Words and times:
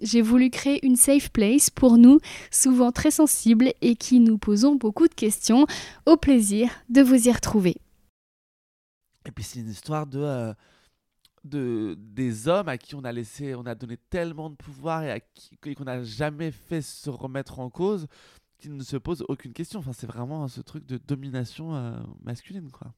J'ai 0.00 0.22
voulu 0.22 0.50
créer 0.50 0.84
une 0.86 0.96
safe 0.96 1.30
place 1.30 1.70
pour 1.70 1.98
nous, 1.98 2.20
souvent 2.50 2.92
très 2.92 3.10
sensibles 3.10 3.72
et 3.80 3.96
qui 3.96 4.20
nous 4.20 4.38
posons 4.38 4.76
beaucoup 4.76 5.08
de 5.08 5.14
questions. 5.14 5.66
Au 6.06 6.16
plaisir 6.16 6.70
de 6.88 7.02
vous 7.02 7.28
y 7.28 7.32
retrouver. 7.32 7.76
Et 9.26 9.30
puis 9.32 9.44
c'est 9.44 9.60
une 9.60 9.70
histoire 9.70 10.06
de, 10.06 10.20
euh, 10.20 10.54
de 11.44 11.96
des 11.98 12.48
hommes 12.48 12.68
à 12.68 12.78
qui 12.78 12.94
on 12.94 13.04
a 13.04 13.12
laissé, 13.12 13.54
on 13.54 13.66
a 13.66 13.74
donné 13.74 13.96
tellement 14.08 14.50
de 14.50 14.54
pouvoir 14.54 15.02
et 15.02 15.10
à 15.10 15.20
qui 15.20 15.74
qu'on 15.74 15.84
n'a 15.84 16.02
jamais 16.02 16.50
fait 16.50 16.80
se 16.80 17.10
remettre 17.10 17.58
en 17.58 17.68
cause 17.68 18.06
qu'ils 18.58 18.74
ne 18.74 18.82
se 18.82 18.96
posent 18.96 19.24
aucune 19.28 19.52
question. 19.52 19.80
Enfin, 19.80 19.92
c'est 19.92 20.06
vraiment 20.06 20.48
ce 20.48 20.60
truc 20.60 20.86
de 20.86 20.98
domination 20.98 21.74
euh, 21.74 21.92
masculine, 22.22 22.70
quoi. 22.70 22.92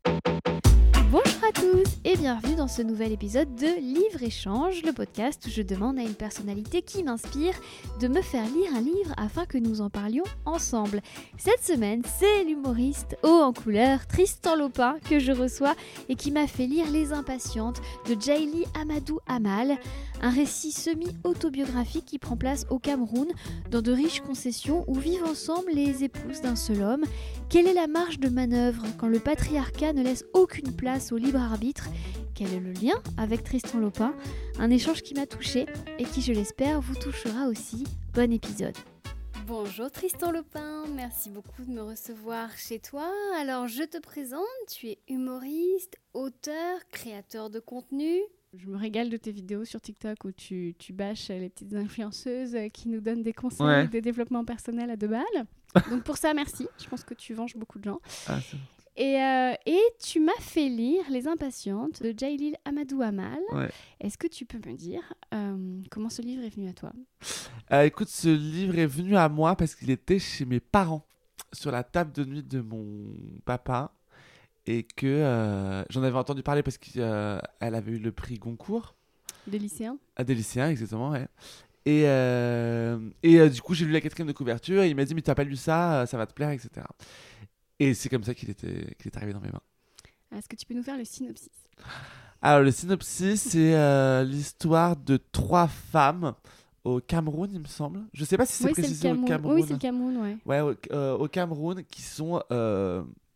Bonjour 1.10 1.42
à 1.42 1.50
tous 1.50 1.91
et 2.05 2.16
bienvenue 2.16 2.55
dans 2.55 2.69
ce 2.69 2.82
nouvel 2.82 3.10
épisode 3.10 3.52
de 3.56 3.80
Livre 3.80 4.23
Échange, 4.23 4.84
le 4.84 4.92
podcast 4.92 5.45
où 5.45 5.51
je 5.51 5.60
demande 5.60 5.98
à 5.98 6.02
une 6.02 6.14
personnalité 6.14 6.82
qui 6.82 7.02
m'inspire 7.02 7.55
de 7.98 8.06
me 8.06 8.23
faire 8.23 8.45
lire 8.45 8.73
un 8.77 8.80
livre 8.80 9.12
afin 9.16 9.45
que 9.45 9.59
nous 9.59 9.80
en 9.80 9.91
parlions 9.91 10.23
ensemble. 10.45 11.01
Cette 11.37 11.65
semaine, 11.65 12.02
c'est 12.04 12.45
l'humoriste 12.45 13.16
haut 13.24 13.41
en 13.42 13.52
couleur 13.52 14.06
Tristan 14.06 14.54
Lopin 14.54 14.98
que 15.10 15.18
je 15.18 15.32
reçois 15.32 15.74
et 16.09 16.15
qui 16.15 16.30
m'a 16.30 16.46
fait 16.46 16.68
lire 16.68 16.88
Les 16.92 17.12
Impatientes 17.12 17.80
de 18.09 18.15
Jaili 18.20 18.65
Amadou 18.80 19.18
Amal, 19.26 19.79
un 20.23 20.30
récit 20.30 20.70
semi-autobiographique 20.70 22.04
qui 22.04 22.20
prend 22.20 22.37
place 22.37 22.66
au 22.70 22.79
Cameroun 22.79 23.26
dans 23.73 23.82
de 23.82 23.90
riches 23.90 24.20
concessions 24.20 24.85
où 24.87 24.95
vivent 24.95 25.24
ensemble 25.24 25.73
les 25.73 26.04
épouses 26.04 26.40
d'un 26.40 26.54
seul 26.54 26.82
homme. 26.82 27.04
Quelle 27.51 27.66
est 27.66 27.74
la 27.74 27.88
marge 27.88 28.20
de 28.20 28.29
manœuvre 28.29 28.84
quand 28.98 29.09
le 29.09 29.18
patriarcat 29.18 29.93
ne 29.93 30.02
laisse 30.02 30.24
aucune 30.34 30.74
place 30.74 31.10
au 31.12 31.16
libre 31.16 31.40
arbitre? 31.40 31.88
Quel 32.34 32.52
est 32.54 32.60
le 32.60 32.73
lien 32.73 32.95
avec 33.16 33.42
Tristan 33.42 33.79
Lopin? 33.80 34.15
Un 34.59 34.70
échange 34.70 35.02
qui 35.02 35.15
m'a 35.15 35.26
touché 35.26 35.66
et 35.98 36.04
qui, 36.04 36.20
je 36.23 36.32
l'espère, 36.32 36.80
vous 36.80 36.95
touchera 36.95 37.48
aussi. 37.48 37.84
Bon 38.15 38.32
épisode. 38.32 38.76
Bonjour 39.48 39.90
Tristan 39.90 40.30
Lopin, 40.30 40.84
merci 40.95 41.29
beaucoup 41.29 41.65
de 41.65 41.73
me 41.73 41.82
recevoir 41.82 42.57
chez 42.57 42.79
toi. 42.79 43.10
Alors 43.40 43.66
je 43.66 43.82
te 43.82 43.98
présente, 43.98 44.45
tu 44.70 44.87
es 44.87 44.98
humoriste, 45.09 45.96
auteur, 46.14 46.79
créateur 46.92 47.51
de 47.51 47.59
contenu. 47.59 48.20
Je 48.54 48.68
me 48.68 48.76
régale 48.76 49.10
de 49.10 49.16
tes 49.16 49.32
vidéos 49.32 49.64
sur 49.64 49.80
TikTok 49.80 50.24
où 50.24 50.30
tu, 50.30 50.76
tu 50.79 50.92
bâches 50.92 51.29
les 51.30 51.48
petites 51.48 51.74
influenceuses 51.74 52.57
qui 52.73 52.88
nous 52.88 53.01
donnent 53.01 53.24
des 53.24 53.32
conseils 53.32 53.66
Ouais. 53.66 53.88
de 53.88 53.98
développement 53.98 54.45
personnel 54.45 54.88
à 54.90 54.96
deux 54.96 55.09
balles. 55.09 55.46
Donc 55.90 56.02
pour 56.02 56.16
ça, 56.16 56.35
merci. 56.35 56.66
Je 56.82 56.88
pense 56.88 57.04
que 57.04 57.15
tu 57.15 57.35
venges 57.35 57.57
beaucoup 57.57 57.79
de 57.79 57.85
gens. 57.85 58.01
Ah, 58.26 58.38
Et, 58.96 59.23
euh, 59.23 59.54
et 59.66 59.80
tu 60.02 60.21
m'as 60.21 60.32
fait 60.40 60.68
lire 60.68 61.02
Les 61.10 61.29
Impatientes 61.29 62.02
de 62.02 62.13
Jailil 62.16 62.57
Amadou 62.65 63.02
Amal. 63.02 63.38
Ouais. 63.52 63.71
Est-ce 64.00 64.19
que 64.19 64.26
tu 64.26 64.44
peux 64.44 64.59
me 64.59 64.76
dire 64.76 65.03
euh, 65.32 65.81
comment 65.91 66.10
ce 66.10 66.22
livre 66.22 66.43
est 66.44 66.54
venu 66.54 66.69
à 66.69 66.72
toi? 66.72 66.93
Euh, 67.72 67.82
écoute, 67.84 68.09
ce 68.09 68.28
livre 68.28 68.78
est 68.78 68.87
venu 68.87 69.16
à 69.16 69.28
moi 69.28 69.54
parce 69.56 69.75
qu'il 69.75 69.91
était 69.91 70.19
chez 70.19 70.44
mes 70.44 70.60
parents, 70.60 71.06
sur 71.53 71.71
la 71.71 71.84
table 71.84 72.12
de 72.12 72.25
nuit 72.25 72.43
de 72.43 72.60
mon 72.60 73.15
papa, 73.44 73.93
et 74.66 74.82
que 74.82 75.84
j'en 75.88 76.03
avais 76.03 76.19
entendu 76.19 76.43
parler 76.43 76.62
parce 76.62 76.76
qu'elle 76.78 77.41
avait 77.60 77.93
eu 77.93 77.98
le 77.98 78.12
prix 78.12 78.38
Goncourt, 78.38 78.94
Des 79.47 79.59
lycéens? 79.59 79.98
À 80.16 80.25
des 80.25 80.34
lycéens, 80.34 80.69
exactement, 80.69 81.10
ouais. 81.10 81.26
Et, 81.86 82.03
euh, 82.06 82.98
et 83.22 83.41
euh, 83.41 83.48
du 83.48 83.62
coup, 83.62 83.74
j'ai 83.74 83.86
lu 83.86 83.92
la 83.92 84.00
quatrième 84.00 84.28
de 84.28 84.32
couverture, 84.32 84.82
et 84.82 84.91
il 84.91 84.96
m'a 84.96 85.04
dit, 85.04 85.14
mais 85.14 85.22
t'as 85.22 85.34
pas 85.34 85.44
lu 85.44 85.56
ça, 85.56 86.02
euh, 86.02 86.06
ça 86.06 86.18
va 86.18 86.26
te 86.26 86.34
plaire, 86.34 86.50
etc. 86.50 86.68
Et 87.78 87.94
c'est 87.94 88.08
comme 88.08 88.22
ça 88.22 88.34
qu'il 88.34 88.50
était, 88.50 88.94
qu'il 88.98 89.06
est 89.10 89.16
arrivé 89.16 89.32
dans 89.32 89.41
mes 89.41 89.50
mains. 89.50 89.62
Est-ce 90.36 90.48
que 90.48 90.56
tu 90.56 90.66
peux 90.66 90.74
nous 90.74 90.82
faire 90.82 90.98
le 90.98 91.04
synopsis? 91.04 91.48
Alors, 92.42 92.62
le 92.62 92.70
synopsis, 92.70 93.40
c'est 93.40 93.74
euh, 93.74 94.24
l'histoire 94.24 94.96
de 94.96 95.19
trois 95.32 95.69
femmes 95.69 96.34
au 96.84 97.00
Cameroun, 97.00 97.50
il 97.52 97.60
me 97.60 97.66
semble. 97.66 98.00
Je 98.12 98.24
sais 98.24 98.36
pas 98.36 98.46
si 98.46 98.54
c'est 98.54 98.66
Oui, 98.66 98.72
précisé 98.72 99.08
au 99.08 99.12
Cameroun. 99.12 99.28
Cameroun. 99.28 99.54
Oui, 99.56 99.64
c'est 99.66 99.72
le 99.72 99.78
Cameroun, 99.78 100.16
ouais. 100.19 100.36
Ouais, 100.44 100.60
au, 100.60 101.14
au 101.14 101.28
Cameroun, 101.28 101.82
qui 101.84 102.02
sont 102.02 102.42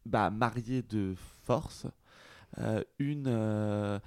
bah, 0.07 0.31
mariées 0.31 0.83
de 0.83 1.15
force. 1.45 1.87
Une, 2.99 4.01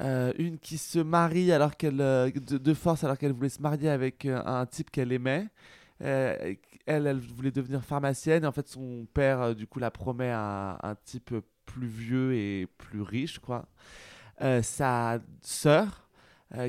euh, 0.00 0.32
une 0.38 0.58
qui 0.58 0.78
se 0.78 0.98
marie 0.98 1.52
alors 1.52 1.76
qu'elle 1.76 2.00
euh, 2.00 2.30
de, 2.30 2.58
de 2.58 2.74
force 2.74 3.04
alors 3.04 3.16
qu'elle 3.18 3.32
voulait 3.32 3.48
se 3.48 3.62
marier 3.62 3.88
avec 3.88 4.24
euh, 4.26 4.42
un 4.44 4.66
type 4.66 4.90
qu'elle 4.90 5.12
aimait. 5.12 5.46
Elle, 6.00 6.58
elle 7.06 7.18
voulait 7.18 7.50
devenir 7.50 7.82
pharmacienne. 7.82 8.44
Et 8.44 8.46
en 8.46 8.52
fait, 8.52 8.68
son 8.68 9.06
père, 9.12 9.54
du 9.54 9.66
coup, 9.66 9.78
la 9.78 9.90
promet 9.90 10.30
à 10.30 10.78
un 10.82 10.94
type 11.04 11.34
plus 11.64 11.86
vieux 11.88 12.34
et 12.34 12.68
plus 12.78 13.00
riche, 13.02 13.38
quoi. 13.38 13.66
Sa 14.62 15.18
sœur, 15.40 16.08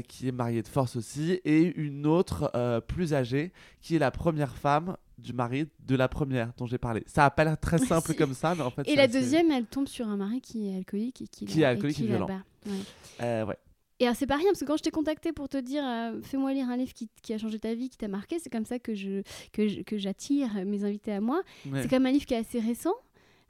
qui 0.08 0.28
est 0.30 0.32
mariée 0.32 0.64
de 0.64 0.68
force 0.68 0.96
aussi, 0.96 1.34
et 1.44 1.62
une 1.80 2.08
autre 2.08 2.52
plus 2.88 3.14
âgée, 3.14 3.52
qui 3.82 3.96
est 3.96 4.00
la 4.00 4.10
première 4.12 4.56
femme 4.56 4.96
du 5.18 5.34
mari 5.34 5.68
de 5.86 5.96
la 5.96 6.08
première 6.08 6.54
dont 6.58 6.66
j'ai 6.68 6.78
parlé. 6.78 7.04
Ça 7.08 7.26
a 7.26 7.30
pas 7.32 7.44
l'air 7.44 7.60
très 7.60 7.80
simple 7.80 8.12
Si. 8.12 8.16
comme 8.16 8.34
ça, 8.34 8.54
mais 8.56 8.62
en 8.62 8.70
fait. 8.70 8.88
Et 8.88 8.96
la 8.96 9.04
assez- 9.04 9.20
deuxième, 9.20 9.52
elle 9.52 9.66
tombe 9.66 9.88
sur 9.88 10.08
un 10.08 10.16
mari 10.18 10.42
qui 10.42 10.70
est 10.70 10.78
alcoolique 10.78 11.22
et 11.24 11.28
qui, 11.28 11.46
Qui 11.46 11.62
est 11.62 11.66
alcoolique 11.66 11.98
qui 11.98 12.04
et 12.06 12.08
violent. 12.08 12.28
Ouais. 12.68 12.74
Euh, 13.22 13.46
ouais. 13.46 13.58
Et 14.00 14.06
alors, 14.06 14.16
c'est 14.16 14.28
pas 14.28 14.36
rien, 14.36 14.46
parce 14.52 14.60
que 14.60 14.66
quand 14.66 14.78
je 14.78 14.84
t'ai 14.84 14.92
contacté 14.92 15.32
pour 15.34 15.50
te 15.50 15.58
dire 15.58 15.84
euh, 15.84 16.22
fais-moi 16.22 16.54
lire 16.54 16.70
un 16.70 16.78
livre 16.78 16.94
qui, 16.94 17.10
qui 17.24 17.34
a 17.34 17.40
changé 17.40 17.58
ta 17.60 17.74
vie, 17.74 17.90
qui 17.90 17.98
t'a 17.98 18.08
marqué, 18.08 18.38
c'est 18.38 18.52
comme 18.52 18.66
ça 18.66 18.78
que 18.78 18.94
je 18.94 19.24
que 19.52 19.98
j'attire 19.98 20.50
mes 20.66 20.84
invités 20.84 21.14
à 21.14 21.20
moi. 21.22 21.42
Ouais. 21.66 21.82
C'est 21.82 21.88
quand 21.88 21.96
même 21.96 22.06
un 22.06 22.12
livre 22.12 22.26
qui 22.28 22.36
est 22.36 22.38
assez 22.38 22.60
récent. 22.60 22.94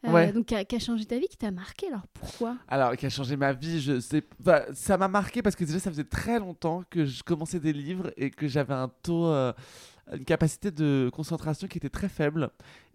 euh, 0.05 0.11
Ouais. 0.13 0.31
Donc, 0.31 0.45
qui 0.45 0.55
a, 0.55 0.63
qui 0.63 0.77
a 0.77 0.79
changé 0.79 1.03
ta 1.05 1.17
vie, 1.17 1.27
qui 1.27 1.35
t'a 1.35 1.51
marqué. 1.51 1.87
Alors, 1.87 2.07
pourquoi? 2.13 2.55
Alors, 2.69 2.95
qui 2.95 3.05
a 3.05 3.09
changé 3.09 3.35
ma 3.35 3.51
vie, 3.51 3.81
je 3.81 3.99
sais. 3.99 4.23
enfin, 4.39 4.61
ça 4.73 4.97
m'a 4.97 5.09
marqué 5.09 5.41
parce 5.41 5.55
que 5.57 5.65
déjà, 5.65 5.79
ça 5.79 5.91
faisait 5.91 6.05
très 6.05 6.39
longtemps 6.39 6.83
que 6.89 7.03
je 7.05 7.23
commençais 7.23 7.59
des 7.59 7.73
livres 7.73 8.13
et 8.15 8.29
que 8.29 8.47
j'avais 8.47 8.73
un 8.75 8.89
taux, 9.03 9.25
euh, 9.25 9.51
une 10.13 10.23
capacité 10.23 10.71
de 10.71 11.09
concentration 11.11 11.67
qui 11.67 11.77
était 11.77 11.89
très 11.89 12.07
faible. 12.07 12.51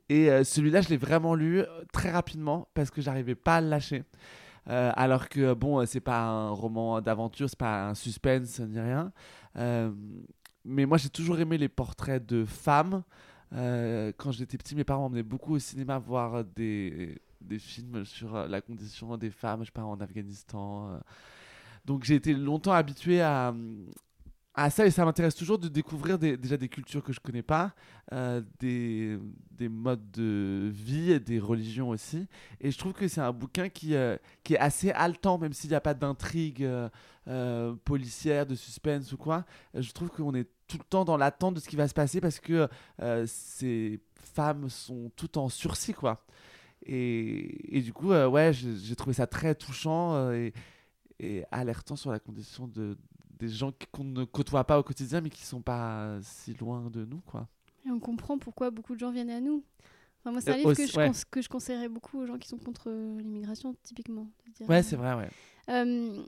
Et 0.08 0.28
celui-là, 0.44 0.82
je 0.82 0.88
l'ai 0.90 0.96
vraiment 0.98 1.34
lu 1.34 1.62
très 1.92 2.10
rapidement 2.10 2.68
parce 2.74 2.90
que 2.90 3.00
j'arrivais 3.00 3.34
pas 3.34 3.56
à 3.56 3.60
le 3.62 3.68
lâcher. 3.68 4.04
Euh, 4.68 4.92
alors 4.94 5.28
que, 5.28 5.54
bon, 5.54 5.80
euh, 5.80 5.86
c'est 5.86 6.00
pas 6.00 6.20
un 6.22 6.50
roman 6.50 7.00
d'aventure, 7.00 7.48
c'est 7.50 7.58
pas 7.58 7.88
un 7.88 7.94
suspense 7.94 8.60
ni 8.60 8.78
rien. 8.78 9.12
Euh, 9.56 9.90
mais 10.64 10.86
moi, 10.86 10.98
j'ai 10.98 11.08
toujours 11.10 11.38
aimé 11.40 11.58
les 11.58 11.68
portraits 11.68 12.24
de 12.24 12.44
femmes. 12.44 13.02
Euh, 13.54 14.12
quand 14.16 14.30
j'étais 14.32 14.56
petit, 14.58 14.74
mes 14.74 14.84
parents 14.84 15.02
m'emmenaient 15.02 15.22
beaucoup 15.22 15.54
au 15.54 15.58
cinéma 15.58 15.98
voir 15.98 16.44
des, 16.44 17.20
des 17.40 17.58
films 17.58 18.04
sur 18.04 18.34
euh, 18.36 18.48
la 18.48 18.60
condition 18.60 19.16
des 19.16 19.30
femmes, 19.30 19.60
je 19.60 19.66
sais 19.66 19.72
pas, 19.72 19.84
en 19.84 20.00
Afghanistan. 20.00 20.90
euh. 20.92 20.98
Donc 21.84 22.04
j'ai 22.04 22.14
été 22.14 22.32
longtemps 22.32 22.72
habitué 22.72 23.20
à, 23.20 23.52
à 24.54 24.68
ça 24.70 24.86
et 24.86 24.90
ça 24.90 25.04
m'intéresse 25.04 25.34
toujours 25.34 25.58
de 25.58 25.68
découvrir 25.68 26.18
déjà 26.18 26.56
des 26.56 26.68
cultures 26.68 27.02
que 27.02 27.12
je 27.12 27.20
connais 27.20 27.42
pas, 27.42 27.74
euh, 28.12 28.42
des, 28.60 29.18
des 29.50 29.68
modes 29.68 30.10
de 30.10 30.70
vie 30.72 31.12
et 31.12 31.20
des 31.20 31.38
religions 31.38 31.88
aussi. 31.88 32.28
Et 32.60 32.70
je 32.70 32.78
trouve 32.78 32.92
que 32.92 33.08
c'est 33.08 33.22
un 33.22 33.32
bouquin 33.32 33.70
qui, 33.70 33.94
euh, 33.94 34.16
qui 34.44 34.54
est 34.54 34.58
assez 34.58 34.90
haletant, 34.90 35.38
même 35.38 35.54
s'il 35.54 35.70
n'y 35.70 35.76
a 35.76 35.80
pas 35.80 35.94
d'intrigue 35.94 36.64
euh, 36.64 37.74
policière, 37.84 38.44
de 38.44 38.54
suspense 38.54 39.12
ou 39.12 39.16
quoi. 39.16 39.44
Je 39.74 39.90
trouve 39.92 40.10
qu'on 40.10 40.34
est 40.34 40.48
tout 40.68 40.78
le 40.78 40.84
temps 40.84 41.06
dans 41.06 41.16
l'attente 41.16 41.54
de 41.54 41.60
ce 41.60 41.68
qui 41.68 41.76
va 41.76 41.88
se 41.88 41.94
passer 41.94 42.20
parce 42.20 42.38
que 42.38 42.68
ces 43.26 44.00
femmes 44.34 44.68
sont 44.68 45.10
toutes 45.16 45.38
en 45.38 45.48
sursis, 45.48 45.94
quoi. 45.94 46.24
Et, 46.84 47.78
et 47.78 47.80
du 47.80 47.92
coup, 47.92 48.10
ouais, 48.10 48.52
j'ai 48.52 48.96
trouvé 48.96 49.14
ça 49.14 49.26
très 49.26 49.54
touchant 49.54 50.30
et 50.32 51.44
alertant 51.52 51.96
sur 51.96 52.10
la 52.10 52.18
condition 52.18 52.66
de, 52.66 52.98
des 53.42 53.48
gens 53.48 53.72
qu'on 53.92 54.04
ne 54.04 54.24
côtoie 54.24 54.64
pas 54.64 54.78
au 54.78 54.82
quotidien, 54.82 55.20
mais 55.20 55.30
qui 55.30 55.44
sont 55.44 55.62
pas 55.62 56.18
si 56.22 56.54
loin 56.54 56.88
de 56.90 57.04
nous, 57.04 57.20
quoi. 57.26 57.48
Et 57.86 57.90
on 57.90 57.98
comprend 58.00 58.38
pourquoi 58.38 58.70
beaucoup 58.70 58.94
de 58.94 59.00
gens 59.00 59.10
viennent 59.10 59.30
à 59.30 59.40
nous. 59.40 59.64
Enfin, 60.20 60.30
moi, 60.30 60.40
c'est 60.40 60.50
un 60.50 60.54
Euh, 60.54 60.56
livre 60.58 60.74
que 60.74 60.86
je, 60.86 60.96
ouais. 60.96 61.10
que 61.32 61.42
je 61.42 61.48
conseillerais 61.48 61.88
beaucoup 61.88 62.20
aux 62.20 62.26
gens 62.26 62.38
qui 62.38 62.46
sont 62.48 62.56
contre 62.58 62.84
euh, 62.86 63.18
l'immigration, 63.20 63.74
typiquement. 63.82 64.30
Ouais, 64.68 64.78
euh, 64.78 64.82
c'est 64.84 64.94
vrai, 64.94 65.14
ouais. 65.14 65.28
Euh, 65.68 66.22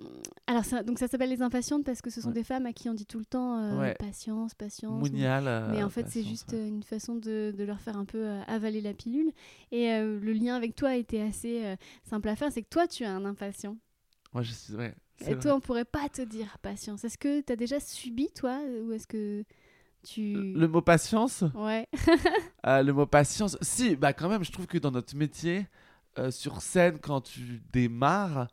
alors, 0.48 0.64
ça, 0.64 0.82
donc 0.82 0.98
ça 0.98 1.06
s'appelle 1.06 1.30
Les 1.30 1.42
Impatientes 1.42 1.84
parce 1.84 2.02
que 2.02 2.10
ce 2.10 2.20
sont 2.20 2.28
Ouais. 2.28 2.34
des 2.34 2.42
femmes 2.44 2.66
à 2.66 2.72
qui 2.72 2.88
on 2.88 2.94
dit 2.94 3.06
tout 3.06 3.20
le 3.20 3.24
temps 3.24 3.56
euh, 3.58 3.78
Ouais. 3.78 3.94
patience, 3.94 4.54
patience. 4.54 4.98
Mounial. 5.00 5.46
euh, 5.46 5.68
Mais 5.70 5.82
en 5.84 5.90
fait, 5.90 6.08
c'est 6.08 6.24
juste 6.24 6.52
ouais. 6.52 6.68
une 6.68 6.82
façon 6.82 7.14
de, 7.14 7.54
de 7.56 7.64
leur 7.64 7.80
faire 7.80 7.96
un 7.96 8.04
peu 8.04 8.28
avaler 8.48 8.80
la 8.80 8.94
pilule. 8.94 9.30
Et 9.70 9.86
le 10.00 10.32
lien 10.32 10.56
avec 10.56 10.74
toi 10.74 10.96
était 10.96 11.20
assez 11.20 11.76
simple 12.02 12.28
à 12.28 12.34
faire. 12.36 12.50
C'est 12.50 12.62
que 12.62 12.68
toi, 12.68 12.88
tu 12.88 13.04
es 13.04 13.06
un 13.06 13.24
impatient. 13.24 13.76
Moi, 14.32 14.42
je 14.42 14.52
suis. 14.52 14.74
Ouais, 14.74 14.92
Et 15.20 15.24
vrai. 15.34 15.38
toi, 15.38 15.54
on 15.54 15.60
pourrait 15.60 15.84
pas 15.84 16.08
te 16.08 16.22
dire 16.22 16.58
patience. 16.62 17.04
Est-ce 17.04 17.18
que 17.18 17.40
tu 17.40 17.52
as 17.52 17.56
déjà 17.56 17.80
subi, 17.80 18.28
toi 18.34 18.58
Ou 18.82 18.92
est-ce 18.92 19.06
que 19.06 19.44
tu. 20.06 20.52
Le 20.54 20.66
mot 20.66 20.82
patience 20.82 21.44
Ouais. 21.54 21.86
Euh, 22.66 22.82
le 22.82 22.92
mot 22.92 23.06
patience, 23.06 23.56
si, 23.62 23.96
bah 23.96 24.12
quand 24.12 24.28
même, 24.28 24.44
je 24.44 24.52
trouve 24.52 24.66
que 24.66 24.78
dans 24.78 24.90
notre 24.90 25.16
métier, 25.16 25.66
euh, 26.18 26.30
sur 26.30 26.60
scène 26.62 26.98
quand 27.00 27.20
tu 27.22 27.62
démarres. 27.72 28.48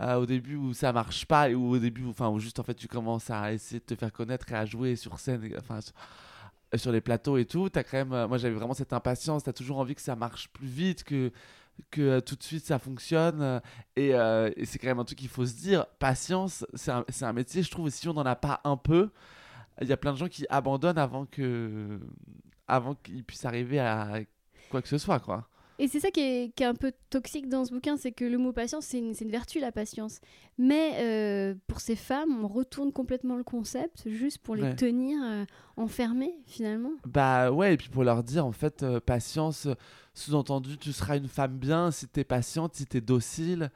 euh, 0.00 0.16
au 0.16 0.26
début 0.26 0.56
où 0.56 0.72
ça 0.74 0.92
marche 0.92 1.24
pas 1.26 1.48
et 1.50 1.54
où 1.54 1.70
au 1.70 1.78
début 1.78 2.04
enfin 2.06 2.28
où 2.28 2.40
juste 2.40 2.58
en 2.58 2.64
fait 2.64 2.74
tu 2.74 2.88
commences 2.88 3.30
à 3.30 3.52
essayer 3.52 3.78
de 3.78 3.84
te 3.84 3.94
faire 3.94 4.12
connaître 4.12 4.50
et 4.50 4.56
à 4.56 4.66
jouer 4.66 4.96
sur 4.96 5.20
scène 5.20 5.44
et- 5.44 5.56
enfin 5.56 5.80
sur, 5.80 5.94
euh, 6.74 6.78
sur 6.78 6.90
les 6.90 7.00
plateaux 7.00 7.36
et 7.36 7.44
tout 7.44 7.68
t'as 7.68 7.84
quand 7.84 7.98
même 8.04 8.26
moi 8.28 8.36
j'avais 8.36 8.56
vraiment 8.56 8.74
cette 8.74 8.92
impatience 8.92 9.44
t'as 9.44 9.52
toujours 9.52 9.78
envie 9.78 9.94
que 9.94 10.00
ça 10.02 10.16
marche 10.16 10.48
plus 10.48 10.66
vite 10.66 11.04
que 11.04 11.30
que 11.90 12.00
euh, 12.00 12.20
tout 12.20 12.36
de 12.36 12.42
suite 12.42 12.64
ça 12.64 12.78
fonctionne 12.78 13.40
euh, 13.42 13.60
et, 13.96 14.14
euh, 14.14 14.50
et 14.56 14.64
c'est 14.64 14.78
quand 14.78 14.88
même 14.88 14.98
un 14.98 15.04
truc 15.04 15.18
qu'il 15.18 15.28
faut 15.28 15.46
se 15.46 15.54
dire. 15.54 15.86
Patience 15.98 16.66
c'est 16.74 16.90
un, 16.90 17.04
un 17.20 17.32
métier 17.32 17.62
je 17.62 17.70
trouve 17.70 17.90
si 17.90 18.08
on 18.08 18.14
n'en 18.14 18.26
a 18.26 18.36
pas 18.36 18.60
un 18.64 18.76
peu 18.76 19.10
il 19.80 19.88
y 19.88 19.92
a 19.92 19.96
plein 19.96 20.12
de 20.12 20.18
gens 20.18 20.28
qui 20.28 20.46
abandonnent 20.48 20.98
avant 20.98 21.26
que 21.26 21.98
avant 22.68 22.94
qu'ils 22.94 23.24
puissent 23.24 23.44
arriver 23.44 23.80
à 23.80 24.20
quoi 24.70 24.82
que 24.82 24.88
ce 24.88 24.98
soit 24.98 25.20
quoi 25.20 25.48
Et 25.80 25.88
c'est 25.88 25.98
ça 25.98 26.10
qui 26.12 26.20
est, 26.20 26.54
qui 26.54 26.62
est 26.62 26.66
un 26.66 26.74
peu 26.74 26.92
toxique 27.10 27.48
dans 27.48 27.64
ce 27.64 27.72
bouquin, 27.72 27.96
c'est 27.96 28.12
que 28.12 28.24
le 28.24 28.38
mot 28.38 28.52
patience, 28.52 28.84
c'est 28.86 28.98
une, 28.98 29.12
une 29.20 29.30
vertu, 29.30 29.58
la 29.58 29.72
patience. 29.72 30.20
Mais 30.56 30.92
euh, 31.00 31.54
pour 31.66 31.80
ces 31.80 31.96
femmes, 31.96 32.44
on 32.44 32.48
retourne 32.48 32.92
complètement 32.92 33.36
le 33.36 33.42
concept 33.42 34.08
juste 34.08 34.38
pour 34.38 34.54
les 34.54 34.62
Ouais. 34.62 34.76
tenir 34.76 35.18
euh, 35.24 35.44
enfermées, 35.76 36.34
finalement. 36.46 36.92
Bah 37.06 37.50
ouais, 37.50 37.74
et 37.74 37.76
puis 37.76 37.88
pour 37.88 38.04
leur 38.04 38.22
dire, 38.22 38.46
en 38.46 38.52
fait, 38.52 38.84
euh, 38.84 39.00
patience, 39.00 39.66
sous-entendu, 40.14 40.78
tu 40.78 40.92
seras 40.92 41.16
une 41.16 41.26
femme 41.28 41.58
bien 41.58 41.90
si 41.90 42.06
t'es 42.06 42.22
patiente, 42.24 42.74
si 42.76 42.86
t'es 42.86 43.00
docile. 43.00 43.70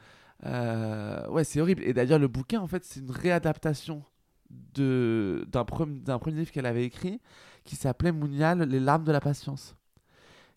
Ouais, 0.44 1.42
c'est 1.42 1.60
horrible. 1.60 1.82
Et 1.82 1.92
d'ailleurs, 1.92 2.20
le 2.20 2.28
bouquin, 2.28 2.60
en 2.60 2.68
fait, 2.68 2.84
c'est 2.84 3.00
une 3.00 3.10
réadaptation 3.10 4.04
d'un 4.50 5.62
pre- 5.64 6.02
d'un 6.02 6.18
premier 6.18 6.38
livre 6.38 6.52
qu'elle 6.52 6.66
avait 6.66 6.84
écrit 6.84 7.20
qui 7.64 7.76
s'appelait 7.76 8.12
Mounial, 8.12 8.62
Les 8.62 8.80
larmes 8.80 9.04
de 9.04 9.12
la 9.12 9.20
patience. 9.20 9.74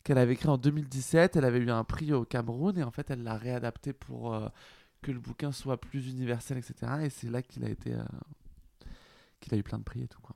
Qu'elle 0.03 0.17
avait 0.17 0.33
écrit 0.33 0.49
en 0.49 0.57
2017. 0.57 1.35
Elle 1.35 1.45
avait 1.45 1.59
eu 1.59 1.69
un 1.71 1.83
prix 1.83 2.13
au 2.13 2.25
Cameroun 2.25 2.77
et 2.77 2.83
en 2.83 2.91
fait, 2.91 3.09
elle 3.11 3.23
l'a 3.23 3.37
réadapté 3.37 3.93
pour 3.93 4.33
euh, 4.33 4.47
que 5.01 5.11
le 5.11 5.19
bouquin 5.19 5.51
soit 5.51 5.79
plus 5.79 6.07
universel, 6.09 6.57
etc. 6.57 6.93
Et 7.03 7.09
c'est 7.09 7.29
là 7.29 7.41
qu'il 7.41 7.63
a 7.65 7.69
été. 7.69 7.93
euh, 7.93 8.03
qu'il 9.39 9.53
a 9.53 9.57
eu 9.57 9.63
plein 9.63 9.77
de 9.79 9.83
prix 9.83 10.03
et 10.03 10.07
tout, 10.07 10.21
quoi. 10.21 10.35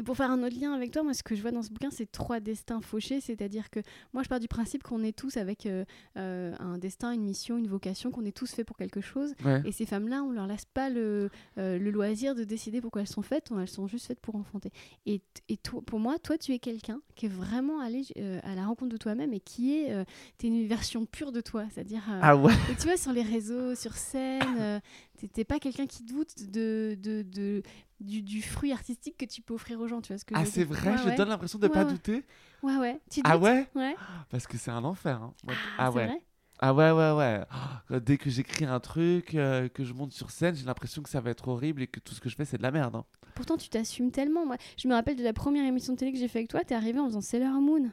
Et 0.00 0.02
pour 0.02 0.16
faire 0.16 0.30
un 0.30 0.42
autre 0.42 0.58
lien 0.58 0.72
avec 0.72 0.92
toi, 0.92 1.02
moi, 1.02 1.12
ce 1.12 1.22
que 1.22 1.34
je 1.34 1.42
vois 1.42 1.50
dans 1.50 1.60
ce 1.62 1.68
bouquin, 1.68 1.90
c'est 1.90 2.10
trois 2.10 2.40
destins 2.40 2.80
fauchés. 2.80 3.20
C'est-à-dire 3.20 3.68
que 3.68 3.80
moi, 4.14 4.22
je 4.22 4.30
pars 4.30 4.40
du 4.40 4.48
principe 4.48 4.82
qu'on 4.82 5.02
est 5.04 5.12
tous 5.14 5.36
avec 5.36 5.66
euh, 5.66 5.84
euh, 6.16 6.54
un 6.58 6.78
destin, 6.78 7.12
une 7.12 7.22
mission, 7.22 7.58
une 7.58 7.68
vocation, 7.68 8.10
qu'on 8.10 8.24
est 8.24 8.34
tous 8.34 8.50
faits 8.50 8.66
pour 8.66 8.78
quelque 8.78 9.02
chose. 9.02 9.34
Ouais. 9.44 9.60
Et 9.66 9.72
ces 9.72 9.84
femmes-là, 9.84 10.22
on 10.22 10.30
leur 10.32 10.46
laisse 10.46 10.64
pas 10.64 10.88
le, 10.88 11.28
euh, 11.58 11.78
le 11.78 11.90
loisir 11.90 12.34
de 12.34 12.44
décider 12.44 12.80
pourquoi 12.80 13.02
elles 13.02 13.08
sont 13.08 13.20
faites. 13.20 13.50
Elles 13.54 13.68
sont 13.68 13.86
juste 13.88 14.06
faites 14.06 14.20
pour 14.20 14.36
enfanter. 14.36 14.70
Et, 15.04 15.18
t- 15.18 15.42
et 15.50 15.58
toi, 15.58 15.82
pour 15.84 15.98
moi, 16.00 16.18
toi, 16.18 16.38
tu 16.38 16.54
es 16.54 16.58
quelqu'un 16.58 17.02
qui 17.14 17.26
est 17.26 17.30
vraiment 17.30 17.80
allé 17.80 18.02
à 18.42 18.54
la 18.54 18.64
rencontre 18.64 18.92
de 18.92 18.96
toi-même 18.96 19.34
et 19.34 19.40
qui 19.40 19.74
est, 19.76 19.94
t'es 20.38 20.46
une 20.46 20.66
version 20.66 21.04
pure 21.04 21.30
de 21.30 21.42
toi. 21.42 21.66
C'est-à-dire, 21.74 22.04
Ah 22.22 22.38
ouais 22.38 22.54
tu 22.78 22.86
vois, 22.86 22.96
sur 22.96 23.12
les 23.12 23.20
réseaux, 23.22 23.74
sur 23.74 23.92
scène, 23.92 24.80
t'es- 25.28 25.44
pas 25.44 25.58
quelqu'un 25.58 25.86
qui 25.86 26.02
doute 26.04 26.50
de, 26.50 26.96
de, 27.00 27.22
de- 27.22 27.62
du, 28.00 28.22
du 28.22 28.42
fruit 28.42 28.72
artistique 28.72 29.16
que 29.18 29.24
tu 29.26 29.42
peux 29.42 29.54
offrir 29.54 29.78
aux 29.80 29.86
gens. 29.88 30.00
Tu 30.00 30.12
vois 30.12 30.18
ce 30.18 30.24
que 30.24 30.34
Ah, 30.36 30.44
c'est 30.44 30.64
vrai, 30.64 30.92
Ouais, 30.92 30.98
je 30.98 31.08
ouais. 31.08 31.14
donne 31.16 31.28
l'impression 31.28 31.58
de 31.58 31.66
Ouais, 31.66 31.72
pas 31.72 31.84
douter. 31.84 32.24
Ouais, 32.62 32.76
ouais. 32.76 33.00
Tu 33.10 33.20
Ah 33.24 33.36
ouais 33.38 33.68
Ouais. 33.74 33.94
Parce 34.30 34.46
que 34.46 34.56
c'est 34.58 34.70
un 34.70 34.84
enfer. 34.84 35.20
hein. 35.22 35.34
Ah, 35.48 35.52
ah 35.78 35.90
ouais. 35.92 36.06
vrai 36.06 36.22
Ah 36.60 36.74
ouais, 36.74 36.90
ouais, 36.90 37.12
ouais. 37.12 37.44
Oh, 37.90 38.00
Dès 38.00 38.16
que 38.18 38.30
j'écris 38.30 38.64
un 38.64 38.80
truc, 38.80 39.34
euh, 39.34 39.68
que 39.68 39.84
je 39.84 39.92
monte 39.92 40.12
sur 40.12 40.30
scène, 40.30 40.54
j'ai 40.54 40.64
l'impression 40.64 41.02
que 41.02 41.08
ça 41.08 41.20
va 41.20 41.30
être 41.30 41.48
horrible 41.48 41.82
et 41.82 41.86
que 41.86 42.00
tout 42.00 42.14
ce 42.14 42.20
que 42.20 42.28
je 42.28 42.36
fais, 42.36 42.44
c'est 42.44 42.58
de 42.58 42.62
la 42.62 42.70
merde. 42.70 42.96
hein. 42.96 43.04
Pourtant, 43.34 43.56
tu 43.56 43.68
t'assumes 43.68 44.10
tellement. 44.10 44.44
Moi, 44.46 44.56
je 44.76 44.88
me 44.88 44.94
rappelle 44.94 45.16
de 45.16 45.22
la 45.24 45.32
première 45.32 45.64
émission 45.64 45.92
de 45.94 45.98
télé 45.98 46.12
que 46.12 46.18
j'ai 46.18 46.28
fait 46.28 46.40
avec 46.40 46.50
toi. 46.50 46.62
T'es 46.64 46.74
arrivé 46.74 46.98
en 46.98 47.06
faisant 47.06 47.20
Sailor 47.22 47.60
Moon. 47.60 47.90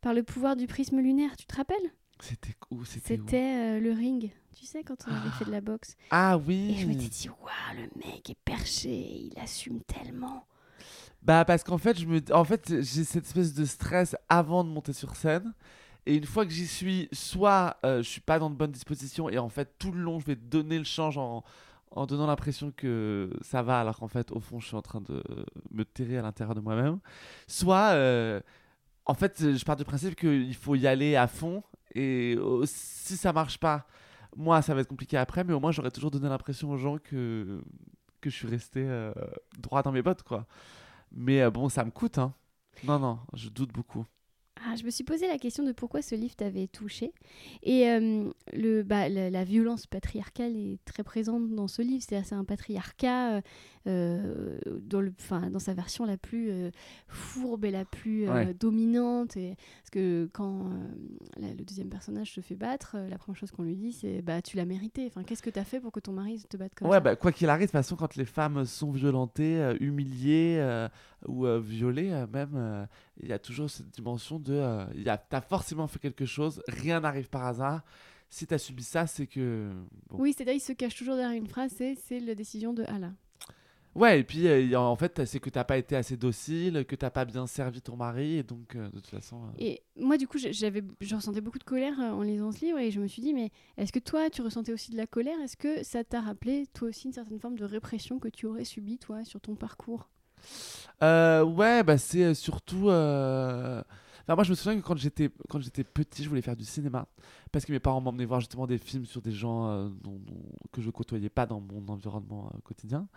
Par 0.00 0.14
le 0.14 0.22
pouvoir 0.22 0.56
du 0.56 0.66
prisme 0.66 0.98
lunaire, 1.00 1.36
tu 1.36 1.46
te 1.46 1.54
rappelles? 1.56 1.92
C'était 2.22 2.54
où 2.70 2.84
C'était 2.84 3.76
euh, 3.76 3.80
le 3.80 3.92
ring. 3.92 4.30
Tu 4.56 4.66
sais, 4.66 4.82
quand 4.82 4.96
on 5.08 5.14
avait 5.14 5.30
fait 5.30 5.44
de 5.44 5.50
la 5.50 5.60
boxe. 5.60 5.96
Ah 6.10 6.34
Et 6.38 6.46
oui 6.46 6.76
je 6.78 6.86
m'étais 6.86 7.08
dit, 7.08 7.28
waouh, 7.28 7.76
le 7.76 7.88
mec 8.04 8.28
est 8.30 8.38
perché. 8.44 8.90
Il 8.90 9.38
assume 9.38 9.80
tellement. 9.82 10.46
Bah 11.22 11.44
parce 11.44 11.62
qu'en 11.64 11.78
fait, 11.78 11.98
je 11.98 12.06
me... 12.06 12.20
en 12.32 12.44
fait, 12.44 12.68
j'ai 12.82 13.04
cette 13.04 13.26
espèce 13.26 13.54
de 13.54 13.64
stress 13.64 14.16
avant 14.28 14.64
de 14.64 14.70
monter 14.70 14.92
sur 14.92 15.16
scène. 15.16 15.52
Et 16.06 16.16
une 16.16 16.24
fois 16.24 16.46
que 16.46 16.50
j'y 16.52 16.66
suis, 16.66 17.08
soit 17.12 17.76
euh, 17.84 18.02
je 18.02 18.08
suis 18.08 18.22
pas 18.22 18.38
dans 18.38 18.48
de 18.48 18.54
bonnes 18.54 18.72
dispositions 18.72 19.28
et 19.28 19.38
en 19.38 19.50
fait 19.50 19.74
tout 19.78 19.92
le 19.92 20.00
long 20.00 20.18
je 20.18 20.24
vais 20.26 20.34
donner 20.36 20.78
le 20.78 20.84
change 20.84 21.18
en, 21.18 21.44
en 21.90 22.06
donnant 22.06 22.26
l'impression 22.26 22.72
que 22.74 23.30
ça 23.42 23.60
va 23.62 23.80
alors 23.80 23.98
qu'en 23.98 24.08
fait 24.08 24.32
au 24.32 24.40
fond 24.40 24.60
je 24.60 24.66
suis 24.68 24.76
en 24.76 24.82
train 24.82 25.02
de 25.02 25.22
me 25.70 25.84
terrer 25.84 26.16
à 26.16 26.22
l'intérieur 26.22 26.54
de 26.54 26.60
moi-même. 26.60 27.00
Soit 27.46 27.90
euh, 27.92 28.40
en 29.04 29.12
fait 29.12 29.54
je 29.54 29.62
pars 29.64 29.76
du 29.76 29.84
principe 29.84 30.16
qu'il 30.16 30.54
faut 30.54 30.74
y 30.74 30.86
aller 30.86 31.16
à 31.16 31.26
fond 31.26 31.62
et 31.94 32.36
euh, 32.38 32.64
si 32.66 33.16
ça 33.16 33.32
marche 33.32 33.58
pas, 33.58 33.86
moi 34.36 34.62
ça 34.62 34.74
va 34.74 34.80
être 34.80 34.88
compliqué 34.88 35.16
après 35.16 35.44
mais 35.44 35.52
au 35.52 35.60
moins 35.60 35.72
j'aurais 35.72 35.90
toujours 35.90 36.10
donné 36.10 36.28
l'impression 36.28 36.70
aux 36.70 36.76
gens 36.76 36.98
que, 36.98 37.60
que 38.20 38.30
je 38.30 38.34
suis 38.36 38.48
resté 38.48 38.82
euh, 38.84 39.12
droit 39.58 39.82
dans 39.82 39.92
mes 39.92 40.02
bottes 40.02 40.22
quoi. 40.22 40.46
Mais 41.12 41.42
euh, 41.42 41.50
bon 41.50 41.68
ça 41.68 41.84
me 41.84 41.90
coûte 41.90 42.18
hein. 42.18 42.34
Non 42.84 42.98
non, 42.98 43.18
je 43.34 43.48
doute 43.48 43.72
beaucoup. 43.72 44.06
Ah, 44.62 44.76
je 44.76 44.84
me 44.84 44.90
suis 44.90 45.04
posé 45.04 45.26
la 45.26 45.38
question 45.38 45.64
de 45.64 45.72
pourquoi 45.72 46.02
ce 46.02 46.14
livre 46.14 46.36
t'avait 46.36 46.66
touché. 46.66 47.14
Et 47.62 47.88
euh, 47.88 48.30
le, 48.52 48.82
bah, 48.82 49.08
la, 49.08 49.30
la 49.30 49.44
violence 49.44 49.86
patriarcale 49.86 50.54
est 50.54 50.78
très 50.84 51.02
présente 51.02 51.54
dans 51.54 51.66
ce 51.66 51.80
livre. 51.80 52.04
C'est 52.06 52.32
un 52.34 52.44
patriarcat 52.44 53.36
euh, 53.36 53.40
dans, 53.86 55.00
le, 55.00 55.12
dans 55.50 55.58
sa 55.58 55.74
version 55.74 56.04
la 56.04 56.16
plus 56.16 56.50
euh, 56.50 56.70
fourbe 57.08 57.64
et 57.64 57.70
la 57.70 57.84
plus 57.84 58.28
euh, 58.28 58.32
Ouais. 58.32 58.54
dominante. 58.54 59.36
Et, 59.36 59.56
parce 59.82 59.90
que 59.90 60.28
quand 60.32 60.66
euh, 60.66 60.72
la- 61.38 61.54
le 61.54 61.64
deuxième 61.64 61.88
personnage 61.88 62.32
se 62.32 62.40
fait 62.40 62.54
battre, 62.56 62.92
euh, 62.96 63.08
la 63.08 63.18
première 63.18 63.38
chose 63.38 63.50
qu'on 63.50 63.62
lui 63.62 63.76
dit, 63.76 63.92
c'est 63.92 64.22
bah, 64.22 64.42
tu 64.42 64.56
l'as 64.56 64.64
mérité. 64.64 65.06
Enfin, 65.06 65.22
Qu'est-ce 65.24 65.42
que 65.42 65.50
t'as 65.50 65.64
fait 65.64 65.80
pour 65.80 65.92
que 65.92 66.00
ton 66.00 66.12
mari 66.12 66.42
te 66.48 66.56
batte 66.56 66.74
comme 66.74 66.88
ouais, 66.88 66.96
ça 66.96 67.00
bah, 67.00 67.16
quoi 67.16 67.32
qu'il 67.32 67.48
arrive, 67.48 67.62
de 67.62 67.66
toute 67.68 67.72
façon, 67.72 67.96
quand 67.96 68.16
les 68.16 68.24
femmes 68.24 68.64
sont 68.64 68.90
violentées, 68.90 69.56
euh, 69.60 69.76
humiliées 69.80 70.56
euh, 70.58 70.88
ou 71.26 71.46
euh, 71.46 71.58
violées, 71.60 72.10
euh, 72.10 72.26
même, 72.26 72.52
euh, 72.54 72.84
il 73.22 73.28
y 73.28 73.32
a 73.32 73.38
toujours 73.38 73.70
cette 73.70 73.90
dimension 73.90 74.38
de. 74.38 74.54
euh, 74.54 74.84
T'as 75.28 75.40
forcément 75.40 75.86
fait 75.86 75.98
quelque 75.98 76.26
chose, 76.26 76.62
rien 76.68 77.00
n'arrive 77.00 77.28
par 77.28 77.46
hasard. 77.46 77.82
Si 78.32 78.46
t'as 78.46 78.58
subi 78.58 78.84
ça, 78.84 79.06
c'est 79.08 79.26
que. 79.26 79.70
bon. 80.08 80.18
Oui, 80.20 80.32
c'est-à-dire 80.32 80.54
il 80.54 80.60
se 80.60 80.72
cache 80.72 80.94
toujours 80.94 81.16
derrière 81.16 81.36
une 81.36 81.48
phrase, 81.48 81.72
c'est 81.76 82.20
la 82.20 82.34
décision 82.36 82.72
de 82.72 82.84
Allah. 82.84 83.12
Ouais, 83.96 84.20
et 84.20 84.24
puis 84.24 84.46
euh, 84.46 84.78
en 84.78 84.94
fait, 84.94 85.24
c'est 85.24 85.40
que 85.40 85.50
t'as 85.50 85.64
pas 85.64 85.76
été 85.76 85.96
assez 85.96 86.16
docile, 86.16 86.84
que 86.86 86.94
t'as 86.94 87.10
pas 87.10 87.24
bien 87.24 87.46
servi 87.48 87.82
ton 87.82 87.96
mari, 87.96 88.36
et 88.36 88.42
donc, 88.44 88.76
euh, 88.76 88.86
de 88.90 89.00
toute 89.00 89.08
façon. 89.08 89.42
euh, 89.46 89.48
Et 89.58 89.82
moi, 89.96 90.16
du 90.16 90.28
coup, 90.28 90.38
je- 90.38 90.52
j'avais, 90.52 90.82
je 91.00 91.14
ressentais 91.16 91.40
beaucoup 91.40 91.58
de 91.58 91.64
colère 91.64 91.98
en 91.98 92.22
lisant 92.22 92.52
ce 92.52 92.64
livre 92.64 92.78
et 92.78 92.92
je 92.92 93.00
me 93.00 93.08
suis 93.08 93.20
dit, 93.20 93.34
mais 93.34 93.50
est-ce 93.76 93.92
que 93.92 93.98
toi, 93.98 94.30
tu 94.30 94.42
ressentais 94.42 94.72
aussi 94.72 94.92
de 94.92 94.96
la 94.96 95.08
colère? 95.08 95.40
Est-ce 95.42 95.56
que 95.56 95.82
ça 95.82 96.04
t'a 96.04 96.20
rappelé, 96.20 96.66
toi 96.72 96.88
aussi, 96.88 97.08
une 97.08 97.12
certaine 97.12 97.40
forme 97.40 97.58
de 97.58 97.64
répression 97.64 98.20
que 98.20 98.28
tu 98.28 98.46
aurais 98.46 98.64
subie, 98.64 98.98
toi, 98.98 99.24
sur 99.24 99.40
ton 99.40 99.56
parcours? 99.56 100.08
Euh, 101.02 101.42
ouais, 101.42 101.82
bah 101.82 101.98
c'est 101.98 102.34
surtout. 102.34 102.88
Moi, 104.28 104.44
je 104.44 104.50
me 104.50 104.54
souviens 104.54 104.80
que 104.80 104.86
quand 104.86 104.96
j'étais 104.96 105.84
petit, 105.84 106.24
je 106.24 106.28
voulais 106.28 106.42
faire 106.42 106.56
du 106.56 106.64
cinéma 106.64 107.06
parce 107.52 107.64
que 107.64 107.72
mes 107.72 107.80
parents 107.80 108.00
m'emmenaient 108.00 108.24
voir 108.24 108.40
justement 108.40 108.66
des 108.66 108.78
films 108.78 109.06
sur 109.06 109.22
des 109.22 109.32
gens 109.32 109.68
euh, 109.68 109.88
dont- 110.02 110.20
que 110.72 110.80
je 110.80 110.90
côtoyais 110.90 111.28
pas 111.28 111.46
dans 111.46 111.60
mon 111.60 111.86
environnement 111.88 112.50
euh, 112.54 112.58
quotidien 112.62 113.08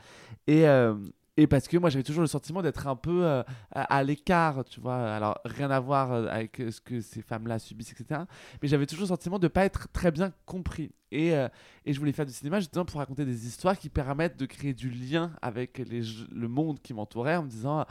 et 0.48 0.68
euh, 0.68 0.96
et 1.36 1.48
parce 1.48 1.68
que 1.68 1.78
moi 1.78 1.90
j'avais 1.90 2.04
toujours 2.04 2.22
le 2.22 2.28
sentiment 2.28 2.62
d'être 2.62 2.86
un 2.86 2.96
peu 2.96 3.42
à, 3.72 4.04
l'écart, 4.04 4.64
tu 4.66 4.80
vois. 4.80 5.16
Alors 5.16 5.40
rien 5.46 5.72
à 5.72 5.80
voir 5.80 6.12
avec 6.12 6.58
ce 6.58 6.80
que 6.80 7.02
ces 7.02 7.24
femmes-là 7.24 7.58
subissent, 7.58 7.92
etc. 7.92 8.22
Mais 8.62 8.68
j'avais 8.68 8.86
toujours 8.86 9.06
le 9.06 9.08
sentiment 9.08 9.40
de 9.40 9.48
pas 9.48 9.66
être 9.66 9.88
très 9.92 10.12
bien 10.12 10.32
compris. 10.46 10.92
Et, 11.12 11.30
et 11.30 11.92
je 11.92 11.98
voulais 11.98 12.12
faire 12.12 12.28
du 12.28 12.32
cinéma 12.32 12.60
justement 12.60 12.86
pour 12.86 13.00
raconter 13.00 13.26
des 13.26 13.48
histoires 13.48 13.80
qui 13.80 13.90
permettent 13.90 14.38
de 14.38 14.46
créer 14.46 14.76
du 14.76 14.92
lien 14.92 15.32
avec 15.42 15.80
le 15.80 16.48
monde 16.48 16.80
qui 16.80 16.94
m'entourait 16.94 17.38
en 17.38 17.42
me 17.46 17.50
disant 17.50 17.84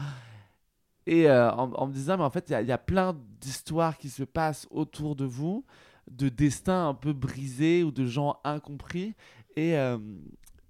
et 1.06 1.28
euh, 1.28 1.50
en, 1.52 1.86
me 1.86 1.92
disant 1.92 2.16
mais 2.16 2.24
en 2.24 2.30
fait 2.30 2.50
il 2.50 2.66
y 2.66 2.72
a- 2.72 2.78
plein 2.78 3.16
d'histoires 3.40 3.98
qui 3.98 4.08
se 4.08 4.22
passent 4.22 4.66
autour 4.70 5.16
de 5.16 5.24
vous 5.24 5.64
de 6.10 6.28
destins 6.28 6.88
un 6.88 6.94
peu 6.94 7.12
brisés 7.12 7.84
ou 7.84 7.90
de 7.92 8.06
gens 8.06 8.38
incompris. 8.44 9.14
Et 9.56 9.76
euh, 9.76 9.98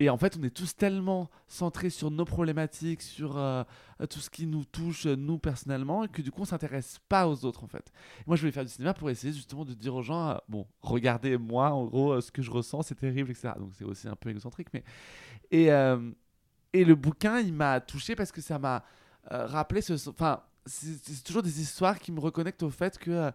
et 0.00 0.08
en 0.10 0.16
fait 0.16 0.36
on 0.38 0.42
est 0.42 0.50
tous 0.50 0.74
tellement 0.74 1.30
centrés 1.46 1.90
sur 1.90 2.10
nos 2.10 2.24
problématiques 2.24 3.02
sur 3.02 3.36
euh, 3.36 3.62
tout 4.10 4.18
ce 4.20 4.30
qui 4.30 4.46
nous 4.46 4.64
touche 4.64 5.06
nous 5.06 5.38
personnellement 5.38 6.06
que 6.08 6.22
du 6.22 6.32
coup 6.32 6.42
on 6.42 6.44
s'intéresse 6.46 6.98
pas 7.08 7.28
aux 7.28 7.44
autres 7.44 7.62
en 7.62 7.68
fait. 7.68 7.92
Moi 8.26 8.36
je 8.36 8.42
voulais 8.42 8.52
faire 8.52 8.64
du 8.64 8.70
cinéma 8.70 8.94
pour 8.94 9.10
essayer 9.10 9.32
justement 9.32 9.64
de 9.64 9.74
dire 9.74 9.94
aux 9.94 10.02
gens 10.02 10.38
bon 10.48 10.66
regardez 10.80 11.36
moi 11.38 11.70
en 11.70 11.84
gros 11.84 12.20
ce 12.20 12.32
que 12.32 12.42
je 12.42 12.50
ressens 12.50 12.82
c'est 12.82 12.94
terrible 12.96 13.30
etc 13.30 13.52
donc 13.58 13.70
c'est 13.78 13.84
aussi 13.84 14.08
un 14.08 14.16
peu 14.16 14.30
égocentrique 14.30 14.68
mais 14.74 14.82
et 15.50 15.66
et 16.72 16.84
le 16.84 16.94
bouquin 16.94 17.38
il 17.38 17.52
m'a 17.52 17.80
touché 17.80 18.16
parce 18.16 18.32
que 18.32 18.40
ça 18.40 18.58
m'a 18.58 18.82
euh, 19.30 19.46
rappelé 19.46 19.80
ce 19.82 19.94
enfin 20.08 20.42
c'est 20.66 21.22
toujours 21.24 21.42
des 21.42 21.60
histoires 21.60 21.98
qui 21.98 22.10
me 22.10 22.20
reconnectent 22.20 22.62
au 22.64 22.70
fait 22.70 22.98
que 22.98 23.10
euh, 23.10 23.30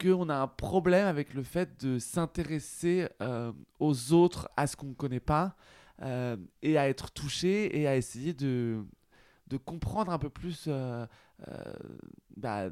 qu'on 0.00 0.28
a 0.28 0.34
un 0.34 0.48
problème 0.48 1.06
avec 1.06 1.34
le 1.34 1.44
fait 1.44 1.80
de 1.84 2.00
s'intéresser 2.00 3.08
euh, 3.22 3.52
aux 3.78 4.12
autres 4.12 4.48
à 4.56 4.66
ce 4.66 4.76
qu'on 4.76 4.88
ne 4.88 4.94
connaît 4.94 5.20
pas 5.20 5.56
et 6.62 6.76
à 6.76 6.88
être 6.88 7.12
touché 7.12 7.80
et 7.80 7.86
à 7.86 7.96
essayer 7.96 8.32
de 8.32 8.84
de 9.46 9.56
comprendre 9.56 10.10
un 10.10 10.18
peu 10.18 10.28
plus 10.28 10.68
bah, 12.36 12.64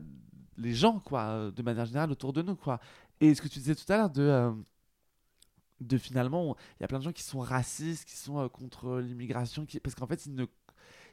les 0.59 0.75
gens 0.75 0.99
quoi 0.99 1.53
de 1.53 1.63
manière 1.63 1.87
générale 1.87 2.11
autour 2.11 2.33
de 2.33 2.43
nous 2.43 2.57
quoi. 2.57 2.81
Et 3.21 3.33
ce 3.37 3.41
que 3.41 3.47
tu 3.47 3.61
disais 3.61 3.77
tout 3.77 3.91
à 3.93 3.97
l'heure 3.97 4.11
de, 4.11 4.53
de 5.81 5.99
finalement, 5.99 6.57
il 6.79 6.83
y 6.83 6.85
a 6.85 6.89
plein 6.89 6.99
de 6.99 7.05
gens 7.05 7.13
qui 7.13 7.23
sont 7.23 7.39
racistes, 7.39 8.05
qui 8.09 8.17
sont 8.17 8.49
contre 8.49 8.99
l'immigration, 8.99 9.65
parce 9.83 9.95
qu'en 9.95 10.09
fait, 10.09 10.27
ils 10.27 10.35
ne 10.35 10.47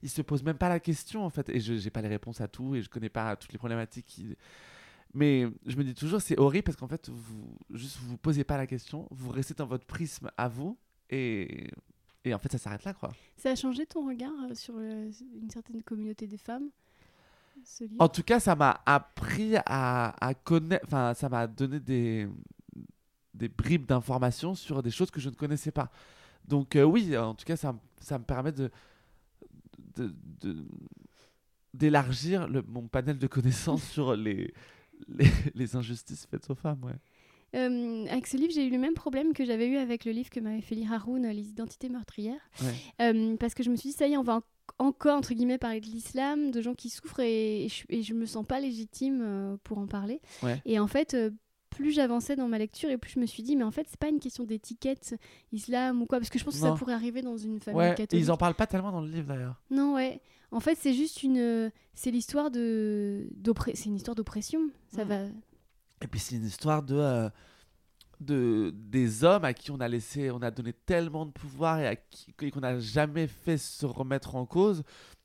ils 0.01 0.09
se 0.09 0.21
posent 0.21 0.43
même 0.43 0.57
pas 0.57 0.69
la 0.69 0.79
question 0.79 1.25
en 1.25 1.29
fait. 1.29 1.49
Et 1.49 1.59
je 1.59 1.73
n'ai 1.73 1.89
pas 1.89 2.01
les 2.01 2.07
réponses 2.07 2.41
à 2.41 2.47
tout 2.47 2.75
et 2.75 2.81
je 2.81 2.89
connais 2.89 3.09
pas 3.09 3.35
toutes 3.35 3.51
les 3.51 3.57
problématiques. 3.57 4.05
Qui... 4.05 4.35
Mais 5.13 5.47
je 5.65 5.75
me 5.75 5.83
dis 5.83 5.93
toujours, 5.93 6.21
c'est 6.21 6.37
horrible 6.37 6.63
parce 6.63 6.77
qu'en 6.77 6.87
fait, 6.87 7.09
vous 7.09 7.57
juste 7.71 7.97
vous, 8.01 8.17
posez 8.17 8.43
pas 8.43 8.57
la 8.57 8.67
question, 8.67 9.07
vous 9.11 9.31
restez 9.31 9.53
dans 9.53 9.65
votre 9.65 9.85
prisme 9.85 10.31
à 10.37 10.47
vous 10.47 10.77
et, 11.09 11.67
et 12.23 12.33
en 12.33 12.39
fait, 12.39 12.51
ça 12.51 12.57
s'arrête 12.57 12.83
là 12.83 12.93
quoi. 12.93 13.11
Ça 13.37 13.51
a 13.51 13.55
changé 13.55 13.85
ton 13.85 14.07
regard 14.07 14.33
euh, 14.49 14.53
sur 14.53 14.77
une 14.77 15.49
certaine 15.51 15.81
communauté 15.83 16.27
des 16.27 16.37
femmes 16.37 16.69
En 17.97 18.07
tout 18.07 18.23
cas, 18.23 18.39
ça 18.39 18.55
m'a 18.55 18.81
appris 18.85 19.55
à, 19.65 20.15
à 20.25 20.33
connaître, 20.33 20.85
enfin, 20.85 21.13
ça 21.13 21.27
m'a 21.29 21.47
donné 21.47 21.79
des, 21.79 22.27
des 23.33 23.49
bribes 23.49 23.85
d'informations 23.87 24.53
sur 24.53 24.83
des 24.83 24.91
choses 24.91 25.09
que 25.09 25.19
je 25.19 25.29
ne 25.29 25.35
connaissais 25.35 25.71
pas. 25.71 25.89
Donc 26.47 26.75
euh, 26.75 26.83
oui, 26.83 27.17
en 27.17 27.33
tout 27.35 27.45
cas, 27.45 27.55
ça, 27.55 27.75
ça 27.99 28.17
me 28.17 28.23
permet 28.23 28.51
de 28.51 28.69
de- 29.99 30.15
de- 30.53 30.65
d'élargir 31.73 32.47
le- 32.47 32.63
mon 32.63 32.87
panel 32.87 33.17
de 33.19 33.27
connaissances 33.27 33.83
sur 33.91 34.15
les, 34.15 34.53
les, 35.07 35.27
les 35.55 35.75
injustices 35.75 36.25
faites 36.29 36.49
aux 36.49 36.55
femmes. 36.55 36.83
Ouais. 36.83 36.95
Euh, 37.55 38.05
avec 38.09 38.27
ce 38.27 38.37
livre, 38.37 38.51
j'ai 38.53 38.65
eu 38.65 38.69
le 38.69 38.77
même 38.77 38.93
problème 38.93 39.33
que 39.33 39.43
j'avais 39.43 39.67
eu 39.67 39.77
avec 39.77 40.05
le 40.05 40.11
livre 40.11 40.29
que 40.29 40.39
m'avait 40.39 40.61
fait 40.61 40.75
lire 40.75 40.93
Haroun, 40.93 41.25
euh, 41.25 41.33
Les 41.33 41.49
identités 41.49 41.89
meurtrières. 41.89 42.41
Ouais. 42.61 42.73
Euh, 43.01 43.35
parce 43.37 43.53
que 43.55 43.63
je 43.63 43.69
me 43.71 43.75
suis 43.75 43.89
dit, 43.89 43.95
ça 43.95 44.07
y 44.07 44.13
est, 44.13 44.17
on 44.17 44.23
va 44.23 44.35
en- 44.37 44.41
encore, 44.85 45.17
entre 45.17 45.33
guillemets, 45.33 45.57
parler 45.57 45.81
de 45.81 45.87
l'islam, 45.87 46.51
de 46.51 46.61
gens 46.61 46.75
qui 46.75 46.89
souffrent, 46.89 47.21
et, 47.21 47.65
et 47.65 47.69
je, 47.69 47.83
et 47.89 48.03
je 48.03 48.13
me 48.13 48.25
sens 48.27 48.45
pas 48.45 48.59
légitime 48.59 49.21
euh, 49.23 49.57
pour 49.63 49.79
en 49.79 49.87
parler. 49.87 50.21
Ouais. 50.43 50.61
Et 50.65 50.79
en 50.79 50.85
fait, 50.87 51.15
plus 51.79 51.91
j'avançais 51.91 52.35
dans 52.35 52.47
ma 52.49 52.57
lecture, 52.57 52.89
et 52.89 52.97
plus 52.97 53.11
je 53.13 53.19
me 53.19 53.25
suis 53.25 53.41
dit, 53.41 53.55
mais 53.55 53.63
en 53.63 53.71
fait, 53.71 53.87
c'est 53.89 53.99
pas 53.99 54.09
une 54.09 54.19
question 54.19 54.43
d'étiquette 54.43 55.15
islam 55.53 56.01
ou 56.01 56.05
quoi, 56.05 56.19
parce 56.19 56.29
que 56.29 56.37
je 56.37 56.43
pense 56.43 56.55
que 56.55 56.59
ça 56.59 56.73
pourrait 56.73 56.93
arriver 56.93 57.21
dans 57.21 57.37
une 57.37 57.59
famille 57.59 57.79
Ouais, 57.79 57.91
et 57.93 57.95
catholique. 57.95 58.25
ils 58.25 58.29
en 58.31 58.37
parlent 58.37 58.53
pas 58.55 58.67
tellement 58.67 58.91
dans 58.91 59.01
le 59.01 59.07
livre 59.09 59.27
d'ailleurs. 59.27 59.61
Non, 59.71 59.95
ouais. 59.95 60.21
En 60.51 60.59
fait, 60.59 60.75
c'est 60.77 60.93
juste 60.93 61.23
une. 61.23 61.71
C'est 61.93 62.11
l'histoire 62.11 62.51
de. 62.51 63.29
C'est 63.75 63.85
une 63.85 63.95
histoire 63.95 64.15
d'oppression. 64.15 64.59
Ça 64.93 65.03
va. 65.05 65.21
Et 66.01 66.07
puis 66.09 66.19
c'est 66.19 66.35
une 66.35 66.45
histoire 66.45 66.81
de, 66.83 66.95
euh, 66.95 67.29
de 68.19 68.73
des 68.75 69.23
hommes 69.23 69.45
à 69.45 69.53
qui 69.53 69.71
on 69.71 69.79
a 69.79 69.87
laissé, 69.87 70.31
on 70.31 70.41
a 70.41 70.51
donné 70.51 70.73
tellement 70.73 71.25
de 71.25 71.31
pouvoir 71.31 71.79
et 71.79 71.87
à 71.87 71.95
qui 71.95 72.33
et 72.41 72.51
qu'on 72.51 72.61
n'a 72.61 72.79
jamais 72.79 73.27
fait 73.27 73.57
se 73.57 73.85
remettre 73.85 74.35
en 74.35 74.45
cause 74.45 74.83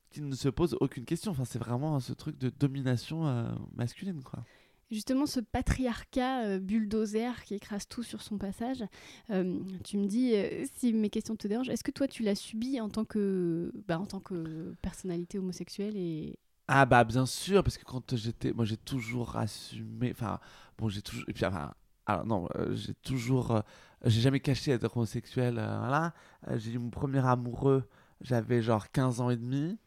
qu'ils 0.09 0.27
ne 0.27 0.35
se 0.35 0.47
posent 0.49 0.77
aucune 0.79 1.05
question. 1.05 1.31
Enfin, 1.31 1.43
c'est 1.45 1.59
vraiment 1.59 1.99
ce 1.99 2.13
truc 2.13 2.37
de 2.37 2.49
domination 2.49 3.27
euh, 3.27 3.49
masculine, 3.75 4.21
quoi. 4.23 4.43
Justement, 4.91 5.25
ce 5.25 5.39
patriarcat 5.39 6.45
euh, 6.45 6.59
bulldozer 6.59 7.43
qui 7.43 7.55
écrase 7.55 7.87
tout 7.87 8.03
sur 8.03 8.21
son 8.21 8.37
passage. 8.37 8.83
euh, 9.31 9.59
tu 9.83 9.97
me 9.97 10.05
dis, 10.05 10.35
euh, 10.35 10.63
si 10.77 10.93
mes 10.93 11.09
questions 11.09 11.35
te 11.35 11.47
dérangent, 11.47 11.69
est-ce 11.69 11.83
que 11.83 11.91
toi, 11.91 12.07
tu 12.07 12.21
l'as 12.21 12.35
subi 12.35 12.79
en 12.79 12.89
tant 12.89 13.03
que, 13.03 13.71
bah, 13.87 13.99
en 13.99 14.05
tant 14.05 14.19
que 14.19 14.75
personnalité 14.83 15.39
homosexuelle 15.39 15.97
et 15.97 16.37
Ah 16.67 16.85
bah 16.85 17.03
bien 17.03 17.25
sûr, 17.25 17.63
parce 17.63 17.77
que 17.79 17.83
quand 17.83 18.15
j'étais, 18.15 18.53
moi 18.53 18.65
j'ai 18.65 18.77
toujours 18.77 19.35
assumé, 19.37 20.11
enfin 20.11 20.39
bon 20.77 20.87
j'ai 20.89 21.01
toujours, 21.01 21.25
et 21.27 21.33
puis 21.33 21.45
enfin, 21.45 21.73
alors 22.05 22.25
non, 22.25 22.47
j'ai 22.73 22.93
toujours, 22.93 23.61
j'ai 24.03 24.21
jamais 24.21 24.39
caché 24.39 24.71
être 24.71 24.95
homosexuel, 24.95 25.55
voilà. 25.55 26.13
J'ai 26.57 26.73
eu 26.73 26.77
mon 26.79 26.89
premier 26.91 27.25
amoureux, 27.25 27.83
j'avais 28.21 28.61
genre 28.61 28.91
15 28.91 29.19
ans 29.21 29.29
et 29.31 29.37
demi. 29.37 29.77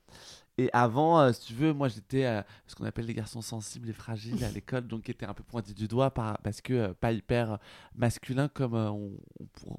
Et 0.58 0.70
avant, 0.72 1.20
euh, 1.20 1.32
si 1.32 1.46
tu 1.46 1.52
veux, 1.54 1.72
moi 1.72 1.86
j'étais 1.86 2.24
euh, 2.24 2.42
ce 2.66 2.74
qu'on 2.74 2.84
appelle 2.84 3.06
les 3.06 3.14
garçons 3.14 3.40
sensibles 3.40 3.88
et 3.88 3.92
fragiles 3.92 4.42
à 4.44 4.50
l'école, 4.50 4.88
donc 4.88 5.02
qui 5.02 5.12
était 5.12 5.24
un 5.24 5.32
peu 5.32 5.44
pointé 5.44 5.72
du 5.72 5.86
doigt 5.86 6.10
par, 6.10 6.36
parce 6.38 6.60
que 6.60 6.72
euh, 6.72 6.94
pas 6.94 7.12
hyper 7.12 7.58
masculin 7.94 8.48
comme 8.48 8.74
on, 8.74 9.12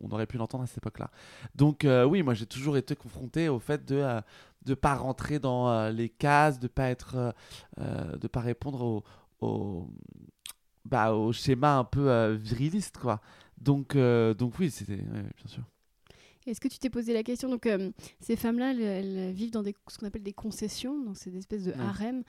on, 0.02 0.10
aurait 0.12 0.26
pu 0.26 0.38
l'entendre 0.38 0.64
à 0.64 0.68
cette 0.68 0.78
époque-là. 0.78 1.12
Donc 1.54 1.86
oui, 2.08 2.24
moi 2.24 2.34
j'ai 2.34 2.46
toujours 2.46 2.78
été 2.78 2.96
confronté 2.96 3.50
au 3.50 3.60
fait 3.60 3.86
de 3.86 4.22
de 4.66 4.74
pas 4.74 4.96
rentrer 4.96 5.40
dans 5.40 5.90
les 5.90 6.10
cases, 6.10 6.60
de 6.60 6.68
pas 6.68 6.90
être, 6.90 7.34
pas 8.32 8.40
répondre 8.42 8.82
au, 8.82 9.04
au, 9.42 9.88
bah, 10.86 11.14
au 11.14 11.32
schéma 11.34 11.78
un 11.78 11.84
peu 11.84 12.32
viriliste 12.34 12.98
quoi. 12.98 13.22
Donc 13.58 13.98
donc 13.98 14.60
oui, 14.60 14.72
c'était 14.72 14.94
ouais, 14.94 15.24
bien 15.24 15.48
sûr. 15.48 15.64
Est-ce 16.50 16.60
que 16.60 16.68
tu 16.68 16.80
t'es 16.80 16.90
posé 16.90 17.14
la 17.14 17.24
question? 17.24 17.50
Donc, 17.50 17.66
euh, 17.66 17.92
ces 18.20 18.36
femmes-là, 18.36 18.72
elles, 18.72 18.82
elles 18.82 19.32
vivent 19.34 19.52
dans 19.52 19.64
des, 19.64 19.76
ce 19.90 19.98
qu'on 19.98 20.06
appelle 20.08 20.24
des 20.24 20.34
concessions, 20.34 21.00
donc 21.04 21.18
c'est 21.18 21.30
des 21.32 21.38
espèces 21.40 21.64
de 21.64 21.72
Ouais. 21.72 21.80
harems 21.80 22.24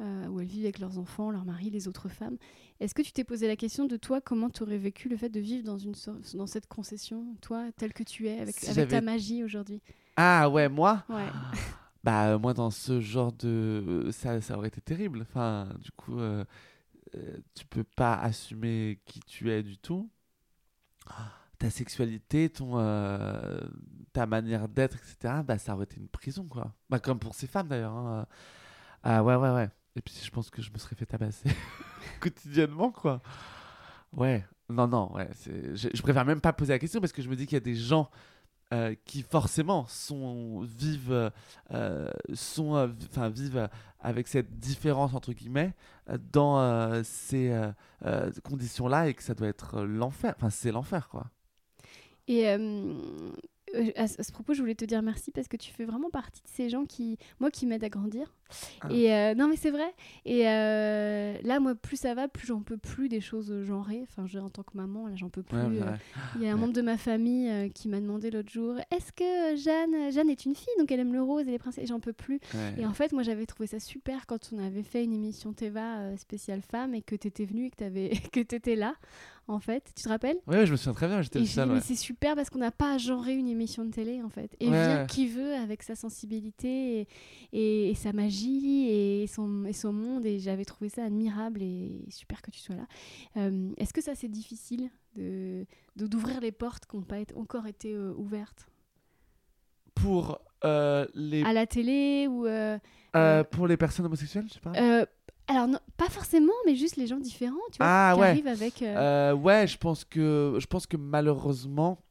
euh, 0.00 0.26
où 0.28 0.40
elles 0.40 0.46
vivent 0.46 0.64
avec 0.64 0.78
leurs 0.78 0.98
enfants, 0.98 1.30
leurs 1.30 1.44
maris, 1.44 1.70
les 1.70 1.88
autres 1.88 2.08
femmes. 2.08 2.36
Est-ce 2.80 2.94
que 2.94 3.02
tu 3.02 3.12
t'es 3.12 3.24
posé 3.24 3.46
la 3.48 3.56
question 3.56 3.86
de 3.86 3.96
toi, 3.96 4.20
comment 4.20 4.50
tu 4.50 4.62
aurais 4.62 4.76
vécu 4.78 5.08
le 5.08 5.16
fait 5.16 5.28
de 5.30 5.40
vivre 5.40 5.64
dans, 5.64 5.78
une, 5.78 5.94
dans 6.34 6.46
cette 6.46 6.66
concession, 6.66 7.34
toi, 7.40 7.70
tel 7.76 7.92
que 7.94 8.02
tu 8.02 8.28
es, 8.28 8.38
avec, 8.40 8.56
Si 8.56 8.68
avec 8.70 8.88
ta 8.88 9.00
magie 9.00 9.42
aujourd'hui? 9.44 9.80
Ah 10.16 10.48
ouais, 10.50 10.68
moi? 10.68 11.04
Ouais. 11.08 11.26
Bah 12.04 12.28
euh, 12.28 12.38
moi 12.38 12.54
dans 12.54 12.70
ce 12.70 13.00
genre 13.00 13.32
de 13.32 14.10
ça 14.12 14.40
ça 14.40 14.56
aurait 14.56 14.68
été 14.68 14.80
terrible. 14.80 15.22
Enfin, 15.22 15.68
du 15.80 15.90
coup 15.92 16.18
tu 17.54 17.66
peux 17.66 17.84
pas 17.84 18.14
assumer 18.14 19.00
qui 19.06 19.20
tu 19.20 19.50
es 19.50 19.62
du 19.62 19.78
tout. 19.78 20.08
Ta 21.58 21.70
sexualité, 21.70 22.50
ton 22.50 22.72
euh, 22.78 23.60
ta 24.12 24.26
manière 24.26 24.68
d'être, 24.68 24.96
etc. 24.96 25.42
Bah 25.44 25.58
ça 25.58 25.74
aurait 25.74 25.84
été 25.84 25.96
une 25.96 26.08
prison 26.08 26.44
quoi. 26.44 26.74
Bah 26.90 26.98
comme 26.98 27.18
pour 27.18 27.34
ces 27.34 27.46
femmes 27.46 27.68
d'ailleurs. 27.68 27.94
hein. 27.94 28.26
Ah 29.02 29.22
ouais 29.24 29.36
ouais 29.36 29.50
ouais. 29.50 29.68
Et 29.96 30.02
puis 30.02 30.14
je 30.22 30.30
pense 30.30 30.50
que 30.50 30.60
je 30.60 30.70
me 30.70 30.78
serais 30.78 30.96
fait 30.96 31.06
tabasser 31.06 31.48
quotidiennement 32.20 32.90
quoi. 32.90 33.22
Ouais. 34.12 34.44
Non 34.68 34.86
non 34.88 35.12
ouais. 35.14 35.28
Je, 35.46 36.02
préfère 36.02 36.24
même 36.24 36.40
pas 36.40 36.52
poser 36.52 36.72
la 36.74 36.78
question 36.78 37.00
parce 37.00 37.12
que 37.12 37.22
je 37.22 37.28
me 37.28 37.36
dis 37.36 37.46
qu'il 37.46 37.54
y 37.54 37.56
a 37.56 37.60
des 37.60 37.74
gens 37.76 38.10
euh, 38.74 38.94
qui 39.04 39.22
forcément 39.22 39.86
sont 39.86 40.60
vivent 40.62 41.30
euh, 41.72 42.10
sont 42.34 42.74
euh, 42.74 42.88
enfin 43.10 43.28
vivent 43.28 43.58
euh, 43.58 43.68
avec 44.00 44.26
cette 44.26 44.58
différence 44.58 45.14
entre 45.14 45.32
guillemets 45.32 45.72
euh, 46.10 46.18
dans 46.32 46.58
euh, 46.60 47.02
ces 47.04 47.50
euh, 47.52 47.70
euh, 48.04 48.30
conditions 48.42 48.88
là 48.88 49.08
et 49.08 49.14
que 49.14 49.22
ça 49.22 49.34
doit 49.34 49.46
être 49.46 49.76
euh, 49.76 49.86
l'enfer 49.86 50.34
enfin 50.36 50.50
c'est 50.50 50.72
l'enfer 50.72 51.08
quoi 51.08 51.30
Et 52.28 52.48
euh, 52.48 52.94
euh, 53.74 53.90
à, 53.96 54.06
ce 54.06 54.32
propos, 54.32 54.54
je 54.54 54.60
voulais 54.60 54.74
te 54.74 54.84
dire 54.84 55.02
merci 55.02 55.30
parce 55.32 55.48
que 55.48 55.56
tu 55.56 55.72
fais 55.72 55.84
vraiment 55.84 56.10
partie 56.10 56.42
de 56.42 56.48
ces 56.48 56.68
gens 56.68 56.84
qui, 56.84 57.18
moi, 57.40 57.50
qui 57.50 57.66
m'aident 57.66 57.84
à 57.84 57.88
grandir. 57.88 58.32
Ah. 58.80 58.88
Et 58.92 59.12
euh, 59.12 59.34
non, 59.34 59.48
mais 59.48 59.56
c'est 59.56 59.72
vrai. 59.72 59.92
Et 60.24 60.48
euh, 60.48 61.36
là, 61.42 61.58
moi, 61.58 61.74
plus 61.74 61.96
ça 61.96 62.14
va, 62.14 62.28
plus 62.28 62.46
j'en 62.46 62.60
peux 62.60 62.76
plus 62.76 63.08
des 63.08 63.20
choses 63.20 63.64
genrées. 63.64 64.02
Enfin, 64.04 64.26
je, 64.26 64.38
en 64.38 64.50
tant 64.50 64.62
que 64.62 64.76
maman, 64.76 65.08
là, 65.08 65.16
j'en 65.16 65.30
peux 65.30 65.42
plus. 65.42 65.58
Ouais, 65.58 65.64
ouais, 65.66 65.80
ouais. 65.80 65.98
Il 66.36 66.42
y 66.42 66.46
a 66.46 66.50
un 66.50 66.54
Ouais. 66.54 66.60
membre 66.60 66.74
de 66.74 66.82
ma 66.82 66.96
famille 66.96 67.72
qui 67.72 67.88
m'a 67.88 68.00
demandé 68.00 68.30
l'autre 68.30 68.50
jour 68.50 68.76
Est-ce 68.92 69.12
que 69.12 69.56
Jeanne, 69.56 70.12
Jeanne 70.12 70.30
est 70.30 70.44
une 70.44 70.54
fille, 70.54 70.72
donc 70.78 70.92
elle 70.92 71.00
aime 71.00 71.12
le 71.12 71.22
rose 71.22 71.46
et 71.48 71.50
les 71.50 71.58
princesses 71.58 71.84
Et 71.84 71.86
j'en 71.88 72.00
peux 72.00 72.12
plus. 72.12 72.38
Et 72.78 72.86
en 72.86 72.92
fait, 72.94 73.12
moi, 73.12 73.24
j'avais 73.24 73.46
trouvé 73.46 73.66
ça 73.66 73.80
super 73.80 74.26
quand 74.26 74.50
on 74.52 74.58
avait 74.64 74.84
fait 74.84 75.02
une 75.02 75.12
émission 75.12 75.52
Teva 75.52 76.16
spéciale 76.16 76.62
femme 76.62 76.94
et 76.94 77.02
que 77.02 77.16
t'étais 77.16 77.44
venue 77.44 77.66
et 77.66 77.70
que 77.70 77.76
t'avais 77.76 78.10
que 78.32 78.40
t'étais 78.40 78.76
là. 78.76 78.94
En 79.48 79.60
fait, 79.60 79.92
tu 79.94 80.02
te 80.02 80.08
rappelles 80.08 80.38
ouais, 80.48 80.66
je 80.66 80.72
me 80.72 80.76
souviens 80.76 80.92
très 80.94 81.06
bien 81.06 81.22
j'étais 81.22 81.38
le 81.38 81.46
seul 81.46 81.68
mais 81.70 81.80
c'est 81.80 81.94
super 81.94 82.34
parce 82.34 82.50
qu'on 82.50 82.58
n'a 82.58 82.72
pas 82.72 82.94
à 82.94 82.98
genrer 82.98 83.34
une 83.36 83.46
émission 83.46 83.84
de 83.84 83.90
télé 83.92 84.20
en 84.20 84.28
fait. 84.28 84.56
Et 84.58 84.68
Ouais, 84.68 84.72
vient 84.72 85.06
qui 85.06 85.28
veut 85.28 85.54
avec 85.54 85.84
sa 85.84 85.94
sensibilité 85.94 87.00
et, 87.02 87.08
et- 87.52 87.90
et 87.90 87.94
sa 87.94 88.12
magie 88.12 88.88
et 88.88 89.26
son, 89.28 89.64
et 89.64 89.72
son 89.72 89.92
monde. 89.92 90.26
Et 90.26 90.40
j'avais 90.40 90.64
trouvé 90.64 90.88
ça 90.88 91.04
admirable 91.04 91.62
et 91.62 92.04
super 92.10 92.42
que 92.42 92.50
tu 92.50 92.58
sois 92.58 92.74
là. 92.74 92.86
Euh, 93.36 93.70
Est-ce 93.76 93.92
que 93.92 94.02
ça 94.02 94.16
c'est 94.16 94.26
difficile 94.28 94.90
de 95.14 95.64
de- 95.94 96.06
d'ouvrir 96.08 96.40
les 96.40 96.52
portes 96.52 96.84
qui 96.86 96.96
n'ont 96.96 97.02
pas 97.04 97.18
encore 97.36 97.66
été 97.68 97.94
euh, 97.94 98.12
ouvertes? 98.16 98.66
Pour 99.94 100.40
euh, 100.64 101.06
les 101.14 101.42
À 101.44 101.52
la 101.52 101.66
télé 101.66 102.26
ou. 102.28 102.46
pour 103.52 103.66
les 103.68 103.76
personnes 103.76 104.06
homosexuelles 104.06 104.46
je 104.48 104.54
sais 104.54 104.60
pas 104.60 104.72
alors, 105.48 105.68
non, 105.68 105.78
pas 105.96 106.08
forcément, 106.08 106.52
mais 106.66 106.74
juste 106.76 106.96
les 106.96 107.06
gens 107.06 107.18
différents, 107.18 107.56
tu 107.72 107.78
vois, 107.78 107.86
Ah, 107.88 108.12
qui 108.14 108.20
ouais. 108.20 108.26
arrivent 108.28 108.46
avec. 108.48 108.82
euh, 108.82 108.96
Euh, 108.96 109.34
ouais, 109.34 109.66
je 109.66 109.78
pense 109.78 110.04
que 110.04 110.56
je 110.60 110.66
pense 110.66 110.86
que 110.86 110.96
malheureusement, 110.96 112.02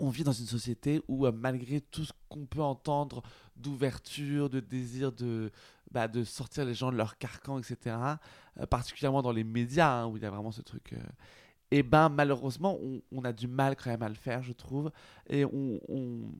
on 0.00 0.10
vit 0.10 0.24
dans 0.24 0.32
une 0.32 0.46
société 0.46 1.00
où 1.08 1.26
euh, 1.26 1.32
malgré 1.32 1.80
tout 1.80 2.04
ce 2.04 2.12
qu'on 2.28 2.46
peut 2.46 2.60
entendre 2.62 3.22
d'ouverture, 3.56 4.50
de 4.50 4.60
désir 4.60 5.12
de 5.12 5.50
bah, 5.90 6.08
de 6.08 6.24
sortir 6.24 6.64
les 6.64 6.74
gens 6.74 6.90
de 6.90 6.96
leur 6.96 7.16
carcan, 7.18 7.58
etc. 7.60 7.96
particulièrement 8.68 9.22
dans 9.22 9.30
les 9.30 9.44
médias 9.44 10.00
hein, 10.00 10.06
où 10.08 10.16
il 10.16 10.22
y 10.24 10.26
a 10.26 10.30
vraiment 10.30 10.50
ce 10.50 10.60
truc. 10.62 10.92
et 11.70 11.82
ben 11.84 12.08
malheureusement, 12.08 12.76
on, 12.82 13.00
on 13.12 13.24
a 13.24 13.32
du 13.32 13.46
mal 13.46 13.76
quand 13.76 13.90
même 13.90 14.02
à 14.02 14.08
le 14.08 14.16
faire, 14.16 14.42
je 14.42 14.52
trouve. 14.52 14.90
Et 15.28 15.44
on, 15.44 15.80
on- 15.88 16.32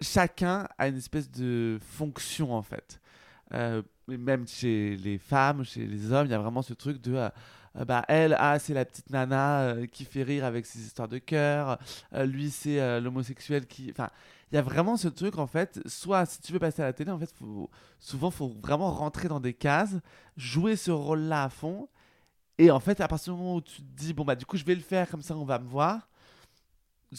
chacun 0.00 0.66
a 0.78 0.88
une 0.88 0.96
espèce 0.96 1.30
de 1.30 1.78
fonction 1.80 2.54
en 2.54 2.62
fait. 2.62 3.00
Euh, 3.52 3.82
même 4.08 4.46
chez 4.46 4.96
les 4.96 5.18
femmes, 5.18 5.64
chez 5.64 5.86
les 5.86 6.12
hommes, 6.12 6.26
il 6.26 6.30
y 6.30 6.34
a 6.34 6.38
vraiment 6.38 6.62
ce 6.62 6.74
truc 6.74 7.00
de 7.00 7.14
euh, 7.14 7.28
euh, 7.76 7.84
bah, 7.84 8.04
elle, 8.08 8.36
ah, 8.38 8.58
c'est 8.58 8.74
la 8.74 8.84
petite 8.84 9.10
nana 9.10 9.74
qui 9.90 10.04
fait 10.04 10.22
rire 10.22 10.44
avec 10.44 10.66
ses 10.66 10.80
histoires 10.80 11.08
de 11.08 11.18
cœur. 11.18 11.78
Lui, 12.12 12.50
c'est 12.50 13.00
l'homosexuel 13.00 13.66
qui. 13.66 13.90
Enfin, 13.90 14.10
il 14.52 14.56
y 14.56 14.58
a 14.58 14.62
vraiment 14.62 14.96
ce 14.96 15.08
truc, 15.08 15.38
en 15.38 15.46
fait. 15.48 15.80
Soit, 15.86 16.26
si 16.26 16.40
tu 16.40 16.52
veux 16.52 16.60
passer 16.60 16.82
à 16.82 16.86
la 16.86 16.92
télé, 16.92 17.10
en 17.10 17.18
fait, 17.18 17.32
faut... 17.32 17.68
souvent, 17.98 18.30
faut 18.30 18.54
vraiment 18.62 18.92
rentrer 18.92 19.26
dans 19.28 19.40
des 19.40 19.54
cases, 19.54 19.96
jouer 20.36 20.76
ce 20.76 20.92
rôle-là 20.92 21.44
à 21.44 21.48
fond. 21.48 21.88
Et 22.58 22.70
en 22.70 22.78
fait, 22.78 23.00
à 23.00 23.08
partir 23.08 23.34
du 23.34 23.40
moment 23.40 23.56
où 23.56 23.60
tu 23.60 23.82
te 23.82 23.96
dis, 23.96 24.12
bon, 24.12 24.24
bah, 24.24 24.36
du 24.36 24.46
coup, 24.46 24.56
je 24.56 24.64
vais 24.64 24.76
le 24.76 24.80
faire, 24.80 25.10
comme 25.10 25.22
ça, 25.22 25.36
on 25.36 25.44
va 25.44 25.58
me 25.58 25.66
voir. 25.66 26.08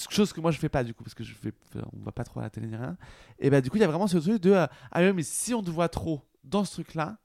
Chose 0.09 0.33
que 0.33 0.41
moi, 0.41 0.51
je 0.51 0.59
fais 0.59 0.69
pas, 0.69 0.83
du 0.83 0.93
coup, 0.93 1.03
parce 1.03 1.13
que 1.13 1.23
je 1.23 1.33
fais, 1.33 1.51
on 1.75 2.03
va 2.03 2.11
pas 2.11 2.23
trop 2.23 2.39
à 2.39 2.43
la 2.43 2.49
télé 2.49 2.67
ni 2.67 2.75
rien. 2.75 2.97
Et 3.39 3.49
bah, 3.49 3.61
du 3.61 3.69
coup, 3.69 3.77
il 3.77 3.81
y 3.81 3.83
a 3.83 3.87
vraiment 3.87 4.07
ce 4.07 4.17
truc 4.17 4.41
de, 4.41 4.51
euh, 4.51 4.67
ah 4.91 5.13
mais 5.13 5.23
si 5.23 5.53
on 5.53 5.63
te 5.63 5.69
voit 5.69 5.89
trop 5.89 6.21
dans 6.43 6.65
ce 6.65 6.73
truc-là, 6.73 7.17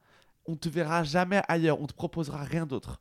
on 0.46 0.56
te 0.56 0.68
verra 0.68 1.02
jamais 1.02 1.42
ailleurs, 1.48 1.80
on 1.80 1.86
te 1.86 1.92
proposera 1.92 2.42
rien 2.42 2.66
d'autre. 2.66 3.00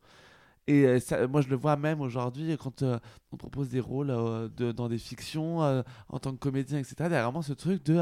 Et 0.68 0.86
euh, 0.86 1.28
moi, 1.28 1.42
je 1.42 1.50
le 1.50 1.56
vois 1.56 1.76
même 1.78 2.02
aujourd'hui 2.02 2.56
quand 2.58 2.84
euh, 2.84 3.00
on 3.32 3.38
propose 3.38 3.70
des 3.70 3.80
rôles 3.80 4.08
de, 4.56 4.72
dans 4.72 4.90
des 4.90 4.98
fictions 4.98 5.60
en 5.60 6.20
tant 6.20 6.32
que 6.32 6.38
comédien, 6.38 6.80
etc. 6.80 6.96
Il 7.06 7.12
y 7.12 7.16
a 7.16 7.24
vraiment 7.24 7.42
ce 7.42 7.54
truc 7.54 7.84
de 7.84 8.00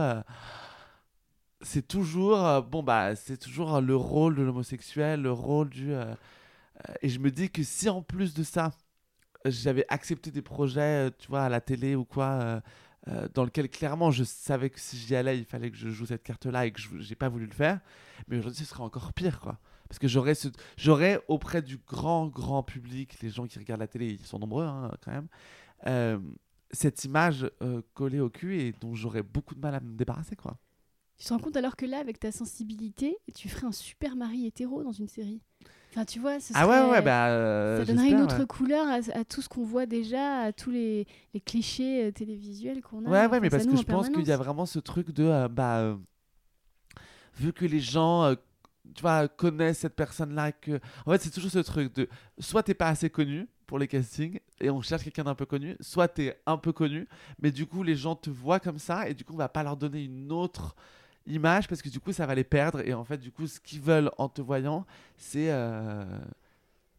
c'est 1.62 1.88
toujours 1.88 2.62
bon 2.62 2.84
bah 2.84 3.16
c'est 3.16 3.38
toujours 3.38 3.82
le 3.82 3.96
rôle 3.96 4.36
de 4.36 4.44
l'homosexuel 4.44 5.24
le 5.24 5.32
rôle 5.32 5.70
du 5.70 5.92
euh, 6.90 6.96
et 7.02 7.10
je 7.10 7.20
me 7.20 7.32
dis 7.32 7.50
que 7.50 7.64
si 7.64 7.90
en 7.90 8.02
plus 8.02 8.34
de 8.34 8.44
ça, 8.44 8.72
j'avais 9.50 9.86
accepté 9.90 10.32
des 10.32 10.42
projets, 10.42 11.08
euh, 11.08 11.10
tu 11.18 11.28
vois, 11.28 11.44
à 11.44 11.50
la 11.50 11.62
télé 11.62 11.96
ou 11.96 12.06
quoi, 12.06 12.62
euh, 13.08 13.28
dans 13.34 13.46
lequel 13.46 13.70
clairement 13.70 14.12
je 14.12 14.24
savais 14.24 14.70
que 14.70 14.80
si 14.80 14.98
j'y 14.98 15.16
allais, 15.16 15.38
il 15.38 15.46
fallait 15.46 15.72
que 15.72 15.78
je 15.78 15.90
joue 15.90 16.06
cette 16.06 16.24
carte-là 16.24 16.66
et 16.66 16.72
que 16.72 16.80
je 16.80 16.90
n'ai 16.96 17.16
pas 17.16 17.30
voulu 17.30 17.46
le 17.46 17.54
faire. 17.54 17.80
Mais 18.28 18.38
aujourd'hui, 18.38 18.60
ce 18.60 18.66
serait 18.66 18.84
encore 18.84 19.14
pire, 19.14 19.40
quoi. 19.40 19.60
Parce 19.88 20.00
que 20.00 20.08
j'aurais, 20.08 20.34
j'aurais 20.76 21.22
auprès 21.28 21.62
du 21.62 21.78
grand, 21.78 22.28
grand 22.28 22.64
public, 22.64 23.22
les 23.22 23.30
gens 23.30 23.48
qui 23.48 23.58
regardent 23.58 23.80
la 23.80 23.88
télé, 23.88 24.18
ils 24.20 24.26
sont 24.26 24.40
nombreux 24.40 24.66
hein, 24.66 24.92
quand 25.02 25.12
même, 25.12 26.36
cette 26.72 27.06
image 27.06 27.50
collée 27.94 28.20
au 28.20 28.30
cul 28.30 28.60
et 28.60 28.74
dont 28.82 28.96
j'aurais 28.96 29.24
beaucoup 29.24 29.56
de 29.56 29.62
mal 29.62 29.74
à 29.76 29.80
me 29.80 29.96
débarrasser, 29.96 30.36
quoi. 30.36 30.58
Tu 31.18 31.26
te 31.26 31.34
rends 31.34 31.40
compte 31.40 31.58
alors 31.58 31.76
que 31.76 31.86
là, 31.86 31.98
avec 31.98 32.20
ta 32.20 32.32
sensibilité, 32.32 33.18
tu 33.34 33.50
ferais 33.50 33.66
un 33.66 33.72
super 33.72 34.16
mari 34.16 34.46
hétéro 34.46 34.84
dans 34.84 34.92
une 34.92 35.08
série? 35.08 35.42
Enfin, 35.98 36.06
tu 36.06 36.20
vois, 36.20 36.40
ce 36.40 36.54
ah 36.54 36.68
ouais, 36.68 36.92
ouais, 36.92 37.02
bah, 37.02 37.30
euh, 37.30 37.80
ça 37.80 37.86
donnerait 37.86 38.12
une 38.12 38.22
autre 38.22 38.44
couleur 38.46 38.86
à, 38.88 39.26
tout 39.26 39.42
ce 39.42 39.50
qu'on 39.50 39.64
voit 39.64 39.88
déjà, 39.88 40.42
à 40.42 40.54
tous 40.54 40.70
les, 40.70 41.08
les 41.34 41.40
clichés 41.40 42.04
euh, 42.04 42.12
télévisuels 42.12 42.84
qu'on 42.84 43.04
a. 43.08 43.10
Ouais, 43.10 43.26
ouais, 43.26 43.40
mais 43.40 43.50
parce 43.50 43.66
que 43.66 43.76
je 43.76 43.82
pense 43.82 44.08
qu'il 44.10 44.28
y 44.28 44.32
a 44.32 44.38
vraiment 44.38 44.68
ce 44.68 44.78
truc 44.78 45.10
de, 45.10 45.24
euh, 45.24 45.48
bah, 45.48 45.98
vu 47.36 47.52
que 47.52 47.66
les 47.66 47.80
gens, 47.80 48.32
tu 48.94 49.02
vois, 49.02 49.28
connaissent 49.28 49.80
cette 49.80 49.96
personne-là, 49.96 50.52
que, 50.52 50.80
en 51.08 51.14
fait, 51.14 51.22
c'est 51.24 51.32
toujours 51.32 51.50
ce 51.50 51.60
truc 51.60 51.96
de, 51.96 52.08
soit 52.38 52.62
t'es 52.62 52.76
pas 52.76 52.90
assez 52.90 53.10
connu 53.10 53.48
pour 53.66 53.80
les 53.80 53.88
castings 53.88 54.40
et 54.62 54.70
on 54.70 54.82
cherche 54.82 55.04
quelqu'un 55.04 55.24
d'un 55.24 55.34
peu 55.34 55.48
connu, 55.48 55.78
soit 55.80 56.08
t'es 56.08 56.40
un 56.46 56.58
peu 56.58 56.74
connu, 56.74 57.08
mais 57.42 57.52
du 57.52 57.66
coup 57.66 57.84
les 57.84 57.96
gens 57.96 58.16
te 58.16 58.30
voient 58.30 58.62
comme 58.62 58.80
ça 58.80 59.10
et 59.10 59.14
du 59.14 59.26
coup 59.26 59.34
on 59.34 59.38
va 59.38 59.50
pas 59.50 59.62
leur 59.62 59.76
donner 59.76 60.06
une 60.06 60.32
autre 60.32 60.76
image 61.28 61.68
parce 61.68 61.82
que 61.82 61.90
du 61.90 62.00
coup 62.00 62.12
ça 62.14 62.26
va 62.26 62.36
les 62.36 62.44
perdre. 62.44 62.82
Et 62.88 62.94
en 62.94 63.04
fait 63.04 63.18
du 63.18 63.32
coup 63.32 63.48
ce 63.48 63.60
qu'ils 63.60 63.82
veulent 63.82 64.12
en 64.18 64.30
te 64.30 64.42
voyant 64.42 64.86
c'est 65.18 65.52
euh, 65.52 66.06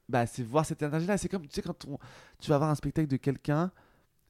bah 0.09 0.27
c'est 0.27 0.43
voir 0.43 0.65
cette 0.65 0.83
énergie 0.83 1.07
là 1.07 1.19
c'est 1.19 1.29
comme 1.29 1.47
tu 1.47 1.55
sais 1.55 1.63
quand 1.63 1.87
tu 2.41 2.51
vas 2.51 2.59
voir 2.59 2.71
un 2.71 2.75
spectacle 2.75 3.09
de 3.09 3.17
quelqu'un 3.17 3.71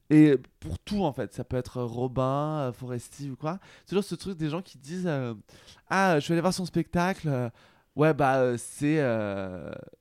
et 0.09 0.37
pour 0.59 0.79
tout 0.79 1.03
en 1.03 1.13
fait. 1.13 1.33
Ça 1.33 1.43
peut 1.43 1.57
être 1.57 1.81
Robin 1.81 2.69
euh, 2.69 2.71
Foresti 2.73 3.29
ou 3.29 3.35
quoi. 3.35 3.59
Toujours 3.87 4.03
ce 4.03 4.15
truc 4.15 4.37
des 4.37 4.49
gens 4.49 4.61
qui 4.61 4.77
disent 4.77 5.07
euh, 5.07 5.35
ah 5.89 6.19
je 6.19 6.27
vais 6.27 6.33
aller 6.33 6.41
voir 6.41 6.53
son 6.53 6.65
spectacle 6.65 7.51
ouais 7.95 8.13
bah 8.13 8.57
c'est 8.57 9.03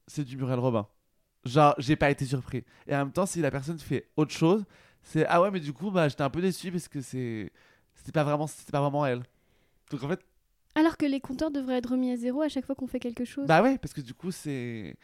c'est 0.07 0.25
du 0.25 0.37
Muriel 0.37 0.59
Robin. 0.61 0.87
Genre 1.45 1.75
j'ai 1.79 1.97
pas 1.97 2.11
été 2.11 2.25
surpris. 2.27 2.65
Et 2.87 2.95
en 2.95 2.99
même 2.99 3.13
temps 3.13 3.27
si 3.27 3.41
la 3.41 3.51
personne 3.51 3.79
fait 3.79 4.09
autre 4.17 4.33
chose 4.33 4.65
c'est 5.03 5.27
ah 5.27 5.41
ouais 5.41 5.51
mais 5.51 5.61
du 5.61 5.73
coup 5.73 5.91
bah 5.91 6.09
j'étais 6.09 6.23
un 6.23 6.31
peu 6.31 6.41
déçu 6.43 6.71
parce 6.71 6.89
que 6.89 7.01
c'est 7.01 7.51
c'était 7.95 8.13
pas 8.13 8.25
vraiment 8.25 8.47
c'était 8.47 8.73
pas 8.73 8.81
vraiment 8.81 9.07
elle 9.07 9.23
donc 9.91 10.03
en 10.03 10.09
fait. 10.09 10.21
Alors 10.75 10.97
que 10.97 11.07
les 11.07 11.21
compteurs 11.21 11.51
devraient 11.51 11.79
être 11.79 11.91
remis 11.91 12.11
à 12.13 12.17
zéro 12.17 12.43
à 12.43 12.49
chaque 12.49 12.65
fois 12.65 12.75
qu'on 12.75 12.87
fait 12.87 13.01
quelque 13.01 13.25
chose. 13.25 13.47
Bah 13.47 13.63
ouais, 13.63 13.79
parce 13.79 13.93
que 13.95 14.01
du 14.01 14.15
coup, 14.15 14.31
c'est. 14.31 14.97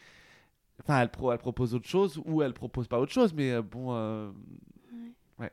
Enfin, 0.81 1.01
elle, 1.01 1.11
pro 1.11 1.33
elle 1.33 1.39
propose 1.39 1.75
autre 1.75 1.89
chose 1.89 2.21
ou 2.25 2.43
elle 2.43 2.53
propose 2.53 2.89
pas 2.89 2.99
autre 2.99 3.13
chose, 3.13 3.33
mais 3.33 3.53
euh, 3.53 3.63
bon. 3.63 3.95
Euh, 3.95 4.31
ouais. 5.39 5.53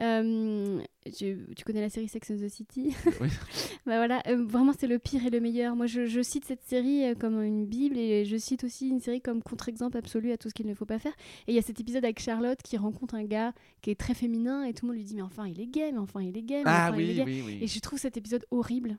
Euh, 0.00 0.80
tu, 1.16 1.46
connais 1.64 1.80
la 1.80 1.90
série 1.90 2.08
Sex 2.08 2.30
and 2.30 2.36
the 2.36 2.48
City 2.48 2.94
Oui. 3.20 3.28
bah 3.86 3.96
voilà, 3.96 4.22
euh, 4.26 4.44
vraiment 4.44 4.72
c'est 4.76 4.86
le 4.86 4.98
pire 4.98 5.24
et 5.24 5.30
le 5.30 5.40
meilleur. 5.40 5.76
Moi 5.76 5.86
je, 5.86 6.22
cite 6.22 6.44
cette 6.44 6.62
série 6.64 7.04
euh, 7.04 7.14
comme 7.14 7.42
une 7.42 7.66
bible 7.66 7.98
et 7.98 8.24
je 8.24 8.36
cite 8.36 8.64
aussi 8.64 8.88
une 8.88 9.00
série 9.00 9.20
comme 9.20 9.42
contre-exemple 9.42 9.96
absolu 9.96 10.32
à 10.32 10.36
tout 10.36 10.48
ce 10.48 10.54
qu'il 10.54 10.66
ne 10.66 10.74
faut 10.74 10.86
pas 10.86 10.98
faire. 10.98 11.12
Et 11.46 11.52
il 11.52 11.54
y 11.54 11.58
a 11.58 11.62
cet 11.62 11.80
épisode 11.80 12.04
avec 12.04 12.20
Charlotte 12.20 12.58
qui 12.62 12.76
rencontre 12.76 13.14
un 13.14 13.24
gars 13.24 13.52
qui 13.82 13.90
est 13.90 13.94
très 13.94 14.14
féminin 14.14 14.64
et 14.64 14.72
tout 14.72 14.86
le 14.86 14.92
monde 14.92 14.98
lui 14.98 15.04
dit 15.04 15.14
mais 15.14 15.22
enfin 15.22 15.46
il 15.46 15.60
est 15.60 15.66
gay, 15.66 15.92
mais 15.92 15.98
enfin 15.98 16.22
il 16.22 16.36
est 16.36 16.42
gay. 16.42 16.62
ah 16.64 16.90
oui, 16.94 17.22
oui, 17.24 17.42
oui. 17.46 17.58
Et 17.60 17.66
je 17.66 17.78
trouve 17.80 17.98
cet 17.98 18.16
épisode 18.16 18.44
horrible. 18.50 18.96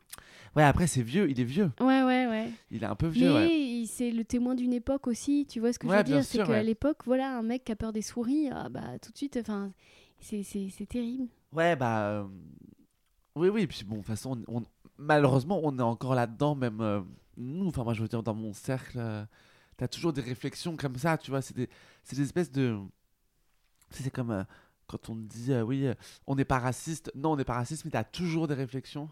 Ouais 0.55 0.63
après 0.63 0.87
c'est 0.87 1.03
vieux, 1.03 1.29
il 1.29 1.39
est 1.39 1.45
vieux. 1.45 1.71
Ouais 1.79 2.03
ouais 2.03 2.27
ouais. 2.27 2.49
Il 2.71 2.83
est 2.83 2.87
un 2.87 2.95
peu 2.95 3.07
vieux. 3.07 3.33
Mais 3.33 3.85
c'est 3.87 4.11
le 4.11 4.23
témoin 4.23 4.55
d'une 4.55 4.73
époque 4.73 5.07
aussi, 5.07 5.45
tu 5.49 5.59
vois 5.59 5.73
ce 5.73 5.79
que 5.79 5.87
je 5.87 5.93
veux 5.93 6.03
dire? 6.03 6.23
C'est 6.23 6.43
qu'à 6.43 6.63
l'époque 6.63 6.99
voilà 7.05 7.37
un 7.37 7.41
mec 7.41 7.65
qui 7.65 7.71
a 7.71 7.75
peur 7.75 7.91
des 7.91 8.01
souris, 8.01 8.49
ah, 8.51 8.69
bah 8.69 8.99
tout 9.01 9.11
de 9.11 9.17
suite 9.17 9.37
enfin 9.41 9.71
c'est 10.25 10.87
terrible. 10.87 11.27
Ouais, 11.51 11.75
bah. 11.75 12.09
Euh, 12.09 12.27
oui, 13.35 13.49
oui. 13.49 13.67
Puis 13.67 13.83
bon, 13.83 13.95
de 13.95 13.99
toute 13.99 14.07
façon, 14.07 14.43
on, 14.47 14.63
malheureusement, 14.97 15.59
on 15.63 15.77
est 15.77 15.83
encore 15.83 16.15
là-dedans, 16.15 16.55
même 16.55 16.81
euh, 16.81 17.01
nous. 17.37 17.67
Enfin, 17.67 17.83
moi, 17.83 17.93
je 17.93 18.01
veux 18.01 18.07
dire, 18.07 18.23
dans 18.23 18.33
mon 18.33 18.53
cercle, 18.53 18.97
euh, 18.99 19.25
t'as 19.77 19.87
toujours 19.87 20.13
des 20.13 20.21
réflexions 20.21 20.75
comme 20.75 20.97
ça, 20.97 21.17
tu 21.17 21.31
vois. 21.31 21.41
C'est 21.41 21.55
des, 21.55 21.69
des 22.09 22.21
espèces 22.21 22.51
de. 22.51 22.77
C'est 23.91 24.09
comme 24.09 24.45
quand 24.87 25.09
on 25.09 25.15
dit, 25.15 25.53
oui, 25.53 25.87
on 26.27 26.35
n'est 26.35 26.45
pas 26.45 26.59
raciste. 26.59 27.11
Non, 27.15 27.33
on 27.33 27.35
n'est 27.37 27.45
pas 27.45 27.55
raciste, 27.55 27.85
mais 27.85 27.91
t'as 27.91 28.03
toujours 28.03 28.47
des 28.47 28.55
réflexions 28.55 29.09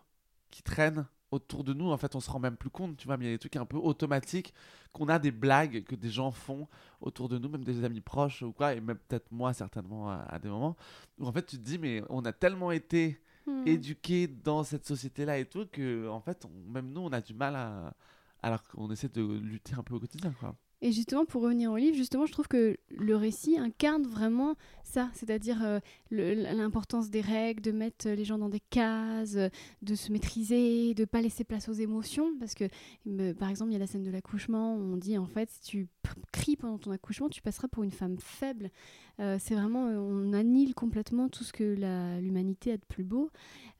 qui 0.49 0.63
traînent 0.63 1.06
autour 1.33 1.63
de 1.63 1.73
nous, 1.73 1.91
en 1.91 1.97
fait, 1.97 2.15
on 2.15 2.19
se 2.19 2.29
rend 2.29 2.39
même 2.39 2.55
plus 2.55 2.69
compte, 2.69 2.95
tu 2.97 3.07
vois, 3.07 3.17
mais 3.17 3.25
il 3.25 3.27
y 3.27 3.31
a 3.31 3.35
des 3.35 3.39
trucs 3.39 3.55
un 3.55 3.65
peu 3.65 3.77
automatiques, 3.77 4.53
qu'on 4.91 5.07
a 5.07 5.17
des 5.17 5.31
blagues 5.31 5.83
que 5.83 5.95
des 5.95 6.09
gens 6.09 6.31
font 6.31 6.67
autour 7.01 7.27
de 7.27 7.37
nous, 7.37 7.49
même 7.49 7.63
des 7.63 7.83
amis 7.83 8.01
proches 8.01 8.43
ou 8.43 8.51
quoi, 8.51 8.73
et 8.73 8.81
même 8.81 8.97
peut-être 8.97 9.31
moi, 9.31 9.53
certainement, 9.53 10.11
à, 10.11 10.37
des 10.39 10.49
moments, 10.49 10.75
où 11.19 11.25
en 11.25 11.31
fait, 11.31 11.45
tu 11.45 11.57
te 11.57 11.63
dis, 11.63 11.79
mais 11.79 12.03
on 12.09 12.23
a 12.25 12.31
tellement 12.31 12.71
été 12.71 13.19
hmm. 13.47 13.67
éduqués 13.67 14.27
dans 14.27 14.63
cette 14.63 14.85
société-là 14.85 15.39
et 15.39 15.45
tout, 15.45 15.65
que, 15.71 16.07
en 16.07 16.21
fait, 16.21 16.45
même 16.67 16.91
nous, 16.91 17.01
on 17.01 17.11
a 17.11 17.21
du 17.21 17.33
mal 17.33 17.55
à. 17.55 17.93
Alors 18.45 18.61
qu'on 18.63 18.91
essaie 18.91 19.07
de 19.07 19.23
lutter 19.23 19.73
un 19.73 19.83
peu 19.83 19.95
au 19.95 20.01
quotidien, 20.01 20.33
quoi. 20.37 20.53
Et 20.85 20.91
justement, 20.91 21.23
pour 21.23 21.41
revenir 21.43 21.71
au 21.71 21.77
livre, 21.77 21.95
justement, 21.95 22.25
je 22.25 22.33
trouve 22.33 22.49
que 22.49 22.75
le 22.89 23.15
récit 23.15 23.57
incarne 23.57 24.03
vraiment 24.03 24.55
ça, 24.83 25.09
c'est-à-dire 25.13 25.63
euh, 25.63 25.79
l'importance 26.11 27.09
des 27.09 27.21
règles, 27.21 27.61
de 27.61 27.71
mettre 27.71 28.09
les 28.09 28.25
gens 28.25 28.37
dans 28.37 28.49
des 28.49 28.59
cases, 28.59 29.37
de 29.81 29.95
se 29.95 30.11
maîtriser, 30.11 30.93
de 30.93 31.05
pas 31.05 31.21
laisser 31.21 31.45
place 31.45 31.69
aux 31.69 31.73
émotions, 31.73 32.37
parce 32.37 32.53
que, 32.53 32.65
par 33.31 33.49
exemple, 33.49 33.71
il 33.71 33.75
y 33.75 33.77
a 33.77 33.79
la 33.79 33.87
scène 33.87 34.03
de 34.03 34.11
l'accouchement, 34.11 34.75
on 34.75 34.97
dit 34.97 35.17
en 35.17 35.25
fait, 35.25 35.49
si 35.51 35.61
tu 35.61 35.87
cries 36.33 36.57
pendant 36.57 36.77
ton 36.77 36.91
accouchement, 36.91 37.29
tu 37.29 37.41
passeras 37.41 37.69
pour 37.69 37.83
une 37.83 37.91
femme 37.91 38.17
faible. 38.19 38.69
Euh, 39.21 39.37
c'est 39.39 39.55
vraiment, 39.55 39.87
euh, 39.87 39.97
on 39.97 40.33
annule 40.33 40.75
complètement 40.75 41.29
tout 41.29 41.45
ce 41.45 41.53
que 41.53 42.19
l'humanité 42.19 42.73
a 42.73 42.77
de 42.77 42.85
plus 42.89 43.05
beau. 43.05 43.31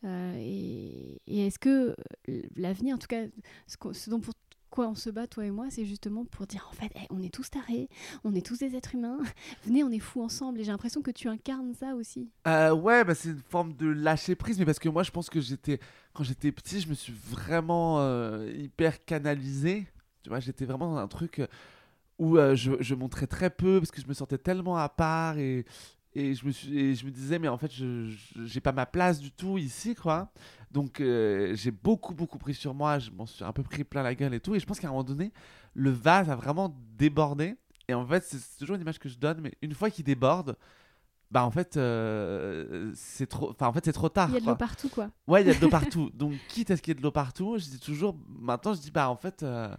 et, 0.05 1.21
et 1.27 1.47
est-ce 1.47 1.59
que 1.59 1.97
l'avenir, 2.55 2.95
en 2.95 2.97
tout 2.97 3.07
cas, 3.07 3.25
ce, 3.67 3.75
ce 3.91 4.09
dont 4.09 4.21
pour 4.21 4.33
quoi 4.73 4.88
on 4.88 4.95
se 4.95 5.12
bat, 5.12 5.27
toi 5.27 5.45
et 5.45 5.51
moi, 5.51 5.67
c'est 5.69 5.86
justement 5.86 6.25
pour 6.25 6.47
dire 6.47 6.67
en 6.71 6.73
fait, 6.73 6.91
eh, 6.95 7.05
on 7.12 7.21
est 7.21 7.31
tous 7.31 7.51
tarés, 7.51 7.89
on 8.23 8.33
est 8.33 8.43
tous 8.43 8.57
des 8.57 8.75
êtres 8.75 8.95
humains, 8.95 9.19
venez, 9.65 9.83
on 9.83 9.91
est 9.91 9.99
fous 9.99 10.23
ensemble. 10.23 10.59
Et 10.59 10.63
j'ai 10.63 10.71
l'impression 10.71 11.03
que 11.03 11.12
tu 11.12 11.27
incarnes 11.27 11.75
ça 11.75 11.93
aussi. 11.93 12.31
Euh, 12.47 12.73
ouais, 12.73 13.03
bah, 13.03 13.13
c'est 13.13 13.29
une 13.29 13.43
forme 13.49 13.73
de 13.73 13.86
lâcher 13.86 14.33
prise, 14.33 14.57
mais 14.57 14.65
parce 14.65 14.79
que 14.79 14.89
moi, 14.89 15.03
je 15.03 15.12
pense 15.12 15.29
que 15.29 15.39
j'étais, 15.39 15.79
quand 16.13 16.23
j'étais 16.23 16.51
petit, 16.51 16.81
je 16.81 16.89
me 16.89 16.95
suis 16.95 17.13
vraiment 17.13 17.99
euh, 17.99 18.51
hyper 18.51 19.05
canalisé. 19.05 19.86
Tu 20.23 20.29
vois, 20.29 20.39
j'étais 20.39 20.65
vraiment 20.65 20.91
dans 20.91 20.97
un 20.97 21.07
truc 21.07 21.38
euh, 21.38 21.47
où 22.17 22.38
je, 22.55 22.71
je, 22.79 22.95
montrais 22.95 23.27
très 23.27 23.51
peu 23.51 23.79
parce 23.79 23.91
que 23.91 24.01
je 24.01 24.07
me 24.07 24.13
sentais 24.13 24.39
tellement 24.39 24.77
à 24.77 24.89
part 24.89 25.38
et, 25.38 25.65
et 26.15 26.36
je 26.36 26.45
me 26.45 26.52
suis 26.52 26.95
je 26.95 27.06
me 27.06 27.12
disais 27.12 27.39
mais 27.39 27.47
en 27.47 27.58
fait 27.58 27.71
je 27.71 28.13
j'ai 28.45 28.62
pas 28.62 28.71
ma 28.71 28.86
place 28.86 29.19
du 29.19 29.32
tout 29.32 29.58
ici 29.58 29.95
quoi. 29.95 30.32
Donc 30.71 30.99
euh, 30.99 31.56
j'ai 31.56 31.71
beaucoup 31.71 32.13
beaucoup 32.13 32.38
pris 32.38 32.54
sur 32.54 32.73
moi. 32.73 32.99
Je 32.99 33.12
m'en 33.12 33.26
suis 33.26 33.43
un 33.43 33.52
peu 33.52 33.63
pris 33.63 33.84
plein 33.84 34.04
la 34.04 34.15
gueule 34.15 34.34
et 34.34 34.39
tout. 34.39 34.56
Et 34.56 34.60
je 34.60 34.65
pense 34.65 34.80
qu'à 34.80 34.88
un 34.88 34.91
moment 34.91 35.04
donné 35.04 35.32
le 35.73 35.89
vase 35.89 36.30
a 36.30 36.36
vraiment 36.36 36.76
débordé. 36.97 37.56
Et 37.88 37.93
en 37.93 38.06
fait 38.06 38.23
c'est 38.23 38.58
toujours 38.60 38.76
une 38.76 38.82
image 38.82 38.99
que 38.99 39.10
je 39.10 39.17
donne 39.17 39.41
mais 39.41 39.54
une 39.62 39.73
fois 39.73 39.89
qu'il 39.89 40.06
déborde 40.06 40.56
bah 41.32 41.43
en 41.43 41.52
fait 41.52 41.78
euh, 41.78 42.91
c'est 42.95 43.26
trop 43.26 43.49
enfin 43.49 43.67
en 43.67 43.73
fait 43.73 43.84
c'est 43.86 43.93
trop 43.93 44.10
tard 44.10 44.30
il 44.30 44.36
y 44.36 44.38
a 44.38 44.39
de 44.39 44.45
l'eau 44.45 44.56
partout 44.56 44.89
quoi. 44.89 45.10
Ouais 45.28 45.41
il 45.41 45.47
y 45.47 45.52
a 45.52 45.56
de 45.56 45.60
l'eau 45.60 45.69
partout. 45.82 46.12
Donc 46.13 46.34
quitte 46.47 46.69
à 46.69 46.78
ce 46.78 46.82
qu'il 46.82 46.91
y 46.91 46.95
ait 46.95 46.99
de 46.99 47.04
l'eau 47.04 47.12
partout 47.12 47.58
je 47.58 47.65
dis 47.65 47.80
toujours 47.80 48.15
maintenant 48.28 48.73
je 48.73 48.82
dis 48.82 48.91
bah 48.91 49.10
en 49.10 49.15
fait 49.15 49.41
euh, 49.41 49.76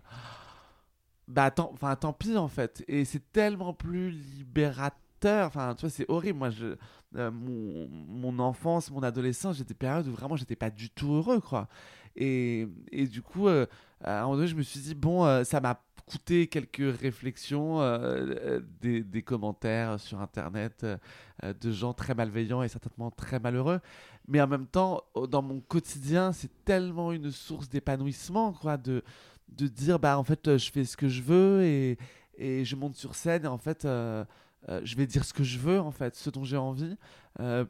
bah 1.28 1.50
tant, 1.50 1.70
enfin 1.72 1.94
tant 1.96 2.12
pis 2.12 2.36
en 2.36 2.48
fait. 2.48 2.84
Et 2.88 3.04
c'est 3.04 3.32
tellement 3.32 3.72
plus 3.72 4.10
libérateur 4.10 4.98
Enfin, 5.24 5.74
tu 5.74 5.82
vois, 5.82 5.90
c'est 5.90 6.08
horrible. 6.08 6.38
Moi, 6.38 6.50
je, 6.50 6.76
euh, 7.16 7.30
mon, 7.30 8.38
enfance, 8.38 8.90
mon 8.90 9.02
adolescence, 9.02 9.56
j'étais 9.56 9.74
période 9.74 10.06
où 10.08 10.12
vraiment 10.12 10.36
j'étais 10.36 10.56
pas 10.56 10.70
du 10.70 10.90
tout 10.90 11.14
heureux, 11.14 11.40
quoi. 11.40 11.68
Et, 12.16 12.68
et 12.90 13.06
du 13.06 13.22
coup, 13.22 13.48
euh, 13.48 13.66
à 14.02 14.20
un 14.20 14.22
moment 14.22 14.36
donné, 14.36 14.48
je 14.48 14.56
me 14.56 14.62
suis 14.62 14.80
dit, 14.80 14.94
bon, 14.94 15.24
euh, 15.24 15.44
ça 15.44 15.60
m'a 15.60 15.80
coûté 16.06 16.48
quelques 16.48 16.98
réflexions, 17.00 17.80
des, 18.82 19.02
des, 19.02 19.22
commentaires 19.22 19.98
sur 19.98 20.20
Internet 20.20 20.84
de 21.42 21.70
gens 21.70 21.94
très 21.94 22.14
malveillants 22.14 22.62
et 22.62 22.68
certainement 22.68 23.10
très 23.10 23.40
malheureux. 23.40 23.80
Mais 24.28 24.38
en 24.42 24.46
même 24.46 24.66
temps, 24.66 25.02
dans 25.30 25.40
mon 25.40 25.60
quotidien, 25.60 26.32
c'est 26.32 26.50
tellement 26.66 27.12
une 27.12 27.30
source 27.30 27.70
d'épanouissement, 27.70 28.52
quoi, 28.52 28.76
de, 28.76 29.02
de 29.48 29.66
dire, 29.66 29.98
bah, 29.98 30.18
en 30.18 30.24
fait, 30.24 30.58
je 30.58 30.70
fais 30.70 30.84
ce 30.84 30.96
que 30.96 31.08
je 31.08 31.22
veux 31.22 31.62
et 31.64 31.98
et 32.36 32.64
je 32.64 32.74
monte 32.76 32.96
sur 32.96 33.14
scène 33.14 33.44
et 33.44 33.48
en 33.48 33.58
fait 33.58 33.86
je 34.82 34.96
vais 34.96 35.06
dire 35.06 35.24
ce 35.24 35.32
que 35.32 35.44
je 35.44 35.58
veux 35.58 35.80
en 35.80 35.90
fait, 35.90 36.14
ce 36.14 36.30
dont 36.30 36.44
j'ai 36.44 36.56
envie, 36.56 36.96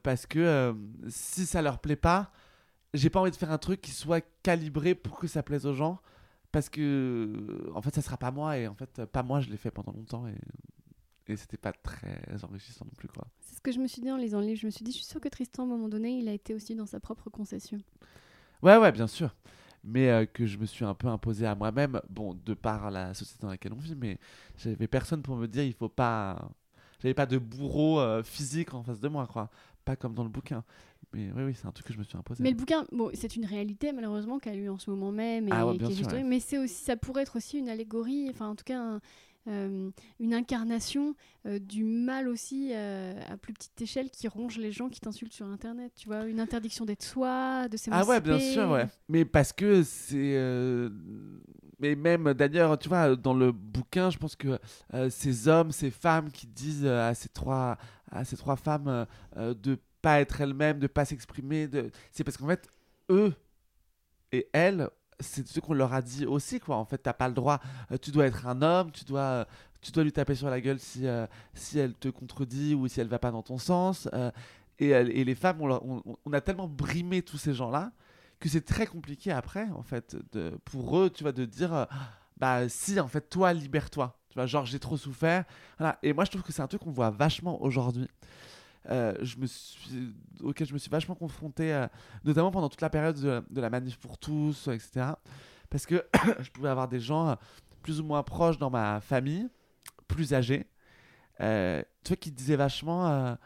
parce 0.02 0.26
que 0.26 0.74
si 1.08 1.46
ça 1.46 1.62
leur 1.62 1.78
plaît 1.78 1.96
pas, 1.96 2.32
j'ai 2.92 3.10
pas 3.10 3.20
envie 3.20 3.30
de 3.30 3.36
faire 3.36 3.50
un 3.50 3.58
truc 3.58 3.80
qui 3.80 3.90
soit 3.90 4.24
calibré 4.42 4.94
pour 4.94 5.18
que 5.18 5.26
ça 5.26 5.42
plaise 5.42 5.66
aux 5.66 5.74
gens 5.74 6.00
parce 6.52 6.68
que 6.68 7.68
en 7.74 7.82
fait 7.82 7.94
ça 7.94 8.02
sera 8.02 8.16
pas 8.16 8.30
moi 8.30 8.56
et 8.58 8.68
en 8.68 8.74
fait 8.74 9.04
pas 9.06 9.24
moi 9.24 9.40
je 9.40 9.50
l'ai 9.50 9.56
fait 9.56 9.72
pendant 9.72 9.92
longtemps 9.92 10.28
et 10.28 10.36
et 11.26 11.36
c'était 11.36 11.56
pas 11.56 11.72
très 11.72 12.44
enrichissant 12.44 12.84
non 12.84 12.92
plus 12.96 13.08
quoi. 13.08 13.26
C'est 13.40 13.56
ce 13.56 13.60
que 13.60 13.72
je 13.72 13.78
me 13.78 13.86
suis 13.86 14.02
dit 14.02 14.10
en 14.10 14.16
lisant 14.16 14.40
le 14.40 14.46
livre, 14.46 14.60
je 14.60 14.66
me 14.66 14.70
suis 14.70 14.84
dit 14.84 14.92
je 14.92 14.98
suis 14.98 15.06
sûr 15.06 15.20
que 15.20 15.28
Tristan 15.28 15.62
à 15.62 15.66
un 15.66 15.68
moment 15.68 15.88
donné, 15.88 16.18
il 16.18 16.28
a 16.28 16.32
été 16.32 16.54
aussi 16.54 16.74
dans 16.74 16.86
sa 16.86 17.00
propre 17.00 17.30
concession. 17.30 17.78
Ouais 18.62 18.76
ouais, 18.76 18.92
bien 18.92 19.06
sûr. 19.06 19.34
Mais 19.82 20.08
euh, 20.10 20.26
que 20.26 20.46
je 20.46 20.56
me 20.58 20.64
suis 20.64 20.84
un 20.84 20.94
peu 20.94 21.08
imposé 21.08 21.46
à 21.46 21.54
moi-même, 21.54 22.00
bon, 22.08 22.34
de 22.34 22.54
par 22.54 22.90
la 22.90 23.12
société 23.12 23.42
dans 23.42 23.50
laquelle 23.50 23.72
on 23.74 23.78
vit, 23.78 23.94
mais 23.94 24.18
j'avais 24.56 24.86
personne 24.86 25.22
pour 25.22 25.36
me 25.36 25.46
dire 25.46 25.64
il 25.64 25.74
faut 25.74 25.90
pas 25.90 26.50
j'avais 27.04 27.14
pas 27.14 27.26
de 27.26 27.38
bourreau 27.38 28.00
euh, 28.00 28.22
physique 28.22 28.74
en 28.74 28.82
face 28.82 28.98
de 28.98 29.08
moi 29.08 29.28
quoi, 29.30 29.50
pas 29.84 29.94
comme 29.94 30.14
dans 30.14 30.24
le 30.24 30.30
bouquin. 30.30 30.64
Mais 31.12 31.30
oui, 31.36 31.44
oui, 31.44 31.54
c'est 31.54 31.66
un 31.66 31.70
truc 31.70 31.86
que 31.86 31.92
je 31.92 31.98
me 31.98 32.02
suis 32.02 32.16
imposé. 32.16 32.42
Mais 32.42 32.50
le 32.50 32.56
bouquin, 32.56 32.84
bon, 32.90 33.10
c'est 33.14 33.36
une 33.36 33.44
réalité 33.44 33.92
malheureusement 33.92 34.40
qu'a 34.40 34.54
eu 34.54 34.68
en 34.68 34.78
ce 34.78 34.90
moment 34.90 35.12
même, 35.12 35.46
et, 35.46 35.52
ah 35.52 35.66
mais 36.24 36.40
c'est 36.40 36.58
aussi, 36.58 36.74
ça 36.74 36.96
pourrait 36.96 37.22
être 37.22 37.36
aussi 37.36 37.58
une 37.58 37.68
allégorie, 37.68 38.28
enfin 38.30 38.48
en 38.48 38.56
tout 38.56 38.64
cas 38.64 38.98
euh, 39.46 39.90
une 40.20 40.32
incarnation 40.32 41.14
euh, 41.46 41.58
du 41.58 41.84
mal 41.84 42.28
aussi 42.28 42.70
euh, 42.72 43.12
à 43.28 43.36
plus 43.36 43.52
petite 43.52 43.78
échelle 43.82 44.10
qui 44.10 44.26
ronge 44.26 44.56
les 44.56 44.72
gens 44.72 44.88
qui 44.88 45.00
t'insultent 45.00 45.34
sur 45.34 45.46
Internet. 45.46 45.92
Tu 45.96 46.08
vois, 46.08 46.24
une 46.24 46.40
interdiction 46.40 46.86
d'être 46.86 47.02
soi, 47.02 47.68
de 47.68 47.76
s'émanciper. 47.76 48.10
Ah 48.10 48.14
ouais, 48.14 48.20
bien 48.22 48.38
sûr, 48.38 48.70
ouais. 48.70 48.86
Mais 49.08 49.26
parce 49.26 49.52
que 49.52 49.82
c'est... 49.82 50.34
Mais 51.84 51.96
même 51.96 52.32
d'ailleurs, 52.32 52.78
tu 52.78 52.88
vois, 52.88 53.14
dans 53.14 53.34
le 53.34 53.52
bouquin, 53.52 54.08
je 54.08 54.16
pense 54.16 54.36
que 54.36 54.58
ces 55.10 55.48
hommes, 55.48 55.70
ces 55.70 55.90
femmes 55.90 56.30
qui 56.30 56.46
disent 56.46 56.86
à 56.86 57.12
ces 57.14 57.28
trois, 57.28 57.76
à 58.10 58.24
ces 58.24 58.36
trois 58.36 58.56
femmes 58.56 59.06
de 59.36 59.78
pas 60.00 60.20
être 60.20 60.40
elles-mêmes, 60.40 60.78
de 60.78 60.86
pas 60.86 61.04
s'exprimer, 61.04 61.68
c'est 62.10 62.24
parce 62.24 62.38
qu'en 62.38 62.46
fait, 62.46 62.68
eux 63.10 63.34
et 64.32 64.48
elles 64.52 64.88
c'est 65.20 65.46
ce 65.46 65.60
qu'on 65.60 65.74
leur 65.74 65.92
a 65.92 66.02
dit 66.02 66.26
aussi 66.26 66.60
quoi. 66.60 66.76
En 66.76 66.84
fait 66.84 66.98
t'as 66.98 67.12
pas 67.12 67.28
le 67.28 67.34
droit 67.34 67.60
euh, 67.92 67.98
tu 67.98 68.10
dois 68.10 68.26
être 68.26 68.46
un 68.46 68.62
homme 68.62 68.90
tu 68.90 69.04
dois 69.04 69.20
euh, 69.20 69.44
tu 69.80 69.92
dois 69.92 70.02
lui 70.02 70.12
taper 70.12 70.34
sur 70.34 70.50
la 70.50 70.60
gueule 70.60 70.78
si 70.80 71.06
euh, 71.06 71.26
si 71.54 71.78
elle 71.78 71.94
te 71.94 72.08
contredit 72.08 72.74
ou 72.74 72.88
si 72.88 73.00
elle 73.00 73.08
va 73.08 73.18
pas 73.18 73.30
dans 73.30 73.42
ton 73.42 73.58
sens 73.58 74.08
et, 74.80 75.24
les 75.24 75.34
femmes 75.36 75.60
on, 75.60 76.32
a 76.32 76.40
tellement 76.40 76.66
brimé 76.66 77.22
tous 77.22 77.38
ces 77.38 77.54
gens 77.54 77.70
là 77.70 77.92
que 78.40 78.48
c'est 78.48 78.64
très 78.64 78.86
compliqué 78.86 79.32
après 79.32 79.68
en 79.70 79.82
fait 79.82 80.16
de, 80.32 80.58
pour 80.64 80.98
eux 80.98 81.10
tu 81.10 81.22
vois 81.22 81.32
de 81.32 81.44
dire 81.44 81.86
bah 82.36 82.68
si 82.68 82.98
en 83.00 83.08
fait 83.08 83.30
toi 83.30 83.52
libère-toi 83.52 84.18
tu 84.34 84.34
vois 84.34 84.46
genre 84.46 84.66
j'ai 84.66 84.80
trop 84.80 84.96
souffert. 84.96 85.44
Et 86.02 86.12
moi 86.12 86.24
je 86.24 86.30
trouve 86.30 86.42
que 86.42 86.52
c'est 86.52 86.62
un 86.62 86.66
truc 86.66 86.82
qu'on 86.82 86.90
voit 86.90 87.10
vachement 87.10 87.62
aujourd'hui. 87.62 88.08
Euh, 88.90 89.14
auquel 90.42 90.66
je 90.66 90.74
me 90.74 90.78
suis 90.78 90.90
vachement 90.90 91.14
confronté, 91.14 91.72
euh, 91.72 91.86
notamment 92.24 92.50
pendant 92.50 92.68
toute 92.68 92.82
la 92.82 92.90
période 92.90 93.16
de, 93.18 93.60
la 93.60 93.70
manif 93.70 93.96
pour 93.96 94.18
tous, 94.18 94.68
etc. 94.68 95.12
Parce 95.70 95.86
que 95.86 96.04
je 96.40 96.50
pouvais 96.50 96.68
avoir 96.68 96.88
des 96.88 97.00
gens 97.00 97.28
euh, 97.28 97.34
plus 97.82 98.00
ou 98.00 98.04
moins 98.04 98.24
proches 98.24 98.58
dans 98.58 98.70
ma 98.70 99.00
famille, 99.00 99.48
plus 100.08 100.34
âgés, 100.34 100.66
tu 101.38 101.44
vois, 101.44 102.16
qui 102.16 102.30
disaient 102.32 102.56
vachement 102.56 103.36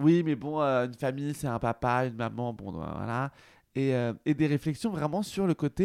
oui, 0.00 0.22
mais 0.24 0.34
bon, 0.34 0.60
une 0.60 0.94
famille, 0.94 1.34
c'est 1.34 1.46
un 1.46 1.58
papa, 1.58 2.06
une 2.06 2.16
maman, 2.16 2.52
bon, 2.52 2.72
voilà. 2.72 3.30
Et, 3.74 3.92
et, 4.24 4.34
des 4.34 4.46
réflexions 4.46 4.90
vraiment 4.90 5.22
sur 5.22 5.46
le 5.46 5.54
côté. 5.54 5.84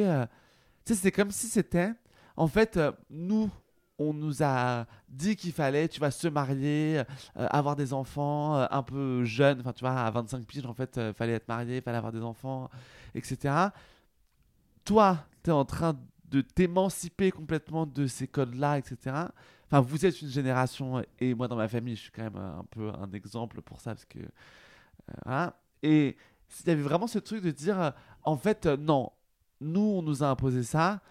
tu 0.86 0.94
sais, 0.94 1.00
c'est 1.00 1.12
comme 1.12 1.32
si 1.32 1.48
c'était. 1.48 1.92
En 2.36 2.48
fait, 2.48 2.80
nous, 3.10 3.50
on 3.98 4.14
nous 4.14 4.44
a 4.44 4.86
dit 5.08 5.36
qu'il 5.36 5.54
fallait, 5.54 5.88
tu 5.88 6.00
vas 6.00 6.12
se 6.12 6.28
marier, 6.28 7.00
euh, 7.00 7.04
avoir 7.50 7.76
des 7.76 7.94
enfants 7.94 8.58
euh, 8.58 8.66
un 8.70 8.84
peu 8.84 9.24
jeunes, 9.24 9.62
enfin, 9.62 9.74
tu 9.74 9.82
vois, 9.82 9.94
à 9.94 10.12
25 10.12 10.46
piges, 10.46 10.66
en 10.66 10.74
fait, 10.74 10.94
il 10.98 11.02
euh, 11.02 11.14
fallait 11.14 11.34
être 11.34 11.48
marié, 11.48 11.82
fallait 11.82 11.98
avoir 11.98 12.12
des 12.12 12.24
enfants, 12.24 12.70
etc. 13.14 13.54
Toi, 14.84 15.20
tu 15.44 15.50
es 15.50 15.54
en 15.54 15.66
train 15.66 15.98
de 16.26 16.42
t'émanciper 16.42 17.32
complètement 17.32 17.86
de 17.86 18.08
ces 18.08 18.28
codes-là, 18.28 18.78
etc. 18.78 19.16
Enfin, 19.68 19.82
vous 19.82 20.06
êtes 20.06 20.22
une 20.22 20.30
génération, 20.30 21.04
et 21.20 21.34
moi, 21.34 21.48
dans 21.48 21.56
ma 21.56 21.68
famille, 21.68 21.96
je 21.96 22.02
suis 22.02 22.12
quand 22.12 22.24
même 22.24 22.38
un 22.38 22.66
peu 22.70 22.90
un 22.90 23.12
exemple 23.12 23.62
pour 23.62 23.82
ça, 23.82 23.92
parce 23.96 24.06
que. 24.06 24.20
voilà. 25.26 25.60
Et 25.84 26.18
il 26.62 26.68
y 26.68 26.72
avait 26.72 26.82
vraiment 26.82 27.08
ce 27.08 27.20
truc 27.20 27.44
de 27.44 27.52
dire, 27.52 27.94
en 28.24 28.38
fait, 28.38 28.66
non, 28.66 29.12
nous, 29.62 29.82
on 29.82 30.02
nous 30.02 30.24
a 30.24 30.28
imposé 30.30 30.64
ça. 30.64 31.02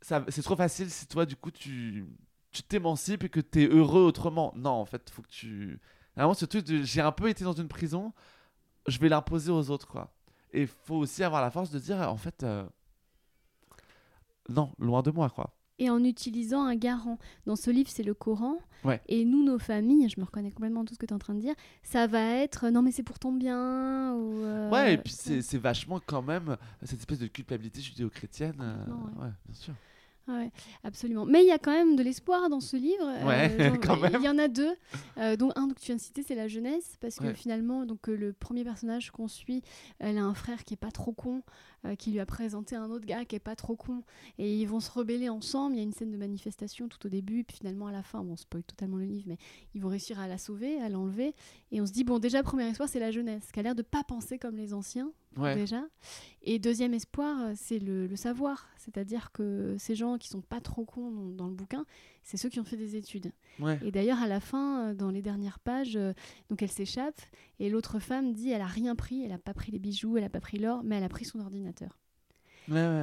c'est 0.00 0.42
trop 0.42 0.56
facile 0.56 0.90
si 0.90 1.06
toi, 1.06 1.26
du 1.26 1.36
coup, 1.36 1.50
tu 1.50 2.06
tu 2.54 2.62
t'émancipes 2.62 3.24
et 3.24 3.28
que 3.28 3.40
tu 3.40 3.64
es 3.64 3.66
heureux 3.66 4.02
autrement. 4.02 4.52
Non, 4.56 4.70
en 4.70 4.84
fait, 4.86 5.10
faut 5.10 5.22
que 5.22 5.28
tu. 5.28 5.80
Vraiment, 6.16 6.34
ce 6.34 6.46
truc 6.46 6.64
de 6.64 6.82
j'ai 6.84 7.00
un 7.00 7.12
peu 7.12 7.28
été 7.28 7.44
dans 7.44 7.52
une 7.52 7.68
prison, 7.68 8.12
je 8.86 8.98
vais 9.00 9.08
l'imposer 9.08 9.50
aux 9.50 9.70
autres, 9.70 9.88
quoi. 9.88 10.14
Et 10.52 10.66
faut 10.66 10.96
aussi 10.96 11.24
avoir 11.24 11.42
la 11.42 11.50
force 11.50 11.70
de 11.70 11.80
dire, 11.80 11.98
en 11.98 12.16
fait, 12.16 12.44
euh, 12.44 12.64
non, 14.48 14.72
loin 14.78 15.02
de 15.02 15.10
moi, 15.10 15.30
quoi. 15.30 15.52
Et 15.84 15.90
en 15.90 16.02
utilisant 16.02 16.64
un 16.64 16.76
garant. 16.76 17.18
Dans 17.44 17.56
ce 17.56 17.70
livre, 17.70 17.90
c'est 17.92 18.02
le 18.02 18.14
Coran. 18.14 18.56
Ouais. 18.84 19.02
Et 19.06 19.26
nous, 19.26 19.44
nos 19.44 19.58
familles, 19.58 20.08
je 20.08 20.18
me 20.18 20.24
reconnais 20.24 20.50
complètement 20.50 20.80
dans 20.80 20.86
tout 20.86 20.94
ce 20.94 20.98
que 20.98 21.04
tu 21.04 21.12
es 21.12 21.14
en 21.14 21.18
train 21.18 21.34
de 21.34 21.40
dire, 21.40 21.54
ça 21.82 22.06
va 22.06 22.22
être 22.36 22.70
non, 22.70 22.80
mais 22.80 22.90
c'est 22.90 23.02
pour 23.02 23.18
ton 23.18 23.32
bien. 23.32 24.14
Ou, 24.14 24.44
euh, 24.44 24.70
Ouais, 24.70 24.94
et 24.94 24.98
puis 24.98 25.12
c'est 25.12 25.58
vachement 25.58 26.00
quand 26.04 26.22
même 26.22 26.56
cette 26.82 27.00
espèce 27.00 27.18
de 27.18 27.26
culpabilité 27.26 27.82
judéo-chrétienne. 27.82 28.56
Euh, 28.60 29.22
ouais, 29.22 29.30
bien 29.46 29.54
sûr. 29.54 29.74
Ouais, 30.26 30.50
absolument. 30.84 31.26
Mais 31.26 31.42
il 31.42 31.48
y 31.48 31.52
a 31.52 31.58
quand 31.58 31.72
même 31.72 31.96
de 31.96 32.02
l'espoir 32.02 32.48
dans 32.48 32.60
ce 32.60 32.76
livre. 32.76 33.06
Euh, 33.06 33.76
quand 33.82 33.96
même. 33.96 34.16
Il 34.20 34.24
y 34.24 34.28
en 34.28 34.38
a 34.38 34.48
deux. 34.48 34.74
Euh, 35.18 35.36
dont 35.36 35.50
un 35.54 35.68
que 35.68 35.78
tu 35.78 35.86
viens 35.86 35.96
de 35.96 36.00
citer, 36.00 36.22
c'est 36.22 36.34
la 36.34 36.48
jeunesse, 36.48 36.96
parce 37.00 37.16
que 37.16 37.32
finalement, 37.34 37.84
donc 37.84 38.08
euh, 38.08 38.16
le 38.16 38.32
premier 38.32 38.64
personnage 38.64 39.10
qu'on 39.10 39.28
suit, 39.28 39.62
elle 39.98 40.16
a 40.16 40.24
un 40.24 40.34
frère 40.34 40.64
qui 40.64 40.74
est 40.74 40.78
pas 40.78 40.90
trop 40.90 41.12
con, 41.12 41.42
qui 41.98 42.10
lui 42.10 42.20
a 42.20 42.26
présenté 42.26 42.76
un 42.76 42.90
autre 42.90 43.06
gars 43.06 43.24
qui 43.24 43.36
est 43.36 43.40
pas 43.40 43.56
trop 43.56 43.76
con, 43.76 44.02
et 44.38 44.60
ils 44.60 44.66
vont 44.66 44.80
se 44.80 44.90
rebeller 44.90 45.28
ensemble. 45.28 45.74
Il 45.74 45.78
y 45.78 45.80
a 45.80 45.84
une 45.84 45.92
scène 45.92 46.10
de 46.10 46.16
manifestation 46.16 46.88
tout 46.88 47.06
au 47.06 47.08
début, 47.08 47.44
puis 47.44 47.58
finalement 47.58 47.86
à 47.86 47.92
la 47.92 48.02
fin, 48.02 48.22
bon, 48.22 48.32
on 48.32 48.36
spoil 48.36 48.62
totalement 48.62 48.96
le 48.96 49.04
livre, 49.04 49.26
mais 49.28 49.38
ils 49.74 49.80
vont 49.80 49.88
réussir 49.88 50.18
à 50.18 50.28
la 50.28 50.38
sauver, 50.38 50.80
à 50.80 50.88
l'enlever, 50.88 51.34
et 51.72 51.80
on 51.80 51.86
se 51.86 51.92
dit 51.92 52.04
bon, 52.04 52.18
déjà 52.18 52.42
premier 52.42 52.64
espoir, 52.64 52.88
c'est 52.88 53.00
la 53.00 53.10
jeunesse, 53.10 53.50
qui 53.52 53.60
a 53.60 53.62
l'air 53.62 53.74
de 53.74 53.82
pas 53.82 54.04
penser 54.04 54.38
comme 54.38 54.56
les 54.56 54.74
anciens, 54.74 55.12
déjà. 55.54 55.84
Et 56.42 56.58
deuxième 56.58 56.94
espoir, 56.94 57.40
euh, 57.40 57.52
c'est 57.56 57.78
le, 57.78 58.14
savoir. 58.16 58.68
C'est-à-dire 58.76 59.32
que 59.32 59.76
ces 59.78 59.94
gens 59.94 60.18
qui 60.18 60.28
sont 60.28 60.42
pas 60.42 60.60
trop 60.60 60.84
cons 60.84 61.10
dans, 61.10 61.48
le 61.48 61.54
bouquin, 61.54 61.84
c'est 62.22 62.36
ceux 62.36 62.48
qui 62.48 62.60
ont 62.60 62.64
fait 62.64 62.76
des 62.76 62.96
études. 62.96 63.32
Et 63.82 63.90
d'ailleurs, 63.90 64.22
à 64.22 64.28
la 64.28 64.40
fin, 64.40 64.90
euh, 64.90 64.94
dans 64.94 65.10
les 65.10 65.22
dernières 65.22 65.58
pages, 65.58 65.96
euh, 65.96 66.12
donc 66.48 66.62
elle 66.62 66.70
s'échappe 66.70 67.20
et 67.58 67.70
l'autre 67.70 67.98
femme 67.98 68.32
dit 68.32 68.50
elle 68.50 68.62
a 68.62 68.66
rien 68.66 68.94
pris, 68.94 69.24
elle 69.24 69.32
a 69.32 69.38
pas 69.38 69.54
pris 69.54 69.72
les 69.72 69.78
bijoux, 69.78 70.16
elle 70.16 70.24
a 70.24 70.28
pas 70.28 70.40
pris 70.40 70.58
l'or, 70.58 70.82
mais 70.84 70.96
elle 70.96 71.04
a 71.04 71.08
pris 71.08 71.24
son 71.24 71.40
ordinateur. 71.40 71.73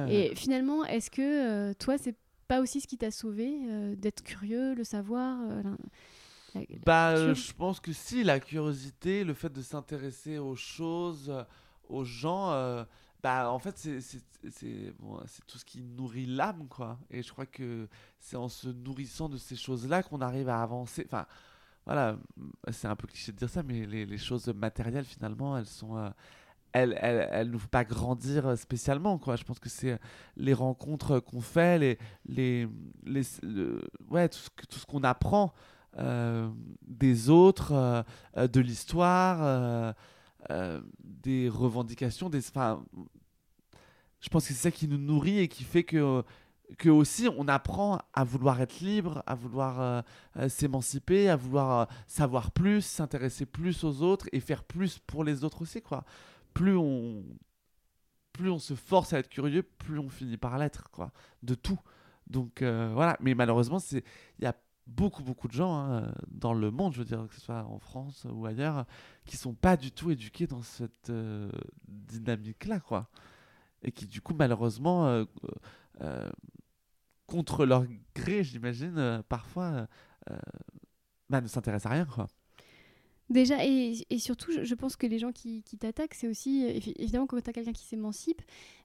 Et 0.08 0.34
finalement, 0.34 0.84
est-ce 0.84 1.10
que 1.10 1.72
toi, 1.74 1.98
c'est 1.98 2.16
pas 2.48 2.60
aussi 2.60 2.80
ce 2.80 2.86
qui 2.86 2.98
t'a 2.98 3.10
sauvé 3.10 3.50
d'être 3.96 4.22
curieux, 4.22 4.74
le 4.74 4.84
savoir 4.84 5.38
bah, 6.84 7.34
je 7.34 7.52
pense 7.52 7.80
que 7.80 7.92
si, 7.92 8.24
la 8.24 8.40
curiosité, 8.40 9.24
le 9.24 9.34
fait 9.34 9.50
de 9.52 9.62
s'intéresser 9.62 10.38
aux 10.38 10.56
choses, 10.56 11.32
aux 11.88 12.04
gens, 12.04 12.50
euh, 12.50 12.84
bah, 13.22 13.50
en 13.50 13.58
fait, 13.58 13.76
c'est 13.78 14.94
bon, 14.98 15.20
tout 15.46 15.58
ce 15.58 15.64
qui 15.64 15.82
nourrit 15.82 16.26
l'âme, 16.26 16.66
quoi. 16.68 16.98
Et 17.10 17.22
je 17.22 17.32
crois 17.32 17.46
que 17.46 17.88
c'est 18.18 18.36
en 18.36 18.48
se 18.48 18.68
nourrissant 18.68 19.28
de 19.28 19.38
ces 19.38 19.56
choses-là 19.56 20.02
qu'on 20.02 20.20
arrive 20.20 20.48
à 20.48 20.62
avancer. 20.62 21.04
Enfin, 21.06 21.26
voilà, 21.86 22.16
c'est 22.70 22.86
un 22.86 22.96
peu 22.96 23.06
cliché 23.06 23.32
de 23.32 23.38
dire 23.38 23.50
ça, 23.50 23.62
mais 23.62 23.86
les, 23.86 24.04
les 24.06 24.18
choses 24.18 24.48
matérielles, 24.48 25.04
finalement, 25.04 25.56
elles 25.56 25.66
sont. 25.66 25.96
Euh, 25.96 26.10
elles, 26.72 26.96
elles, 27.00 27.28
elles, 27.30 27.50
nous 27.50 27.58
font 27.58 27.68
pas 27.68 27.84
grandir 27.84 28.56
spécialement, 28.58 29.18
quoi. 29.18 29.36
Je 29.36 29.44
pense 29.44 29.58
que 29.58 29.68
c'est 29.68 29.98
les 30.36 30.54
rencontres 30.54 31.20
qu'on 31.20 31.40
fait, 31.40 31.78
les, 31.78 31.98
les, 32.26 32.68
les 33.04 33.22
ouais, 34.08 34.28
tout 34.28 34.38
ce, 34.70 34.86
qu'on 34.86 35.02
apprend 35.02 35.52
euh, 35.98 36.48
des 36.82 37.30
autres, 37.30 38.04
de 38.36 38.60
l'histoire. 38.60 39.94
Euh, 40.50 40.80
des 40.98 41.48
revendications, 41.48 42.28
des, 42.28 42.40
je 42.40 44.28
pense 44.28 44.42
que 44.42 44.52
c'est 44.52 44.54
ça 44.54 44.70
qui 44.72 44.88
nous 44.88 44.98
nourrit 44.98 45.38
et 45.38 45.46
qui 45.46 45.62
fait 45.62 45.84
que, 45.84 46.24
que 46.78 46.88
aussi 46.88 47.28
on 47.38 47.46
apprend 47.46 48.00
à 48.12 48.24
vouloir 48.24 48.60
être 48.60 48.80
libre, 48.80 49.22
à 49.26 49.36
vouloir 49.36 49.80
euh, 49.80 50.02
euh, 50.38 50.48
s'émanciper, 50.48 51.28
à 51.28 51.36
vouloir 51.36 51.88
savoir 52.08 52.50
plus, 52.50 52.82
s'intéresser 52.84 53.46
plus 53.46 53.84
aux 53.84 54.02
autres 54.02 54.26
et 54.32 54.40
faire 54.40 54.64
plus 54.64 54.98
pour 54.98 55.22
les 55.22 55.44
autres 55.44 55.62
aussi, 55.62 55.80
quoi. 55.80 56.04
Plus 56.54 56.76
on, 56.76 57.24
plus 58.32 58.50
on 58.50 58.58
se 58.58 58.74
force 58.74 59.12
à 59.12 59.18
être 59.18 59.28
curieux, 59.28 59.62
plus 59.62 59.98
on 59.98 60.08
finit 60.08 60.36
par 60.36 60.58
l'être, 60.58 60.90
quoi, 60.90 61.12
de 61.42 61.54
tout. 61.54 61.80
Donc 62.26 62.62
voilà, 62.62 63.16
mais 63.20 63.34
malheureusement, 63.34 63.78
c'est 63.78 64.04
il 64.38 64.44
y 64.44 64.46
a 64.46 64.54
beaucoup 64.86 65.22
beaucoup 65.22 65.48
de 65.48 65.52
gens 65.52 65.76
hein, 65.76 66.12
dans 66.28 66.54
le 66.54 66.70
monde, 66.70 66.92
je 66.92 66.98
veux 66.98 67.04
dire 67.04 67.26
que 67.28 67.34
ce 67.34 67.40
soit 67.40 67.64
en 67.64 67.78
France 67.78 68.26
ou 68.30 68.46
ailleurs, 68.46 68.84
qui 69.26 69.36
sont 69.36 69.54
pas 69.54 69.76
du 69.76 69.92
tout 69.92 70.10
éduqués 70.10 70.46
dans 70.46 70.62
cette 70.62 71.10
euh, 71.10 71.50
dynamique-là, 71.88 72.80
quoi, 72.80 73.08
et 73.82 73.92
qui 73.92 74.06
du 74.06 74.20
coup 74.20 74.34
malheureusement 74.34 75.06
euh, 75.06 75.24
euh, 76.00 76.30
contre 77.26 77.64
leur 77.64 77.86
gré, 78.14 78.44
j'imagine, 78.44 78.98
euh, 78.98 79.22
parfois, 79.22 79.64
euh, 79.64 79.86
euh, 80.30 80.38
bah, 81.30 81.40
ne 81.40 81.46
s'intéressent 81.46 81.90
à 81.90 81.94
rien, 81.94 82.04
quoi. 82.04 82.26
Déjà, 83.32 83.64
et, 83.64 84.04
surtout, 84.18 84.52
je, 84.62 84.74
pense 84.74 84.94
que 84.94 85.06
les 85.06 85.18
gens 85.18 85.32
qui, 85.32 85.64
t'attaquent, 85.80 86.14
c'est 86.14 86.28
aussi, 86.28 86.64
euh, 86.64 86.68
évi- 86.68 86.92
évidemment, 86.98 87.26
quand 87.26 87.40
tu 87.40 87.48
as 87.48 87.52
quelqu'un 87.52 87.72
qui 87.72 87.84
s'émancipe, 87.84 88.42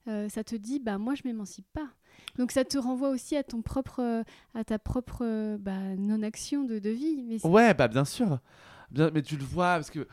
euh, 0.08 0.30
ça 0.30 0.44
te 0.44 0.56
dit, 0.56 0.80
bah 0.80 0.98
moi, 0.98 1.16
je 1.16 1.24
m'émancipe 1.26 1.68
pas. 1.74 1.90
Donc 2.38 2.52
ça 2.52 2.64
te 2.64 2.78
renvoie 2.78 3.10
aussi 3.10 3.36
à 3.36 3.44
ton 3.44 3.62
propre, 3.62 4.24
à 4.56 4.64
ta 4.64 4.80
propre 4.80 5.20
euh, 5.22 5.58
bah, 5.60 5.96
non-action 5.98 6.64
de, 6.64 6.90
vie. 6.90 7.24
Mais 7.28 7.46
Ouais, 7.46 7.74
bah 7.74 7.88
bien 7.88 8.06
sûr. 8.06 8.40
Mais 8.92 9.22
tu 9.22 9.36
le 9.36 9.44
vois, 9.44 9.76
parce 9.76 9.92
que 9.92 10.08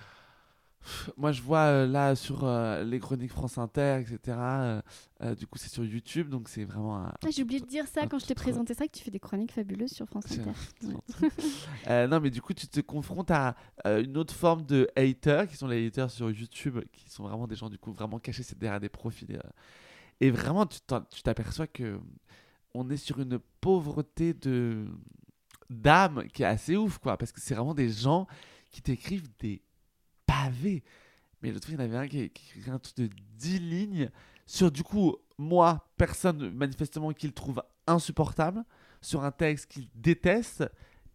moi 1.16 1.33
je 1.33 1.42
vois 1.42 1.66
euh, 1.66 1.87
là 1.87 2.14
sur 2.14 2.44
euh, 2.44 2.85
les 2.85 2.99
chroniques 2.99 3.31
France 3.31 3.59
Inter, 3.59 4.01
etc. 4.01 4.37
euh, 4.37 5.35
du 5.37 5.47
coup, 5.47 5.59
c'est 5.59 5.70
sur 5.70 5.85
YouTube, 5.85 6.29
donc 6.29 6.49
c'est 6.49 6.64
vraiment 6.64 6.97
un. 6.97 7.12
Ah, 7.25 7.31
J'ai 7.31 7.42
oublié 7.42 7.61
de 7.61 7.66
dire 7.66 7.87
ça 7.87 8.03
un 8.03 8.07
quand 8.07 8.18
je 8.18 8.27
t'ai 8.27 8.35
présenté 8.35 8.75
ça, 8.75 8.87
que 8.87 8.92
tu 8.92 9.03
fais 9.03 9.11
des 9.11 9.20
chroniques 9.20 9.53
fabuleuses 9.53 9.92
sur 9.92 10.07
France 10.07 10.27
Inter. 10.33 10.51
Ouais. 10.83 12.07
non, 12.09 12.20
mais 12.20 12.31
du 12.31 12.42
coup, 12.42 12.53
tu 12.53 12.66
te 12.66 12.81
confrontes 12.81 13.31
à 13.31 13.55
une 13.85 14.16
autre 14.16 14.35
forme 14.35 14.62
de 14.62 14.88
haters, 14.97 15.47
qui 15.49 15.57
sont 15.57 15.68
les 15.68 15.87
haters 15.87 16.11
sur 16.11 16.31
YouTube, 16.31 16.81
qui 16.92 17.11
sont 17.11 17.25
vraiment 17.25 17.47
des 17.47 17.57
gens, 17.57 17.70
du 17.70 17.79
coup, 17.79 17.92
vraiment 17.92 18.18
cachés 18.18 18.42
c'est 18.42 18.59
derrière 18.59 18.81
des 18.81 18.88
profils. 18.88 19.40
Et 20.20 20.31
vraiment, 20.31 20.66
tu 20.66 20.81
t'aperçois 21.23 21.66
que 21.66 21.99
on 22.75 22.90
est 22.90 22.97
sur 22.97 23.20
une 23.20 23.38
pauvreté 23.61 24.35
de 24.35 24.87
d'âme 25.70 26.27
qui 26.33 26.42
est 26.42 26.47
assez 26.47 26.77
ouf, 26.77 26.99
quoi. 26.99 27.16
Parce 27.16 27.33
que 27.33 27.40
c'est 27.40 27.55
vraiment 27.55 27.75
des 27.75 27.88
gens 27.88 28.27
qui 28.70 28.83
t'écrivent 28.83 29.29
des 29.38 29.62
Mais 31.42 31.51
l'autre 31.51 31.66
fois, 31.66 31.75
il 31.75 31.81
y 31.81 31.83
en 31.83 31.85
avait 31.85 31.97
un 31.97 32.09
qui, 32.09 32.31
qui 32.31 32.49
écrivait 32.49 32.70
un 32.70 32.79
truc 32.79 32.97
de 32.97 33.11
10 33.38 33.59
lignes 33.59 34.11
sur, 34.47 34.70
du 34.70 34.83
coup, 34.83 35.16
moi, 35.38 35.87
personne, 35.97 36.51
manifestement, 36.51 37.12
qui 37.12 37.27
le 37.27 37.33
trouve 37.33 37.62
insupportable, 37.87 38.64
sur 39.01 39.25
un 39.25 39.31
texte 39.31 39.70
qu'il 39.70 39.88
déteste, 39.94 40.64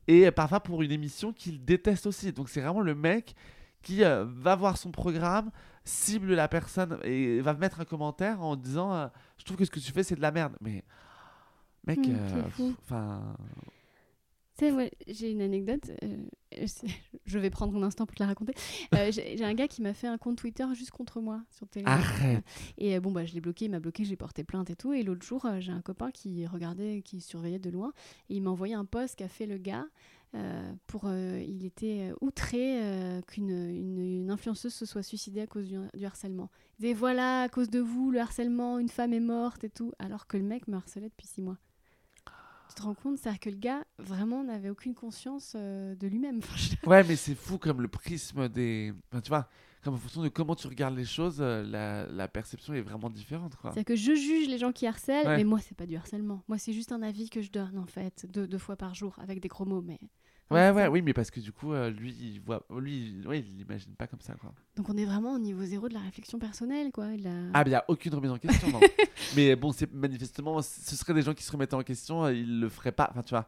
et 0.07 0.29
parfois 0.31 0.59
pour 0.59 0.81
une 0.81 0.91
émission 0.91 1.33
qu'il 1.33 1.63
déteste 1.63 2.05
aussi. 2.05 2.31
Donc 2.31 2.49
c'est 2.49 2.61
vraiment 2.61 2.81
le 2.81 2.95
mec 2.95 3.35
qui 3.81 4.03
euh, 4.03 4.25
va 4.25 4.55
voir 4.55 4.77
son 4.77 4.91
programme, 4.91 5.51
cible 5.83 6.33
la 6.33 6.47
personne 6.47 6.99
et 7.03 7.41
va 7.41 7.53
mettre 7.53 7.79
un 7.79 7.85
commentaire 7.85 8.41
en 8.41 8.55
disant 8.55 8.93
euh, 8.93 9.07
Je 9.37 9.45
trouve 9.45 9.57
que 9.57 9.65
ce 9.65 9.71
que 9.71 9.79
tu 9.79 9.91
fais, 9.91 10.03
c'est 10.03 10.15
de 10.15 10.21
la 10.21 10.31
merde. 10.31 10.55
Mais, 10.61 10.83
mec, 11.85 11.99
Mm, 11.99 12.15
euh, 12.15 12.41
enfin. 12.83 13.35
Sais, 14.59 14.91
j'ai 15.07 15.31
une 15.31 15.41
anecdote. 15.41 15.89
euh, 16.03 16.17
je 17.25 17.39
vais 17.39 17.49
prendre 17.49 17.77
un 17.77 17.83
instant 17.83 18.05
pour 18.05 18.15
te 18.15 18.21
la 18.21 18.27
raconter. 18.27 18.53
Euh, 18.93 19.09
j'ai 19.11 19.43
un 19.43 19.53
gars 19.53 19.69
qui 19.69 19.81
m'a 19.81 19.93
fait 19.93 20.07
un 20.07 20.17
compte 20.17 20.37
Twitter 20.37 20.65
juste 20.73 20.91
contre 20.91 21.21
moi 21.21 21.41
sur 21.49 21.67
Telegram. 21.69 21.97
Arrête 21.97 22.43
Et 22.77 22.97
euh, 22.97 22.99
bon, 22.99 23.11
bah, 23.11 23.25
je 23.25 23.33
l'ai 23.33 23.39
bloqué, 23.39 23.65
il 23.65 23.71
m'a 23.71 23.79
bloqué, 23.79 24.03
j'ai 24.03 24.17
porté 24.17 24.43
plainte 24.43 24.69
et 24.69 24.75
tout. 24.75 24.91
Et 24.91 25.03
l'autre 25.03 25.25
jour, 25.25 25.47
j'ai 25.59 25.71
un 25.71 25.81
copain 25.81 26.11
qui 26.11 26.45
regardait, 26.45 27.01
qui 27.03 27.21
surveillait 27.21 27.59
de 27.59 27.69
loin. 27.69 27.93
Et 28.29 28.35
il 28.35 28.41
m'a 28.41 28.49
envoyé 28.49 28.73
un 28.73 28.85
post 28.85 29.15
qu'a 29.15 29.29
fait 29.29 29.45
le 29.45 29.57
gars. 29.57 29.87
pour, 30.87 31.09
il 31.09 31.65
était 31.65 32.11
outré 32.19 32.81
qu'une 33.27 33.49
une, 33.49 34.23
une 34.23 34.29
influenceuse 34.29 34.73
se 34.73 34.85
soit 34.85 35.03
suicidée 35.03 35.41
à 35.41 35.47
cause 35.47 35.69
du, 35.69 35.77
du 35.93 36.05
harcèlement. 36.05 36.49
Il 36.79 36.81
disait 36.81 36.93
voilà, 36.93 37.43
à 37.43 37.49
cause 37.49 37.69
de 37.69 37.79
vous, 37.79 38.11
le 38.11 38.19
harcèlement, 38.19 38.77
une 38.77 38.89
femme 38.89 39.13
est 39.13 39.21
morte 39.21 39.63
et 39.63 39.69
tout. 39.69 39.93
Alors 39.99 40.27
que 40.27 40.35
le 40.35 40.43
mec 40.43 40.67
me 40.67 40.75
harcelait 40.75 41.09
depuis 41.09 41.27
six 41.27 41.41
mois. 41.41 41.57
Tu 42.69 42.75
te 42.75 42.81
rends 42.83 42.93
compte 42.93 43.17
C'est-à-dire 43.17 43.39
que 43.39 43.49
le 43.49 43.57
gars, 43.57 43.83
vraiment, 43.97 44.43
n'avait 44.43 44.69
aucune 44.69 44.93
conscience 44.93 45.53
euh, 45.55 45.95
de 45.95 46.07
lui-même. 46.07 46.39
Ouais, 46.85 47.03
mais 47.03 47.15
c'est 47.15 47.35
fou 47.35 47.57
comme 47.57 47.81
le 47.81 47.87
prisme 47.87 48.47
des. 48.47 48.93
Enfin, 49.11 49.21
tu 49.21 49.29
vois, 49.29 49.49
comme 49.83 49.95
en 49.95 49.97
fonction 49.97 50.21
de 50.21 50.29
comment 50.29 50.55
tu 50.55 50.67
regardes 50.67 50.95
les 50.95 51.05
choses, 51.05 51.37
euh, 51.39 51.63
la, 51.63 52.05
la 52.07 52.27
perception 52.27 52.73
est 52.73 52.81
vraiment 52.81 53.09
différente. 53.09 53.53
C'est-à-dire 53.61 53.85
que 53.85 53.95
je 53.95 54.13
juge 54.13 54.47
les 54.47 54.57
gens 54.57 54.71
qui 54.71 54.85
harcèlent, 54.87 55.27
Ouais. 55.27 55.37
mais 55.37 55.43
moi, 55.43 55.59
c'est 55.59 55.75
pas 55.75 55.85
du 55.85 55.95
harcèlement. 55.95 56.43
Moi, 56.47 56.57
c'est 56.57 56.73
juste 56.73 56.91
un 56.91 57.01
avis 57.01 57.29
que 57.29 57.41
je 57.41 57.51
donne, 57.51 57.77
en 57.77 57.85
fait, 57.85 58.25
deux, 58.29 58.47
deux 58.47 58.57
fois 58.57 58.75
par 58.75 58.93
jour, 58.93 59.15
avec 59.19 59.39
des 59.39 59.47
gros 59.47 59.65
mots. 59.65 59.81
Mais... 59.81 59.99
Ouais, 60.51 60.71
ouais, 60.71 60.87
oui, 60.87 61.01
mais 61.03 61.13
parce 61.13 61.29
que 61.29 61.39
du 61.39 61.51
coup, 61.51 61.73
euh, 61.73 61.89
lui, 61.91 62.11
il 62.19 62.39
voit. 62.41 62.65
Lui, 62.79 63.09
il- 63.19 63.27
ouais, 63.27 63.39
il 63.39 63.57
l'imagine 63.57 63.93
pas 63.95 64.07
comme 64.07 64.21
ça, 64.21 64.33
quoi. 64.33 64.51
Donc, 64.75 64.89
on 64.89 64.97
est 64.97 65.05
vraiment 65.05 65.33
au 65.33 65.39
niveau 65.39 65.63
zéro 65.63 65.87
de 65.89 65.93
la 65.93 65.99
réflexion 65.99 66.39
personnelle, 66.39 66.91
quoi. 66.91 67.15
la- 67.17 67.29
Ah, 67.53 67.59
mais 67.63 67.67
il 67.67 67.69
n'y 67.69 67.75
a 67.75 67.85
aucune 67.87 68.13
remise 68.15 68.31
en 68.31 68.37
question, 68.39 68.69
non. 68.71 68.79
mais 69.35 69.55
bon, 69.55 69.71
c'est 69.71 69.91
manifestement, 69.93 70.61
ce 70.61 70.95
serait 70.95 71.13
des 71.13 71.21
gens 71.21 71.33
qui 71.35 71.43
se 71.43 71.51
remettaient 71.51 71.75
en 71.75 71.83
question, 71.83 72.23
euh, 72.25 72.33
ils 72.33 72.59
le 72.59 72.69
feraient 72.69 72.91
pas. 72.91 73.09
Enfin, 73.11 73.21
tu 73.21 73.29
vois, 73.29 73.47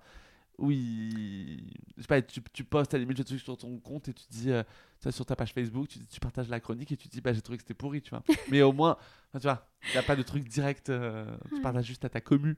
oui, 0.59 1.73
je 1.97 2.01
sais 2.01 2.07
pas, 2.07 2.21
tu, 2.21 2.41
tu 2.53 2.63
postes 2.63 2.93
à 2.93 2.97
la 2.97 3.01
limite 3.03 3.17
le 3.17 3.23
truc 3.23 3.39
sur 3.39 3.57
ton 3.57 3.79
compte 3.79 4.07
et 4.09 4.13
tu 4.13 4.25
dis, 4.29 4.51
euh, 4.51 4.63
tu 4.99 5.03
vois, 5.03 5.11
sur 5.11 5.25
ta 5.25 5.35
page 5.35 5.53
Facebook, 5.53 5.87
tu, 5.87 5.99
tu 6.05 6.19
partages 6.19 6.49
la 6.49 6.59
chronique 6.59 6.91
et 6.91 6.97
tu 6.97 7.07
dis, 7.07 7.21
bah, 7.21 7.33
j'ai 7.33 7.41
trouvé 7.41 7.57
que 7.57 7.63
c'était 7.63 7.73
pourri, 7.73 8.01
tu 8.01 8.11
vois. 8.11 8.23
mais 8.51 8.61
au 8.61 8.71
moins, 8.73 8.97
tu 9.33 9.39
vois, 9.39 9.67
il 9.87 9.91
n'y 9.93 9.97
a 9.97 10.03
pas 10.03 10.15
de 10.15 10.21
truc 10.21 10.47
direct, 10.47 10.89
euh, 10.89 11.25
tu 11.53 11.61
partages 11.61 11.85
juste 11.85 12.05
à 12.05 12.09
ta 12.09 12.21
commu. 12.21 12.57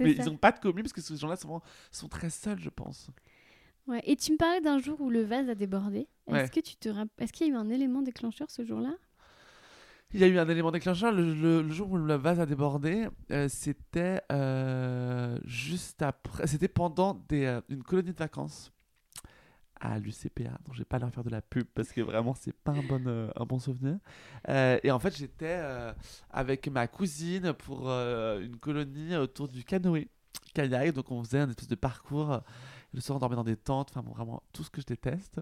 Mais 0.00 0.14
ça. 0.14 0.22
ils 0.22 0.26
n'ont 0.30 0.36
pas 0.38 0.52
de 0.52 0.58
commu 0.58 0.82
parce 0.82 0.92
que 0.92 1.00
ces 1.02 1.16
gens-là 1.16 1.36
sont, 1.36 1.60
sont 1.90 2.08
très 2.08 2.30
seuls, 2.30 2.58
je 2.58 2.70
pense. 2.70 3.08
Ouais. 3.88 4.00
Et 4.04 4.16
tu 4.16 4.32
me 4.32 4.36
parlais 4.36 4.60
d'un 4.60 4.78
jour 4.78 5.00
où 5.00 5.10
le 5.10 5.22
vase 5.22 5.48
a 5.48 5.54
débordé. 5.54 6.08
Est-ce 6.28 6.32
Ouais. 6.44 6.48
que 6.48 6.60
tu 6.60 6.76
te 6.76 6.88
rapp- 6.88 7.08
Est-ce 7.18 7.32
qu'il 7.32 7.46
y 7.46 7.50
a 7.50 7.52
eu 7.52 7.56
un 7.56 7.68
élément 7.68 8.02
déclencheur 8.02 8.50
ce 8.50 8.64
jour-là? 8.64 8.94
Il 10.14 10.20
y 10.20 10.24
a 10.24 10.26
eu 10.28 10.38
un 10.38 10.48
élément 10.48 10.70
déclencheur 10.70 11.10
le, 11.10 11.34
le- 11.34 11.62
le 11.62 11.70
jour 11.70 11.90
où 11.90 11.96
le 11.96 12.14
vase 12.14 12.38
a 12.38 12.46
débordé. 12.46 13.08
euh, 13.30 13.48
c'était 13.48 14.20
euh, 14.30 15.38
juste 15.44 16.02
après. 16.02 16.46
C'était 16.46 16.68
pendant 16.68 17.14
des, 17.28 17.46
euh, 17.46 17.60
une 17.70 17.82
colonie 17.82 18.12
de 18.12 18.18
vacances 18.18 18.70
à 19.80 19.98
l'UCPA, 19.98 20.58
dont 20.64 20.72
je 20.72 20.78
vais 20.78 20.84
pas 20.84 20.98
leur 21.00 21.10
faire 21.12 21.24
de 21.24 21.30
la 21.30 21.42
pub 21.42 21.64
parce 21.74 21.90
que 21.90 22.00
vraiment 22.02 22.34
c'est 22.34 22.52
pas 22.54 22.70
un 22.70 22.82
bon, 22.84 23.02
euh, 23.06 23.30
un 23.34 23.44
bon 23.46 23.58
souvenir. 23.58 23.98
Euh, 24.48 24.78
et 24.84 24.92
en 24.92 25.00
fait, 25.00 25.16
j'étais 25.16 25.56
euh, 25.58 25.92
avec 26.30 26.68
ma 26.68 26.86
cousine 26.86 27.52
pour 27.54 27.88
une 27.90 28.56
colonie 28.58 29.16
autour 29.16 29.48
du 29.48 29.64
canoë 29.64 30.08
kayak. 30.54 30.92
Donc 30.94 31.10
on 31.10 31.24
faisait 31.24 31.40
un 31.40 31.48
espèce 31.48 31.66
de 31.68 31.74
parcours. 31.74 32.42
Le 32.92 33.00
soir, 33.00 33.16
on 33.16 33.20
dormait 33.20 33.36
dans 33.36 33.44
des 33.44 33.56
tentes. 33.56 33.90
Enfin, 33.90 34.02
vraiment 34.08 34.42
tout 34.52 34.62
ce 34.62 34.70
que 34.70 34.80
je 34.80 34.86
déteste. 34.86 35.40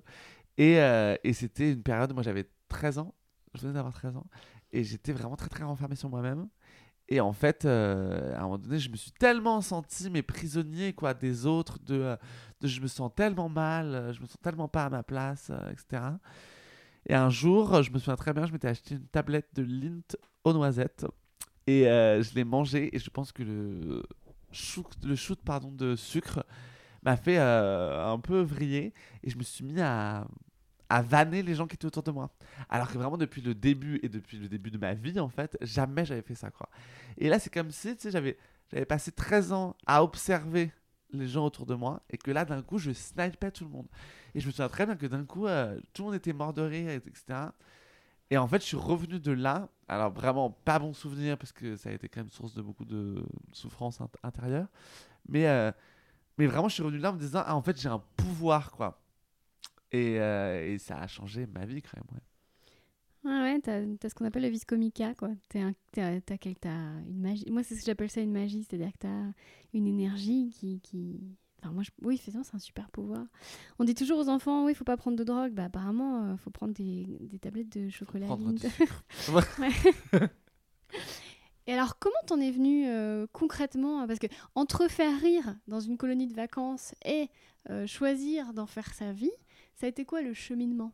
Et, 0.56 0.78
euh, 0.78 1.16
et 1.24 1.32
c'était 1.32 1.72
une 1.72 1.82
période, 1.82 2.12
moi 2.12 2.22
j'avais 2.22 2.46
13 2.68 2.98
ans. 2.98 3.14
Je 3.54 3.62
venais 3.62 3.72
d'avoir 3.72 3.94
13 3.94 4.16
ans. 4.16 4.26
Et 4.72 4.84
j'étais 4.84 5.12
vraiment 5.12 5.36
très 5.36 5.48
très 5.48 5.64
renfermé 5.64 5.96
sur 5.96 6.08
moi-même. 6.08 6.48
Et 7.08 7.20
en 7.20 7.32
fait, 7.32 7.64
euh, 7.64 8.34
à 8.34 8.40
un 8.40 8.42
moment 8.42 8.58
donné, 8.58 8.78
je 8.78 8.88
me 8.88 8.96
suis 8.96 9.10
tellement 9.10 9.62
senti 9.62 10.10
mais 10.10 10.22
prisonnier 10.22 10.92
quoi 10.92 11.12
des 11.12 11.44
autres, 11.44 11.78
de, 11.80 11.94
euh, 11.94 12.16
je 12.62 12.80
me 12.80 12.86
sens 12.86 13.10
tellement 13.16 13.48
mal, 13.48 14.12
je 14.14 14.20
me 14.20 14.26
sens 14.26 14.36
tellement 14.42 14.68
pas 14.68 14.84
à 14.84 14.90
ma 14.90 15.02
place, 15.02 15.50
etc. 15.72 16.02
Et 17.06 17.14
un 17.14 17.30
jour, 17.30 17.82
je 17.82 17.90
me 17.90 17.98
souviens 17.98 18.14
très 18.14 18.32
bien, 18.32 18.46
je 18.46 18.52
m'étais 18.52 18.68
acheté 18.68 18.94
une 18.94 19.06
tablette 19.06 19.48
de 19.54 19.62
Lint 19.62 20.16
aux 20.44 20.52
noisettes 20.52 21.04
et 21.66 21.84
je 21.84 22.34
l'ai 22.34 22.44
mangé 22.44 22.94
et 22.94 22.98
je 23.00 23.10
pense 23.10 23.32
que 23.32 23.42
le 23.42 24.04
shoot, 24.52 24.86
le 25.04 25.16
shoot 25.16 25.40
pardon, 25.44 25.72
de 25.72 25.96
sucre 25.96 26.44
m'a 27.02 27.16
fait 27.16 27.38
euh, 27.38 28.06
un 28.12 28.18
peu 28.18 28.40
vriller 28.40 28.92
et 29.22 29.30
je 29.30 29.36
me 29.38 29.42
suis 29.42 29.64
mis 29.64 29.80
à, 29.80 30.26
à 30.88 31.02
vanner 31.02 31.42
les 31.42 31.54
gens 31.54 31.66
qui 31.66 31.74
étaient 31.74 31.86
autour 31.86 32.02
de 32.02 32.10
moi. 32.10 32.30
Alors 32.68 32.88
que 32.90 32.98
vraiment 32.98 33.16
depuis 33.16 33.42
le 33.42 33.54
début 33.54 34.00
et 34.02 34.08
depuis 34.08 34.38
le 34.38 34.48
début 34.48 34.70
de 34.70 34.78
ma 34.78 34.94
vie 34.94 35.20
en 35.20 35.28
fait, 35.28 35.56
jamais 35.62 36.04
j'avais 36.04 36.22
fait 36.22 36.34
ça 36.34 36.50
quoi. 36.50 36.68
Et 37.18 37.28
là 37.28 37.38
c'est 37.38 37.52
comme 37.52 37.70
si 37.70 37.94
tu 37.96 38.02
sais 38.02 38.10
j'avais 38.10 38.36
passé 38.86 39.12
13 39.12 39.52
ans 39.52 39.76
à 39.86 40.02
observer 40.02 40.72
les 41.12 41.26
gens 41.26 41.44
autour 41.46 41.66
de 41.66 41.74
moi 41.74 42.02
et 42.10 42.18
que 42.18 42.30
là 42.30 42.44
d'un 42.44 42.62
coup 42.62 42.78
je 42.78 42.92
snipais 42.92 43.50
tout 43.50 43.64
le 43.64 43.70
monde. 43.70 43.86
Et 44.34 44.40
je 44.40 44.46
me 44.46 44.52
souviens 44.52 44.68
très 44.68 44.86
bien 44.86 44.96
que 44.96 45.06
d'un 45.06 45.24
coup 45.24 45.46
euh, 45.46 45.78
tout 45.92 46.02
le 46.02 46.06
monde 46.06 46.14
était 46.16 46.32
mort 46.32 46.52
de 46.52 46.62
rire 46.62 46.90
et- 46.90 46.96
etc. 46.96 47.54
Et 48.30 48.38
en 48.38 48.46
fait 48.46 48.60
je 48.62 48.66
suis 48.66 48.76
revenu 48.76 49.18
de 49.18 49.32
là, 49.32 49.68
alors 49.88 50.12
vraiment 50.12 50.50
pas 50.50 50.78
bon 50.78 50.92
souvenir 50.92 51.36
parce 51.36 51.52
que 51.52 51.76
ça 51.76 51.90
a 51.90 51.92
été 51.92 52.08
quand 52.08 52.20
même 52.20 52.30
source 52.30 52.54
de 52.54 52.62
beaucoup 52.62 52.84
de 52.84 53.24
souffrance 53.52 54.00
int- 54.00 54.08
intérieure, 54.22 54.68
mais 55.28 55.48
euh, 55.48 55.72
mais 56.40 56.46
vraiment 56.46 56.68
je 56.68 56.74
suis 56.74 56.82
revenu 56.82 56.98
là 56.98 57.10
en 57.10 57.14
me 57.14 57.18
disant 57.20 57.42
ah 57.46 57.54
en 57.54 57.62
fait 57.62 57.80
j'ai 57.80 57.88
un 57.88 58.02
pouvoir 58.16 58.72
quoi. 58.72 59.00
Et, 59.92 60.20
euh, 60.20 60.66
et 60.72 60.78
ça 60.78 60.98
a 60.98 61.06
changé 61.06 61.46
ma 61.46 61.66
vie 61.66 61.82
quand 61.82 61.96
même. 61.96 62.04
ouais. 62.12 62.20
Ah 63.22 63.42
ouais, 63.42 63.60
t'as 63.60 63.80
as 64.06 64.08
ce 64.08 64.14
qu'on 64.14 64.24
appelle 64.24 64.44
le 64.44 64.48
vis 64.48 64.64
comica, 64.64 65.14
quoi. 65.14 65.28
Un- 65.54 65.74
T'as 65.92 66.20
t'as 66.20 66.36
une 67.06 67.20
magie. 67.20 67.44
Moi, 67.50 67.62
c'est 67.62 67.74
ce 67.74 67.80
que 67.80 67.86
j'appelle 67.86 68.10
ça 68.10 68.22
une 68.22 68.32
magie, 68.32 68.64
c'est-à-dire 68.64 68.92
que 68.92 68.98
t'as 69.00 69.32
une 69.74 69.86
énergie 69.86 70.50
qui. 70.58 70.80
qui... 70.80 71.20
Enfin, 71.62 71.72
moi, 71.74 71.82
je... 71.82 71.90
oui, 72.00 72.16
c'est 72.16 72.34
un 72.34 72.58
super 72.58 72.88
pouvoir. 72.90 73.26
On 73.78 73.84
dit 73.84 73.94
toujours 73.94 74.18
aux 74.20 74.28
enfants, 74.30 74.64
oui, 74.64 74.72
il 74.72 74.74
faut 74.74 74.84
pas 74.84 74.96
prendre 74.96 75.18
de 75.18 75.24
drogue. 75.24 75.52
Bah, 75.52 75.64
apparemment, 75.64 76.32
il 76.32 76.38
faut 76.38 76.50
prendre 76.50 76.72
des, 76.72 77.04
des 77.20 77.38
tablettes 77.38 77.68
de 77.76 77.90
chocolat. 77.90 78.24
Prendre 78.24 78.52
du 78.52 78.68
sucre. 78.70 79.04
Et 81.66 81.72
alors, 81.72 81.98
comment 81.98 82.14
t'en 82.26 82.40
es 82.40 82.50
venu 82.50 82.88
euh, 82.88 83.26
concrètement 83.32 84.06
Parce 84.06 84.18
que 84.18 84.26
entre 84.54 84.88
faire 84.88 85.20
rire 85.20 85.56
dans 85.68 85.80
une 85.80 85.96
colonie 85.96 86.26
de 86.26 86.34
vacances 86.34 86.94
et 87.04 87.28
euh, 87.68 87.86
choisir 87.86 88.52
d'en 88.54 88.66
faire 88.66 88.92
sa 88.94 89.12
vie, 89.12 89.32
ça 89.74 89.86
a 89.86 89.88
été 89.88 90.04
quoi 90.04 90.22
le 90.22 90.34
cheminement? 90.34 90.92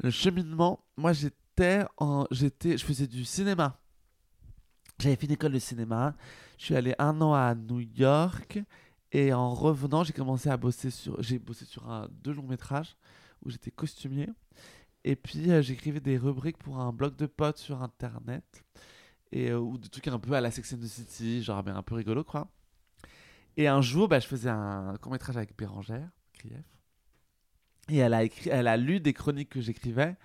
Le 0.00 0.10
cheminement, 0.10 0.84
moi 0.96 1.12
j'étais 1.12 1.84
en 1.96 2.26
j'étais 2.30 2.76
je 2.78 2.84
faisais 2.84 3.06
du 3.06 3.24
cinéma. 3.24 3.80
J'avais 4.98 5.16
fait 5.16 5.26
une 5.26 5.32
école 5.32 5.52
de 5.52 5.58
cinéma. 5.58 6.14
Je 6.58 6.66
suis 6.66 6.76
allé 6.76 6.94
un 6.98 7.20
an 7.20 7.34
à 7.34 7.54
New 7.54 7.80
York 7.80 8.60
et 9.10 9.32
en 9.32 9.54
revenant, 9.54 10.04
j'ai 10.04 10.12
commencé 10.12 10.50
à 10.50 10.56
bosser 10.56 10.90
sur 10.90 11.20
j'ai 11.22 11.38
bossé 11.38 11.64
sur 11.64 11.90
un 11.90 12.08
deux 12.22 12.32
longs 12.32 12.46
métrages 12.46 12.96
où 13.44 13.50
j'étais 13.50 13.70
costumier 13.70 14.28
et 15.04 15.16
puis 15.16 15.50
euh, 15.50 15.62
j'écrivais 15.62 16.00
des 16.00 16.18
rubriques 16.18 16.58
pour 16.58 16.78
un 16.78 16.92
blog 16.92 17.16
de 17.16 17.26
potes 17.26 17.58
sur 17.58 17.82
internet 17.82 18.64
et 19.32 19.50
euh, 19.50 19.58
ou 19.58 19.78
des 19.78 19.88
trucs 19.88 20.08
un 20.08 20.18
peu 20.18 20.32
à 20.32 20.40
la 20.40 20.50
Sex 20.50 20.72
and 20.72 20.78
the 20.78 20.86
City, 20.86 21.42
genre 21.42 21.62
mais 21.64 21.72
un 21.72 21.82
peu 21.82 21.94
rigolo 21.94 22.24
quoi. 22.24 22.48
Et 23.56 23.66
un 23.66 23.82
jour, 23.82 24.06
bah, 24.08 24.20
je 24.20 24.26
faisais 24.28 24.48
un 24.48 24.94
court 25.02 25.10
métrage 25.10 25.36
avec 25.36 25.56
Bérangère, 25.56 26.08
Krief. 26.32 26.52
Et 27.88 27.96
elle 27.96 28.14
a, 28.14 28.22
écrit, 28.22 28.50
elle 28.50 28.68
a 28.68 28.76
lu 28.76 29.00
des 29.00 29.12
chroniques 29.12 29.48
que 29.48 29.60
j'écrivais. 29.60 30.16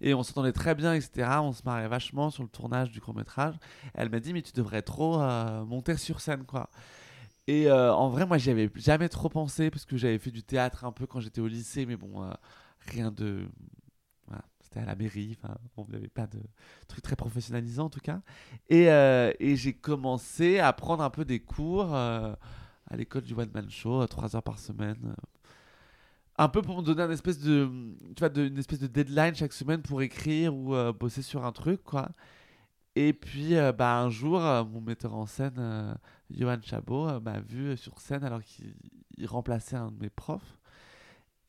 Et 0.00 0.12
on 0.12 0.24
s'entendait 0.24 0.52
très 0.52 0.74
bien, 0.74 0.94
etc. 0.94 1.28
On 1.42 1.52
se 1.52 1.62
marrait 1.64 1.86
vachement 1.86 2.30
sur 2.30 2.42
le 2.42 2.48
tournage 2.48 2.90
du 2.90 3.00
court 3.00 3.14
métrage. 3.14 3.54
Elle 3.94 4.08
m'a 4.10 4.18
dit, 4.18 4.32
mais 4.32 4.42
tu 4.42 4.52
devrais 4.52 4.82
trop 4.82 5.20
euh, 5.20 5.64
monter 5.64 5.96
sur 5.96 6.20
scène, 6.20 6.44
quoi. 6.44 6.68
Et 7.46 7.70
euh, 7.70 7.94
en 7.94 8.08
vrai, 8.08 8.26
moi, 8.26 8.38
j'y 8.38 8.50
avais 8.50 8.70
jamais 8.74 9.08
trop 9.08 9.28
pensé 9.28 9.70
parce 9.70 9.84
que 9.84 9.96
j'avais 9.96 10.18
fait 10.18 10.32
du 10.32 10.42
théâtre 10.42 10.84
un 10.84 10.92
peu 10.92 11.06
quand 11.06 11.20
j'étais 11.20 11.40
au 11.40 11.46
lycée, 11.46 11.86
mais 11.86 11.96
bon, 11.96 12.28
rien 12.80 13.12
de. 13.12 13.46
C'était 14.72 14.84
à 14.84 14.86
la 14.86 14.94
mairie, 14.94 15.36
enfin, 15.42 15.56
on 15.76 15.84
n'avait 15.88 16.08
pas 16.08 16.28
de 16.28 16.38
truc 16.86 17.02
très 17.02 17.16
professionnalisant 17.16 17.86
en 17.86 17.90
tout 17.90 18.00
cas. 18.00 18.20
Et, 18.68 18.84
et 18.84 19.56
j'ai 19.56 19.72
commencé 19.72 20.60
à 20.60 20.72
prendre 20.72 21.02
un 21.02 21.10
peu 21.10 21.24
des 21.24 21.40
cours 21.40 21.92
à 21.92 22.36
l'école 22.92 23.22
du 23.22 23.34
One 23.34 23.50
Man 23.52 23.68
Show, 23.68 24.06
trois 24.06 24.36
heures 24.36 24.44
par 24.44 24.60
semaine 24.60 25.16
un 26.40 26.48
peu 26.48 26.62
pour 26.62 26.78
me 26.78 26.82
donner 26.82 27.02
un 27.02 27.10
espèce 27.10 27.38
de, 27.38 27.68
tu 28.16 28.20
vois, 28.20 28.30
une 28.34 28.56
espèce 28.56 28.78
de 28.78 28.86
deadline 28.86 29.34
chaque 29.34 29.52
semaine 29.52 29.82
pour 29.82 30.00
écrire 30.00 30.54
ou 30.56 30.74
euh, 30.74 30.90
bosser 30.90 31.20
sur 31.20 31.44
un 31.44 31.52
truc, 31.52 31.82
quoi. 31.84 32.08
Et 32.96 33.12
puis, 33.12 33.56
euh, 33.56 33.72
bah, 33.72 34.00
un 34.00 34.08
jour, 34.08 34.42
euh, 34.42 34.64
mon 34.64 34.80
metteur 34.80 35.14
en 35.14 35.26
scène, 35.26 35.98
Johan 36.30 36.56
Chabot, 36.62 37.20
m'a 37.20 37.40
vu 37.40 37.76
sur 37.76 38.00
scène 38.00 38.24
alors 38.24 38.42
qu'il 38.42 38.74
remplaçait 39.26 39.76
un 39.76 39.90
de 39.90 40.00
mes 40.00 40.08
profs. 40.08 40.58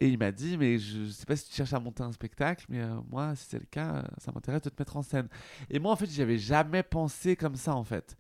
Et 0.02 0.08
il 0.08 0.18
m'a 0.18 0.32
dit, 0.32 0.58
mais 0.58 0.80
je, 0.80 1.10
sais 1.10 1.28
pas 1.28 1.36
si 1.36 1.48
tu 1.48 1.56
cherches 1.56 1.74
à 1.74 1.80
monter 1.80 2.02
un 2.02 2.12
spectacle, 2.12 2.66
mais 2.70 2.82
moi, 3.12 3.36
si 3.36 3.46
c'est 3.50 3.60
le 3.60 3.68
cas, 3.70 4.04
ça 4.18 4.32
m'intéresse 4.32 4.64
de 4.64 4.70
te 4.70 4.82
mettre 4.82 4.98
en 4.98 5.04
scène. 5.04 5.28
Et 5.70 5.78
moi, 5.78 5.92
en 5.92 5.96
fait, 5.96 6.10
j'y 6.10 6.24
avais 6.24 6.40
jamais 6.40 6.82
pensé 6.82 7.36
comme 7.36 7.56
ça, 7.56 7.76
en 7.76 7.84
fait. 7.84 8.18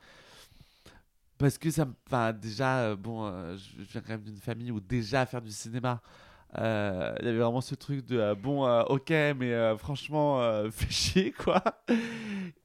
Parce 1.39 1.57
que 1.57 1.71
ça 1.71 1.85
me. 1.85 1.95
Enfin, 2.05 2.33
déjà, 2.33 2.95
bon, 2.95 3.25
je 3.57 3.81
viens 3.81 4.01
quand 4.01 4.09
même 4.09 4.21
d'une 4.21 4.37
famille 4.37 4.69
où 4.69 4.79
déjà 4.79 5.25
faire 5.25 5.41
du 5.41 5.49
cinéma, 5.49 6.03
euh, 6.57 7.15
il 7.19 7.25
y 7.25 7.29
avait 7.29 7.39
vraiment 7.39 7.61
ce 7.61 7.75
truc 7.75 8.05
de 8.05 8.19
euh, 8.19 8.35
bon, 8.35 8.65
euh, 8.65 8.83
ok, 8.83 9.09
mais 9.09 9.77
franchement, 9.77 10.41
fais 10.71 10.89
chier 10.89 11.31
quoi. 11.31 11.63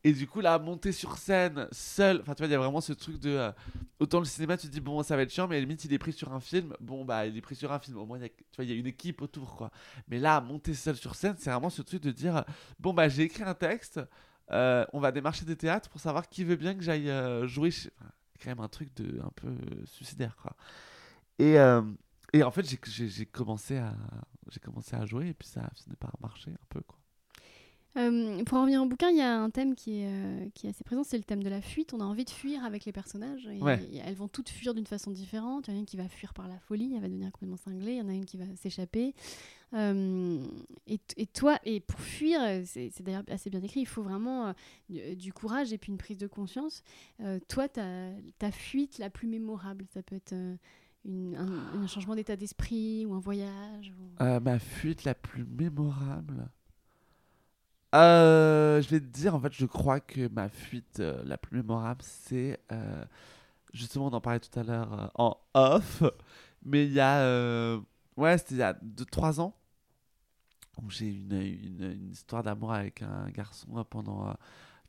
Et 0.03 0.13
du 0.13 0.27
coup, 0.27 0.41
là, 0.41 0.59
monter 0.59 0.93
sur 0.93 1.19
scène 1.19 1.69
seul, 1.73 2.21
enfin, 2.21 2.35
tu 2.35 2.39
vois, 2.39 2.49
il 2.49 2.53
y 2.53 2.55
a 2.55 2.59
vraiment 2.59 2.81
ce 2.81 2.93
truc 2.93 3.19
de 3.19 3.51
autant 4.01 4.19
le 4.19 4.25
cinéma, 4.25 4.57
tu 4.57 4.67
te 4.67 4.73
dis 4.73 4.81
bon, 4.81 5.03
ça 5.03 5.17
va 5.17 5.23
être 5.23 5.33
chiant, 5.33 5.47
mais 5.49 5.57
à 5.57 5.59
la 5.59 5.63
limite, 5.63 5.85
il 5.85 5.93
est 5.93 5.99
pris 5.99 6.13
sur 6.13 6.33
un 6.33 6.41
film, 6.41 6.75
bon, 6.81 7.05
bah, 7.05 7.27
il 7.27 7.37
est 7.37 7.41
pris 7.41 7.55
sur 7.55 7.73
un 7.73 7.79
film, 7.79 7.97
au 7.97 8.07
moins, 8.07 8.19
y 8.19 8.25
a, 8.25 8.29
tu 8.29 8.35
vois, 8.57 8.65
il 8.65 8.71
y 8.71 8.75
a 8.75 8.77
une 8.77 8.87
équipe 8.87 9.23
autour 9.23 9.57
quoi. 9.57 9.71
Mais 10.09 10.19
là, 10.19 10.41
monter 10.41 10.75
seul 10.75 10.97
sur 10.97 11.15
scène, 11.15 11.37
c'est 11.39 11.51
vraiment 11.51 11.71
ce 11.71 11.83
truc 11.83 12.03
de 12.03 12.11
dire 12.11 12.45
bon, 12.81 12.93
bah, 12.93 13.09
j'ai 13.09 13.23
écrit 13.23 13.45
un 13.45 13.55
texte, 13.55 14.01
on 14.51 15.01
va 15.01 15.13
démarcher 15.13 15.45
des 15.45 15.57
théâtres 15.57 15.89
pour 15.91 16.01
savoir 16.01 16.29
qui 16.29 16.45
veut 16.45 16.57
bien 16.57 16.75
que 16.75 16.83
j'aille 16.83 17.11
jouer. 17.47 17.71
Chez... 17.71 17.91
Enfin, 18.01 18.11
quand 18.43 18.51
même 18.51 18.61
un 18.61 18.69
truc 18.69 18.95
de 18.97 19.21
un 19.21 19.31
peu 19.37 19.55
suicidaire 19.87 20.37
quoi. 20.37 20.53
Et. 21.39 21.57
Et 22.33 22.43
en 22.43 22.51
fait, 22.51 22.67
j'ai 22.85 23.27
commencé, 23.27 23.77
à, 23.77 23.95
commencé 24.63 24.97
à 24.97 25.07
jouer 25.07 25.29
et 25.29 25.35
puis 25.35 25.49
ça 25.49 25.71
n'est 25.89 25.97
pas 25.97 26.13
marché 26.21 26.51
un 26.51 26.67
peu. 26.69 26.81
Quoi. 26.81 26.99
Euh, 27.97 28.45
pour 28.45 28.59
en 28.59 28.63
revenir 28.63 28.83
au 28.83 28.87
bouquin, 28.87 29.09
il 29.09 29.17
y 29.17 29.23
a 29.23 29.41
un 29.41 29.49
thème 29.49 29.75
qui 29.75 30.03
est, 30.03 30.09
euh, 30.09 30.49
qui 30.55 30.67
est 30.67 30.71
assez 30.71 30.85
présent, 30.85 31.03
c'est 31.03 31.17
le 31.17 31.25
thème 31.25 31.43
de 31.43 31.49
la 31.49 31.63
fuite. 31.63 31.95
On 31.95 32.01
a 32.01 32.05
envie 32.05 32.25
de 32.25 32.31
fuir 32.31 32.63
avec 32.65 32.85
les 32.85 32.93
personnages. 32.93 33.47
Et, 33.47 33.97
elles 34.05 34.15
vont 34.15 34.29
toutes 34.29 34.51
fuir 34.51 34.75
d'une 34.75 34.87
façon 34.87 35.11
différente. 35.11 35.67
Il 35.67 35.71
y 35.71 35.75
en 35.75 35.77
a 35.77 35.81
une 35.81 35.87
qui 35.87 35.97
va 35.97 36.09
fuir 36.09 36.35
par 36.35 36.47
la 36.47 36.59
folie, 36.59 36.93
elle 36.95 37.01
va 37.01 37.09
devenir 37.09 37.33
complètement 37.33 37.57
cinglée. 37.57 37.93
Il 37.93 37.99
y 37.99 38.03
en 38.03 38.09
a 38.09 38.13
une 38.13 38.27
qui 38.27 38.37
va 38.37 38.45
s'échapper. 38.57 39.15
Euh, 39.73 40.45
et, 40.87 41.01
et, 41.17 41.27
toi, 41.27 41.59
et 41.65 41.81
pour 41.81 42.01
fuir, 42.01 42.41
c'est 42.67 43.01
d'ailleurs 43.01 43.25
assez 43.29 43.49
bien 43.49 43.63
écrit, 43.63 43.81
il 43.81 43.87
faut 43.87 44.03
vraiment 44.03 44.55
du, 44.89 45.33
courage 45.33 45.73
et 45.73 45.79
puis 45.79 45.91
une 45.91 45.99
prise 45.99 46.19
de 46.19 46.27
conscience. 46.27 46.83
toi, 47.49 47.67
ta 47.69 48.51
fuite 48.53 48.99
la 48.99 49.09
plus 49.09 49.27
mémorable, 49.27 49.87
ça 49.93 50.03
peut 50.03 50.17
être 50.17 50.35
un, 51.09 51.87
changement 51.87 52.15
d'état 52.15 52.37
d'esprit 52.37 53.07
ou 53.07 53.15
un 53.15 53.21
voyage 53.21 53.93
euh, 54.21 54.41
Ma 54.41 54.59
fuite 54.59 55.05
la 55.05 55.15
plus 55.15 55.45
mémorable 55.45 56.49
euh, 57.95 58.81
Je 58.83 58.89
vais 58.89 59.01
te 59.01 59.07
dire, 59.07 59.35
en 59.35 59.41
fait, 59.41 59.53
je 59.53 59.67
crois 59.67 60.01
que 60.01 60.29
ma 60.29 60.49
fuite 60.49 61.01
euh, 61.01 61.23
la 61.25 61.39
plus 61.39 61.59
mémorable, 61.59 62.03
c'est. 62.03 62.59
justement, 63.73 64.07
on 64.07 64.13
en 64.13 64.21
parlait 64.21 64.41
tout 64.41 64.59
à 64.59 64.63
l'heure 64.63 65.13
en 65.15 65.37
off, 65.55 66.03
mais 66.65 66.87
il 66.87 66.93
y 66.93 67.01
a. 67.01 67.79
ouais, 68.17 68.39
c'était 68.39 68.55
il 68.55 68.59
y 68.59 68.63
a 68.63 68.75
2-3 68.75 69.41
ans. 69.41 69.57
J'ai 70.89 71.07
une, 71.07 71.33
une, 71.33 71.93
une, 71.93 72.11
histoire 72.11 72.43
d'amour 72.43 72.73
avec 72.73 73.01
un 73.01 73.31
garçon 73.31 73.83
pendant. 73.89 74.35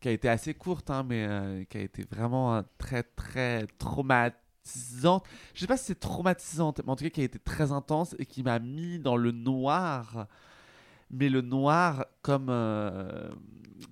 qui 0.02 0.10
a 0.10 0.12
été 0.12 0.28
assez 0.28 0.54
courte, 0.54 0.90
hein, 0.90 1.04
mais 1.04 1.66
qui 1.70 1.78
a 1.78 1.82
été 1.82 2.04
vraiment 2.04 2.62
très, 2.78 3.04
très 3.04 3.68
traumatique 3.78 4.47
traumatisante. 4.68 5.26
Je 5.54 5.62
sais 5.62 5.68
pas 5.68 5.78
si 5.78 5.86
c'est 5.86 6.00
traumatisante, 6.00 6.82
mais 6.84 6.92
en 6.92 6.96
tout 6.96 7.04
cas 7.04 7.10
qui 7.10 7.22
a 7.22 7.26
été 7.26 7.40
très 7.40 7.72
intense 7.72 8.16
et 8.20 8.26
qui 8.26 8.44
m'a 8.44 8.60
mis 8.60 9.00
dans 9.00 9.18
le 9.18 9.32
noir. 9.32 10.28
Mais 11.10 11.30
le 11.30 11.42
noir 11.42 12.06
comme 12.22 12.48
euh, 12.50 13.30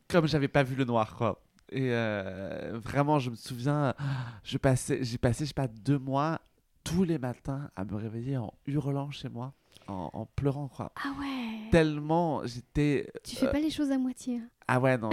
comme 0.09 0.27
j'avais 0.27 0.49
pas 0.49 0.63
vu 0.63 0.75
le 0.75 0.83
noir 0.83 1.15
quoi. 1.15 1.41
Et 1.71 1.89
euh, 1.91 2.79
vraiment, 2.83 3.19
je 3.19 3.31
me 3.31 3.35
souviens, 3.35 3.95
je 4.43 4.57
passais, 4.57 5.03
j'ai 5.03 5.17
passé 5.17 5.45
je 5.45 5.49
sais 5.49 5.53
pas 5.53 5.67
deux 5.67 5.97
mois 5.97 6.39
tous 6.83 7.03
les 7.03 7.17
matins 7.17 7.71
à 7.75 7.83
me 7.83 7.95
réveiller 7.95 8.37
en 8.37 8.53
hurlant 8.67 9.09
chez 9.09 9.29
moi, 9.29 9.53
en, 9.87 10.27
pleurant 10.35 10.67
quoi. 10.67 10.91
Ah 11.03 11.13
ouais. 11.19 11.69
Tellement 11.71 12.45
j'étais. 12.45 13.11
Tu 13.23 13.35
fais 13.35 13.47
euh, 13.47 13.51
pas 13.51 13.59
les 13.59 13.71
choses 13.71 13.91
à 13.91 13.97
moitié. 13.97 14.37
Hein. 14.37 14.49
Ah 14.67 14.79
ouais 14.79 14.97
non, 14.97 15.09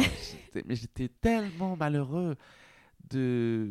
mais 0.67 0.75
j'étais 0.75 1.09
tellement 1.09 1.77
malheureux 1.77 2.37
de 3.09 3.71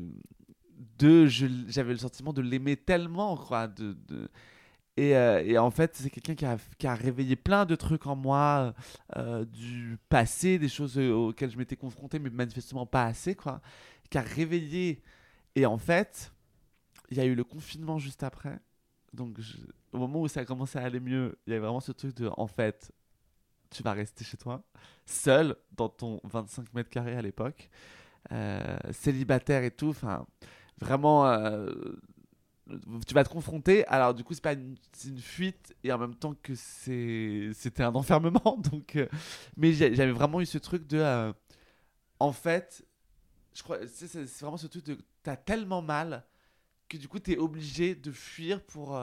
de 0.97 1.27
j'avais 1.27 1.93
le 1.93 1.97
sentiment 1.97 2.33
de 2.33 2.41
l'aimer 2.41 2.77
tellement 2.77 3.37
quoi 3.37 3.67
de, 3.67 3.95
de 4.07 4.29
et, 4.97 5.15
euh, 5.15 5.43
et, 5.45 5.57
en 5.57 5.71
fait 5.71 5.95
c'est 5.95 6.09
quelqu'un 6.09 6.35
qui 6.35 6.45
a, 6.45 6.57
qui 6.77 6.85
a, 6.85 6.93
réveillé 6.93 7.35
plein 7.35 7.65
de 7.65 7.75
trucs 7.75 8.07
en 8.07 8.15
moi 8.15 8.73
euh, 9.15 9.45
du 9.45 9.97
passé 10.09 10.59
des 10.59 10.67
choses 10.67 10.97
auxquelles 10.97 11.51
je 11.51 11.57
m'étais 11.57 11.77
confronté 11.77 12.19
mais 12.19 12.29
manifestement 12.29 12.85
pas 12.85 13.05
assez 13.05 13.35
quoi 13.35 13.61
qui 14.09 14.17
a 14.17 14.21
réveillé. 14.21 15.01
Et 15.55 15.65
en 15.65 15.77
fait 15.77 16.33
il 17.09 17.17
y 17.17 17.19
a 17.19 17.25
eu 17.25 17.35
le 17.35 17.43
confinement 17.43 17.99
juste 17.99 18.23
après. 18.23 18.59
Donc 19.13 19.37
au 19.91 19.97
moment 19.97 20.21
où 20.21 20.27
ça 20.27 20.41
a 20.41 20.45
commencé 20.45 20.77
à 20.77 20.83
aller 20.83 20.99
mieux 20.99 21.37
il 21.47 21.51
y 21.51 21.53
avait 21.53 21.65
vraiment 21.65 21.79
ce 21.79 21.91
truc 21.91 22.15
de 22.15 22.29
en 22.37 22.47
fait 22.47 22.91
tu 23.69 23.83
vas 23.83 23.93
rester 23.93 24.25
chez 24.25 24.37
toi 24.37 24.63
seul 25.05 25.55
dans 25.71 25.89
ton 25.89 26.19
25 26.25 26.73
mètres 26.73 26.89
carrés 26.89 27.15
à 27.15 27.21
l'époque 27.21 27.69
euh, 28.31 28.77
célibataire 28.91 29.63
et 29.63 29.71
tout 29.71 29.89
enfin 29.89 30.25
vraiment 30.79 31.25
euh, 32.71 32.99
tu 33.07 33.13
vas 33.13 33.23
te 33.23 33.29
confronter. 33.29 33.85
Alors, 33.87 34.13
du 34.13 34.23
coup, 34.23 34.33
c'est 34.33 34.41
pas 34.41 34.53
une, 34.53 34.77
fuite 35.19 35.75
et 35.83 35.91
en 35.91 35.97
même 35.97 36.15
temps 36.15 36.35
que 36.41 36.53
c'était 36.55 37.83
un 37.83 37.95
enfermement. 37.95 38.57
Donc, 38.57 38.95
euh, 38.95 39.07
mais 39.57 39.73
j'avais 39.73 40.11
vraiment 40.11 40.41
eu 40.41 40.45
ce 40.45 40.57
truc 40.57 40.87
de. 40.87 40.97
Euh, 40.97 41.33
en 42.19 42.31
fait, 42.31 42.85
je 43.53 43.63
crois, 43.63 43.79
c'est 43.87 44.23
vraiment 44.39 44.57
ce 44.57 44.67
truc 44.67 44.85
de. 44.85 44.97
T'as 45.23 45.35
tellement 45.35 45.81
mal 45.81 46.25
que 46.89 46.97
du 46.97 47.07
coup, 47.07 47.19
t'es 47.19 47.37
obligé 47.37 47.95
de 47.95 48.11
fuir 48.11 48.61
pour, 48.63 48.99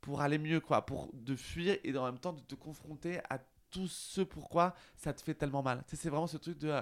pour 0.00 0.20
aller 0.20 0.38
mieux, 0.38 0.60
quoi. 0.60 0.84
Pour 0.86 1.10
de 1.12 1.36
fuir 1.36 1.76
et 1.84 1.96
en 1.96 2.04
même 2.04 2.18
temps 2.18 2.32
de 2.32 2.40
te 2.40 2.54
confronter 2.54 3.20
à 3.28 3.38
tout 3.70 3.88
ce 3.88 4.22
pourquoi 4.22 4.74
ça 4.96 5.12
te 5.12 5.20
fait 5.20 5.34
tellement 5.34 5.62
mal. 5.62 5.84
C'est 5.92 6.08
vraiment 6.08 6.26
ce 6.26 6.36
truc 6.36 6.58
de. 6.58 6.72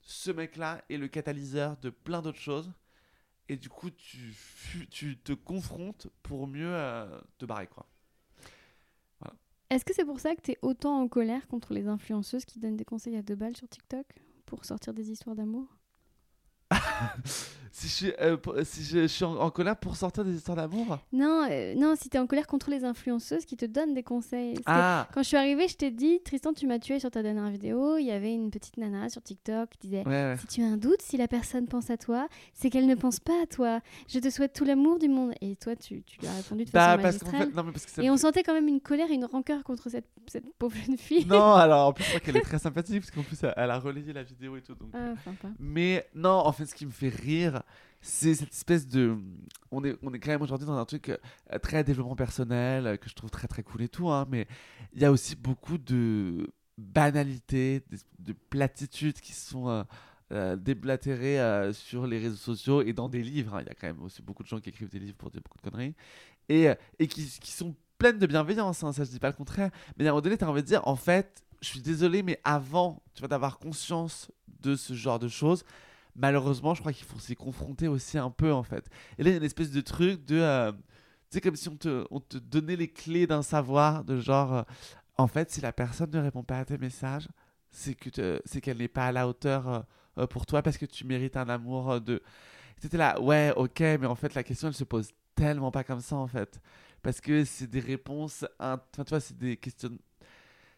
ce 0.00 0.30
mec-là 0.30 0.82
est 0.88 0.96
le 0.96 1.08
catalyseur 1.08 1.76
de 1.78 1.90
plein 1.90 2.22
d'autres 2.22 2.40
choses 2.40 2.72
et 3.52 3.56
du 3.56 3.68
coup 3.68 3.90
tu, 3.90 4.34
tu 4.90 5.18
te 5.18 5.32
confrontes 5.32 6.08
pour 6.22 6.46
mieux 6.46 6.74
euh, 6.74 7.20
te 7.38 7.44
barrer 7.44 7.66
quoi. 7.66 7.86
Est-ce 9.70 9.86
que 9.86 9.94
c'est 9.94 10.04
pour 10.04 10.20
ça 10.20 10.34
que 10.36 10.42
tu 10.42 10.50
es 10.50 10.58
autant 10.60 11.00
en 11.00 11.08
colère 11.08 11.48
contre 11.48 11.72
les 11.72 11.88
influenceuses 11.88 12.44
qui 12.44 12.58
donnent 12.58 12.76
des 12.76 12.84
conseils 12.84 13.16
à 13.16 13.22
deux 13.22 13.36
balles 13.36 13.56
sur 13.56 13.66
TikTok 13.66 14.04
pour 14.44 14.66
sortir 14.66 14.92
des 14.92 15.10
histoires 15.10 15.34
d'amour? 15.34 15.66
si 17.72 17.88
je 17.88 17.92
suis, 17.92 18.12
euh, 18.20 18.36
si 18.64 18.84
je, 18.84 19.06
suis 19.06 19.24
en, 19.24 19.50
colère 19.50 19.76
pour 19.76 19.96
sortir 19.96 20.24
des 20.24 20.34
histoires 20.36 20.56
d'amour 20.56 20.98
Non, 21.12 21.46
euh, 21.50 21.74
non, 21.74 21.94
si 21.96 22.10
tu 22.10 22.18
es 22.18 22.20
en 22.20 22.26
colère 22.26 22.46
contre 22.46 22.68
les 22.68 22.84
influenceuses 22.84 23.46
qui 23.46 23.56
te 23.56 23.64
donnent 23.64 23.94
des 23.94 24.02
conseils. 24.02 24.58
Ah. 24.66 25.08
Quand 25.14 25.22
je 25.22 25.28
suis 25.28 25.38
arrivée, 25.38 25.68
je 25.68 25.76
t'ai 25.76 25.90
dit, 25.90 26.20
Tristan, 26.22 26.52
tu 26.52 26.66
m'as 26.66 26.78
tué 26.78 27.00
sur 27.00 27.10
ta 27.10 27.22
dernière 27.22 27.48
vidéo. 27.48 27.96
Il 27.96 28.04
y 28.04 28.10
avait 28.10 28.34
une 28.34 28.50
petite 28.50 28.76
nana 28.76 29.08
sur 29.08 29.22
TikTok 29.22 29.70
qui 29.70 29.88
disait 29.88 30.04
Si 30.38 30.46
tu 30.48 30.62
as 30.62 30.66
un 30.66 30.76
doute, 30.76 31.00
si 31.00 31.16
la 31.16 31.28
personne 31.28 31.66
pense 31.66 31.88
à 31.88 31.96
toi, 31.96 32.28
c'est 32.52 32.68
qu'elle 32.68 32.86
ne 32.86 32.94
pense 32.94 33.20
pas 33.20 33.42
à 33.42 33.46
toi. 33.46 33.80
Je 34.06 34.18
te 34.18 34.28
souhaite 34.28 34.52
tout 34.52 34.64
l'amour 34.64 34.98
du 34.98 35.08
monde. 35.08 35.32
Et 35.40 35.56
toi, 35.56 35.74
tu, 35.74 36.02
tu 36.02 36.20
lui 36.20 36.26
as 36.26 36.34
répondu 36.34 36.66
de 36.66 36.70
bah, 36.70 36.98
façon 36.98 37.24
magistrale. 37.24 38.04
et 38.04 38.10
on 38.10 38.18
sentait 38.18 38.42
quand 38.42 38.54
même 38.54 38.68
une 38.68 38.80
colère 38.82 39.10
et 39.10 39.14
une 39.14 39.24
rancœur 39.24 39.64
contre 39.64 39.88
cette, 39.88 40.08
cette 40.26 40.52
pauvre 40.58 40.76
jeune 40.76 40.98
fille. 40.98 41.24
Non, 41.24 41.52
alors 41.54 41.88
en 41.88 41.92
plus, 41.94 42.04
je 42.04 42.08
crois 42.10 42.20
qu'elle 42.20 42.36
est 42.36 42.42
très 42.42 42.58
sympathique 42.58 43.00
parce 43.00 43.10
qu'en 43.10 43.22
plus, 43.22 43.38
elle 43.56 43.70
a 43.70 43.78
relayé 43.78 44.12
la 44.12 44.22
vidéo 44.22 44.58
et 44.58 44.60
tout. 44.60 44.74
Donc... 44.74 44.90
Ah, 44.92 45.14
sympa. 45.24 45.48
Mais 45.58 46.06
non, 46.14 46.42
en 46.44 46.52
fait, 46.52 46.66
ce 46.66 46.74
qui 46.74 46.84
me 46.84 46.90
fait 46.90 47.08
rire, 47.08 47.61
c'est 48.00 48.34
cette 48.34 48.52
espèce 48.52 48.86
de. 48.86 49.16
On 49.70 49.84
est, 49.84 49.96
on 50.02 50.12
est 50.12 50.18
quand 50.18 50.30
même 50.30 50.42
aujourd'hui 50.42 50.66
dans 50.66 50.76
un 50.76 50.84
truc 50.84 51.08
euh, 51.08 51.58
très 51.60 51.84
développement 51.84 52.16
personnel, 52.16 52.86
euh, 52.86 52.96
que 52.96 53.08
je 53.08 53.14
trouve 53.14 53.30
très 53.30 53.48
très 53.48 53.62
cool 53.62 53.82
et 53.82 53.88
tout, 53.88 54.10
hein, 54.10 54.26
mais 54.28 54.46
il 54.92 55.00
y 55.00 55.04
a 55.04 55.12
aussi 55.12 55.36
beaucoup 55.36 55.78
de 55.78 56.52
banalités, 56.78 57.82
de, 58.18 58.32
platitudes 58.32 59.20
qui 59.20 59.32
sont 59.32 59.84
euh, 60.32 60.56
déblatérer 60.56 61.38
euh, 61.38 61.74
sur 61.74 62.06
les 62.06 62.18
réseaux 62.18 62.36
sociaux 62.36 62.80
et 62.80 62.94
dans 62.94 63.10
des 63.10 63.22
livres. 63.22 63.54
hein. 63.54 63.60
Il 63.60 63.66
y 63.66 63.70
a 63.70 63.74
quand 63.74 63.86
même 63.86 64.02
aussi 64.02 64.22
beaucoup 64.22 64.42
de 64.42 64.48
gens 64.48 64.60
qui 64.60 64.70
écrivent 64.70 64.88
des 64.88 64.98
livres 64.98 65.16
pour 65.16 65.30
dire 65.30 65.42
beaucoup 65.42 65.58
de 65.58 65.70
conneries. 65.70 65.94
Et, 66.48 66.68
et 66.98 67.06
qui, 67.06 67.26
qui 67.38 67.52
sont 67.52 67.76
pleines 67.98 68.18
de 68.18 68.26
bienveillance, 68.26 68.82
hein, 68.82 68.94
ça 68.94 69.04
je 69.04 69.10
dis 69.10 69.18
pas 69.18 69.28
le 69.28 69.34
contraire. 69.34 69.70
Mais 69.98 70.06
à 70.06 70.08
un 70.08 70.12
moment 70.12 70.22
donné, 70.22 70.38
tu 70.38 70.44
as 70.44 70.48
envie 70.48 70.62
de 70.62 70.66
dire, 70.66 70.88
en 70.88 70.96
fait, 70.96 71.44
je 71.60 71.68
suis 71.68 71.82
désolé, 71.82 72.22
mais 72.22 72.40
avant 72.44 73.02
tu 73.14 73.20
vois, 73.20 73.28
d'avoir 73.28 73.58
conscience 73.58 74.30
de 74.62 74.74
ce 74.74 74.94
genre 74.94 75.18
de 75.18 75.28
choses, 75.28 75.64
malheureusement, 76.14 76.74
je 76.74 76.80
crois 76.80 76.92
qu'il 76.92 77.06
faut 77.06 77.18
s'y 77.18 77.36
confronter 77.36 77.88
aussi 77.88 78.18
un 78.18 78.30
peu, 78.30 78.52
en 78.52 78.62
fait. 78.62 78.88
Et 79.18 79.22
là, 79.22 79.30
il 79.30 79.32
y 79.32 79.34
a 79.34 79.38
une 79.38 79.44
espèce 79.44 79.70
de 79.70 79.80
truc 79.80 80.24
de... 80.24 80.38
euh, 80.38 80.72
tu 80.72 80.78
sais, 81.30 81.40
comme 81.40 81.56
si 81.56 81.68
on 81.68 81.76
te, 81.76 82.06
on 82.10 82.20
te 82.20 82.36
donnait 82.38 82.76
les 82.76 82.88
clés 82.88 83.26
d'un 83.26 83.42
savoir, 83.42 84.04
de 84.04 84.20
genre, 84.20 84.54
euh, 84.54 84.62
en 85.16 85.26
fait, 85.26 85.50
si 85.50 85.60
la 85.60 85.72
personne 85.72 86.10
ne 86.10 86.18
répond 86.20 86.42
pas 86.42 86.58
à 86.58 86.64
tes 86.64 86.78
messages, 86.78 87.28
c'est 87.70 87.94
que 87.94 88.40
c'est 88.44 88.60
qu'elle 88.60 88.78
n'est 88.78 88.88
pas 88.88 89.06
à 89.06 89.12
la 89.12 89.26
hauteur 89.26 89.68
euh, 89.68 89.80
euh, 90.18 90.26
pour 90.26 90.44
toi 90.46 90.62
parce 90.62 90.76
que 90.76 90.84
tu 90.86 91.06
mérites 91.06 91.36
un 91.36 91.48
amour 91.48 92.00
de. 92.00 92.22
C'était 92.78 92.98
là, 92.98 93.20
ouais, 93.20 93.52
ok, 93.56 93.80
mais 93.80 94.06
en 94.06 94.14
fait, 94.14 94.34
la 94.34 94.42
question, 94.42 94.68
elle 94.68 94.74
se 94.74 94.84
pose 94.84 95.10
tellement 95.34 95.70
pas 95.70 95.84
comme 95.84 96.00
ça, 96.00 96.16
en 96.16 96.26
fait. 96.26 96.60
Parce 97.02 97.20
que 97.20 97.44
c'est 97.44 97.66
des 97.68 97.80
réponses. 97.80 98.44
Enfin, 98.60 98.80
tu 98.96 99.02
vois, 99.10 99.20
c'est 99.20 99.36
des 99.36 99.56
questions. 99.56 99.96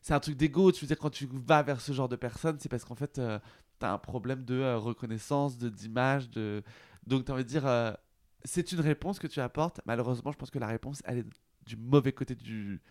C'est 0.04 0.12
un 0.12 0.20
truc 0.20 0.36
d'ego. 0.36 0.70
Tu 0.70 0.84
veux 0.84 0.86
dire, 0.86 0.98
quand 0.98 1.08
tu 1.08 1.26
vas 1.32 1.62
vers 1.62 1.80
ce 1.80 1.92
genre 1.92 2.10
de 2.10 2.16
personne, 2.16 2.58
c'est 2.60 2.68
parce 2.68 2.84
qu'en 2.84 2.94
fait, 2.94 3.18
euh, 3.18 3.38
t'as 3.78 3.90
un 3.90 3.96
problème 3.96 4.44
de 4.44 4.56
euh, 4.56 4.76
reconnaissance, 4.76 5.56
de 5.56 5.70
d'image. 5.70 6.28
De... 6.28 6.62
Donc, 7.06 7.24
t'as 7.24 7.32
envie 7.32 7.44
de 7.44 7.48
dire, 7.48 7.66
euh, 7.66 7.90
c'est 8.44 8.72
une 8.72 8.80
réponse 8.80 9.18
que 9.18 9.26
tu 9.26 9.40
apportes. 9.40 9.80
Malheureusement, 9.86 10.30
je 10.30 10.36
pense 10.36 10.50
que 10.50 10.58
la 10.58 10.66
réponse, 10.66 11.00
elle 11.06 11.20
est 11.20 11.26
du 11.64 11.78
mauvais 11.78 12.12
côté 12.12 12.34
du, 12.34 12.82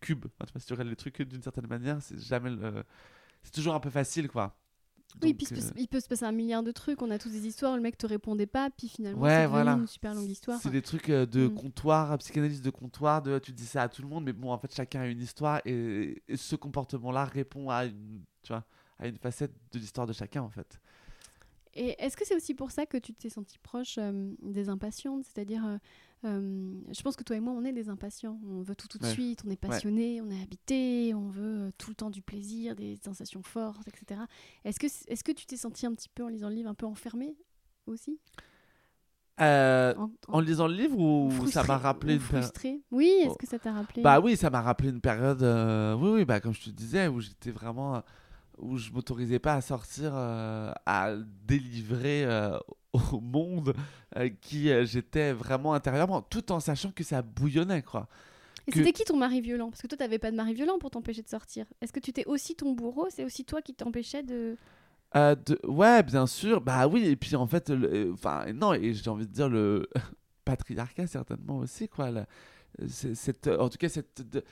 cube. 0.00 0.24
Tu 0.24 0.52
vois, 0.52 0.60
si 0.60 0.66
tu 0.66 0.72
regardes 0.72 0.88
les 0.88 0.96
trucs 0.96 1.20
d'une 1.20 1.42
certaine 1.42 1.66
manière, 1.66 2.00
c'est 2.00 2.18
jamais. 2.18 2.56
C'est 3.42 3.52
toujours 3.52 3.74
un 3.74 3.80
peu 3.80 3.90
facile, 3.90 4.28
quoi. 4.28 4.56
Oui, 5.22 5.34
puis 5.34 5.46
euh, 5.50 5.56
peut- 5.56 5.72
il 5.76 5.88
peut 5.88 6.00
se 6.00 6.06
passer 6.08 6.24
un 6.24 6.32
milliard 6.32 6.62
de 6.62 6.70
trucs. 6.70 7.00
On 7.02 7.10
a 7.10 7.18
tous 7.18 7.30
des 7.30 7.46
histoires, 7.46 7.74
le 7.76 7.82
mec 7.82 7.96
te 7.98 8.06
répondait 8.06 8.46
pas, 8.46 8.70
puis 8.70 8.88
finalement, 8.88 9.22
Ouais, 9.22 9.30
c'est 9.40 9.46
voilà. 9.46 9.72
une 9.72 9.86
super 9.86 10.14
longue 10.14 10.28
histoire. 10.30 10.60
C'est 10.60 10.70
des 10.70 10.82
trucs 10.82 11.08
euh, 11.10 11.26
de 11.26 11.46
Mm. 11.48 11.54
comptoir, 11.54 12.18
psychanalyse 12.18 12.62
de 12.62 12.70
comptoir, 12.70 13.22
de 13.22 13.38
tu 13.38 13.52
dis 13.52 13.66
ça 13.66 13.82
à 13.82 13.88
tout 13.88 14.02
le 14.02 14.08
monde, 14.08 14.24
mais 14.24 14.32
bon, 14.32 14.52
en 14.52 14.58
fait, 14.58 14.72
chacun 14.74 15.00
a 15.00 15.06
une 15.06 15.20
histoire 15.20 15.60
et, 15.64 16.22
et 16.28 16.36
ce 16.36 16.56
comportement-là 16.56 17.24
répond 17.24 17.70
à 17.70 17.86
une, 17.86 18.22
tu 18.42 18.52
vois, 18.52 18.64
à 18.98 19.08
une 19.08 19.16
facette 19.16 19.52
de 19.72 19.78
l'histoire 19.78 20.06
de 20.06 20.12
chacun, 20.12 20.42
en 20.42 20.50
fait. 20.50 20.78
Et 21.74 21.94
est-ce 22.02 22.16
que 22.16 22.26
c'est 22.26 22.34
aussi 22.34 22.54
pour 22.54 22.70
ça 22.70 22.86
que 22.86 22.96
tu 22.96 23.12
t'es 23.14 23.28
senti 23.28 23.58
proche 23.58 23.96
euh, 23.98 24.32
des 24.42 24.68
impatientes? 24.68 25.24
C'est-à-dire, 25.24 25.64
euh, 25.64 25.78
euh, 26.24 26.72
je 26.92 27.02
pense 27.02 27.16
que 27.16 27.22
toi 27.24 27.36
et 27.36 27.40
moi, 27.40 27.52
on 27.56 27.64
est 27.64 27.72
des 27.72 27.88
impatients. 27.88 28.40
On 28.44 28.62
veut 28.62 28.74
tout 28.74 28.88
tout 28.88 28.98
de 28.98 29.04
Ouais. 29.04 29.10
suite, 29.10 29.42
on 29.46 29.50
est 29.50 29.56
passionné, 29.56 30.20
on 30.20 30.28
est 30.30 30.42
habité, 30.42 31.14
on 31.14 31.28
veut 31.28 31.68
euh, 31.68 31.70
tout 31.78 31.90
le 31.90 31.94
temps 31.94 32.10
du 32.10 32.22
plaisir, 32.22 32.74
des 32.76 32.96
sensations 33.04 33.42
fortes, 33.42 33.86
etc. 33.88 34.22
Est-ce 34.64 34.78
que, 34.80 34.86
est-ce 34.86 35.22
que 35.24 35.32
tu 35.32 35.46
t'es 35.46 35.56
senti 35.56 35.86
un 35.86 35.94
petit 35.94 36.08
peu, 36.08 36.24
en 36.24 36.28
lisant 36.28 36.48
le 36.48 36.54
livre, 36.56 36.70
un 36.70 36.74
peu 36.74 36.86
enfermé 36.86 37.36
aussi? 37.86 38.18
Euh, 39.40 39.94
En- 39.96 40.10
en 40.26 40.40
lisant 40.40 40.66
le 40.66 40.74
livre 40.74 40.98
ou 40.98 41.46
ça 41.46 41.62
m'a 41.62 41.78
rappelé 41.78 42.14
une 42.14 42.20
période 42.20 42.42
frustré? 42.42 42.82
Oui, 42.90 43.06
est-ce 43.20 43.30
Oh. 43.30 43.36
que 43.36 43.46
ça 43.46 43.58
t'a 43.60 43.72
rappelé? 43.72 44.02
Bah 44.02 44.18
oui, 44.18 44.36
ça 44.36 44.50
m'a 44.50 44.60
rappelé 44.60 44.88
une 44.90 45.00
période, 45.00 45.42
euh, 45.44 45.94
oui, 45.94 46.10
oui, 46.10 46.24
bah 46.24 46.40
comme 46.40 46.52
je 46.52 46.64
te 46.64 46.70
disais, 46.70 47.06
où 47.06 47.20
j'étais 47.20 47.52
vraiment, 47.52 48.02
où 48.60 48.76
je 48.78 48.90
m'autorisais 48.92 49.38
pas 49.38 49.54
à 49.54 49.60
sortir, 49.60 50.12
euh, 50.14 50.72
à 50.86 51.14
délivrer 51.46 52.24
euh, 52.24 52.58
au 53.12 53.20
monde 53.20 53.74
euh, 54.16 54.28
qui 54.40 54.70
j'étais 54.86 55.32
vraiment 55.32 55.74
intérieurement, 55.74 56.22
tout 56.22 56.50
en 56.52 56.60
sachant 56.60 56.90
que 56.90 57.04
ça 57.04 57.22
bouillonnait, 57.22 57.82
quoi. 57.82 58.08
Et 58.66 58.70
que- 58.70 58.78
c'était 58.80 58.92
qui 58.92 59.04
ton 59.04 59.16
mari 59.16 59.40
violent? 59.40 59.70
Parce 59.70 59.80
que 59.82 59.86
toi, 59.86 59.96
t'avais 59.96 60.18
pas 60.18 60.30
de 60.30 60.36
mari 60.36 60.52
violent 60.54 60.78
pour 60.78 60.90
t'empêcher 60.90 61.22
de 61.22 61.28
sortir. 61.28 61.64
Est-ce 61.80 61.92
que 61.92 62.00
tu 62.00 62.12
t'es 62.12 62.26
aussi 62.26 62.54
ton 62.54 62.72
bourreau? 62.72 63.06
C'est 63.10 63.24
aussi 63.24 63.44
toi 63.44 63.62
qui 63.62 63.74
t'empêchais 63.74 64.22
de... 64.22 64.56
De... 65.14 65.58
Ouais, 65.66 66.02
bien 66.02 66.26
sûr. 66.26 66.60
Bah 66.60 66.86
oui, 66.86 67.06
et 67.06 67.16
puis 67.16 67.34
en 67.34 67.46
fait, 67.46 67.70
le- 67.70 68.12
enfin, 68.12 68.52
non, 68.52 68.74
et 68.74 68.92
j'ai 68.92 69.08
envie 69.08 69.26
de 69.26 69.32
dire 69.32 69.48
le 69.48 69.88
patriarcat 70.44 71.06
certainement 71.06 71.58
aussi, 71.58 71.88
quoi. 71.88 72.10
la- 72.10 72.26
Cette, 72.86 73.48
en 73.48 73.70
tout 73.70 73.78
cas, 73.78 73.88
cette, 73.88 74.20
de- 74.30 74.44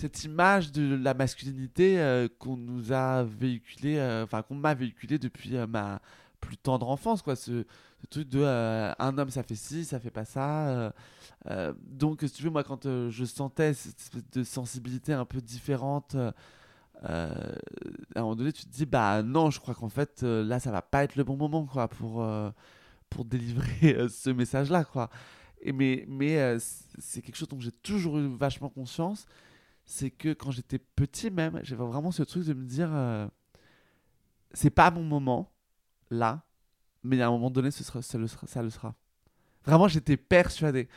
cette 0.00 0.24
image 0.24 0.72
de 0.72 0.94
la 0.94 1.12
masculinité 1.12 2.00
euh, 2.00 2.26
qu'on 2.38 2.56
nous 2.56 2.90
a 2.90 3.22
véhiculée, 3.22 3.98
euh, 3.98 4.24
enfin, 4.24 4.40
qu'on 4.42 4.54
m'a 4.54 4.72
véhiculée 4.72 5.18
depuis 5.18 5.56
euh, 5.56 5.66
ma 5.66 6.00
plus 6.40 6.56
tendre 6.56 6.88
enfance, 6.88 7.20
quoi. 7.20 7.36
Ce, 7.36 7.66
truc 8.08 8.30
de 8.30 8.42
un 8.42 9.18
homme, 9.18 9.28
ça 9.28 9.42
fait 9.42 9.54
ci, 9.54 9.84
ça 9.84 10.00
fait 10.00 10.10
pas 10.10 10.24
ça. 10.24 10.90
donc, 11.86 12.22
si 12.22 12.30
tu 12.30 12.42
veux, 12.42 12.48
moi, 12.48 12.64
quand 12.64 12.84
je 12.84 13.24
sentais 13.26 13.74
cette 13.74 14.10
de 14.32 14.42
sensibilité 14.42 15.12
un 15.12 15.26
peu 15.26 15.42
différente. 15.42 16.14
à 16.14 16.30
un 17.04 18.20
moment 18.22 18.36
donné, 18.36 18.54
tu 18.54 18.64
te 18.64 18.70
dis, 18.70 18.86
bah 18.86 19.22
non, 19.22 19.50
je 19.50 19.60
crois 19.60 19.74
qu'en 19.74 19.90
fait, 19.90 20.22
là, 20.22 20.58
ça 20.60 20.70
va 20.70 20.80
pas 20.80 21.04
être 21.04 21.16
le 21.16 21.24
bon 21.24 21.36
moment, 21.36 21.66
quoi, 21.66 21.88
pour, 21.88 22.26
pour 23.10 23.24
délivrer 23.26 24.08
ce 24.08 24.30
message-là, 24.30 24.84
quoi. 24.84 25.10
Et 25.60 25.72
mais 25.72 26.06
mais 26.08 26.56
c'est 26.98 27.20
quelque 27.20 27.36
chose 27.36 27.48
dont 27.48 27.60
j'ai 27.60 27.70
toujours 27.70 28.18
eu 28.18 28.34
vachement 28.34 28.70
conscience, 28.70 29.26
c'est 29.90 30.12
que 30.12 30.32
quand 30.34 30.52
j'étais 30.52 30.78
petit 30.78 31.32
même, 31.32 31.58
j'avais 31.64 31.84
vraiment 31.84 32.12
ce 32.12 32.22
truc 32.22 32.44
de 32.44 32.54
me 32.54 32.64
dire, 32.64 32.88
euh, 32.92 33.26
c'est 34.52 34.70
pas 34.70 34.88
mon 34.92 35.02
moment, 35.02 35.52
là, 36.10 36.44
mais 37.02 37.20
à 37.20 37.26
un 37.26 37.30
moment 37.32 37.50
donné, 37.50 37.72
ce 37.72 37.82
sera, 37.82 38.00
ça, 38.00 38.16
le 38.16 38.28
sera, 38.28 38.46
ça 38.46 38.70
sera. 38.70 38.94
Vraiment, 39.64 39.88
j'étais 39.88 40.16
persuadé 40.16 40.88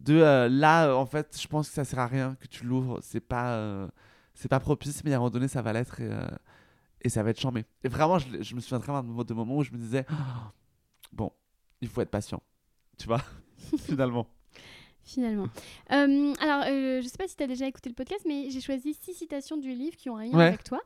de 0.00 0.14
euh, 0.14 0.48
là, 0.48 0.96
en 0.96 1.06
fait, 1.06 1.40
je 1.40 1.46
pense 1.46 1.68
que 1.68 1.74
ça 1.74 1.84
sert 1.84 2.00
à 2.00 2.08
rien 2.08 2.34
que 2.40 2.48
tu 2.48 2.64
l'ouvres, 2.64 2.98
c'est 3.02 3.20
pas... 3.20 3.54
euh, 3.54 3.88
c'est 4.34 4.48
pas 4.48 4.58
propice, 4.58 5.04
mais 5.04 5.12
à 5.12 5.14
un 5.14 5.18
moment 5.20 5.30
donné, 5.30 5.46
ça 5.46 5.62
va 5.62 5.72
l'être 5.72 6.00
et, 6.00 7.08
ça 7.08 7.22
va 7.22 7.30
être 7.30 7.40
chambé. 7.40 7.64
Et 7.84 7.88
vraiment, 7.88 8.18
je, 8.18 8.42
je 8.42 8.54
me 8.56 8.60
souviens 8.60 8.80
très 8.80 8.90
bien 8.90 9.04
de 9.04 9.34
moments 9.34 9.58
où 9.58 9.62
je 9.62 9.70
me 9.70 9.78
disais, 9.78 10.04
Oh, 10.10 10.50
bon, 11.12 11.32
il 11.80 11.86
faut 11.86 12.00
être 12.00 12.10
patient, 12.10 12.42
tu 12.98 13.06
vois, 13.06 13.22
finalement. 13.78 14.26
Finalement. 15.04 15.48
Euh, 15.92 16.32
alors, 16.40 16.64
euh, 16.66 17.02
je 17.02 17.06
sais 17.08 17.18
pas 17.18 17.28
si 17.28 17.36
tu 17.36 17.42
as 17.42 17.46
déjà 17.46 17.66
écouté 17.66 17.90
le 17.90 17.94
podcast, 17.94 18.22
mais 18.26 18.48
j'ai 18.50 18.60
choisi 18.62 18.94
six 18.94 19.12
citations 19.14 19.56
du 19.58 19.72
livre 19.74 19.96
qui 19.96 20.08
ont 20.08 20.16
un 20.16 20.24
lien 20.24 20.38
Ouais. 20.38 20.46
avec 20.46 20.64
toi. 20.64 20.80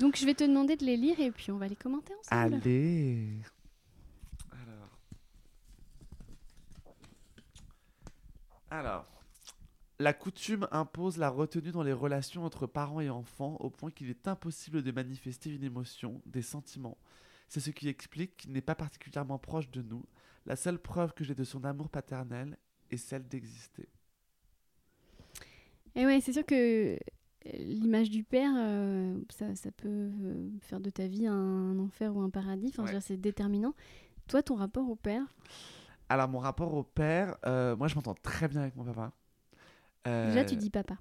Donc, 0.00 0.16
je 0.16 0.26
vais 0.26 0.34
te 0.34 0.42
demander 0.42 0.76
de 0.76 0.84
les 0.84 0.96
lire 0.96 1.20
et 1.20 1.30
puis 1.30 1.52
on 1.52 1.56
va 1.56 1.68
les 1.68 1.76
commenter 1.76 2.12
ensemble. 2.20 2.54
Allez. 2.56 3.28
Alors. 4.50 4.98
Alors. 8.70 9.06
La 9.98 10.14
coutume 10.14 10.66
impose 10.72 11.18
la 11.18 11.28
retenue 11.28 11.72
dans 11.72 11.82
les 11.82 11.92
relations 11.92 12.44
entre 12.46 12.66
parents 12.66 13.00
et 13.02 13.10
enfants 13.10 13.56
au 13.60 13.68
point 13.68 13.90
qu'il 13.90 14.08
est 14.08 14.26
impossible 14.26 14.82
de 14.82 14.90
manifester 14.92 15.50
une 15.54 15.62
émotion, 15.62 16.22
des 16.24 16.40
sentiments. 16.40 16.96
C'est 17.48 17.60
ce 17.60 17.70
qui 17.70 17.86
explique 17.88 18.38
qu'il 18.38 18.52
n'est 18.52 18.62
pas 18.62 18.74
particulièrement 18.74 19.38
proche 19.38 19.70
de 19.70 19.82
nous. 19.82 20.02
La 20.46 20.56
seule 20.56 20.78
preuve 20.78 21.12
que 21.12 21.22
j'ai 21.22 21.34
de 21.34 21.44
son 21.44 21.64
amour 21.64 21.90
paternel 21.90 22.56
est 22.90 22.96
celle 22.96 23.26
d'exister. 23.26 23.88
Et 25.94 26.06
ouais, 26.06 26.20
c'est 26.20 26.32
sûr 26.32 26.44
que 26.46 26.54
euh, 26.94 26.98
l'image 27.58 28.10
du 28.10 28.22
père, 28.22 28.52
euh, 28.56 29.18
ça, 29.30 29.54
ça 29.54 29.70
peut 29.72 29.88
euh, 29.88 30.50
faire 30.60 30.80
de 30.80 30.90
ta 30.90 31.06
vie 31.06 31.26
un 31.26 31.78
enfer 31.78 32.14
ou 32.14 32.20
un 32.20 32.30
paradis. 32.30 32.68
Enfin, 32.68 32.84
Ouais. 32.84 33.00
c'est 33.00 33.16
déterminant. 33.16 33.74
Toi, 34.28 34.42
ton 34.42 34.54
rapport 34.54 34.88
au 34.88 34.96
père? 34.96 35.22
Alors, 36.08 36.28
mon 36.28 36.38
rapport 36.38 36.74
au 36.74 36.82
père, 36.84 37.36
euh, 37.46 37.76
moi 37.76 37.88
je 37.88 37.94
m'entends 37.94 38.14
très 38.14 38.48
bien 38.48 38.60
avec 38.62 38.76
mon 38.76 38.84
papa. 38.84 39.12
Déjà, 40.06 40.40
Euh, 40.40 40.44
tu 40.44 40.56
dis 40.56 40.70
papa. 40.70 40.96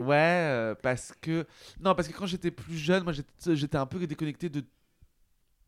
Ouais, 0.00 0.74
parce 0.82 1.12
que. 1.20 1.46
Non, 1.80 1.94
parce 1.94 2.08
que 2.08 2.12
quand 2.16 2.26
j'étais 2.26 2.50
plus 2.50 2.76
jeune, 2.76 3.04
moi 3.04 3.12
j'étais 3.12 3.54
j'étais 3.56 3.76
un 3.78 3.86
peu 3.86 4.04
déconnecté 4.06 4.48
de 4.48 4.64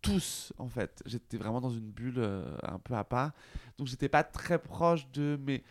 tous, 0.07 0.53
en 0.59 0.69
fait. 0.69 1.03
J'étais 1.07 1.37
vraiment 1.37 1.61
dans 1.61 1.71
une 1.71 1.91
bulle 1.91 2.19
euh, 2.19 2.57
un 2.63 2.79
peu 2.79 2.95
à 2.95 3.05
part. 3.05 3.33
Donc 3.79 3.89
j'étais 3.89 4.09
pas 4.09 4.25
très 4.25 4.59
proche 4.59 5.11
de 5.11 5.39
mes 5.43 5.63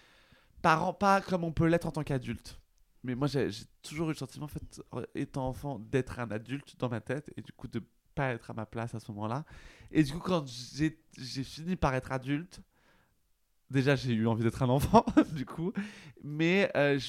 parents, 0.62 0.94
pas 0.94 1.22
comme 1.22 1.44
on 1.44 1.52
peut 1.52 1.68
l'être 1.68 1.88
en 1.88 1.92
tant 1.92 2.04
qu'adulte. 2.04 2.60
Mais 3.04 3.16
moi 3.16 3.28
j'ai 3.28 3.50
toujours 3.82 4.08
eu 4.08 4.14
le 4.14 4.18
sentiment, 4.18 4.46
en 4.46 4.50
fait, 4.50 4.82
étant 5.14 5.48
enfant, 5.48 5.80
d'être 5.80 6.20
un 6.20 6.32
adulte 6.32 6.76
dans 6.80 6.90
ma 6.90 7.02
tête 7.02 7.32
et 7.38 7.42
du 7.42 7.52
coup 7.52 7.68
de 7.68 7.82
pas 8.16 8.30
être 8.34 8.50
à 8.50 8.54
ma 8.54 8.66
place 8.66 8.96
à 8.96 9.00
ce 9.00 9.12
moment-là. 9.12 9.46
Et 9.92 10.04
du 10.04 10.14
coup, 10.14 10.20
quand 10.20 10.46
j'ai 10.48 11.44
fini 11.44 11.76
par 11.76 11.94
être 11.94 12.12
adulte, 12.12 12.62
déjà 13.70 13.96
j'ai 13.96 14.14
eu 14.14 14.28
envie 14.28 14.44
d'être 14.44 14.64
un 14.64 14.70
enfant, 14.70 15.06
du 15.34 15.46
coup, 15.46 15.72
mais 16.24 16.72
euh, 16.76 17.00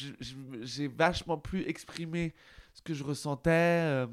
j'ai 0.63 0.89
vachement 0.89 1.39
plus 1.39 1.63
exprimé 1.63 2.35
ce 2.75 2.83
que 2.83 2.93
je 2.93 3.05
ressentais, 3.05 3.51
euh, 3.51 4.07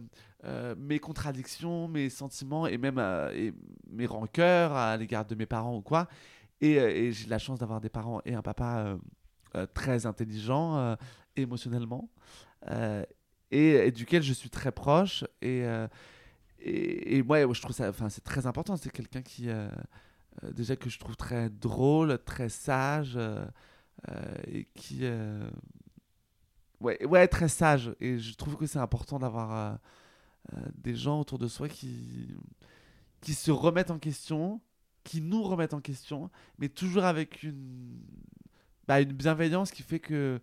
euh, 0.45 0.75
mes 0.77 0.99
contradictions, 0.99 1.87
mes 1.87 2.09
sentiments 2.09 2.67
et 2.67 2.77
même 2.77 2.97
euh, 2.97 3.51
mes 3.89 4.05
rancœurs 4.05 4.73
à 4.73 4.97
l'égard 4.97 5.25
de 5.25 5.35
mes 5.35 5.45
parents 5.45 5.77
ou 5.77 5.81
quoi. 5.81 6.09
Et, 6.59 6.79
euh, 6.79 7.11
j'ai 7.11 7.27
la 7.29 7.39
chance 7.39 7.59
d'avoir 7.59 7.79
des 7.79 7.89
parents 7.89 8.21
et 8.25 8.33
un 8.33 8.41
papa 8.41 8.97
très 9.73 10.07
intelligent 10.07 10.97
émotionnellement 11.35 12.09
et, 13.51 13.91
duquel 13.91 14.23
je 14.23 14.33
suis 14.33 14.49
très 14.49 14.71
proche. 14.71 15.23
Et, 15.41 15.63
et, 16.59 17.21
moi, 17.21 17.53
je 17.53 17.61
trouve 17.61 17.75
ça, 17.75 17.89
enfin, 17.89 18.09
c'est 18.09 18.23
très 18.23 18.47
important. 18.47 18.75
C'est 18.77 18.91
quelqu'un 18.91 19.21
qui, 19.21 19.49
déjà 20.41 20.75
que 20.75 20.89
je 20.89 20.97
trouve 20.97 21.15
très 21.15 21.51
drôle, 21.51 22.17
très 22.25 22.49
sage 22.49 23.19
et 24.47 24.65
qui, 24.73 25.07
ouais, 26.79 27.05
ouais, 27.05 27.27
très 27.27 27.47
sage. 27.47 27.93
Et 27.99 28.17
je 28.17 28.35
trouve 28.35 28.57
que 28.57 28.65
c'est 28.65 28.79
important 28.79 29.19
d'avoir 29.19 29.77
des 30.77 30.95
gens 30.95 31.19
autour 31.21 31.39
de 31.39 31.47
soi 31.47 31.69
qui 31.69 32.35
qui 33.21 33.33
se 33.33 33.51
remettent 33.51 33.91
en 33.91 33.99
question, 33.99 34.61
qui 35.03 35.21
nous 35.21 35.43
remettent 35.43 35.73
en 35.73 35.81
question, 35.81 36.29
mais 36.59 36.69
toujours 36.69 37.05
avec 37.05 37.43
une, 37.43 38.01
bah, 38.87 39.01
une 39.01 39.13
bienveillance 39.13 39.71
qui 39.71 39.83
fait 39.83 39.99
que 39.99 40.41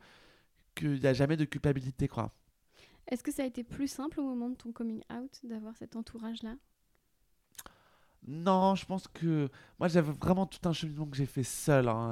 qu'il 0.77 1.01
n'y 1.01 1.07
a 1.07 1.15
jamais 1.15 1.37
de 1.37 1.45
culpabilité, 1.47 2.09
quoi. 2.09 2.33
Est-ce 3.09 3.23
que 3.23 3.31
ça 3.33 3.43
a 3.43 3.47
été 3.47 3.63
plus 3.63 3.89
simple 3.89 4.21
au 4.21 4.25
moment 4.25 4.49
de 4.51 4.55
ton 4.55 4.73
coming 4.73 5.03
out 5.13 5.39
d'avoir 5.45 5.77
cet 5.77 5.97
entourage-là? 5.97 6.57
Non, 8.27 8.75
je 8.75 8.85
pense 8.87 9.09
que 9.09 9.49
moi 9.79 9.89
j'avais 9.89 10.13
vraiment 10.13 10.47
tout 10.47 10.67
un 10.69 10.73
cheminement 10.73 11.07
que 11.07 11.17
j'ai 11.17 11.27
fait 11.27 11.43
seul. 11.43 11.89
hein, 11.89 12.11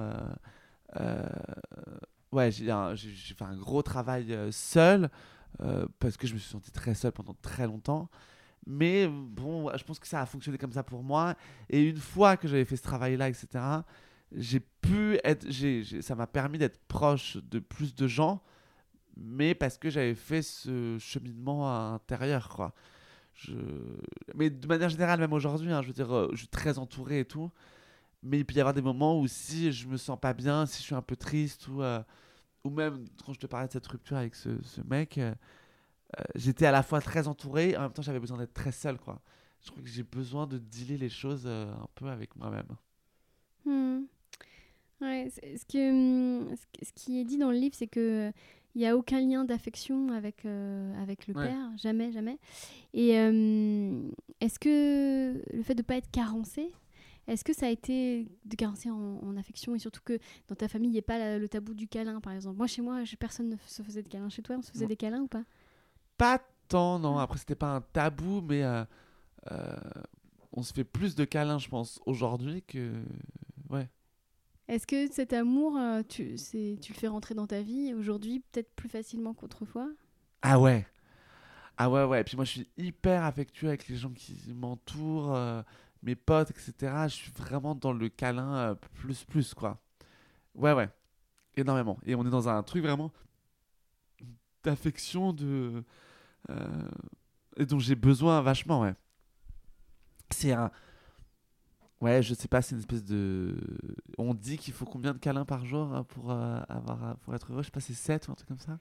euh, 1.01 1.01
euh, 1.01 1.29
ouais, 2.33 2.51
j'ai 2.53 2.71
un- 2.71 2.97
fait 2.97 3.43
un 3.45 3.57
gros 3.57 3.83
travail 3.83 4.33
euh, 4.33 4.51
seul 4.53 5.05
euh, 5.05 5.09
parce 5.99 6.17
que 6.17 6.27
je 6.27 6.35
me 6.35 6.39
suis 6.39 6.51
senti 6.51 6.71
très 6.71 6.95
seul 6.95 7.13
pendant 7.13 7.35
très 7.43 7.67
longtemps. 7.67 8.09
Mais 8.67 9.09
bon, 9.09 9.71
je 9.77 9.83
pense 9.85 9.99
que 9.99 10.07
ça 10.07 10.21
a 10.21 10.27
fonctionné 10.27 10.59
comme 10.59 10.73
ça 10.73 10.83
pour 10.83 11.03
moi. 11.03 11.35
Et 11.71 11.83
une 11.83 11.97
fois 11.97 12.37
que 12.37 12.47
j'avais 12.49 12.65
fait 12.65 12.77
ce 12.77 12.83
travail-là, 12.83 13.29
etc., 13.29 13.65
j'ai 14.33 14.61
pu 14.61 15.19
être. 15.25 15.47
j'ai- 15.51 16.03
ça 16.03 16.15
m'a 16.15 16.27
permis 16.27 16.59
d'être 16.59 16.79
proche 16.87 17.39
de 17.39 17.61
plus 17.61 17.95
de 17.95 18.07
gens, 18.07 18.43
mais 19.17 19.55
parce 19.55 19.79
que 19.79 19.91
j'avais 19.91 20.15
fait 20.15 20.43
ce 20.43 20.99
cheminement 21.01 21.95
intérieur, 21.95 22.49
quoi. 22.51 22.75
Je... 23.35 23.55
Mais 24.35 24.51
de 24.51 24.67
manière 24.67 24.89
générale, 24.89 25.21
même 25.21 25.33
aujourd'hui, 25.33 25.73
hein, 25.73 25.81
je 25.83 25.89
veux 25.89 25.93
dire, 25.95 26.13
euh, 26.15 26.29
je 26.33 26.39
suis 26.39 26.49
très 26.49 26.79
entouré 26.79 27.21
et 27.21 27.25
tout. 27.25 27.51
Mais 28.23 28.39
il 28.41 28.45
peut 28.45 28.55
y 28.55 28.61
avoir 28.61 28.75
des 28.75 28.83
moments 28.83 29.21
où 29.21 29.27
si 29.29 29.73
je 29.73 29.87
me 29.89 29.97
sens 29.97 30.19
pas 30.21 30.35
bien, 30.35 30.67
si 30.67 30.79
je 30.79 30.83
suis 30.85 30.95
un 30.95 31.03
peu 31.03 31.17
triste, 31.17 31.69
ou, 31.69 31.83
euh, 31.83 32.03
ou 32.65 32.71
même 32.71 33.05
quand 33.25 33.33
je 33.33 33.39
te 33.41 33.47
parlais 33.47 33.67
de 33.69 33.73
cette 33.73 33.87
rupture 33.87 34.17
avec 34.17 34.35
ce, 34.35 34.51
ce 34.63 34.81
mec, 34.83 35.19
euh, 35.19 35.35
euh, 36.19 36.23
j'étais 36.35 36.67
à 36.67 36.73
la 36.73 36.83
fois 36.83 37.01
très 37.01 37.29
entouré, 37.29 37.77
en 37.77 37.83
même 37.83 37.93
temps 37.93 38.03
j'avais 38.03 38.21
besoin 38.21 38.39
d'être 38.39 38.55
très 38.55 38.73
seul, 38.73 38.99
quoi. 38.99 39.21
Je 39.63 39.71
crois 39.71 39.83
que 39.83 39.89
j'ai 39.89 40.05
besoin 40.05 40.47
de 40.47 40.59
dealer 40.59 40.99
les 40.99 41.09
choses 41.09 41.45
euh, 41.47 41.73
un 41.73 41.89
peu 41.95 42.07
avec 42.09 42.37
moi-même. 42.37 42.69
Hmm. 43.65 44.03
Ouais, 45.01 45.29
c'est- 45.31 45.57
ce, 45.59 45.65
que, 45.65 46.55
ce 46.57 46.63
que- 46.67 46.85
ce 46.87 46.93
qui 46.93 47.21
est 47.21 47.25
dit 47.25 47.39
dans 47.39 47.51
le 47.51 47.57
livre, 47.59 47.75
c'est 47.77 47.87
que 47.87 48.33
il 48.75 48.81
n'y 48.83 48.87
a 48.87 48.97
aucun 48.97 49.21
lien 49.21 49.45
d'affection 49.45 50.13
avec, 50.13 50.45
euh, 50.45 51.03
avec 51.03 51.27
le 51.27 51.35
Ouais. 51.35 51.49
père, 51.49 51.71
jamais, 51.77 52.13
jamais. 52.13 52.39
Et 52.95 53.19
euh, 53.19 54.01
est-ce 54.41 54.59
que 54.59 55.43
le 55.57 55.63
fait 55.63 55.75
de 55.75 55.81
ne 55.81 55.85
pas 55.87 55.97
être 55.97 56.11
carencé, 56.11 56.71
est-ce 57.29 57.45
que 57.45 57.53
ça 57.55 57.67
a 57.67 57.71
été 57.71 58.29
de 58.47 58.57
carencer 58.57 58.91
en, 58.91 59.21
en 59.23 59.37
affection 59.37 59.75
et 59.77 59.79
surtout 59.79 60.01
que 60.05 60.19
dans 60.49 60.57
ta 60.57 60.69
famille, 60.69 60.91
il 60.91 60.93
n'y 60.93 60.99
ait 60.99 61.03
pas 61.03 61.19
la- 61.19 61.39
le 61.39 61.49
tabou 61.49 61.75
du 61.75 61.89
câlin, 61.89 62.21
par 62.21 62.33
exemple? 62.33 62.59
Moi, 62.59 62.67
chez 62.67 62.83
moi, 62.83 63.03
personne 63.21 63.51
ne 63.51 63.57
se 63.67 63.83
faisait 63.83 64.03
de 64.03 64.09
câlin. 64.09 64.29
Chez 64.31 64.43
toi, 64.43 64.57
on 64.59 64.63
se 64.63 64.73
faisait 64.73 64.87
des 64.87 64.97
câlins 64.97 65.23
ou 65.23 65.29
pas? 65.29 65.45
Pas 66.17 66.41
tant, 66.69 66.99
non. 66.99 67.19
Après, 67.19 67.39
c'était 67.39 67.55
pas 67.55 67.75
un 67.77 67.81
tabou, 67.81 68.41
mais 68.41 68.63
euh, 68.63 68.85
euh, 69.53 69.77
on 70.53 70.63
se 70.63 70.73
fait 70.75 70.85
plus 70.85 71.15
de 71.15 71.25
câlins, 71.25 71.59
je 71.59 71.69
pense, 71.69 72.01
aujourd'hui 72.07 72.63
que. 72.63 72.93
Ouais. 73.71 73.89
Est-ce 74.69 74.87
que 74.87 75.11
cet 75.11 75.33
amour, 75.33 75.77
euh, 75.77 76.03
tu, 76.09 76.37
tu 76.37 76.93
le 76.93 76.99
fais 76.99 77.09
rentrer 77.09 77.35
dans 77.35 77.47
ta 77.47 77.63
vie 77.63 77.95
aujourd'hui, 77.95 78.41
peut-être 78.53 78.71
plus 78.75 78.89
facilement 78.89 79.35
qu'autrefois? 79.35 79.91
Ah 80.43 80.59
ouais. 80.61 80.87
Ah 81.79 81.91
ouais, 81.91 82.05
ouais. 82.05 82.21
Et 82.23 82.25
puis 82.25 82.37
moi, 82.37 82.45
je 82.45 82.51
suis 82.53 82.69
hyper 82.79 83.25
affectueux 83.25 83.69
avec 83.69 83.89
les 83.89 83.97
gens 83.97 84.11
qui 84.13 84.53
m'entourent, 84.55 85.35
euh, 85.35 85.63
mes 86.03 86.15
potes, 86.17 86.51
etc. 86.51 87.09
Je 87.09 87.15
suis 87.15 87.33
vraiment 87.33 87.75
dans 87.75 87.93
le 87.93 88.09
câlin 88.09 88.55
euh, 88.55 88.75
plus, 88.75 89.25
plus, 89.25 89.55
quoi. 89.55 89.81
Ouais, 90.55 90.73
ouais. 90.73 90.89
Énormément. 91.57 91.99
Et 92.05 92.15
on 92.15 92.25
est 92.27 92.31
dans 92.31 92.49
un 92.49 92.63
truc 92.63 92.83
vraiment 92.83 93.13
d'affection, 94.63 95.33
de. 95.33 95.85
euh, 96.51 96.89
et 97.57 97.67
dont 97.67 97.79
j'ai 97.79 97.95
besoin 97.95 98.41
vachement, 98.41 98.81
ouais. 98.83 98.95
C'est 100.31 100.53
un. 100.53 100.71
Ouais, 102.01 102.23
je 102.23 102.33
sais 102.33 102.47
pas, 102.47 102.63
c'est 102.63 102.75
une 102.77 102.81
espèce 102.81 103.05
de. 103.05 103.57
On 104.19 104.35
dit 104.35 104.57
qu'il 104.57 104.73
faut 104.73 104.85
combien 104.85 105.13
de 105.13 105.19
câlins 105.19 105.45
par 105.45 105.65
jour 105.65 105.93
hein, 105.93 106.05
pour, 106.05 106.31
euh, 106.31 106.61
avoir, 106.69 107.17
pour 107.19 107.35
être 107.35 107.51
heureux? 107.53 107.63
Je 107.63 107.67
sais 107.67 107.73
pas, 107.73 107.81
c'est 107.81 107.95
7 107.95 108.29
ou 108.29 108.33
un 108.33 108.35
truc 108.35 108.49
comme 108.49 108.59
ça? 108.59 108.79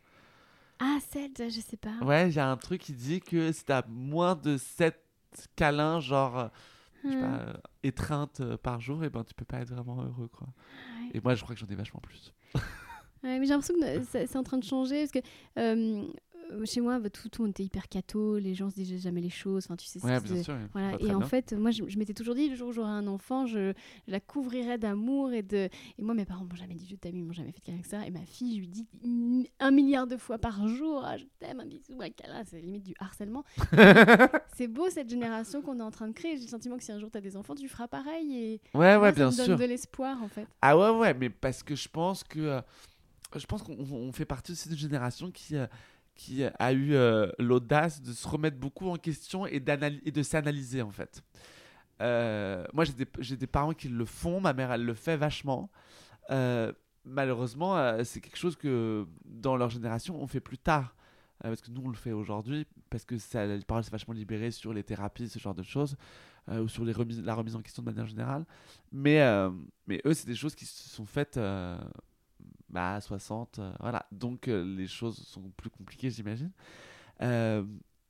Ah, 0.80 1.00
celle, 1.10 1.32
je 1.38 1.60
sais 1.60 1.78
pas. 1.78 1.98
Ouais, 2.04 2.30
j'ai 2.30 2.42
un 2.42 2.58
truc 2.58 2.82
qui 2.82 2.94
dit 2.94 3.20
que 3.20 3.52
si 3.52 3.66
t'as 3.66 3.82
moins 3.88 4.36
de 4.36 4.58
7 4.58 5.04
câlins, 5.56 6.00
genre, 6.00 6.52
je 7.08 7.14
sais 7.14 7.20
pas, 7.20 7.26
euh, 7.26 7.54
étreintes 7.84 8.40
euh, 8.42 8.58
par 8.58 8.80
jour, 8.80 9.04
et 9.04 9.10
ben 9.10 9.24
tu 9.24 9.34
peux 9.34 9.46
pas 9.46 9.60
être 9.60 9.74
vraiment 9.74 10.02
heureux, 10.04 10.28
quoi. 10.28 10.48
Ouais. 10.48 11.12
Et 11.14 11.22
moi, 11.22 11.36
je 11.36 11.44
crois 11.44 11.56
que 11.56 11.62
j'en 11.62 11.68
ai 11.68 11.76
vachement 11.76 12.02
plus. 12.02 12.34
Ouais, 13.24 13.40
mais 13.40 13.46
j'ai 13.46 13.54
l'impression 13.54 13.74
que 13.74 13.84
euh, 13.84 14.04
c'est 14.04 14.36
en 14.36 14.44
train 14.44 14.60
de 14.60 14.64
changer 14.64 15.08
parce 15.08 15.12
que 15.12 15.20
euh, 15.58 16.06
chez 16.66 16.82
moi, 16.82 17.00
bah, 17.00 17.10
tout, 17.10 17.30
tout 17.30 17.42
le 17.42 17.48
monde 17.48 17.52
était 17.52 17.64
hyper 17.64 17.88
catho, 17.90 18.38
les 18.38 18.54
gens 18.56 18.70
se 18.70 18.76
disaient 18.76 18.98
jamais 18.98 19.22
les 19.22 19.30
choses. 19.30 19.66
Enfin, 19.66 19.76
tu 19.76 19.86
sais, 19.86 20.04
Ouais, 20.04 20.20
bien 20.22 20.44
sûr. 20.44 20.56
Voilà, 20.74 20.98
et 21.00 21.14
en 21.14 21.22
fait, 21.22 21.54
moi, 21.54 21.72
je, 21.72 21.84
je 21.88 21.98
m'étais 21.98 22.14
toujours 22.14 22.36
dit, 22.36 22.50
le 22.50 22.56
jour 22.56 22.70
où 22.70 22.72
j'aurai 22.72 22.90
un 22.90 23.08
enfant, 23.08 23.46
je, 23.46 23.74
je 24.08 24.12
la 24.12 24.20
couvrirai 24.20 24.78
d'amour 24.78 25.32
et 25.32 25.44
de. 25.44 25.70
Et 25.98 26.02
moi, 26.02 26.14
mes 26.14 26.26
parents 26.26 26.46
m'ont 26.46 26.56
jamais 26.56 26.76
dit 26.76 26.88
je 26.90 26.96
t'aime, 26.96 27.16
ils 27.18 27.24
m'ont 27.24 27.34
jamais 27.34 27.52
fait 27.52 27.60
de 27.60 27.66
câlin 27.66 27.82
que 27.82 27.88
ça. 27.88 28.06
Et 28.06 28.12
ma 28.12 28.26
fille, 28.26 28.56
je 28.56 28.60
lui 28.62 28.68
dis 28.68 28.86
un 29.60 29.72
milliard 29.72 30.08
de 30.08 30.18
fois 30.18 30.38
par 30.38 30.68
jour, 30.68 31.02
ah, 31.06 31.18
je 31.18 31.26
t'aime, 31.40 31.60
un 31.60 31.66
bisou, 31.66 32.00
un 32.02 32.10
câlin, 32.10 32.44
c'est 32.46 32.60
limite 32.62 32.84
du 32.84 32.94
harcèlement. 33.00 33.44
c'est 34.56 34.68
beau 34.68 34.90
cette 34.90 35.10
génération 35.10 35.62
qu'on 35.62 35.80
est 35.80 35.84
en 35.84 35.92
train 35.92 36.08
de 36.08 36.14
créer. 36.14 36.38
J'ai 36.38 36.44
le 36.44 36.50
sentiment 36.50 36.78
que 36.78 36.84
si 36.84 36.92
un 36.92 37.00
jour 37.00 37.10
tu 37.12 37.18
as 37.18 37.22
des 37.22 37.36
enfants, 37.38 37.56
tu 37.56 37.68
feras 37.68 37.88
pareil. 37.88 38.36
Et 38.38 38.62
Ouais, 38.74 38.96
ouais, 38.96 39.10
ça 39.10 39.12
bien 39.12 39.32
me 39.32 39.36
donne 39.36 39.46
sûr. 39.46 39.58
de 39.58 39.66
l'espoir, 39.66 40.22
en 40.22 40.28
fait. 40.28 40.48
Ah 40.62 40.78
ouais, 40.78 40.98
ouais, 40.98 41.14
mais 41.14 41.30
parce 41.30 41.64
que 41.64 41.76
je 41.76 41.88
pense 41.90 42.24
que. 42.24 42.40
euh, 42.40 42.62
je 43.36 43.46
pense 43.46 43.62
qu'on 43.62 43.78
on 43.78 44.12
fait 44.14 44.26
partie 44.26 44.54
aussi 44.54 44.70
d'une 44.70 44.78
génération 44.78 45.30
qui, 45.32 45.56
euh, 45.56 45.68
qui 46.18 46.44
a 46.44 46.74
eu 46.74 46.94
euh, 46.94 47.30
l'audace 47.40 48.02
de 48.02 48.12
se 48.12 48.28
remettre 48.28 48.58
beaucoup 48.58 48.90
en 48.90 48.98
question 48.98 49.46
et, 49.46 49.60
de 49.60 50.24
s'analyser, 50.24 50.82
en 50.82 50.92
fait. 50.92 51.24
Euh, 52.02 52.66
moi, 52.74 52.84
j'ai 53.20 53.38
des, 53.38 53.48
parents 53.48 53.74
qui 53.74 53.88
le 53.88 54.06
font, 54.06 54.42
ma 54.42 54.54
mère, 54.54 54.72
elle 54.72 54.84
le 54.84 54.94
fait 54.94 55.16
vachement. 55.16 55.70
Euh, 56.32 56.74
malheureusement, 57.06 58.04
c'est 58.04 58.20
quelque 58.20 58.38
chose 58.38 58.58
que 58.58 59.08
dans 59.26 59.56
leur 59.56 59.70
génération, 59.70 60.22
on 60.22 60.28
fait 60.28 60.42
plus 60.42 60.58
tard. 60.58 60.96
Parce 61.42 61.62
que 61.62 61.70
nous, 61.70 61.84
on 61.86 61.90
le 61.90 61.96
fait 61.96 62.14
aujourd'hui, 62.14 62.66
parce 62.90 63.06
que 63.06 63.20
ça, 63.20 63.46
la 63.46 63.62
parole 63.62 63.84
s'est 63.84 63.92
vachement 63.92 64.16
libérée 64.16 64.50
sur 64.50 64.74
les 64.74 64.84
thérapies, 64.84 65.30
ce 65.30 65.38
genre 65.38 65.54
de 65.54 65.62
choses, 65.62 65.96
ou 66.52 66.68
sur 66.68 66.84
les 66.84 66.94
la 67.22 67.36
remise 67.36 67.56
en 67.56 67.62
question 67.62 67.84
de 67.84 67.90
manière 67.92 68.08
générale. 68.08 68.44
Mais, 68.92 69.20
mais 69.86 70.02
eux, 70.06 70.16
c'est 70.16 70.26
des 70.26 70.36
choses 70.36 70.56
qui 70.56 70.66
se 70.66 70.90
sont 70.90 71.06
faites 71.06 71.40
bah, 72.70 72.96
à 72.96 73.02
60. 73.02 73.60
euh, 73.60 73.72
voilà. 73.80 74.06
Donc, 74.12 74.48
euh, 74.48 74.64
les 74.64 74.88
choses 74.88 75.18
sont 75.26 75.50
plus 75.56 75.70
compliquées, 75.70 76.10
j'imagine. 76.10 76.52
Euh, 77.22 77.64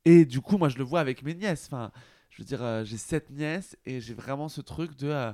et 0.05 0.25
du 0.25 0.41
coup, 0.41 0.57
moi, 0.57 0.69
je 0.69 0.77
le 0.77 0.83
vois 0.83 0.99
avec 0.99 1.23
mes 1.23 1.33
nièces. 1.33 1.65
Enfin, 1.67 1.91
je 2.29 2.41
veux 2.41 2.45
dire, 2.45 2.85
j'ai 2.85 2.97
sept 2.97 3.29
nièces 3.29 3.77
et 3.85 4.01
j'ai 4.01 4.13
vraiment 4.13 4.49
ce 4.49 4.61
truc 4.61 4.95
de, 4.97 5.33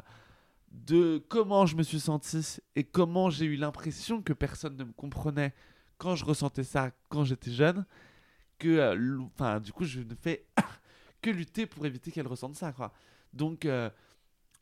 de 0.72 1.24
comment 1.30 1.66
je 1.66 1.76
me 1.76 1.84
suis 1.84 2.00
senti 2.00 2.58
et 2.76 2.84
comment 2.84 3.30
j'ai 3.30 3.46
eu 3.46 3.56
l'impression 3.56 4.22
que 4.22 4.34
personne 4.34 4.78
ne 4.78 4.84
me 4.84 4.94
comprenait 4.94 5.54
quand 5.98 6.16
je 6.16 6.26
ressentais 6.26 6.64
ça 6.64 6.92
quand 7.10 7.24
j'étais 7.24 7.52
jeune. 7.52 7.86
Que, 8.60 8.96
enfin, 9.36 9.60
du 9.60 9.72
coup, 9.74 9.86
je 9.86 10.00
ne 10.00 10.16
fais 10.16 10.46
que 11.22 11.30
lutter 11.30 11.66
pour 11.66 11.86
éviter 11.86 12.12
qu'elles 12.12 12.28
ressentent 12.28 12.56
ça, 12.56 12.72
quoi. 12.74 12.94
Donc, 13.34 13.68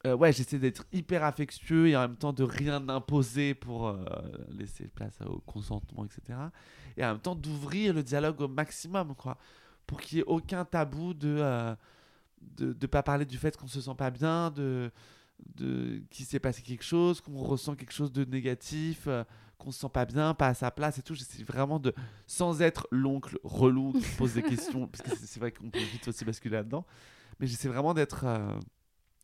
euh, 0.07 0.15
ouais, 0.15 0.33
j'essaie 0.33 0.57
d'être 0.57 0.85
hyper 0.91 1.23
affectueux 1.23 1.89
et 1.89 1.95
en 1.95 2.01
même 2.01 2.15
temps 2.15 2.33
de 2.33 2.43
rien 2.43 2.87
imposer 2.89 3.53
pour 3.53 3.87
euh, 3.87 4.03
laisser 4.49 4.87
place 4.87 5.19
au 5.27 5.39
consentement, 5.41 6.05
etc. 6.05 6.39
Et 6.97 7.05
en 7.05 7.09
même 7.09 7.19
temps 7.19 7.35
d'ouvrir 7.35 7.93
le 7.93 8.01
dialogue 8.01 8.41
au 8.41 8.47
maximum, 8.47 9.13
quoi. 9.15 9.37
Pour 9.85 10.01
qu'il 10.01 10.17
n'y 10.17 10.21
ait 10.21 10.27
aucun 10.27 10.65
tabou 10.65 11.13
de 11.13 11.37
euh, 11.39 11.75
de 12.57 12.75
ne 12.79 12.87
pas 12.87 13.03
parler 13.03 13.25
du 13.25 13.37
fait 13.37 13.55
qu'on 13.55 13.67
se 13.67 13.79
sent 13.81 13.95
pas 13.95 14.09
bien, 14.09 14.49
de, 14.49 14.91
de 15.55 16.01
qu'il 16.09 16.25
s'est 16.25 16.39
passé 16.39 16.63
quelque 16.63 16.83
chose, 16.83 17.21
qu'on 17.21 17.37
ressent 17.37 17.75
quelque 17.75 17.93
chose 17.93 18.11
de 18.11 18.25
négatif, 18.25 19.03
euh, 19.05 19.23
qu'on 19.59 19.71
se 19.71 19.81
sent 19.81 19.89
pas 19.93 20.05
bien, 20.05 20.33
pas 20.33 20.47
à 20.47 20.53
sa 20.55 20.71
place 20.71 20.97
et 20.97 21.03
tout. 21.03 21.13
J'essaie 21.13 21.43
vraiment 21.43 21.77
de, 21.77 21.93
sans 22.25 22.63
être 22.63 22.87
l'oncle 22.89 23.37
relou 23.43 23.93
qui 23.93 24.15
pose 24.17 24.33
des 24.33 24.41
questions, 24.43 24.87
parce 24.87 25.03
que 25.03 25.15
c'est 25.15 25.39
vrai 25.39 25.51
qu'on 25.51 25.69
peut 25.69 25.77
vite 25.79 26.07
aussi 26.07 26.25
basculer 26.25 26.55
là-dedans, 26.55 26.87
mais 27.39 27.45
j'essaie 27.45 27.67
vraiment 27.67 27.93
d'être 27.93 28.25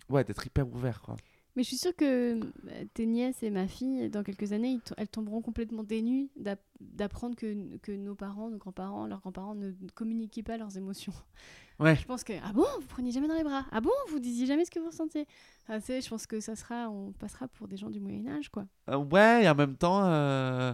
ouais, 0.10 0.24
d'être 0.24 0.45
hyper 0.45 0.68
ouvert, 0.68 1.01
quoi. 1.01 1.16
Mais 1.55 1.64
je 1.64 1.70
suis 1.70 1.78
sûre 1.78 1.95
que 1.95 2.39
euh, 2.39 2.86
tes 2.93 3.08
nièces 3.08 3.41
et 3.41 3.49
ma 3.49 3.68
fille, 3.68 4.12
dans 4.12 4.22
quelques 4.22 4.53
années, 4.53 4.80
elles 4.95 5.08
tomberont 5.08 5.41
complètement 5.41 5.84
dénues 5.84 6.30
d'app- 6.36 6.62
d'apprendre 6.80 7.36
que, 7.36 7.78
que 7.78 7.91
nos 7.91 8.14
parents, 8.14 8.51
nos 8.51 8.60
grands-parents, 8.60 9.08
leurs 9.08 9.22
grands-parents 9.22 9.55
ne 9.55 9.72
communiquaient 9.95 10.43
pas 10.43 10.58
leurs 10.58 10.78
émotions. 10.78 11.14
Ouais. 11.80 11.95
Je 11.95 12.05
pense 12.05 12.24
que, 12.24 12.34
ah 12.43 12.53
bon, 12.53 12.66
vous 12.80 12.88
preniez 12.88 13.12
jamais 13.12 13.28
dans 13.28 13.36
les 13.36 13.43
bras? 13.43 13.64
Ah 13.72 13.82
bon, 13.82 13.91
vous 14.10 14.18
disiez 14.18 14.47
jamais 14.47 14.66
ce 14.66 14.72
que 14.72 14.80
vous 14.80 14.88
ressentiez? 14.88 15.28
Ah, 15.68 15.80
tu 15.80 15.86
sais, 15.86 16.01
Je 16.01 16.10
pense 16.10 16.26
que 16.26 16.39
ça 16.39 16.55
sera, 16.55 16.89
on 16.89 17.12
passera 17.12 17.47
pour 17.47 17.68
des 17.68 17.78
gens 17.78 17.91
du 17.91 17.99
Moyen-Âge, 17.99 18.49
quoi. 18.49 18.66
Euh, 18.89 18.97
ouais, 18.97 19.43
et 19.43 19.49
en 19.49 19.53
même 19.53 19.76
temps, 19.76 20.03
euh, 20.05 20.74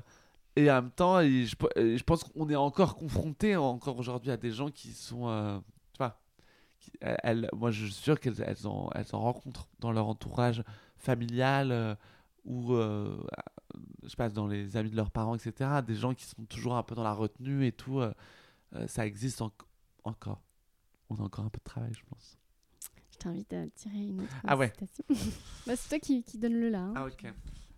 et 0.55 0.71
en 0.71 0.75
même 0.75 0.91
temps, 0.91 1.21
je, 1.21 2.03
pense 2.03 2.23
qu'on 2.23 2.49
est 2.49 2.55
encore 2.55 2.95
confronté 2.95 3.57
encore 3.57 3.97
aujourd'hui 3.97 4.31
à 4.31 4.38
des 4.38 4.51
gens 4.51 4.69
qui 4.69 4.93
sont, 4.93 5.27
euh, 5.27 5.59
elles, 7.01 7.49
moi 7.53 7.71
je 7.71 7.86
suis 7.86 7.93
sûr 7.93 8.19
qu'elles 8.19 8.41
elles 8.45 8.67
en, 8.67 8.89
elles 8.95 9.13
en 9.13 9.19
rencontrent 9.21 9.67
dans 9.79 9.91
leur 9.91 10.07
entourage 10.07 10.63
familial 10.97 11.71
euh, 11.71 11.95
ou, 12.45 12.73
euh, 12.73 13.17
je 14.03 14.09
sais 14.09 14.15
pas, 14.15 14.29
dans 14.29 14.47
les 14.47 14.75
amis 14.77 14.89
de 14.89 14.95
leurs 14.95 15.11
parents, 15.11 15.36
etc. 15.36 15.81
Des 15.86 15.95
gens 15.95 16.13
qui 16.13 16.25
sont 16.25 16.43
toujours 16.45 16.75
un 16.75 16.84
peu 16.84 16.95
dans 16.95 17.03
la 17.03 17.13
retenue 17.13 17.65
et 17.65 17.71
tout. 17.71 17.99
euh, 17.99 18.13
euh, 18.75 18.88
ça 18.88 19.05
existe 19.05 19.41
en- 19.41 19.51
encore. 20.03 20.41
On 21.09 21.15
a 21.17 21.21
encore 21.21 21.45
un 21.45 21.49
peu 21.49 21.59
de 21.59 21.63
travail, 21.63 21.93
je 21.93 22.01
pense. 22.09 22.38
Je 23.11 23.17
t'invite 23.17 23.53
à 23.53 23.67
tirer 23.69 23.99
une 24.07 24.21
autre 24.21 24.34
Ah 24.45 24.57
ouais. 24.57 24.69
citation. 24.77 25.03
bah, 25.67 25.75
c'est 25.75 25.89
toi 25.89 25.99
qui, 25.99 26.23
qui 26.23 26.38
donne 26.38 26.55
le 26.59 26.69
là. 26.69 26.81
hein. 26.81 26.93
Ah 26.95 27.05
ok. 27.05 27.25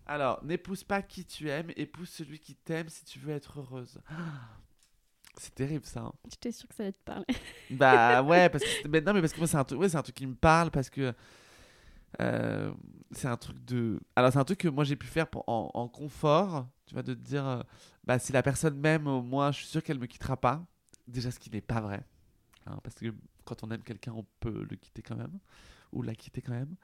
Alors, 0.06 0.42
n'épouse 0.44 0.84
pas 0.84 1.02
qui 1.02 1.24
tu 1.24 1.48
aimes, 1.50 1.70
épouse 1.76 2.08
celui 2.08 2.38
qui 2.38 2.54
t'aime 2.54 2.88
si 2.88 3.04
tu 3.04 3.18
veux 3.18 3.32
être 3.34 3.58
heureuse. 3.60 4.00
C'est 5.38 5.54
terrible 5.54 5.84
ça. 5.84 6.00
hein. 6.00 6.12
J'étais 6.30 6.52
sûre 6.52 6.68
que 6.68 6.74
ça 6.74 6.82
allait 6.84 6.92
te 6.92 6.98
parler. 7.04 7.26
Bah 7.70 8.22
ouais, 8.22 8.48
parce 8.48 8.62
que 8.64 8.88
mais 8.88 9.00
non, 9.00 9.12
mais 9.12 9.20
parce 9.20 9.32
que 9.32 9.38
moi 9.38 9.48
c'est 9.48 9.56
un 9.56 9.64
truc, 9.64 9.80
ouais, 9.80 9.88
c'est 9.88 9.96
un 9.96 10.02
truc 10.02 10.14
qui 10.14 10.26
me 10.26 10.34
parle 10.36 10.70
parce 10.70 10.88
que 10.88 11.12
euh, 12.20 12.72
c'est 13.12 13.28
un 13.28 13.36
truc 13.36 13.62
de. 13.64 14.00
Alors 14.14 14.32
c'est 14.32 14.38
un 14.38 14.44
truc 14.44 14.58
que 14.60 14.68
moi 14.68 14.84
j'ai 14.84 14.96
pu 14.96 15.06
faire 15.06 15.28
pour- 15.28 15.44
en, 15.48 15.70
en 15.74 15.88
confort, 15.88 16.66
tu 16.86 16.94
vois, 16.94 17.02
de 17.02 17.14
te 17.14 17.20
dire, 17.20 17.46
euh, 17.46 17.62
bah 18.04 18.18
si 18.18 18.32
la 18.32 18.42
personne 18.42 18.78
m'aime, 18.78 19.06
au 19.06 19.22
moins 19.22 19.52
je 19.52 19.58
suis 19.58 19.66
sûr 19.66 19.82
qu'elle 19.82 19.98
me 19.98 20.06
quittera 20.06 20.36
pas. 20.36 20.64
Déjà 21.06 21.30
ce 21.30 21.38
qui 21.38 21.50
n'est 21.50 21.60
pas 21.60 21.80
vrai, 21.80 22.04
hein, 22.66 22.78
parce 22.82 22.96
que 22.96 23.14
quand 23.44 23.64
on 23.64 23.70
aime 23.70 23.82
quelqu'un, 23.82 24.12
on 24.14 24.26
peut 24.40 24.66
le 24.68 24.76
quitter 24.76 25.02
quand 25.02 25.16
même 25.16 25.38
ou 25.92 26.02
la 26.02 26.14
quitter 26.14 26.42
quand 26.42 26.52
même. 26.52 26.76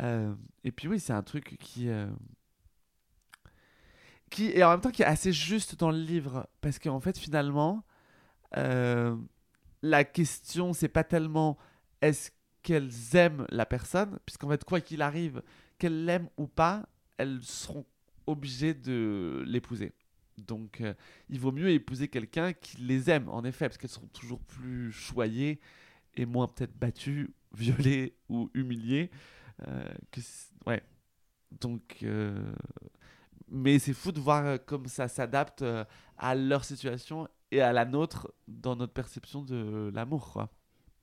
Euh, 0.00 0.34
et 0.64 0.72
puis 0.72 0.88
oui, 0.88 1.00
c'est 1.00 1.12
un 1.14 1.22
truc 1.22 1.56
qui 1.60 1.88
euh, 1.88 2.08
qui 4.30 4.46
et 4.50 4.64
en 4.64 4.70
même 4.70 4.80
temps 4.80 4.90
qui 4.90 5.02
est 5.02 5.06
assez 5.06 5.32
juste 5.32 5.76
dans 5.78 5.90
le 5.90 5.98
livre 6.00 6.48
parce 6.60 6.78
qu'en 6.78 7.00
fait 7.00 7.18
finalement. 7.18 7.84
euh, 8.56 9.16
la 9.82 10.04
question, 10.04 10.72
c'est 10.72 10.88
pas 10.88 11.04
tellement 11.04 11.56
est-ce 12.02 12.30
qu'elles 12.62 12.90
aiment 13.14 13.46
la 13.50 13.66
personne, 13.66 14.18
puisqu'en 14.26 14.48
fait, 14.50 14.64
quoi 14.64 14.80
qu'il 14.80 15.02
arrive, 15.02 15.42
qu'elles 15.78 16.04
l'aiment 16.04 16.28
ou 16.36 16.46
pas, 16.46 16.86
elles 17.18 17.42
seront 17.42 17.86
obligées 18.26 18.74
de 18.74 19.42
l'épouser. 19.46 19.92
Donc, 20.38 20.80
euh, 20.80 20.94
il 21.28 21.40
vaut 21.40 21.52
mieux 21.52 21.70
épouser 21.70 22.08
quelqu'un 22.08 22.52
qui 22.52 22.78
les 22.78 23.10
aime, 23.10 23.28
en 23.28 23.44
effet, 23.44 23.68
parce 23.68 23.78
qu'elles 23.78 23.90
seront 23.90 24.08
toujours 24.08 24.40
plus 24.40 24.92
choyées 24.92 25.60
et 26.14 26.26
moins 26.26 26.48
peut-être 26.48 26.76
battues, 26.78 27.34
violées 27.54 28.14
ou 28.28 28.50
humiliées. 28.54 29.10
euh, 29.68 29.88
ouais. 30.66 30.82
Donc, 31.60 32.04
mais 33.50 33.78
c'est 33.78 33.92
fou 33.92 34.12
de 34.12 34.20
voir 34.20 34.46
euh, 34.46 34.56
comme 34.58 34.86
ça 34.86 35.08
s'adapte 35.08 35.62
euh, 35.62 35.84
à 36.18 36.34
leur 36.34 36.64
situation 36.64 37.28
et 37.50 37.60
à 37.60 37.72
la 37.72 37.84
nôtre 37.84 38.32
dans 38.48 38.76
notre 38.76 38.92
perception 38.92 39.42
de 39.42 39.90
l'amour, 39.92 40.32
quoi. 40.32 40.50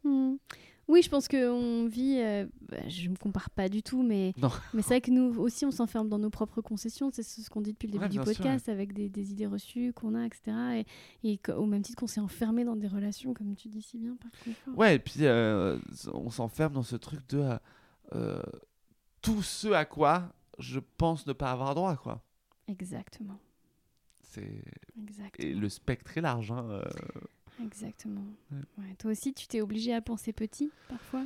Hmm. 0.03 0.35
Oui, 0.87 1.01
je 1.01 1.09
pense 1.09 1.27
qu'on 1.27 1.85
vit. 1.87 2.19
euh, 2.19 2.45
bah, 2.61 2.77
je 2.87 3.09
me 3.09 3.17
compare 3.17 3.49
pas 3.49 3.67
du 3.67 3.83
tout, 3.83 4.03
mais, 4.03 4.33
Non. 4.37 4.49
mais 4.73 4.81
c'est 4.81 4.89
vrai 4.89 5.01
que 5.01 5.11
nous 5.11 5.37
aussi, 5.37 5.65
on 5.65 5.71
s'enferme 5.71 6.07
dans 6.07 6.19
nos 6.19 6.29
propres 6.29 6.61
concessions. 6.61 7.09
C'est 7.11 7.23
ce 7.23 7.49
qu'on 7.49 7.61
dit 7.61 7.73
depuis 7.73 7.87
le 7.87 7.93
début 7.93 8.03
Ouais, 8.05 8.09
du 8.09 8.15
sûr, 8.15 8.25
podcast, 8.25 8.69
avec 8.69 8.93
des, 8.93 9.09
des 9.09 9.31
idées 9.31 9.47
reçues 9.47 9.91
qu'on 9.93 10.15
a, 10.15 10.25
etc. 10.25 10.85
Et, 11.23 11.39
au 11.49 11.65
même 11.65 11.81
titre 11.81 11.99
qu'on 11.99 12.07
s'est 12.07 12.21
enfermé 12.21 12.63
dans 12.63 12.77
des 12.77 12.87
relations, 12.87 13.33
comme 13.33 13.55
tu 13.55 13.67
dis 13.67 13.81
si 13.81 13.97
bien, 13.97 14.15
par 14.15 14.31
confort. 14.43 14.77
Ouais, 14.77 14.95
et 14.95 14.99
puis 14.99 15.25
euh, 15.25 15.77
on 16.13 16.29
s'enferme 16.29 16.73
dans 16.73 16.83
ce 16.83 16.95
truc 16.95 17.19
de 17.29 17.57
euh, 18.15 18.41
tout 19.21 19.41
ce 19.41 19.67
à 19.69 19.83
quoi 19.83 20.31
je 20.57 20.79
pense 20.97 21.27
ne 21.27 21.33
pas 21.33 21.51
avoir 21.51 21.75
droit, 21.75 21.95
quoi. 21.97 22.23
Exactement. 22.67 23.39
C'est 24.21 24.63
Exactement. 25.01 25.49
et 25.49 25.53
le 25.53 25.69
spectre 25.69 26.17
est 26.17 26.21
large. 26.21 26.51
Hein, 26.51 26.67
euh. 26.69 26.83
Exactement. 27.63 28.25
Ouais. 28.51 28.59
Ouais, 28.77 28.95
Toi 28.95 29.11
aussi, 29.11 29.33
tu 29.33 29.47
t'es 29.47 29.61
obligé 29.61 29.93
à 29.93 30.01
penser 30.01 30.33
petit, 30.33 30.71
parfois? 30.87 31.25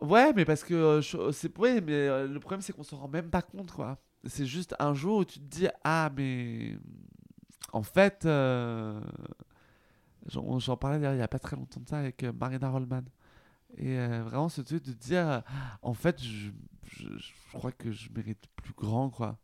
Ouais, 0.00 0.32
mais 0.34 0.44
parce 0.44 0.64
que 0.64 0.74
euh, 0.74 1.00
je- 1.00 1.30
c'est 1.32 1.56
ouais, 1.58 1.80
mais 1.80 1.92
euh, 1.92 2.26
le 2.26 2.40
problème 2.40 2.60
c'est 2.60 2.72
qu'on 2.72 2.82
s'en 2.82 2.98
rend 2.98 3.08
même 3.08 3.30
pas 3.30 3.42
compte, 3.42 3.70
quoi. 3.70 3.98
C'est 4.24 4.46
juste 4.46 4.74
un 4.78 4.94
jour 4.94 5.18
où 5.18 5.24
tu 5.24 5.38
te 5.38 5.44
dis 5.44 5.68
ah 5.84 6.10
mais 6.16 6.76
en 7.72 7.82
fait 7.82 8.24
euh, 8.26 9.00
j'en 10.26 10.58
j'en 10.58 10.76
parlais 10.76 10.98
il 11.14 11.18
y 11.18 11.22
a 11.22 11.28
pas 11.28 11.38
très 11.38 11.56
longtemps 11.56 11.80
de 11.80 11.88
ça 11.88 11.98
avec 11.98 12.22
euh, 12.24 12.32
Marina 12.32 12.68
Rollman 12.70 13.02
et 13.76 13.98
euh, 13.98 14.22
vraiment 14.24 14.48
ce 14.48 14.60
truc 14.60 14.84
de 14.84 14.92
dire 14.92 15.28
euh, 15.28 15.40
en 15.82 15.94
fait 15.94 16.22
je, 16.22 16.50
je, 16.84 17.08
je 17.18 17.32
crois 17.52 17.72
que 17.72 17.92
je 17.92 18.10
mérite 18.12 18.44
plus 18.56 18.74
grand 18.74 19.10
quoi, 19.10 19.38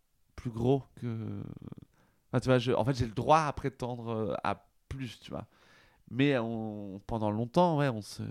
plus 0.44 0.50
gros 0.50 0.82
que 1.00 1.42
Enfin, 2.30 2.40
tu 2.40 2.48
vois, 2.48 2.58
je, 2.58 2.72
en 2.72 2.84
fait 2.84 2.94
j'ai 2.94 3.06
le 3.06 3.12
droit 3.12 3.38
à 3.40 3.52
prétendre 3.52 4.08
euh, 4.10 4.34
à 4.44 4.66
plus, 4.90 5.18
tu 5.20 5.30
vois. 5.30 5.46
Mais 6.10 6.36
on, 6.38 7.00
pendant 7.06 7.30
longtemps, 7.30 7.78
ouais, 7.78 7.88
on 7.88 8.02
se 8.02 8.22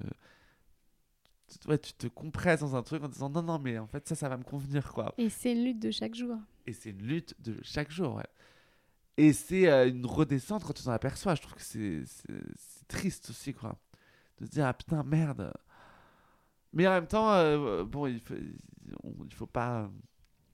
tu- 1.47 1.67
ouais, 1.67 1.77
tu 1.79 1.93
te 1.93 2.07
compresses 2.07 2.59
dans 2.59 2.75
un 2.75 2.83
truc 2.83 3.03
en 3.03 3.07
disant 3.09 3.29
non, 3.29 3.41
non, 3.41 3.59
mais 3.59 3.77
en 3.79 3.87
fait, 3.87 4.07
ça, 4.07 4.15
ça 4.15 4.29
va 4.29 4.37
me 4.37 4.43
convenir, 4.43 4.91
quoi. 4.93 5.13
Et 5.17 5.29
c'est 5.29 5.53
une 5.53 5.63
lutte 5.63 5.79
de 5.81 5.91
chaque 5.91 6.15
jour. 6.15 6.37
Et 6.67 6.73
c'est 6.73 6.89
une 6.91 7.01
lutte 7.01 7.35
de 7.41 7.57
chaque 7.63 7.91
jour, 7.91 8.15
ouais. 8.15 8.27
Et 9.17 9.33
c'est 9.33 9.67
euh, 9.71 9.87
une 9.89 10.05
redescente 10.05 10.63
quand 10.63 10.73
tu 10.73 10.83
t'en 10.83 10.91
aperçois. 10.91 11.35
Je 11.35 11.41
trouve 11.41 11.55
que 11.55 11.61
c'est 11.61 12.03
triste 12.87 13.29
aussi, 13.31 13.53
quoi. 13.53 13.75
De 14.39 14.45
se 14.45 14.51
dire, 14.51 14.65
ah 14.67 14.73
putain, 14.73 15.03
merde. 15.03 15.51
Mais 16.73 16.87
en 16.87 16.91
même 16.91 17.07
temps, 17.07 17.31
euh, 17.33 17.83
bon, 17.83 18.07
il 18.07 18.19
faut, 18.19 18.33
on- 19.03 19.25
il 19.25 19.33
faut 19.33 19.45
pas. 19.47 19.89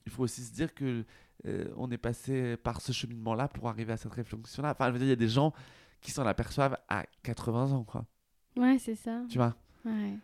Il 0.09 0.11
faut 0.11 0.23
aussi 0.23 0.41
se 0.41 0.51
dire 0.51 0.73
que 0.73 1.05
euh, 1.45 1.71
on 1.77 1.91
est 1.91 1.99
passé 1.99 2.57
par 2.57 2.81
ce 2.81 2.91
cheminement-là 2.91 3.47
pour 3.47 3.69
arriver 3.69 3.93
à 3.93 3.97
cette 3.97 4.11
réflexion-là. 4.11 4.71
Enfin, 4.71 4.87
je 4.87 4.93
veux 4.93 4.97
dire, 4.97 5.05
il 5.05 5.11
y 5.11 5.13
a 5.13 5.15
des 5.15 5.27
gens 5.27 5.53
qui 6.01 6.09
s'en 6.09 6.25
aperçoivent 6.25 6.77
à 6.87 7.05
80 7.21 7.73
ans, 7.73 7.83
quoi. 7.83 8.07
Ouais, 8.57 8.79
c'est 8.79 8.95
ça. 8.95 9.21
Tu 9.29 9.37
vois? 9.37 9.55
Ouais. 9.85 10.17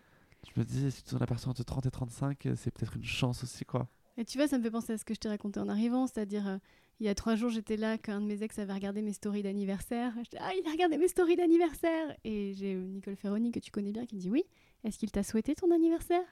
Je 0.44 0.60
me 0.60 0.66
dis, 0.66 0.92
si 0.92 1.04
tu 1.04 1.12
t'en 1.12 1.22
aperçois 1.22 1.52
entre 1.52 1.64
30 1.64 1.86
et 1.86 1.92
35, 1.92 2.46
euh, 2.48 2.56
c'est 2.58 2.72
peut-être 2.72 2.96
une 2.96 3.06
chance 3.06 3.44
aussi, 3.44 3.64
quoi. 3.64 3.88
Et 4.18 4.26
tu 4.26 4.40
vois, 4.40 4.48
ça 4.48 4.58
me 4.58 4.64
fait 4.64 4.72
penser 4.72 4.94
à 4.94 4.98
ce 4.98 5.06
que 5.06 5.14
je 5.14 5.20
t'ai 5.20 5.30
raconté 5.30 5.60
en 5.60 5.70
arrivant, 5.70 6.08
c'est-à-dire, 6.08 6.48
euh, 6.48 6.58
il 7.00 7.06
y 7.06 7.10
a 7.10 7.14
trois 7.14 7.36
jours, 7.36 7.52
j'étais 7.52 7.78
là, 7.78 8.00
qu'un 8.00 8.22
de 8.22 8.26
mes 8.26 8.42
ex 8.42 8.58
avait 8.58 8.74
regardé 8.74 9.04
mes 9.04 9.14
stories 9.14 9.44
d'anniversaire. 9.44 10.14
J'étais, 10.24 10.40
ah, 10.42 10.52
il 10.60 10.68
a 10.68 10.72
regardé 10.72 10.98
mes 10.98 11.08
stories 11.08 11.36
d'anniversaire 11.36 12.16
Et 12.24 12.54
j'ai 12.54 12.74
Nicole 12.74 13.18
Ferroni, 13.18 13.52
que 13.52 13.60
tu 13.60 13.70
connais 13.70 13.92
bien, 13.92 14.08
qui 14.08 14.16
me 14.16 14.22
dit, 14.22 14.32
oui, 14.32 14.44
est-ce 14.84 14.98
qu'il 14.98 15.12
t'a 15.12 15.22
souhaité 15.22 15.54
ton 15.54 15.72
anniversaire? 15.72 16.26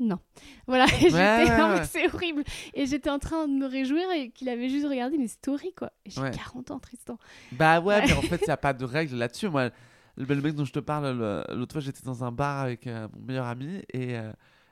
Non. 0.00 0.18
Voilà, 0.66 0.86
ouais, 1.02 1.10
ouais. 1.12 1.84
c'est 1.84 2.06
horrible. 2.12 2.44
Et 2.74 2.86
j'étais 2.86 3.10
en 3.10 3.18
train 3.18 3.48
de 3.48 3.52
me 3.52 3.66
réjouir 3.66 4.08
et 4.12 4.30
qu'il 4.30 4.48
avait 4.48 4.68
juste 4.68 4.86
regardé 4.86 5.18
mes 5.18 5.26
stories, 5.28 5.72
quoi. 5.76 5.92
J'ai 6.06 6.20
Ouais. 6.20 6.30
40 6.30 6.70
ans, 6.70 6.78
Tristan. 6.78 7.18
Bah 7.52 7.80
ouais, 7.80 8.04
mais 8.06 8.12
en 8.12 8.22
fait, 8.22 8.36
il 8.42 8.44
n'y 8.46 8.50
a 8.50 8.56
pas 8.56 8.72
de 8.72 8.84
règle 8.84 9.16
là-dessus. 9.16 9.48
Moi, 9.48 9.70
le, 10.16 10.24
le 10.24 10.40
mec 10.40 10.54
dont 10.54 10.64
je 10.64 10.72
te 10.72 10.78
parle, 10.78 11.18
le- 11.18 11.44
l'autre 11.56 11.72
fois, 11.72 11.80
j'étais 11.80 12.02
dans 12.04 12.22
un 12.24 12.30
bar 12.30 12.60
avec 12.60 12.86
euh, 12.86 13.08
mon 13.12 13.26
meilleur 13.26 13.46
ami 13.46 13.82
et, 13.92 14.16
euh, 14.18 14.30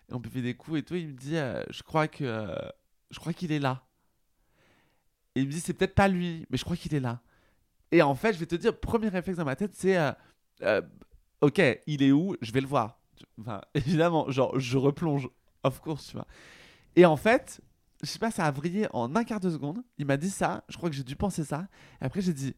et 0.08 0.14
on 0.14 0.20
buvait 0.20 0.42
des 0.42 0.54
coups 0.54 0.78
et 0.78 0.82
tout. 0.82 0.94
Il 0.94 1.08
me 1.08 1.12
dit, 1.14 1.36
euh, 1.36 1.62
je 1.70 1.82
crois 1.82 2.06
que 2.08 2.24
euh, 2.24 2.54
je 3.10 3.18
crois 3.18 3.32
qu'il 3.32 3.50
est 3.52 3.58
là. 3.58 3.82
Et 5.34 5.40
il 5.40 5.46
me 5.46 5.52
dit, 5.52 5.60
c'est 5.60 5.74
peut-être 5.74 5.94
pas 5.94 6.08
lui, 6.08 6.46
mais 6.50 6.56
je 6.56 6.64
crois 6.64 6.76
qu'il 6.76 6.94
est 6.94 7.00
là. 7.00 7.20
Et 7.92 8.00
en 8.02 8.14
fait, 8.14 8.32
je 8.32 8.38
vais 8.38 8.46
te 8.46 8.54
dire, 8.54 8.78
premier 8.78 9.08
réflexe 9.08 9.38
dans 9.38 9.44
ma 9.44 9.56
tête, 9.56 9.72
c'est, 9.74 9.96
ok, 11.40 11.60
il 11.86 12.02
est 12.02 12.12
où 12.12 12.36
Je 12.40 12.52
vais 12.52 12.60
le 12.60 12.66
voir. 12.66 12.98
Enfin, 13.40 13.60
évidemment, 13.74 14.30
genre, 14.30 14.58
je 14.58 14.76
replonge, 14.78 15.28
of 15.62 15.80
course, 15.80 16.06
tu 16.08 16.16
vois. 16.16 16.26
Et 16.96 17.04
en 17.04 17.16
fait, 17.16 17.60
je 18.02 18.08
sais 18.08 18.18
pas, 18.18 18.30
ça 18.30 18.44
a 18.46 18.50
vrillé 18.50 18.86
en 18.92 19.14
un 19.16 19.24
quart 19.24 19.40
de 19.40 19.50
seconde. 19.50 19.82
Il 19.98 20.06
m'a 20.06 20.16
dit 20.16 20.30
ça, 20.30 20.64
je 20.68 20.76
crois 20.76 20.88
que 20.90 20.96
j'ai 20.96 21.04
dû 21.04 21.16
penser 21.16 21.44
ça. 21.44 21.66
Et 22.00 22.04
après, 22.04 22.20
j'ai 22.20 22.32
dit, 22.32 22.54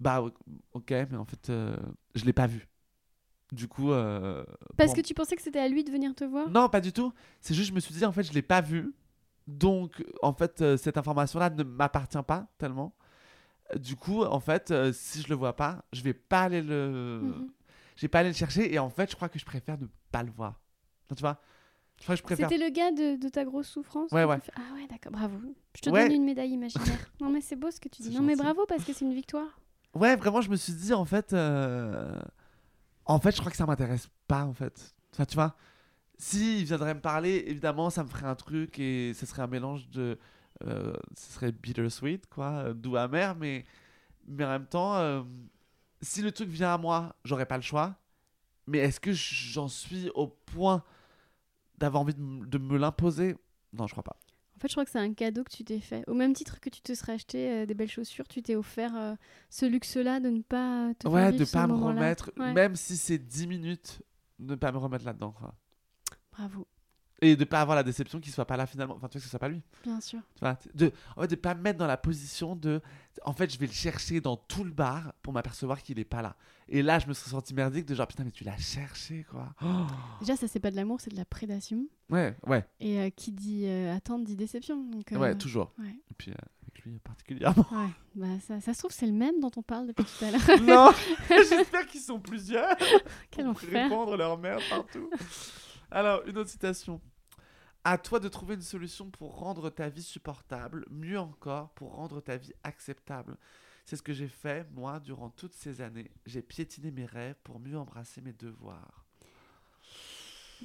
bah 0.00 0.22
ok, 0.72 0.90
mais 0.90 1.16
en 1.16 1.24
fait, 1.24 1.50
euh, 1.50 1.76
je 2.14 2.24
l'ai 2.24 2.32
pas 2.32 2.46
vu. 2.46 2.66
Du 3.52 3.68
coup. 3.68 3.92
euh, 3.92 4.44
Parce 4.76 4.92
que 4.92 5.00
tu 5.00 5.14
pensais 5.14 5.36
que 5.36 5.42
c'était 5.42 5.60
à 5.60 5.68
lui 5.68 5.84
de 5.84 5.90
venir 5.90 6.14
te 6.14 6.24
voir? 6.24 6.48
Non, 6.50 6.68
pas 6.68 6.80
du 6.80 6.92
tout. 6.92 7.12
C'est 7.40 7.54
juste, 7.54 7.68
je 7.70 7.74
me 7.74 7.80
suis 7.80 7.94
dit, 7.94 8.04
en 8.04 8.12
fait, 8.12 8.24
je 8.24 8.32
l'ai 8.32 8.42
pas 8.42 8.60
vu. 8.60 8.92
Donc, 9.46 10.04
en 10.22 10.32
fait, 10.32 10.60
euh, 10.60 10.76
cette 10.76 10.98
information-là 10.98 11.50
ne 11.50 11.62
m'appartient 11.62 12.22
pas 12.26 12.48
tellement. 12.58 12.94
Euh, 13.74 13.78
Du 13.78 13.94
coup, 13.96 14.24
en 14.24 14.40
fait, 14.40 14.74
si 14.92 15.22
je 15.22 15.28
le 15.28 15.36
vois 15.36 15.54
pas, 15.54 15.84
je 15.92 16.02
vais 16.02 16.14
pas 16.14 16.42
aller 16.42 16.60
le. 16.62 17.20
Mhm. 17.22 17.48
Vais 18.02 18.08
pas 18.08 18.20
aller 18.20 18.30
le 18.30 18.34
chercher. 18.34 18.72
Et 18.72 18.78
en 18.78 18.90
fait, 18.90 19.10
je 19.10 19.16
crois 19.16 19.28
que 19.28 19.38
je 19.38 19.44
préfère 19.44 19.78
ne 19.78 19.86
pas 20.12 20.22
le 20.22 20.30
voir. 20.30 20.60
Tu 21.08 21.20
vois? 21.20 21.40
Je 21.98 22.02
crois 22.04 22.14
que 22.14 22.18
je 22.18 22.22
préfère. 22.24 22.48
C'était 22.50 22.62
le 22.62 22.70
gars 22.70 22.90
de, 22.90 23.16
de 23.16 23.28
ta 23.28 23.44
grosse 23.44 23.68
souffrance? 23.68 24.10
Ouais, 24.12 24.24
ouais. 24.24 24.38
Ah 24.56 24.74
ouais, 24.74 24.86
d'accord, 24.88 25.12
bravo. 25.12 25.38
Je 25.76 25.80
te 25.82 25.90
Ouais. 25.90 26.04
donne 26.08 26.16
une 26.16 26.24
médaille 26.24 26.50
imaginaire. 26.50 26.98
non, 27.20 27.30
mais 27.30 27.40
c'est 27.40 27.56
beau 27.56 27.70
ce 27.70 27.80
que 27.80 27.88
tu 27.88 28.02
dis. 28.02 28.10
Non, 28.14 28.22
mais 28.22 28.36
bravo 28.36 28.66
parce 28.66 28.84
que 28.84 28.92
c'est 28.92 29.04
une 29.04 29.14
victoire. 29.14 29.58
Ouais, 29.94 30.14
vraiment, 30.16 30.40
je 30.42 30.50
me 30.50 30.56
suis 30.56 30.74
dit, 30.74 30.92
en 30.92 31.06
fait, 31.06 31.32
euh, 31.32 32.20
en 33.06 33.18
fait, 33.18 33.32
je 33.34 33.40
crois 33.40 33.50
que 33.50 33.56
ça 33.56 33.64
m'intéresse 33.64 34.08
pas, 34.28 34.44
en 34.44 34.52
fait. 34.52 34.94
Enfin, 35.14 35.24
tu 35.24 35.36
vois, 35.36 35.56
si 36.18 36.58
il 36.60 36.64
viendrait 36.66 36.94
me 36.94 37.00
parler, 37.00 37.44
évidemment, 37.46 37.88
ça 37.88 38.04
me 38.04 38.08
ferait 38.08 38.26
un 38.26 38.34
truc 38.34 38.78
et 38.78 39.14
ce 39.14 39.24
serait 39.24 39.40
un 39.42 39.46
mélange 39.46 39.88
de, 39.88 40.18
euh, 40.64 40.92
ce 41.16 41.32
serait 41.32 41.52
bittersweet, 41.52 42.26
quoi, 42.26 42.50
euh, 42.50 42.74
doux 42.74 42.96
amer, 42.96 43.34
mais, 43.36 43.64
mais 44.26 44.44
en 44.44 44.48
même 44.50 44.66
temps, 44.66 44.96
euh, 44.96 45.22
si 46.02 46.22
le 46.22 46.32
truc 46.32 46.48
vient 46.48 46.74
à 46.74 46.78
moi, 46.78 47.16
j'aurais 47.24 47.46
pas 47.46 47.56
le 47.56 47.62
choix. 47.62 47.96
Mais 48.66 48.78
est-ce 48.78 49.00
que 49.00 49.12
j'en 49.12 49.68
suis 49.68 50.10
au 50.14 50.26
point 50.26 50.82
d'avoir 51.78 52.02
envie 52.02 52.14
de, 52.14 52.58
me 52.58 52.76
l'imposer? 52.76 53.36
Non, 53.72 53.86
je 53.86 53.92
crois 53.92 54.02
pas. 54.02 54.16
En 54.56 54.58
fait, 54.58 54.68
je 54.68 54.72
crois 54.72 54.84
que 54.84 54.90
c'est 54.90 54.98
un 54.98 55.12
cadeau 55.12 55.44
que 55.44 55.50
tu 55.50 55.64
t'es 55.64 55.80
fait. 55.80 56.02
Au 56.08 56.14
même 56.14 56.32
titre 56.32 56.60
que 56.60 56.70
tu 56.70 56.80
te 56.80 56.94
serais 56.94 57.12
acheté 57.12 57.50
euh, 57.50 57.66
des 57.66 57.74
belles 57.74 57.90
chaussures, 57.90 58.26
tu 58.26 58.42
t'es 58.42 58.56
offert 58.56 58.96
euh, 58.96 59.14
ce 59.50 59.66
luxe-là 59.66 60.18
de 60.18 60.30
ne 60.30 60.40
pas 60.40 60.92
te 60.98 61.08
faire 61.08 61.12
Ouais, 61.12 61.30
vivre 61.30 61.44
de 61.44 61.50
pas 61.50 61.66
me 61.66 61.74
remettre, 61.74 62.32
Ouais. 62.38 62.54
même 62.54 62.74
si 62.74 62.96
c'est 62.96 63.18
10 63.18 63.46
minutes, 63.46 64.02
ne 64.38 64.54
pas 64.54 64.72
me 64.72 64.78
remettre 64.78 65.04
là-dedans. 65.04 65.34
Bravo. 66.32 66.66
Et 67.22 67.34
de 67.34 67.44
pas 67.44 67.62
avoir 67.62 67.76
la 67.76 67.82
déception 67.82 68.20
qu'il 68.20 68.30
soit 68.32 68.44
pas 68.44 68.58
là 68.58 68.66
finalement. 68.66 68.94
Enfin, 68.96 69.08
tu 69.08 69.12
vois, 69.16 69.20
que 69.20 69.24
ce 69.24 69.30
soit 69.30 69.38
pas 69.38 69.48
lui. 69.48 69.62
Bien 69.84 70.00
sûr. 70.02 70.20
Tu 70.34 70.40
vois, 70.40 70.58
de, 70.74 70.92
en 71.16 71.22
fait, 71.22 71.28
de 71.28 71.34
pas 71.36 71.54
me 71.54 71.62
mettre 71.62 71.78
dans 71.78 71.86
la 71.86 71.96
position 71.96 72.54
de. 72.56 72.82
En 73.24 73.32
fait, 73.32 73.50
je 73.50 73.58
vais 73.58 73.66
le 73.66 73.72
chercher 73.72 74.20
dans 74.20 74.36
tout 74.36 74.64
le 74.64 74.70
bar 74.70 75.14
pour 75.22 75.32
m'apercevoir 75.32 75.82
qu'il 75.82 75.98
est 75.98 76.04
pas 76.04 76.20
là. 76.20 76.36
Et 76.68 76.82
là, 76.82 76.98
je 76.98 77.06
me 77.06 77.14
serais 77.14 77.30
senti 77.30 77.54
merdique 77.54 77.86
de 77.86 77.94
genre, 77.94 78.06
putain, 78.06 78.24
mais 78.24 78.30
tu 78.32 78.44
l'as 78.44 78.58
cherché, 78.58 79.24
quoi. 79.30 79.54
Oh. 79.62 79.86
Déjà, 80.20 80.36
ça, 80.36 80.46
c'est 80.46 80.60
pas 80.60 80.70
de 80.70 80.76
l'amour, 80.76 81.00
c'est 81.00 81.10
de 81.10 81.16
la 81.16 81.24
prédation. 81.24 81.86
Ouais, 82.10 82.36
ouais, 82.46 82.66
Et 82.80 83.00
euh, 83.00 83.08
qui 83.10 83.32
dit 83.32 83.64
euh, 83.66 83.94
attendre 83.96 84.24
dit 84.24 84.36
déception. 84.36 84.84
Donc, 84.90 85.10
euh, 85.12 85.16
ouais, 85.16 85.34
toujours. 85.36 85.72
ouais. 85.78 85.88
Et 86.10 86.14
puis, 86.18 86.32
euh, 86.32 86.34
avec 86.64 86.84
lui 86.84 86.98
particulièrement. 86.98 87.64
Ouais. 87.72 87.88
Bah, 88.14 88.26
ça, 88.46 88.60
ça 88.60 88.74
se 88.74 88.78
trouve, 88.80 88.92
c'est 88.92 89.06
le 89.06 89.12
même 89.12 89.40
dont 89.40 89.50
on 89.56 89.62
parle 89.62 89.86
depuis 89.86 90.04
tout 90.04 90.24
à 90.24 90.30
l'heure. 90.32 90.60
non 90.62 90.90
J'espère 91.30 91.86
qu'ils 91.86 92.00
sont 92.02 92.20
plusieurs. 92.20 92.76
Quel 93.30 93.44
pour 93.46 93.52
enfer. 93.52 93.84
répandre 93.84 94.16
leur 94.18 94.36
merde 94.36 94.60
partout. 94.68 95.08
Alors, 95.90 96.22
une 96.26 96.38
autre 96.38 96.50
citation. 96.50 97.00
À 97.84 97.98
toi 97.98 98.18
de 98.18 98.28
trouver 98.28 98.54
une 98.56 98.62
solution 98.62 99.10
pour 99.10 99.38
rendre 99.38 99.70
ta 99.70 99.88
vie 99.88 100.02
supportable, 100.02 100.84
mieux 100.90 101.20
encore, 101.20 101.70
pour 101.70 101.94
rendre 101.94 102.20
ta 102.20 102.36
vie 102.36 102.52
acceptable. 102.64 103.36
C'est 103.84 103.94
ce 103.94 104.02
que 104.02 104.12
j'ai 104.12 104.26
fait, 104.26 104.66
moi, 104.74 104.98
durant 104.98 105.30
toutes 105.30 105.54
ces 105.54 105.80
années. 105.80 106.10
J'ai 106.26 106.42
piétiné 106.42 106.90
mes 106.90 107.04
rêves 107.06 107.36
pour 107.44 107.60
mieux 107.60 107.78
embrasser 107.78 108.20
mes 108.20 108.32
devoirs. 108.32 109.04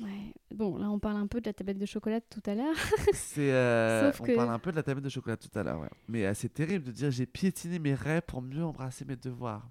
Ouais. 0.01 0.33
Bon, 0.55 0.77
là, 0.77 0.89
on 0.89 0.97
parle 0.97 1.17
un 1.17 1.27
peu 1.27 1.41
de 1.41 1.47
la 1.47 1.53
tablette 1.53 1.77
de 1.77 1.85
chocolat 1.85 2.21
de 2.21 2.25
tout 2.29 2.41
à 2.49 2.55
l'heure. 2.55 2.75
C'est, 3.13 3.51
euh, 3.51 4.11
on 4.19 4.23
que- 4.23 4.35
parle 4.35 4.49
un 4.49 4.57
peu 4.57 4.71
de 4.71 4.77
la 4.77 4.83
tablette 4.83 5.03
de 5.03 5.09
chocolat 5.09 5.37
tout 5.37 5.49
à 5.53 5.61
l'heure, 5.63 5.79
ouais. 5.81 5.89
Mais 6.07 6.25
euh, 6.25 6.33
c'est 6.33 6.53
terrible 6.53 6.85
de 6.85 6.91
dire 6.91 7.11
j'ai 7.11 7.25
piétiné 7.25 7.77
mes 7.77 7.93
rêves 7.93 8.21
pour 8.25 8.41
mieux 8.41 8.63
embrasser 8.63 9.03
mes 9.05 9.17
devoirs. 9.17 9.69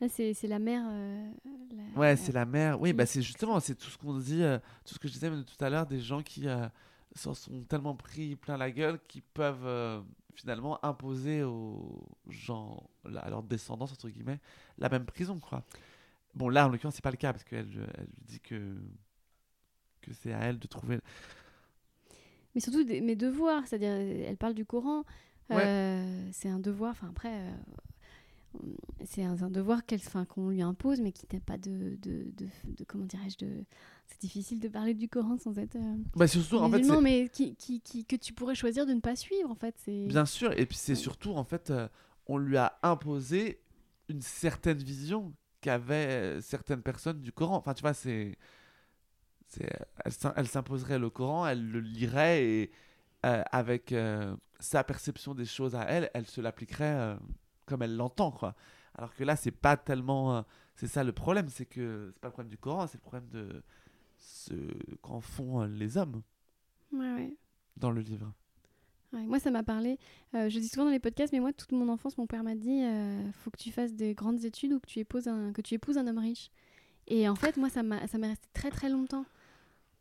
Là, 0.00 0.08
c'est 0.08 0.46
la 0.46 0.58
mère. 0.58 0.84
euh, 0.88 1.30
la- 1.72 1.98
Ouais, 2.00 2.16
c'est 2.16 2.32
la 2.32 2.46
mère. 2.46 2.80
Oui, 2.80 2.92
bah 2.92 3.04
c'est 3.06 3.20
justement, 3.22 3.60
c'est 3.60 3.74
tout 3.74 3.90
ce 3.90 3.98
qu'on 3.98 4.16
dit, 4.18 4.42
euh, 4.42 4.58
tout 4.86 4.94
ce 4.94 4.98
que 4.98 5.08
je 5.08 5.12
disais 5.12 5.30
tout 5.30 5.64
à 5.64 5.68
l'heure, 5.68 5.86
des 5.86 6.00
gens 6.00 6.22
qui 6.22 6.48
euh, 6.48 6.66
s'en 7.14 7.34
sont 7.34 7.62
tellement 7.64 7.94
pris 7.94 8.34
plein 8.36 8.56
la 8.56 8.70
gueule 8.70 8.98
qu'ils 9.08 9.22
peuvent 9.22 10.02
finalement 10.34 10.82
imposer 10.84 11.42
aux 11.42 12.02
gens, 12.28 12.88
à 13.14 13.28
leur 13.28 13.42
descendance 13.42 13.92
entre 13.92 14.08
guillemets, 14.08 14.40
la 14.78 14.88
même 14.88 15.04
prison, 15.04 15.38
quoi. 15.38 15.64
Bon, 16.34 16.48
là, 16.48 16.66
en 16.66 16.70
l'occurrence, 16.70 16.94
c'est 16.94 17.02
pas 17.04 17.10
le 17.10 17.16
cas 17.16 17.32
parce 17.32 17.44
qu'elle 17.44 17.66
elle 17.98 18.04
lui 18.04 18.24
dit 18.26 18.40
que 18.40 18.76
que 20.00 20.14
c'est 20.14 20.32
à 20.32 20.38
elle 20.44 20.58
de 20.58 20.66
trouver. 20.66 20.98
Mais 22.54 22.60
surtout 22.60 22.84
mes 22.86 23.16
devoirs, 23.16 23.66
c'est-à-dire, 23.66 23.92
elle 23.92 24.36
parle 24.38 24.54
du 24.54 24.64
Coran. 24.64 25.04
Ouais. 25.50 26.04
c'est 26.32 26.48
un 26.48 26.60
devoir, 26.60 26.92
enfin 26.92 27.08
après, 27.10 27.32
c'est 29.04 29.22
un, 29.24 29.40
un 29.42 29.50
devoir 29.50 29.86
qu'elle, 29.86 30.00
qu'on 30.28 30.48
lui 30.50 30.60
impose, 30.62 31.00
mais 31.00 31.12
qui 31.12 31.26
n'a 31.32 31.40
pas 31.40 31.56
de, 31.58 31.96
de, 32.02 32.30
de, 32.36 32.46
de- 32.64 32.84
comment 32.84 33.04
dirais-je, 33.06 33.38
de. 33.44 33.64
C'est 34.06 34.20
difficile 34.20 34.58
de 34.58 34.68
parler 34.68 34.92
du 34.94 35.08
Coran 35.08 35.38
sans 35.38 35.56
être 35.58 35.76
euh, 35.76 35.94
Bah 36.16 36.26
surtout, 36.26 36.56
en 36.56 36.68
fait, 36.70 36.82
mais 37.00 37.28
qui, 37.28 37.54
qui, 37.54 37.80
qui- 37.80 38.04
que 38.04 38.16
tu 38.16 38.32
pourrais 38.32 38.56
choisir 38.56 38.86
de 38.86 38.92
ne 38.92 39.00
pas 39.00 39.14
suivre, 39.16 39.50
en 39.50 39.54
fait. 39.54 39.74
C'est. 39.78 40.06
Bien 40.06 40.26
sûr, 40.26 40.52
et 40.58 40.66
puis 40.66 40.76
c'est 40.76 40.92
Ouais. 40.92 40.96
surtout, 40.98 41.32
en 41.32 41.44
fait, 41.44 41.70
euh, 41.70 41.86
on 42.26 42.38
lui 42.38 42.56
a 42.56 42.78
imposé 42.82 43.60
une 44.08 44.20
certaine 44.20 44.78
vision 44.78 45.32
qu'avaient 45.60 46.38
euh, 46.38 46.40
certaines 46.40 46.82
personnes 46.82 47.20
du 47.20 47.30
Coran. 47.32 47.56
Enfin, 47.56 47.72
tu 47.74 47.82
vois, 47.82 47.94
c'est. 47.94 48.36
c'est- 49.46 49.68
Elle, 50.04 50.12
s'im- 50.12 50.32
elle 50.36 50.48
s'imposerait 50.48 50.98
le 50.98 51.10
Coran, 51.10 51.46
elle 51.46 51.70
le 51.70 51.80
lirait 51.80 52.44
et 52.44 52.70
euh, 53.26 53.42
avec 53.52 53.94
sa 54.58 54.82
perception 54.82 55.34
des 55.34 55.44
choses 55.44 55.74
à 55.74 55.82
elle, 55.84 56.10
elle 56.14 56.26
se 56.26 56.40
l'appliquerait 56.40 57.16
comme 57.70 57.82
elle 57.82 57.96
l'entend, 57.96 58.30
quoi. 58.32 58.54
Alors 58.94 59.14
que 59.14 59.24
là, 59.24 59.36
c'est 59.36 59.50
pas 59.52 59.76
tellement. 59.76 60.36
euh, 60.36 60.42
c'est 60.76 60.88
ça 60.88 61.04
le 61.04 61.12
problème, 61.12 61.48
c'est 61.48 61.66
que 61.66 62.10
c'est 62.14 62.20
pas 62.20 62.28
le 62.28 62.32
problème 62.32 62.50
du 62.50 62.58
Coran, 62.58 62.86
c'est 62.86 62.98
le 62.98 63.02
problème 63.02 63.28
de 63.30 63.62
ce 64.18 64.52
qu'en 65.02 65.20
font 65.20 65.62
euh, 65.62 65.66
les 65.68 65.96
hommes 65.96 66.22
Ouais, 66.92 67.14
ouais. 67.14 67.36
dans 67.76 67.90
le 67.90 68.00
livre. 68.00 68.32
Ouais, 69.12 69.24
moi, 69.26 69.40
ça 69.40 69.50
m'a 69.50 69.62
parlé. 69.62 69.98
euh, 70.34 70.48
je 70.48 70.58
dis 70.58 70.68
souvent 70.68 70.84
dans 70.84 70.90
les 70.92 71.00
podcasts, 71.00 71.32
mais 71.32 71.40
moi, 71.40 71.52
toute 71.52 71.72
mon 71.72 71.88
enfance, 71.88 72.16
mon 72.16 72.26
père 72.26 72.44
m'a 72.44 72.54
dit 72.54 72.82
euh, 72.84 73.32
faut 73.32 73.50
que 73.50 73.58
tu 73.58 73.72
fasses 73.72 73.94
des 73.94 74.14
grandes 74.14 74.44
études 74.44 74.72
ou 74.72 74.80
que 74.80 74.86
tu 74.86 75.00
épouses 75.00 75.26
un, 75.28 75.52
que 75.52 75.60
tu 75.62 75.74
épouses 75.74 75.98
un 75.98 76.06
homme 76.06 76.18
riche. 76.18 76.50
Et 77.08 77.28
en 77.28 77.34
fait, 77.34 77.56
moi, 77.56 77.68
ça 77.70 77.82
m'a 77.82 78.06
ça 78.06 78.18
m'est 78.18 78.28
resté 78.28 78.48
très 78.52 78.70
très 78.70 78.88
longtemps. 78.88 79.24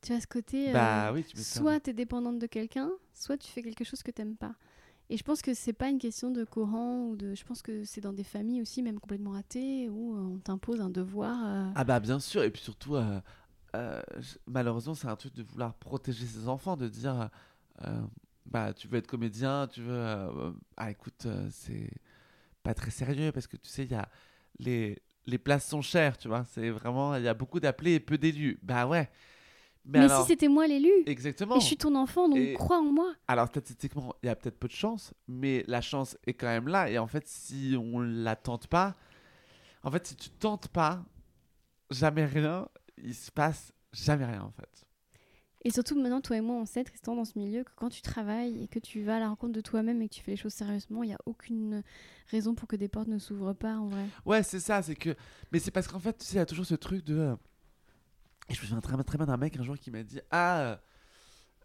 Tu 0.01 0.13
as 0.13 0.21
ce 0.21 0.27
côté. 0.27 0.69
euh, 0.69 0.73
Bah 0.73 1.11
oui, 1.11 1.23
tu 1.23 1.37
soit 1.37 1.79
tu 1.79 1.89
es 1.89 1.93
dépendante 1.93 2.39
de 2.39 2.47
quelqu'un, 2.47 2.91
soit 3.13 3.37
tu 3.37 3.47
fais 3.49 3.63
quelque 3.63 3.83
chose 3.83 4.03
que 4.03 4.11
tu 4.11 4.25
pas. 4.35 4.53
Et 5.11 5.17
je 5.17 5.23
pense 5.23 5.41
que 5.41 5.55
c'est 5.55 5.73
pas 5.73 5.89
une 5.89 5.97
question 5.97 6.29
de 6.29 6.43
Coran 6.43 7.07
ou 7.07 7.15
de. 7.15 7.33
Je 7.33 7.43
pense 7.43 7.61
que 7.63 7.83
c'est 7.83 8.01
dans 8.01 8.13
des 8.13 8.23
familles 8.23 8.61
aussi, 8.61 8.83
même 8.83 8.99
complètement 8.99 9.33
athées, 9.33 9.89
où 9.89 10.15
euh, 10.15 10.35
on 10.35 10.37
t'impose 10.37 10.81
un 10.81 10.89
devoir. 10.89 11.37
euh, 11.45 11.71
Ah 11.73 11.83
bah 11.83 11.99
bien 11.99 12.19
sûr, 12.19 12.43
et 12.43 12.51
puis 12.51 12.61
surtout, 12.61 12.95
euh, 12.95 14.01
malheureusement, 14.45 14.93
c'est 14.93 15.07
un 15.07 15.15
truc 15.15 15.33
de 15.33 15.43
vouloir 15.43 15.73
protéger 15.73 16.25
ses 16.25 16.47
enfants, 16.47 16.77
de 16.77 16.87
dire, 16.87 17.29
bah 18.45 18.73
tu 18.73 18.87
veux 18.87 18.97
être 18.99 19.07
comédien, 19.07 19.67
tu 19.67 19.81
veux... 19.81 20.53
ah 20.77 20.91
écoute, 20.91 21.27
c'est 21.51 21.89
pas 22.61 22.73
très 22.73 22.91
sérieux, 22.91 23.31
parce 23.31 23.47
que 23.47 23.57
tu 23.57 23.69
sais, 23.69 23.85
il 23.85 23.91
y 23.91 23.95
a... 23.95 24.07
Les, 24.59 25.01
les 25.25 25.37
places 25.37 25.67
sont 25.67 25.81
chères, 25.81 26.17
tu 26.17 26.27
vois, 26.27 26.43
c'est 26.43 26.69
vraiment... 26.69 27.15
Il 27.15 27.23
y 27.23 27.27
a 27.27 27.33
beaucoup 27.33 27.59
d'appelés 27.59 27.93
et 27.93 27.99
peu 27.99 28.17
d'élus. 28.17 28.59
Bah 28.61 28.85
ouais. 28.87 29.09
Mais, 29.85 29.99
Mais, 29.99 30.05
alors... 30.05 30.21
si 30.21 30.27
c'était 30.27 30.47
moi 30.47 30.67
l'élu, 30.67 30.91
Exactement. 31.05 31.55
et 31.55 31.59
je 31.59 31.65
suis 31.65 31.77
ton 31.77 31.95
enfant, 31.95 32.29
donc 32.29 32.37
Et- 32.37 32.53
crois 32.53 32.79
en 32.79 32.91
moi. 32.91 33.13
Alors 33.27 33.47
statistiquement, 33.47 34.13
il 34.21 34.27
y 34.27 34.29
a 34.29 34.35
peut-être 34.35 34.59
peu 34.59 34.67
de 34.67 34.73
chance, 34.73 35.13
mais 35.27 35.63
la 35.67 35.81
chance 35.81 36.17
est 36.27 36.33
quand 36.33 36.47
même 36.47 36.67
là. 36.67 36.89
Et 36.89 36.97
en 36.99 37.07
fait, 37.07 37.27
si 37.27 37.75
on 37.77 37.99
la 37.99 38.35
tente 38.35 38.67
pas, 38.67 38.95
en 39.83 39.91
fait, 39.91 40.05
si 40.07 40.15
tu 40.15 40.29
tentes 40.29 40.67
pas, 40.67 41.03
jamais 41.89 42.25
rien, 42.25 42.67
il 42.97 43.15
se 43.15 43.31
passe 43.31 43.71
jamais 43.93 44.25
rien 44.25 44.43
en 44.43 44.51
fait. 44.51 44.85
Et 45.65 45.71
surtout, 45.71 45.99
maintenant, 45.99 46.21
toi 46.21 46.37
et 46.37 46.41
moi, 46.41 46.55
on 46.55 46.65
sait, 46.65 46.85
Tristan, 46.85 47.15
dans 47.15 47.25
ce 47.25 47.37
milieu, 47.37 47.65
que 47.65 47.71
quand 47.75 47.89
tu 47.89 48.01
travailles 48.01 48.63
et 48.63 48.67
que 48.69 48.79
tu 48.79 49.03
vas 49.03 49.17
à 49.17 49.19
la 49.19 49.27
rencontre 49.27 49.51
de 49.51 49.59
toi-même 49.59 50.01
et 50.01 50.07
que 50.07 50.13
tu 50.13 50.21
fais 50.21 50.31
les 50.31 50.37
choses 50.37 50.53
sérieusement, 50.53 51.03
il 51.03 51.07
n'y 51.07 51.13
a 51.13 51.19
aucune 51.25 51.83
raison 52.31 52.55
pour 52.55 52.67
que 52.67 52.77
des 52.77 52.87
portes 52.87 53.09
ne 53.09 53.17
s'ouvrent 53.19 53.51
pas, 53.53 53.75
en 53.75 53.89
vrai. 53.89 54.05
Ouais, 54.25 54.41
c'est 54.41 54.61
ça, 54.61 54.81
c'est 54.81 54.95
que. 54.95 55.13
Mais 55.51 55.59
c'est 55.59 55.71
parce 55.71 55.87
qu'en 55.89 55.99
fait, 55.99 56.17
tu 56.17 56.25
sais, 56.25 56.35
il 56.35 56.37
y 56.37 56.39
a 56.41 56.45
toujours 56.45 56.65
ce 56.65 56.75
truc 56.75 57.03
de. 57.03 57.35
Et 58.49 58.53
je 58.55 58.61
me 58.61 58.65
souviens 58.65 58.81
très, 58.81 59.03
très 59.03 59.17
bien 59.17 59.27
d'un 59.27 59.37
mec 59.37 59.57
un 59.57 59.63
jour 59.63 59.77
qui 59.77 59.91
m'a 59.91 60.03
dit 60.03 60.19
Ah, 60.31 60.59
euh, 60.61 60.75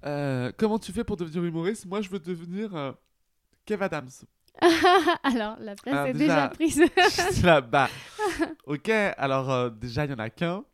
euh, 0.05 0.53
comment 0.57 0.79
tu 0.79 0.93
fais 0.93 1.05
pour 1.05 1.17
devenir 1.17 1.43
humoriste? 1.45 1.87
Moi, 1.87 2.01
je 2.03 2.11
veux 2.11 2.19
devenir 2.19 2.75
euh, 2.77 2.93
Kev 3.65 3.83
Adams. 3.83 4.11
Alors, 5.23 5.57
la 5.61 5.75
place 5.75 5.95
Alors, 5.95 6.07
est 6.07 6.13
déjà- 6.13 6.35
déjà 6.35 6.49
prise. 6.49 6.83
J'étais 7.35 7.47
là, 7.47 7.61
bah, 7.61 7.89
ok, 8.67 8.89
alors 8.89 9.51
euh, 9.51 9.71
déjà, 9.71 10.05
il 10.05 10.09
n'y 10.09 10.15
en 10.15 10.19
a 10.19 10.31
qu'un. 10.31 10.65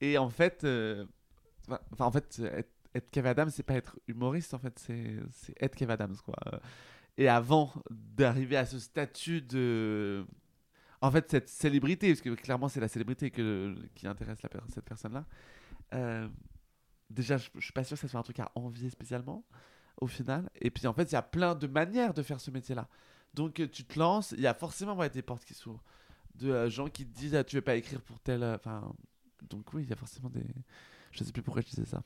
et 0.00 0.16
en 0.18 0.30
fait, 0.30 0.66
enfin, 1.92 2.04
en 2.06 2.10
fait 2.10 2.40
être, 2.40 2.70
être 2.94 3.10
Kev 3.10 3.28
Adams, 3.28 3.50
c'est 3.50 3.62
pas 3.64 3.74
être 3.74 3.98
humoriste, 4.06 4.54
en 4.54 4.58
fait, 4.58 4.78
c'est 4.78 5.16
être 5.60 5.74
Kev 5.76 5.92
Adams, 5.92 6.16
quoi. 6.24 6.36
Et 7.18 7.28
avant 7.28 7.70
d'arriver 7.90 8.56
à 8.56 8.64
ce 8.64 8.78
statut 8.78 9.42
de. 9.42 10.24
En 11.02 11.10
fait, 11.10 11.30
cette 11.30 11.48
célébrité, 11.48 12.08
parce 12.08 12.20
que 12.20 12.34
clairement, 12.34 12.68
c'est 12.68 12.80
la 12.80 12.88
célébrité 12.88 13.30
qui 13.30 14.06
intéresse 14.06 14.38
cette 14.72 14.84
personne-là. 14.84 15.24
euh, 15.94 16.28
déjà, 17.08 17.38
je, 17.38 17.48
je 17.54 17.60
suis 17.60 17.72
pas 17.72 17.84
sûr 17.84 17.96
que 17.96 18.02
ça 18.02 18.08
soit 18.08 18.20
un 18.20 18.22
truc 18.22 18.38
à 18.40 18.52
envier 18.54 18.90
spécialement, 18.90 19.44
au 20.00 20.06
final. 20.06 20.50
Et 20.60 20.70
puis, 20.70 20.86
en 20.86 20.92
fait, 20.92 21.04
il 21.04 21.12
y 21.12 21.16
a 21.16 21.22
plein 21.22 21.54
de 21.54 21.66
manières 21.66 22.12
de 22.12 22.22
faire 22.22 22.40
ce 22.40 22.50
métier-là. 22.50 22.88
Donc 23.32 23.60
euh, 23.60 23.68
tu 23.68 23.84
te 23.84 23.98
lances, 23.98 24.34
il 24.36 24.40
y 24.40 24.46
a 24.46 24.54
forcément 24.54 24.96
des 25.08 25.22
portes 25.22 25.44
qui 25.44 25.54
s'ouvrent. 25.54 25.82
De 26.34 26.50
euh, 26.50 26.70
gens 26.70 26.88
qui 26.88 27.06
te 27.06 27.16
disent 27.16 27.34
ah, 27.34 27.44
tu 27.44 27.56
veux 27.56 27.62
pas 27.62 27.76
écrire 27.76 28.02
pour 28.02 28.18
tel. 28.20 28.44
Enfin, 28.44 28.92
donc 29.48 29.72
oui, 29.72 29.84
il 29.84 29.88
y 29.88 29.92
a 29.92 29.96
forcément 29.96 30.28
des. 30.28 30.44
Je 31.12 31.24
sais 31.24 31.32
plus 31.32 31.42
pourquoi 31.42 31.62
je 31.62 31.68
disais 31.68 31.86
ça. 31.86 32.02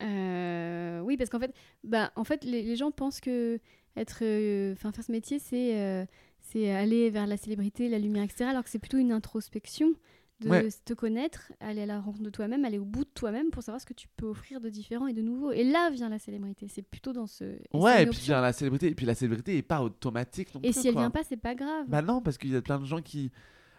Oui, 0.00 1.16
parce 1.16 1.30
qu'en 1.30 1.38
fait, 1.38 1.54
bah, 1.84 2.12
en 2.16 2.24
fait 2.24 2.44
les, 2.44 2.76
gens 2.76 2.90
pensent 2.90 3.20
que 3.20 3.58
être, 3.96 4.18
faire 4.18 4.92
ce 5.02 5.12
métier, 5.12 5.38
c'est 5.38 6.06
c'est 6.52 6.70
aller 6.70 7.10
vers 7.10 7.26
la 7.26 7.36
célébrité, 7.36 7.88
la 7.88 7.98
lumière, 7.98 8.24
etc. 8.24 8.44
Alors 8.50 8.62
que 8.64 8.70
c'est 8.70 8.78
plutôt 8.78 8.98
une 8.98 9.12
introspection 9.12 9.92
de 10.40 10.50
Ouais. 10.50 10.68
te 10.84 10.92
connaître, 10.92 11.50
aller 11.60 11.80
à 11.82 11.86
la 11.86 11.98
rencontre 11.98 12.24
de 12.24 12.28
toi-même, 12.30 12.64
aller 12.66 12.78
au 12.78 12.84
bout 12.84 13.04
de 13.04 13.10
toi-même 13.14 13.48
pour 13.50 13.62
savoir 13.62 13.80
ce 13.80 13.86
que 13.86 13.94
tu 13.94 14.06
peux 14.18 14.26
offrir 14.26 14.60
de 14.60 14.68
différent 14.68 15.06
et 15.06 15.14
de 15.14 15.22
nouveau. 15.22 15.50
Et 15.52 15.64
là 15.64 15.88
vient 15.90 16.10
la 16.10 16.18
célébrité. 16.18 16.68
C'est 16.68 16.82
plutôt 16.82 17.14
dans 17.14 17.26
ce. 17.26 17.56
ouais, 17.72 18.02
et 18.02 18.06
puis 18.06 18.20
bien, 18.26 18.40
la 18.42 18.52
célébrité. 18.52 18.88
Et 18.88 18.94
puis 18.94 19.06
la 19.06 19.14
célébrité 19.14 19.56
est 19.56 19.62
pas 19.62 19.80
automatique 19.82 20.54
non 20.54 20.60
Et 20.62 20.72
plus, 20.72 20.80
si 20.82 20.88
elle 20.88 20.92
quoi. 20.94 21.02
vient 21.02 21.10
pas, 21.10 21.22
c'est 21.24 21.38
pas 21.38 21.54
grave. 21.54 21.86
Bah 21.88 22.02
non, 22.02 22.20
parce 22.20 22.36
qu'il 22.36 22.50
y 22.52 22.56
a 22.56 22.60
plein 22.62 22.78
de 22.78 22.84
gens 22.84 23.00
qui. 23.00 23.30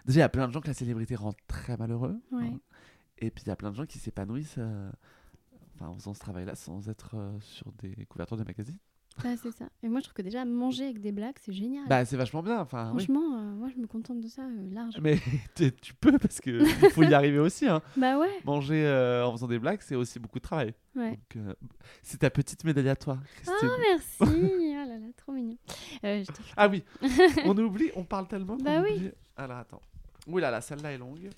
Déjà, 0.05 0.19
il 0.19 0.21
y 0.21 0.23
a 0.23 0.29
plein 0.29 0.47
de 0.47 0.53
gens 0.53 0.61
que 0.61 0.67
la 0.67 0.73
célébrité 0.73 1.15
rend 1.15 1.33
très 1.47 1.77
malheureux. 1.77 2.19
Ouais. 2.31 2.45
hein. 2.45 2.59
Et 3.19 3.29
puis 3.29 3.43
il 3.45 3.49
y 3.49 3.51
a 3.51 3.55
plein 3.55 3.69
de 3.71 3.75
gens 3.75 3.85
qui 3.85 3.99
s'épanouissent 3.99 4.55
euh, 4.57 4.89
enfin, 5.75 5.89
en 5.89 5.95
faisant 5.95 6.13
ce 6.15 6.19
travail-là 6.19 6.55
sans 6.55 6.89
être 6.89 7.15
euh, 7.15 7.37
sur 7.41 7.71
des 7.73 8.05
couvertures 8.05 8.37
de 8.37 8.43
magazines. 8.43 8.77
Ouais, 9.23 9.35
c'est 9.41 9.51
ça. 9.51 9.65
Et 9.83 9.89
moi, 9.89 9.99
je 9.99 10.05
trouve 10.05 10.13
que 10.13 10.21
déjà 10.21 10.45
manger 10.45 10.85
avec 10.85 11.01
des 11.01 11.11
blagues, 11.11 11.35
c'est 11.41 11.53
génial. 11.53 11.87
Bah 11.87 12.05
c'est 12.05 12.17
vachement 12.17 12.43
bien. 12.43 12.59
Enfin, 12.59 12.91
oui. 12.93 13.03
Franchement, 13.03 13.37
euh, 13.37 13.55
moi, 13.55 13.69
je 13.73 13.79
me 13.81 13.87
contente 13.87 14.21
de 14.21 14.27
ça 14.27 14.43
euh, 14.43 14.73
large. 14.73 14.95
Mais 15.01 15.17
tu 15.81 15.93
peux 15.95 16.17
parce 16.17 16.39
que 16.39 16.61
il 16.85 16.89
faut 16.91 17.03
y 17.03 17.13
arriver 17.13 17.39
aussi. 17.39 17.67
Hein. 17.67 17.81
Bah 17.97 18.19
ouais. 18.19 18.29
Manger 18.45 18.85
euh, 18.85 19.25
en 19.25 19.31
faisant 19.31 19.47
des 19.47 19.59
blagues, 19.59 19.79
c'est 19.81 19.95
aussi 19.95 20.19
beaucoup 20.19 20.37
de 20.37 20.43
travail. 20.43 20.73
Ouais. 20.95 21.17
Euh, 21.35 21.53
c'est 22.03 22.19
ta 22.19 22.29
petite 22.29 22.63
médaille 22.63 22.89
à 22.89 22.95
toi, 22.95 23.17
Christine. 23.35 23.69
Ah, 23.71 23.77
merci. 23.89 24.17
oh 24.21 24.25
là 24.25 24.85
là, 24.85 25.05
trop 25.15 25.31
mignon. 25.31 25.57
Je 26.03 26.25
Ah 26.55 26.67
oui, 26.67 26.83
on 27.45 27.57
oublie, 27.57 27.89
on 27.95 28.03
parle 28.03 28.27
tellement. 28.27 28.57
Bah 28.57 28.81
oui. 28.83 28.95
oublie. 28.95 29.11
Alors 29.35 29.57
attends. 29.57 29.81
Ouh 30.27 30.37
là 30.39 30.51
là, 30.51 30.61
celle-là 30.61 30.91
est 30.91 30.97
longue. 30.97 31.29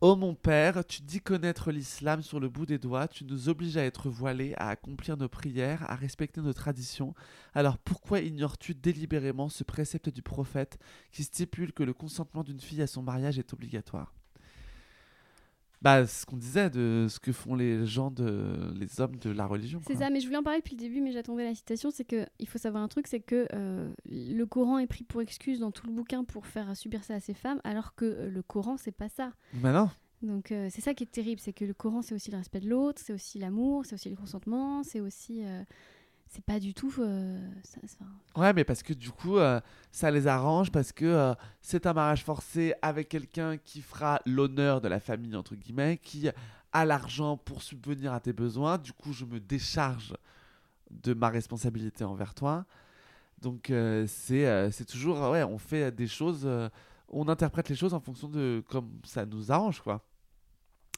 Ô 0.00 0.14
mon 0.14 0.36
père, 0.36 0.86
tu 0.86 1.02
dis 1.02 1.20
connaître 1.20 1.72
l'islam 1.72 2.22
sur 2.22 2.38
le 2.38 2.48
bout 2.48 2.66
des 2.66 2.78
doigts, 2.78 3.08
tu 3.08 3.24
nous 3.24 3.48
obliges 3.48 3.76
à 3.76 3.84
être 3.84 4.08
voilés, 4.08 4.54
à 4.56 4.68
accomplir 4.68 5.16
nos 5.16 5.28
prières, 5.28 5.90
à 5.90 5.96
respecter 5.96 6.40
nos 6.40 6.52
traditions. 6.52 7.14
Alors 7.52 7.78
pourquoi 7.78 8.20
ignores-tu 8.20 8.76
délibérément 8.76 9.48
ce 9.48 9.64
précepte 9.64 10.08
du 10.08 10.22
prophète 10.22 10.78
qui 11.10 11.24
stipule 11.24 11.72
que 11.72 11.82
le 11.82 11.94
consentement 11.94 12.44
d'une 12.44 12.60
fille 12.60 12.82
à 12.82 12.86
son 12.86 13.02
mariage 13.02 13.40
est 13.40 13.52
obligatoire? 13.52 14.17
Bah, 15.80 16.06
ce 16.06 16.26
qu'on 16.26 16.36
disait 16.36 16.70
de 16.70 17.06
ce 17.08 17.20
que 17.20 17.32
font 17.32 17.54
les 17.54 17.86
gens, 17.86 18.10
de, 18.10 18.72
les 18.74 19.00
hommes 19.00 19.16
de 19.16 19.30
la 19.30 19.46
religion. 19.46 19.80
C'est 19.86 19.96
ça, 19.96 20.10
mais 20.10 20.20
je 20.20 20.26
voulais 20.26 20.38
en 20.38 20.42
parler 20.42 20.58
depuis 20.58 20.74
le 20.74 20.80
début, 20.80 21.00
mais 21.00 21.12
j'attendais 21.12 21.44
la 21.44 21.54
citation. 21.54 21.90
C'est 21.90 22.04
que 22.04 22.26
il 22.38 22.48
faut 22.48 22.58
savoir 22.58 22.82
un 22.82 22.88
truc, 22.88 23.06
c'est 23.06 23.20
que 23.20 23.46
euh, 23.52 23.88
le 24.06 24.44
Coran 24.44 24.78
est 24.78 24.86
pris 24.86 25.04
pour 25.04 25.22
excuse 25.22 25.60
dans 25.60 25.70
tout 25.70 25.86
le 25.86 25.92
bouquin 25.92 26.24
pour 26.24 26.46
faire 26.46 26.76
subir 26.76 27.04
ça 27.04 27.14
à 27.14 27.20
ces 27.20 27.34
femmes, 27.34 27.60
alors 27.64 27.94
que 27.94 28.04
euh, 28.04 28.30
le 28.30 28.42
Coran 28.42 28.76
c'est 28.76 28.92
pas 28.92 29.08
ça. 29.08 29.32
Bah 29.54 29.72
non. 29.72 29.88
Donc 30.20 30.50
euh, 30.50 30.66
c'est 30.70 30.80
ça 30.80 30.94
qui 30.94 31.04
est 31.04 31.12
terrible, 31.12 31.40
c'est 31.40 31.52
que 31.52 31.64
le 31.64 31.74
Coran 31.74 32.02
c'est 32.02 32.14
aussi 32.14 32.32
le 32.32 32.38
respect 32.38 32.60
de 32.60 32.68
l'autre, 32.68 33.00
c'est 33.04 33.12
aussi 33.12 33.38
l'amour, 33.38 33.86
c'est 33.86 33.94
aussi 33.94 34.10
le 34.10 34.16
consentement, 34.16 34.82
c'est 34.82 35.00
aussi 35.00 35.42
c'est 36.28 36.44
pas 36.44 36.60
du 36.60 36.74
tout. 36.74 36.92
Euh, 36.98 37.38
ça, 37.62 37.80
ça... 37.86 38.04
Ouais, 38.40 38.52
mais 38.52 38.64
parce 38.64 38.82
que 38.82 38.92
du 38.92 39.10
coup, 39.10 39.38
euh, 39.38 39.60
ça 39.90 40.10
les 40.10 40.26
arrange 40.26 40.70
parce 40.70 40.92
que 40.92 41.04
euh, 41.04 41.34
c'est 41.62 41.86
un 41.86 41.92
mariage 41.92 42.24
forcé 42.24 42.74
avec 42.82 43.08
quelqu'un 43.08 43.56
qui 43.56 43.80
fera 43.80 44.20
l'honneur 44.26 44.80
de 44.80 44.88
la 44.88 45.00
famille, 45.00 45.34
entre 45.34 45.54
guillemets, 45.54 45.98
qui 45.98 46.28
a 46.72 46.84
l'argent 46.84 47.36
pour 47.36 47.62
subvenir 47.62 48.12
à 48.12 48.20
tes 48.20 48.32
besoins. 48.32 48.78
Du 48.78 48.92
coup, 48.92 49.12
je 49.12 49.24
me 49.24 49.40
décharge 49.40 50.14
de 50.90 51.14
ma 51.14 51.30
responsabilité 51.30 52.04
envers 52.04 52.34
toi. 52.34 52.66
Donc, 53.40 53.72
c'est 54.06 54.70
c'est 54.72 54.84
toujours. 54.84 55.30
Ouais, 55.30 55.44
on 55.44 55.58
fait 55.58 55.92
des 55.92 56.08
choses. 56.08 56.48
on 57.08 57.28
interprète 57.28 57.68
les 57.68 57.76
choses 57.76 57.94
en 57.94 58.00
fonction 58.00 58.28
de 58.28 58.64
comme 58.68 58.90
ça 59.04 59.24
nous 59.24 59.52
arrange, 59.52 59.80
quoi. 59.80 60.04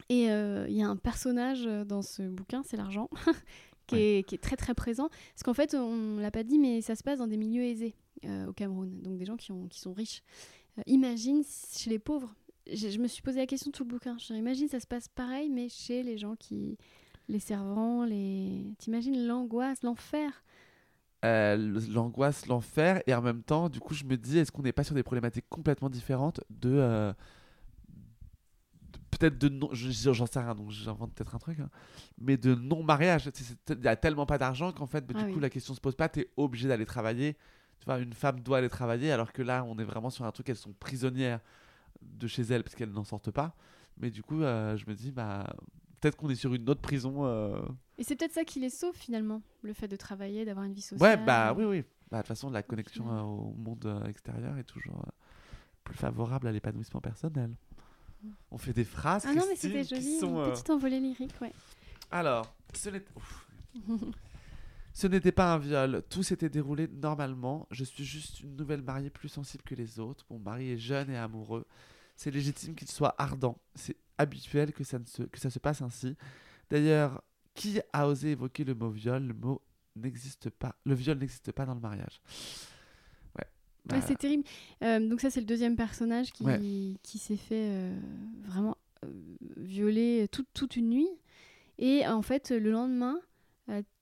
Et 0.09 0.25
il 0.25 0.75
y 0.75 0.83
a 0.83 0.89
un 0.89 0.97
personnage 0.97 1.65
dans 1.87 2.01
ce 2.01 2.23
bouquin, 2.23 2.63
c'est 2.65 2.79
l'argent. 2.79 3.11
qui, 3.97 4.35
est, 4.35 4.43
très 4.43 4.57
très 4.57 4.75
présent. 4.75 5.09
Parce 5.09 5.43
qu'en 5.45 5.55
fait, 5.55 5.75
on 5.75 5.95
ne 5.95 6.21
l'a 6.21 6.31
pas 6.31 6.43
dit, 6.43 6.59
mais 6.59 6.81
ça 6.81 6.97
se 6.97 7.03
passe 7.03 7.19
dans 7.19 7.27
des 7.27 7.37
milieux 7.37 7.65
aisés 7.65 7.95
euh, 8.25 8.47
au 8.47 8.53
Cameroun, 8.53 9.01
donc 9.03 9.19
des 9.19 9.25
gens 9.25 9.37
qui, 9.37 9.53
ont, 9.53 9.67
qui 9.69 9.81
sont 9.81 9.93
riches. 9.93 10.23
Euh, 10.79 10.83
imagine 10.87 11.43
chez 11.77 11.91
les 11.91 11.99
pauvres. 11.99 12.35
Je, 12.73 12.99
me 12.99 13.09
suis 13.09 13.23
posé 13.23 13.39
la 13.39 13.47
question 13.47 13.71
tout 13.71 13.85
le 13.85 13.89
bouquin. 13.89 14.17
Je 14.19 14.35
imagine 14.35 14.69
ça 14.69 14.81
se 14.81 14.87
passe 14.87 15.09
pareil, 15.09 15.49
mais 15.49 15.69
chez 15.69 16.03
les 16.03 16.19
gens 16.19 16.37
qui. 16.37 16.79
Les 17.29 17.41
servants, 17.41 18.05
les. 18.05 18.75
T'imagines 18.79 19.27
l'angoisse, 19.27 19.83
l'enfer 19.83 20.43
euh, 21.25 21.57
L'angoisse, 21.93 22.47
l'enfer, 22.47 23.03
et 23.07 23.15
en 23.15 23.23
même 23.23 23.43
temps, 23.43 23.69
du 23.69 23.79
coup, 23.79 23.95
je 23.95 24.05
me 24.05 24.17
dis, 24.17 24.39
est-ce 24.39 24.51
qu'on 24.51 24.63
n'est 24.63 24.73
pas 24.73 24.83
sur 24.83 24.97
des 24.97 25.05
problématiques 25.05 25.45
complètement 25.49 25.91
différentes 25.91 26.41
de 26.51 27.15
peut-être 29.11 29.39
de 29.39 29.49
non, 29.49 29.69
j'en 29.73 30.27
sais 30.27 30.41
rien, 30.41 30.55
donc 30.55 30.71
j'invente 30.71 31.13
peut-être 31.15 31.35
un 31.35 31.39
truc, 31.39 31.61
hein. 31.61 31.69
mais 32.19 32.37
de 32.37 32.55
non-mariage. 32.55 33.31
Il 33.69 33.77
n'y 33.77 33.89
a 33.89 33.97
tellement 33.97 34.27
pas 34.27 34.39
d'argent 34.39 34.73
qu'en 34.73 34.87
fait, 34.87 35.07
bah, 35.07 35.15
du 35.15 35.25
ah 35.29 35.33
coup, 35.33 35.41
la 35.41 35.51
question 35.51 35.75
se 35.75 35.81
pose 35.81 35.95
pas, 35.95 36.09
tu 36.09 36.21
es 36.21 36.31
obligé 36.37 36.69
d'aller 36.69 36.87
travailler. 36.87 37.37
Tu 37.81 37.87
vois, 37.87 37.99
une 37.99 38.13
femme 38.13 38.41
doit 38.41 38.59
aller 38.59 38.69
travailler, 38.69 39.11
alors 39.11 39.33
que 39.33 39.43
là, 39.43 39.65
on 39.65 39.79
est 39.79 39.85
vraiment 39.85 40.11
sur 40.11 40.25
un 40.25 40.33
truc, 40.33 40.49
elles 40.51 40.57
sont 40.57 40.75
prisonnières 40.79 41.41
de 42.03 42.27
chez 42.27 42.43
elles 42.43 42.63
parce 42.63 42.75
qu'elles 42.75 42.93
n'en 42.93 43.05
sortent 43.05 43.31
pas. 43.31 43.55
Mais 43.97 44.11
du 44.11 44.23
coup, 44.23 44.43
euh, 44.43 44.77
je 44.77 44.87
me 44.87 44.95
dis, 44.95 45.11
bah, 45.11 45.47
peut-être 46.01 46.17
qu'on 46.17 46.29
est 46.31 46.35
sur 46.35 46.55
une 46.55 46.69
autre 46.69 46.81
prison. 46.81 47.25
Euh. 47.25 47.61
Et 47.99 48.05
c'est 48.05 48.17
peut-être 48.17 48.33
ça 48.33 48.45
qui 48.45 48.61
les 48.61 48.71
sauve 48.71 48.95
finalement, 48.95 49.43
le 49.63 49.73
fait 49.73 49.89
de 49.89 49.97
travailler, 49.97 50.45
d'avoir 50.45 50.67
une 50.67 50.75
vie 50.75 50.83
sociale. 50.83 51.19
Ouais, 51.19 51.25
bah 51.25 51.55
oui, 51.57 51.65
oui. 51.65 51.85
Bah, 52.11 52.19
de 52.19 52.23
toute 52.23 52.29
façon, 52.29 52.51
la 52.51 52.63
connexion 52.63 53.11
euh, 53.11 53.21
au 53.21 53.55
monde 53.57 54.03
extérieur 54.09 54.59
est 54.59 54.65
toujours 54.65 55.05
plus 55.85 55.97
favorable 55.97 56.49
à 56.49 56.53
l'épanouissement 56.53 57.01
personnel. 57.01 57.55
On 58.51 58.59
fait 58.59 58.73
des 58.73 58.85
phrases. 58.85 59.25
Ah 59.27 59.35
non, 59.35 59.45
mais 59.49 59.57
c'était 59.57 59.85
joli. 59.85 60.19
Sont, 60.19 60.37
une 60.37 60.49
euh, 60.49 60.53
petite 60.53 60.71
envolée 60.71 61.01
lyrique, 61.01 61.35
ouais. 61.41 61.53
Alors, 62.11 62.55
ce 62.75 62.91
n'était. 62.91 63.13
ce 64.93 65.07
n'était 65.07 65.33
pas 65.33 65.55
un 65.55 65.59
viol. 65.59 66.03
Tout 66.09 66.23
s'était 66.23 66.49
déroulé 66.49 66.89
normalement. 66.89 67.67
Je 67.71 67.85
suis 67.85 68.05
juste 68.05 68.41
une 68.41 68.57
nouvelle 68.57 68.83
mariée 68.83 69.11
plus 69.11 69.29
sensible 69.29 69.63
que 69.65 69.75
les 69.75 69.99
autres. 69.99 70.25
Mon 70.31 70.39
mari 70.39 70.71
est 70.71 70.79
jeune 70.79 71.11
et 71.11 71.17
amoureux. 71.17 71.67
C'est 72.17 72.31
légitime 72.31 72.75
qu'il 72.75 72.89
soit 72.89 73.15
ardent. 73.19 73.59
C'est 73.75 73.97
habituel 74.19 74.73
que 74.73 74.85
ça, 74.85 74.99
ne 74.99 75.07
se... 75.07 75.23
que 75.23 75.39
ça 75.39 75.51
se 75.51 75.59
passe 75.59 75.81
ainsi. 75.81 76.17
D'ailleurs, 76.69 77.23
qui 77.55 77.81
a 77.93 78.07
osé 78.07 78.33
évoquer 78.33 78.65
le 78.65 78.75
mot 78.75 78.91
viol? 78.91 79.23
Le 79.23 79.35
mot 79.35 79.63
n'existe 79.97 80.51
pas. 80.51 80.75
Le 80.85 80.95
viol 80.95 81.19
n'existe 81.19 81.53
pas 81.53 81.65
dans 81.65 81.75
le 81.75 81.81
mariage. 81.81 82.21
Bah, 83.91 84.01
c'est 84.07 84.19
terrible. 84.19 84.45
Euh, 84.83 85.01
donc 85.01 85.21
ça, 85.21 85.31
c'est 85.31 85.41
le 85.41 85.47
deuxième 85.47 85.77
personnage 85.77 86.33
qui, 86.33 86.99
qui 87.03 87.19
s'est 87.19 87.37
fait 87.37 87.69
euh, 87.71 87.99
vraiment 88.43 88.77
euh, 89.05 89.09
violer 89.57 90.29
toute, 90.31 90.49
toute 90.55 90.77
une 90.77 90.91
nuit. 90.91 91.09
Et 91.79 92.07
en 92.07 92.23
fait, 92.23 92.51
le 92.51 92.71
lendemain, 92.71 93.19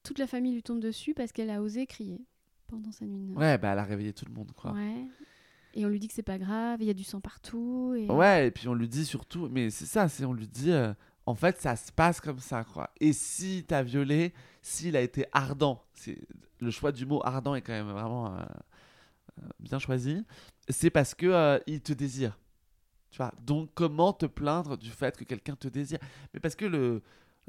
toute 0.03 0.18
la 0.18 0.26
famille 0.26 0.55
lui 0.55 0.62
tombe 0.62 0.80
dessus 0.80 1.14
parce 1.14 1.32
qu'elle 1.32 1.51
a 1.51 1.62
osé 1.62 1.86
crier 1.86 2.20
pendant 2.66 2.91
sa 2.91 3.05
nuit. 3.05 3.34
Ouais, 3.36 3.59
bah 3.59 3.72
elle 3.72 3.78
a 3.78 3.84
réveillé 3.84 4.12
tout 4.12 4.24
le 4.26 4.32
monde, 4.32 4.53
quoi. 4.57 4.72
Ouais. 4.72 5.05
Et 5.74 5.84
on 5.84 5.89
lui 5.89 6.01
dit 6.01 6.09
que 6.09 6.14
c'est 6.14 6.22
pas 6.22 6.39
grave, 6.39 6.78
il 6.80 6.86
y 6.86 6.91
a 6.91 6.95
du 6.95 7.05
sang 7.05 7.20
partout. 7.20 7.95
Et... 7.97 8.07
Ouais, 8.07 8.49
et 8.49 8.51
puis 8.51 8.66
on 8.68 8.74
lui 8.74 8.89
dit 8.89 9.05
surtout, 9.05 9.49
mais 9.51 9.70
c'est 9.70 9.84
ça, 9.84 10.09
c'est 10.09 10.24
on 10.24 10.32
lui 10.32 10.49
dit, 10.49 10.72
en 11.26 11.34
fait, 11.34 11.61
ça 11.61 11.76
se 11.76 11.93
passe 11.93 12.20
comme 12.20 12.41
ça, 12.41 12.64
quoi. 12.64 12.91
Et 13.01 13.12
si 13.12 13.64
t'as 13.68 13.82
violé, 13.82 14.32
s'il 14.62 14.97
a 14.97 15.01
été 15.01 15.26
ardent, 15.32 15.84
c'est 15.95 16.18
le 16.61 16.70
choix 16.70 16.91
du 16.91 17.07
mot 17.07 17.20
ardent 17.24 17.55
est 17.55 17.62
quand 17.62 17.72
même 17.72 17.91
vraiment 17.91 18.36
bien 19.61 19.78
choisi, 19.78 20.24
c'est 20.68 20.91
parce 20.91 21.14
que 21.14 21.26
euh, 21.26 21.59
il 21.66 21.80
te 21.80 21.93
désire. 21.93 22.39
Tu 23.11 23.18
vois 23.18 23.32
Donc 23.43 23.70
comment 23.74 24.12
te 24.12 24.26
plaindre 24.26 24.76
du 24.76 24.91
fait 24.91 25.16
que 25.16 25.24
quelqu'un 25.24 25.57
te 25.57 25.68
désire? 25.68 25.99
Mais 26.34 26.41
parce 26.41 26.55
que 26.55 26.66
le 26.66 27.03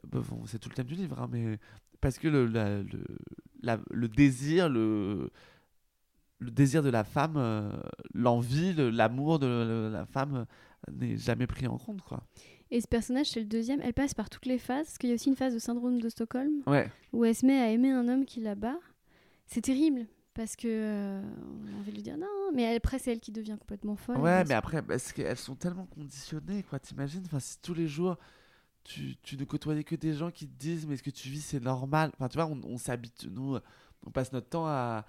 bon, 0.04 0.46
c'est 0.46 0.60
tout 0.60 0.70
le 0.70 0.76
thème 0.76 0.88
du 0.88 0.96
livre, 0.96 1.20
hein, 1.20 1.28
mais 1.32 1.60
parce 2.02 2.18
que 2.18 2.28
le, 2.28 2.46
le, 2.48 2.86
le 3.92 4.08
désir, 4.08 4.70
le, 4.70 5.30
le 6.40 6.52
désir 6.52 6.82
de 6.84 6.90
la 6.90 7.04
femme, 7.04 7.36
euh, 7.38 7.70
l'envie, 8.14 8.74
l'amour 8.74 9.40
de 9.40 9.90
la 9.92 10.06
femme 10.06 10.36
euh, 10.36 10.92
n'est 10.94 11.18
jamais 11.18 11.48
pris 11.48 11.68
en 11.68 11.78
compte, 11.78 12.02
quoi. 12.02 12.24
Et 12.72 12.80
ce 12.80 12.88
personnage, 12.88 13.32
c'est 13.32 13.40
le 13.40 13.48
deuxième, 13.48 13.82
elle 13.82 13.94
passe 13.94 14.14
par 14.14 14.30
toutes 14.30 14.46
les 14.46 14.60
phases, 14.60 14.86
parce 14.86 14.98
qu'il 14.98 15.10
y 15.10 15.12
a 15.12 15.16
aussi 15.16 15.30
une 15.30 15.36
phase 15.36 15.54
de 15.54 15.60
syndrome 15.60 16.00
de 16.00 16.08
Stockholm, 16.08 16.62
ouais. 16.68 16.90
où 17.12 17.26
elle 17.26 17.36
se 17.36 17.46
met 17.46 17.60
à 17.60 17.72
aimer 17.72 17.92
un 17.92 18.08
homme 18.08 18.26
qui 18.26 18.40
la 18.40 18.56
bat. 18.56 18.78
C'est 19.48 19.62
terrible, 19.62 20.06
parce 20.34 20.56
que 20.56 20.68
euh, 20.68 21.22
on 21.22 21.76
a 21.76 21.80
envie 21.80 21.92
de 21.92 21.96
lui 21.96 22.04
dire 22.04 22.18
non, 22.18 22.52
mais 22.54 22.76
après 22.76 23.00
c'est 23.00 23.12
elle 23.12 23.20
qui 23.20 23.32
devient 23.32 23.58
complètement 23.60 23.96
folle. 23.96 24.18
Ouais, 24.18 24.44
mais 24.46 24.54
après 24.54 24.82
parce 24.82 25.12
qu'elles 25.12 25.38
sont 25.38 25.56
tellement 25.56 25.86
conditionnées, 25.86 26.64
quoi. 26.64 26.80
T'imagines, 26.80 27.24
enfin 27.26 27.40
si 27.40 27.60
tous 27.62 27.74
les 27.74 27.88
jours 27.88 28.18
tu, 28.84 29.18
tu, 29.22 29.38
ne 29.38 29.44
côtoyais 29.44 29.84
que 29.84 29.96
des 29.96 30.14
gens 30.14 30.32
qui 30.32 30.48
te 30.48 30.58
disent 30.58 30.88
mais 30.88 30.98
ce 30.98 31.04
que 31.04 31.10
tu 31.10 31.30
vis 31.30 31.42
c'est 31.42 31.60
normal. 31.60 32.12
Enfin 32.16 32.28
tu 32.30 32.38
vois, 32.38 32.48
on, 32.48 32.60
on 32.64 32.78
s'habitue, 32.78 33.30
nous, 33.30 33.58
on 34.06 34.12
passe 34.12 34.32
notre 34.32 34.50
temps 34.50 34.66
à 34.66 35.06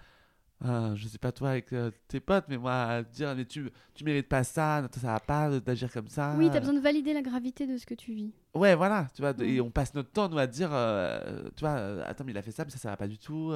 euh, 0.63 0.95
je 0.95 1.09
sais 1.09 1.19
pas 1.19 1.33
toi 1.33 1.51
avec 1.51 1.73
euh, 1.73 1.91
tes 2.07 2.21
potes, 2.21 2.45
mais 2.49 2.59
moi, 2.59 2.73
à 2.73 3.03
dire, 3.03 3.35
mais 3.35 3.47
tu, 3.47 3.71
tu 3.95 4.05
mérites 4.05 4.29
pas 4.29 4.45
ça, 4.45 4.87
ça 4.93 5.07
va 5.07 5.21
pas 5.21 5.59
d'agir 5.59 5.91
comme 5.91 6.09
ça. 6.09 6.35
Oui, 6.37 6.51
t'as 6.53 6.61
besoin 6.61 6.75
de 6.75 6.81
valider 6.81 7.15
la 7.15 7.23
gravité 7.23 7.67
de 7.67 7.79
ce 7.79 7.87
que 7.87 7.95
tu 7.95 8.13
vis. 8.13 8.35
Ouais, 8.55 8.75
voilà, 8.75 9.07
tu 9.15 9.23
vois, 9.23 9.33
et 9.41 9.61
on 9.63 9.71
passe 9.71 9.95
notre 9.95 10.11
temps, 10.11 10.29
nous, 10.29 10.37
à 10.37 10.47
dire, 10.47 10.69
euh, 10.73 11.49
tu 11.57 11.61
vois, 11.61 12.05
attends, 12.05 12.25
mais 12.25 12.33
il 12.33 12.39
a 12.39 12.43
fait 12.43 12.51
ça, 12.51 12.65
mais 12.65 12.71
ça, 12.71 12.77
ça 12.77 12.91
va 12.91 12.97
pas 12.99 13.09
du 13.09 13.17
tout. 13.17 13.53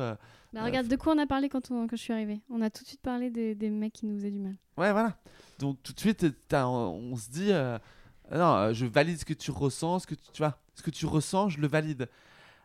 Bah, 0.53 0.65
regarde, 0.65 0.89
de 0.89 0.97
quoi 0.97 1.15
on 1.15 1.19
a 1.19 1.27
parlé 1.27 1.51
quand, 1.51 1.71
on, 1.71 1.87
quand 1.87 1.97
je 1.97 2.03
suis 2.03 2.13
arrivée? 2.13 2.41
On 2.49 2.63
a 2.63 2.71
tout 2.71 2.85
de 2.85 2.89
suite 2.89 3.03
parlé 3.03 3.31
des, 3.31 3.55
des, 3.55 3.69
mecs 3.69 3.93
qui 3.93 4.07
nous 4.07 4.17
faisaient 4.17 4.31
du 4.31 4.41
mal. 4.41 4.55
Ouais, 4.79 4.93
voilà. 4.93 5.15
Donc, 5.59 5.83
tout 5.83 5.93
de 5.93 6.01
suite, 6.01 6.25
on, 6.53 6.57
on, 6.57 7.17
se 7.17 7.29
dit, 7.29 7.51
non, 8.33 8.73
je 8.73 8.87
valide 8.87 9.19
ce 9.19 9.27
que 9.27 9.35
tu 9.35 9.51
ressens, 9.51 10.01
ce 10.01 10.07
que 10.07 10.15
tu, 10.15 10.23
tu 10.33 10.39
vois, 10.39 10.59
ce 10.75 10.83
que 10.83 10.91
tu 10.91 11.05
ressens, 11.05 11.51
je 11.51 11.61
le 11.61 11.69
valide. 11.69 12.09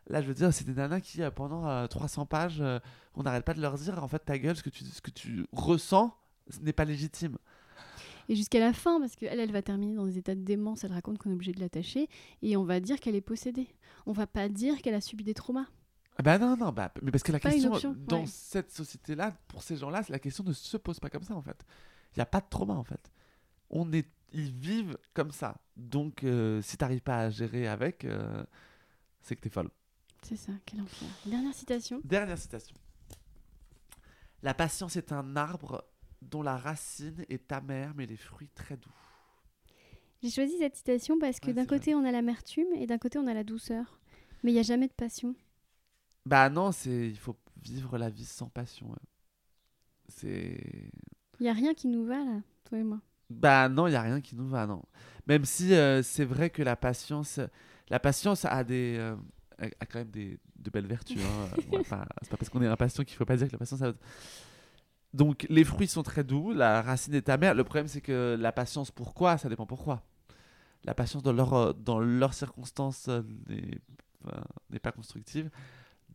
Là, 0.08 0.22
je 0.22 0.26
veux 0.26 0.34
dire, 0.34 0.52
c'est 0.52 0.64
des 0.64 0.74
nanas 0.74 1.00
qui, 1.00 1.22
euh, 1.22 1.30
pendant 1.30 1.86
300 1.86 2.22
euh, 2.22 2.24
pages, 2.24 2.60
euh, 2.60 2.78
on 3.14 3.22
n'arrête 3.22 3.44
pas 3.44 3.54
de 3.54 3.60
leur 3.60 3.74
dire, 3.74 4.02
en 4.02 4.08
fait, 4.08 4.20
ta 4.20 4.38
gueule, 4.38 4.56
ce 4.56 4.62
que 4.62 4.70
tu, 4.70 4.84
ce 4.84 5.00
que 5.00 5.10
tu 5.10 5.46
ressens, 5.52 6.16
ce 6.48 6.60
n'est 6.60 6.72
pas 6.72 6.84
légitime. 6.84 7.38
Et 8.28 8.36
jusqu'à 8.36 8.60
la 8.60 8.72
fin, 8.72 9.00
parce 9.00 9.16
qu'elle, 9.16 9.40
elle 9.40 9.52
va 9.52 9.62
terminer 9.62 9.94
dans 9.94 10.06
des 10.06 10.18
états 10.18 10.34
de 10.34 10.42
démence, 10.42 10.84
elle 10.84 10.92
raconte 10.92 11.18
qu'on 11.18 11.30
est 11.30 11.34
obligé 11.34 11.52
de 11.52 11.60
l'attacher, 11.60 12.08
et 12.42 12.56
on 12.56 12.64
va 12.64 12.80
dire 12.80 13.00
qu'elle 13.00 13.16
est 13.16 13.20
possédée. 13.20 13.68
On 14.06 14.12
va 14.12 14.26
pas 14.26 14.48
dire 14.48 14.80
qu'elle 14.82 14.94
a 14.94 15.00
subi 15.00 15.24
des 15.24 15.34
traumas. 15.34 15.66
Ah 16.16 16.22
bah 16.22 16.38
non, 16.38 16.56
non, 16.56 16.70
bah, 16.70 16.92
mais 17.02 17.10
parce 17.10 17.22
que 17.22 17.32
la 17.32 17.40
question, 17.40 17.96
dans 17.96 18.26
cette 18.26 18.72
société-là, 18.72 19.32
pour 19.48 19.62
ces 19.62 19.76
gens-là, 19.76 20.02
la 20.08 20.18
question 20.18 20.44
ne 20.44 20.52
se 20.52 20.76
pose 20.76 21.00
pas 21.00 21.08
comme 21.08 21.22
ça, 21.22 21.34
en 21.34 21.42
fait. 21.42 21.64
Il 22.14 22.18
n'y 22.18 22.22
a 22.22 22.26
pas 22.26 22.40
de 22.40 22.46
trauma, 22.48 22.74
en 22.74 22.84
fait. 22.84 23.10
On 23.70 23.92
est, 23.92 24.08
ils 24.32 24.52
vivent 24.52 24.98
comme 25.14 25.30
ça. 25.30 25.56
Donc, 25.76 26.20
si 26.62 26.76
tu 26.76 26.84
n'arrives 26.84 27.02
pas 27.02 27.20
à 27.20 27.30
gérer 27.30 27.68
avec, 27.68 28.06
c'est 29.22 29.36
que 29.36 29.40
tu 29.40 29.48
es 29.48 29.50
folle. 29.50 29.70
C'est 30.22 30.36
ça, 30.36 30.52
quel 30.66 30.80
enfer. 30.80 31.08
Dernière 31.26 31.54
citation. 31.54 32.00
Dernière 32.04 32.38
citation. 32.38 32.76
La 34.42 34.54
patience 34.54 34.96
est 34.96 35.12
un 35.12 35.36
arbre 35.36 35.84
dont 36.22 36.42
la 36.42 36.56
racine 36.56 37.24
est 37.28 37.50
amère 37.52 37.94
mais 37.96 38.06
les 38.06 38.16
fruits 38.16 38.50
très 38.54 38.76
doux. 38.76 38.92
J'ai 40.22 40.30
choisi 40.30 40.58
cette 40.58 40.76
citation 40.76 41.18
parce 41.18 41.40
que 41.40 41.50
d'un 41.50 41.64
côté 41.64 41.94
on 41.94 42.04
a 42.04 42.12
l'amertume 42.12 42.72
et 42.74 42.86
d'un 42.86 42.98
côté 42.98 43.18
on 43.18 43.26
a 43.26 43.34
la 43.34 43.44
douceur. 43.44 44.00
Mais 44.42 44.50
il 44.50 44.54
n'y 44.54 44.60
a 44.60 44.64
jamais 44.64 44.88
de 44.88 44.92
passion. 44.92 45.34
Bah 46.26 46.48
non, 46.50 46.72
c'est 46.72 47.08
il 47.08 47.16
faut 47.16 47.36
vivre 47.62 47.98
la 47.98 48.10
vie 48.10 48.24
sans 48.24 48.48
passion. 48.48 48.94
C'est. 50.08 50.90
Il 51.38 51.46
y 51.46 51.48
a 51.48 51.52
rien 51.52 51.74
qui 51.74 51.88
nous 51.88 52.04
va 52.04 52.22
là, 52.22 52.40
toi 52.64 52.78
et 52.78 52.82
moi. 52.82 53.00
Bah 53.30 53.68
non, 53.68 53.86
il 53.86 53.92
y 53.92 53.96
a 53.96 54.02
rien 54.02 54.20
qui 54.20 54.34
nous 54.36 54.48
va, 54.48 54.66
non. 54.66 54.82
Même 55.26 55.44
si 55.44 55.72
euh, 55.72 56.02
c'est 56.02 56.24
vrai 56.24 56.50
que 56.50 56.62
la 56.62 56.76
patience, 56.76 57.40
la 57.88 58.00
patience 58.00 58.44
a 58.44 58.64
des, 58.64 58.96
euh, 58.98 59.16
a 59.60 59.66
a 59.80 59.86
quand 59.86 59.98
même 59.98 60.10
des, 60.10 60.38
de 60.56 60.70
belles 60.70 60.86
vertus. 60.86 61.20
Hein. 61.20 61.48
C'est 61.82 61.88
pas 61.88 62.06
parce 62.36 62.48
qu'on 62.48 62.62
est 62.62 62.66
impatient 62.66 63.04
qu'il 63.04 63.16
faut 63.16 63.24
pas 63.24 63.36
dire 63.36 63.46
que 63.46 63.52
la 63.52 63.58
patience. 63.58 63.82
A... 63.82 63.92
Donc 65.12 65.46
les 65.48 65.64
fruits 65.64 65.88
sont 65.88 66.02
très 66.02 66.24
doux, 66.24 66.52
la 66.52 66.82
racine 66.82 67.14
est 67.14 67.28
amère. 67.28 67.54
Le 67.54 67.64
problème 67.64 67.88
c'est 67.88 68.00
que 68.00 68.36
la 68.38 68.52
patience, 68.52 68.90
pourquoi? 68.90 69.38
Ça 69.38 69.48
dépend 69.48 69.66
pourquoi. 69.66 70.02
La 70.84 70.94
patience 70.94 71.22
dans 71.22 71.32
leur 71.32 71.54
euh, 71.54 71.72
dans 71.72 71.98
leurs 71.98 72.34
circonstances 72.34 73.08
euh, 73.08 73.22
n'est 73.48 73.80
enfin, 74.26 74.42
pas 74.82 74.92
constructive. 74.92 75.50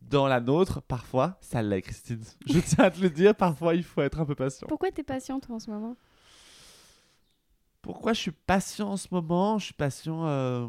Dans 0.02 0.26
la 0.26 0.40
nôtre, 0.40 0.82
parfois, 0.82 1.38
ça 1.40 1.62
l'est, 1.62 1.82
Christine. 1.82 2.22
Je 2.46 2.60
tiens 2.60 2.84
à 2.84 2.90
te 2.90 3.00
le 3.00 3.10
dire, 3.10 3.34
parfois 3.34 3.74
il 3.74 3.82
faut 3.82 4.02
être 4.02 4.20
un 4.20 4.24
peu 4.24 4.34
patient. 4.34 4.66
Pourquoi 4.68 4.90
t'es 4.90 5.02
patiente 5.02 5.50
en 5.50 5.58
ce 5.58 5.70
moment? 5.70 5.96
Pourquoi 7.82 8.14
je 8.14 8.20
suis 8.20 8.32
patient 8.32 8.90
en 8.90 8.96
ce 8.96 9.06
moment? 9.12 9.58
Je 9.58 9.66
suis 9.66 9.74
patient 9.74 10.26
euh, 10.26 10.66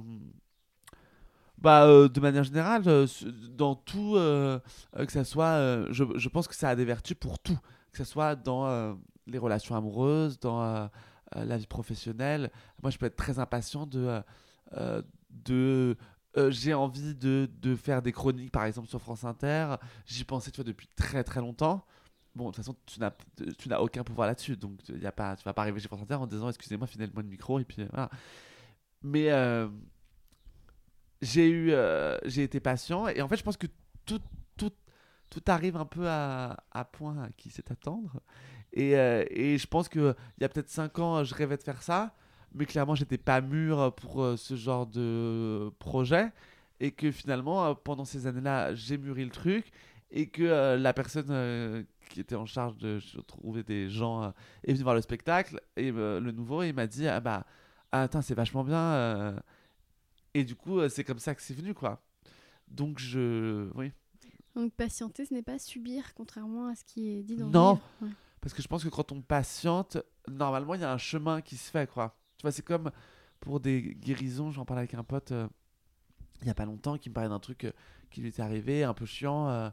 bah, 1.58 1.86
euh, 1.88 2.08
de 2.08 2.20
manière 2.20 2.44
générale, 2.44 2.84
euh, 2.86 3.08
dans 3.56 3.76
tout, 3.76 4.16
euh, 4.16 4.60
que 4.96 5.12
ça 5.12 5.24
soit, 5.24 5.92
je, 5.92 6.04
je 6.16 6.30
pense 6.30 6.48
que 6.48 6.56
ça 6.56 6.70
a 6.70 6.76
des 6.76 6.86
vertus 6.86 7.18
pour 7.20 7.40
tout, 7.40 7.58
que 7.92 7.98
ce 7.98 8.04
soit 8.04 8.36
dans 8.36 8.98
les 9.26 9.38
relations 9.38 9.76
amoureuses, 9.76 10.40
dans 10.40 10.90
la 11.34 11.58
vie 11.58 11.68
professionnelle. 11.68 12.52
Moi, 12.82 12.92
je 12.92 12.98
peux 12.98 13.08
être 13.08 13.16
très 13.16 13.40
impatient 13.40 13.86
de, 13.88 14.22
de 15.32 15.98
j'ai 16.50 16.76
envie 16.76 17.16
de, 17.16 17.50
de 17.60 17.76
faire 17.76 18.04
des 18.04 18.12
chroniques, 18.12 18.52
par 18.52 18.66
exemple, 18.66 18.88
sur 18.88 19.02
France 19.02 19.24
Inter. 19.24 19.76
J'y 20.06 20.24
pensais, 20.24 20.52
tu 20.52 20.58
vois, 20.58 20.66
depuis 20.66 20.88
très 20.96 21.24
très 21.24 21.40
longtemps. 21.40 21.84
Bon, 22.36 22.46
de 22.46 22.50
toute 22.52 22.58
façon, 22.58 22.76
tu 22.86 23.00
n'as, 23.00 23.80
aucun 23.80 24.04
pouvoir 24.04 24.28
là-dessus. 24.28 24.56
Donc, 24.56 24.80
y 24.90 25.08
a 25.08 25.12
pas, 25.12 25.36
tu 25.36 25.44
vas 25.44 25.54
pas 25.54 25.64
arriver 25.64 25.80
chez 25.80 25.88
France 25.88 26.04
Inter 26.04 26.14
en 26.16 26.28
disant, 26.28 26.50
excusez-moi, 26.50 26.86
filez-moi 26.86 27.24
le 27.24 27.30
micro. 27.30 27.60
Et 27.60 27.64
puis. 27.64 27.84
Mais 29.02 29.32
j'ai 31.22 31.50
eu, 31.50 31.72
euh, 31.72 32.18
j'ai 32.26 32.44
été 32.44 32.60
patient. 32.60 33.08
Et 33.08 33.22
en 33.22 33.28
fait, 33.28 33.38
je 33.38 33.44
pense 33.44 33.58
que 33.58 33.68
tout, 34.06 34.22
tout, 34.58 34.72
tout 35.30 35.44
arrive 35.48 35.76
un 35.78 35.86
peu 35.86 36.08
à, 36.08 36.58
point 36.92 37.24
à 37.24 37.30
qui 37.38 37.50
sait 37.50 37.72
attendre. 37.72 38.22
Et, 38.74 38.98
euh, 38.98 39.24
et 39.30 39.58
je 39.58 39.68
pense 39.68 39.90
qu'il 39.90 40.16
y 40.40 40.44
a 40.44 40.50
peut-être 40.50 40.70
5 40.70 41.00
ans, 41.00 41.24
je 41.24 41.34
rêvais 41.34 41.58
de 41.58 41.64
faire 41.64 41.82
ça. 41.82 42.14
Mais 42.54 42.66
clairement, 42.66 42.96
j'étais 42.96 43.18
pas 43.18 43.42
mûr 43.42 43.94
pour 43.96 44.24
euh, 44.24 44.38
ce 44.38 44.56
genre 44.56 44.86
de 44.88 45.72
projet. 45.80 46.32
Et 46.80 46.92
que 46.92 47.12
finalement, 47.12 47.74
pendant 47.74 48.06
ces 48.06 48.28
années-là, 48.28 48.76
j'ai 48.76 48.98
mûri 48.98 49.26
le 49.26 49.32
truc. 49.32 49.72
Et 50.12 50.28
que 50.28 50.76
la 50.78 50.94
personne 50.94 51.86
qui 52.10 52.22
était 52.22 52.36
en 52.36 52.46
charge 52.46 52.78
de 52.78 53.02
trouver 53.28 53.64
des 53.64 53.90
gens 53.90 54.32
est 54.64 54.72
venue 54.72 54.84
voir 54.84 54.96
le 54.96 55.02
spectacle. 55.02 55.60
Et 55.76 55.92
le 55.92 56.32
nouveau, 56.32 56.64
il 56.64 56.74
m'a 56.74 56.88
dit 56.88 57.08
Ah 57.08 57.20
bah, 57.20 57.46
ah, 57.92 58.04
attends, 58.04 58.22
c'est 58.22 58.36
vachement 58.36 58.64
bien. 58.64 59.36
Et 60.38 60.44
du 60.44 60.56
coup, 60.56 60.80
euh, 60.80 60.88
c'est 60.88 61.04
comme 61.04 61.18
ça 61.20 61.34
que 61.34 61.42
c'est 61.42 61.56
venu, 61.56 61.74
quoi. 61.74 62.00
Donc, 62.68 63.00
je. 63.00 63.70
Oui. 63.76 63.92
Donc 64.56 64.74
patienter, 64.74 65.26
ce 65.26 65.34
n'est 65.34 65.44
pas 65.44 65.60
subir, 65.60 66.14
contrairement 66.16 66.68
à 66.68 66.76
ce 66.76 66.84
qui 66.84 67.10
est 67.10 67.24
dit 67.24 67.38
dans 67.38 67.48
Non. 67.48 67.70
le 67.70 67.76
livre. 67.76 67.84
Ouais. 68.02 68.10
Parce 68.42 68.54
que 68.54 68.62
je 68.62 68.68
pense 68.68 68.84
que 68.84 68.90
quand 68.90 69.12
on 69.12 69.22
patiente, 69.22 69.98
normalement, 70.28 70.74
il 70.76 70.82
y 70.82 70.84
a 70.84 70.92
un 70.92 70.98
chemin 70.98 71.42
qui 71.42 71.58
se 71.58 71.70
fait, 71.70 71.90
quoi. 71.90 72.16
Tu 72.38 72.44
vois, 72.44 72.52
c'est 72.52 72.62
comme 72.64 72.92
pour 73.40 73.60
des 73.60 73.96
guérisons. 73.96 74.52
J'en 74.52 74.66
parlais 74.66 74.82
avec 74.82 74.94
un 74.94 75.04
pote 75.04 75.32
euh, 75.32 75.48
il 76.42 76.48
y 76.48 76.50
a 76.52 76.54
pas 76.54 76.66
longtemps 76.66 76.98
qui 76.98 77.10
me 77.10 77.14
parlait 77.16 77.30
d'un 77.30 77.40
truc 77.40 77.64
euh, 77.64 77.72
qui 78.12 78.22
lui 78.22 78.30
était 78.30 78.42
arrivé, 78.44 78.84
un 78.84 78.94
peu 78.94 79.06
chiant, 79.06 79.50
euh, 79.50 79.70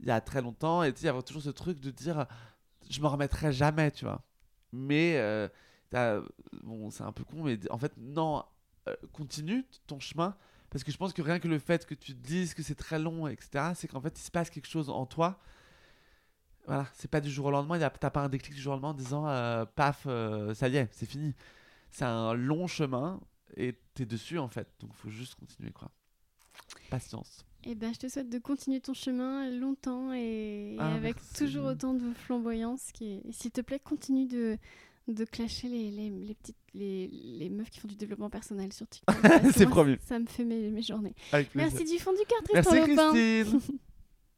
il 0.00 0.06
y 0.06 0.10
a 0.10 0.20
très 0.20 0.40
longtemps. 0.40 0.82
Et 0.82 0.92
tu 0.92 1.00
sais, 1.00 1.04
il 1.04 1.06
y 1.06 1.10
avait 1.10 1.22
toujours 1.22 1.42
ce 1.42 1.50
truc 1.50 1.80
de 1.80 1.90
dire 1.90 2.26
je 2.88 3.00
m'en 3.00 3.10
remettrai 3.10 3.52
jamais, 3.52 3.90
tu 3.90 4.04
vois. 4.04 4.22
Mais, 4.72 5.18
bon, 6.62 6.90
c'est 6.90 7.04
un 7.04 7.12
peu 7.12 7.24
con, 7.24 7.42
mais 7.44 7.58
en 7.70 7.78
fait, 7.78 7.92
non, 7.96 8.44
continue 9.12 9.64
ton 9.86 10.00
chemin. 10.00 10.36
Parce 10.70 10.82
que 10.84 10.90
je 10.90 10.96
pense 10.96 11.12
que 11.12 11.22
rien 11.22 11.38
que 11.38 11.48
le 11.48 11.58
fait 11.58 11.86
que 11.86 11.94
tu 11.94 12.12
te 12.14 12.26
dises 12.26 12.52
que 12.54 12.62
c'est 12.62 12.74
très 12.74 12.98
long, 12.98 13.28
etc., 13.28 13.72
c'est 13.74 13.88
qu'en 13.88 14.00
fait, 14.00 14.18
il 14.18 14.22
se 14.22 14.30
passe 14.30 14.50
quelque 14.50 14.68
chose 14.68 14.90
en 14.90 15.06
toi. 15.06 15.38
Voilà, 16.66 16.86
c'est 16.94 17.08
pas 17.10 17.20
du 17.20 17.30
jour 17.30 17.46
au 17.46 17.50
lendemain, 17.52 17.78
t'as 17.78 18.10
pas 18.10 18.22
un 18.22 18.28
déclic 18.28 18.54
du 18.54 18.60
jour 18.60 18.72
au 18.72 18.74
lendemain 18.76 18.88
en 18.90 18.94
disant 18.94 19.28
euh, 19.28 19.64
paf, 19.64 20.02
euh, 20.06 20.52
ça 20.54 20.68
y 20.68 20.76
est, 20.76 20.88
c'est 20.92 21.06
fini. 21.06 21.34
C'est 21.92 22.04
un 22.04 22.34
long 22.34 22.66
chemin 22.66 23.20
et 23.56 23.78
t'es 23.94 24.04
dessus 24.04 24.38
en 24.40 24.48
fait, 24.48 24.68
donc 24.80 24.92
faut 24.94 25.08
juste 25.08 25.36
continuer 25.36 25.70
quoi. 25.70 25.90
Patience. 26.90 27.44
Eh 27.62 27.74
ben, 27.76 27.94
je 27.94 28.00
te 28.00 28.08
souhaite 28.08 28.28
de 28.30 28.38
continuer 28.38 28.80
ton 28.80 28.94
chemin 28.94 29.48
longtemps 29.50 30.12
et, 30.12 30.74
et 30.74 30.76
Ah, 30.78 30.94
avec 30.94 31.16
merci. 31.16 31.34
toujours 31.34 31.66
autant 31.66 31.94
de 31.94 32.12
flamboyance. 32.14 32.90
Qui 32.92 33.22
et 33.24 33.32
S'il 33.32 33.50
te 33.50 33.60
plaît, 33.60 33.78
continue 33.80 34.26
de, 34.26 34.58
de 35.08 35.24
clasher 35.24 35.68
les, 35.68 35.90
les, 35.90 36.10
les 36.10 36.34
petites 36.34 36.56
les, 36.74 37.08
les 37.08 37.48
meufs 37.48 37.70
qui 37.70 37.80
font 37.80 37.88
du 37.88 37.96
développement 37.96 38.28
personnel 38.30 38.72
sur 38.72 38.86
TikTok. 38.90 39.16
C'est 39.54 39.66
promis. 39.66 39.96
Ça 40.06 40.18
me 40.18 40.26
fait 40.26 40.44
mes, 40.44 40.70
mes 40.70 40.82
journées. 40.82 41.14
Merci 41.54 41.84
du 41.84 41.98
fond 41.98 42.12
du 42.12 42.18
cœur, 42.28 42.38
Merci 42.52 42.68
Tristan 42.70 43.12
Lopin. 43.12 43.12
Christine. 43.12 43.78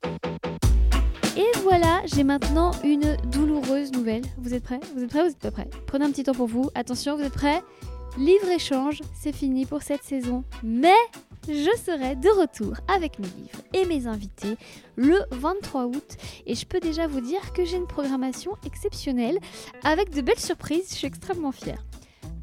Et 1.36 1.58
voilà, 1.62 2.02
j'ai 2.06 2.24
maintenant 2.24 2.72
une 2.82 3.16
douloureuse 3.30 3.92
nouvelle. 3.92 4.22
Vous 4.38 4.54
êtes 4.54 4.64
prêts? 4.64 4.80
Vous 4.94 5.02
êtes 5.04 5.10
prêts 5.10 5.22
Vous 5.22 5.30
êtes 5.30 5.38
pas 5.38 5.50
prêts? 5.52 5.70
Prenez 5.86 6.04
un 6.04 6.10
petit 6.10 6.24
temps 6.24 6.32
pour 6.34 6.48
vous. 6.48 6.68
Attention, 6.74 7.16
vous 7.16 7.22
êtes 7.22 7.32
prêts? 7.32 7.62
Livre-échange, 8.18 9.00
c'est 9.14 9.32
fini 9.32 9.64
pour 9.64 9.82
cette 9.82 10.02
saison. 10.02 10.42
Mais 10.64 10.98
je 11.46 11.70
serai 11.76 12.16
de 12.16 12.28
retour 12.28 12.74
avec 12.92 13.20
mes 13.20 13.28
livres 13.28 13.62
et 13.72 13.84
mes 13.84 14.08
invités 14.08 14.56
le 14.96 15.20
23 15.30 15.84
août. 15.84 16.16
Et 16.44 16.56
je 16.56 16.66
peux 16.66 16.80
déjà 16.80 17.06
vous 17.06 17.20
dire 17.20 17.52
que 17.52 17.64
j'ai 17.64 17.76
une 17.76 17.86
programmation 17.86 18.56
exceptionnelle 18.66 19.38
avec 19.84 20.10
de 20.10 20.20
belles 20.20 20.40
surprises. 20.40 20.88
Je 20.90 20.96
suis 20.96 21.06
extrêmement 21.06 21.52
fière. 21.52 21.84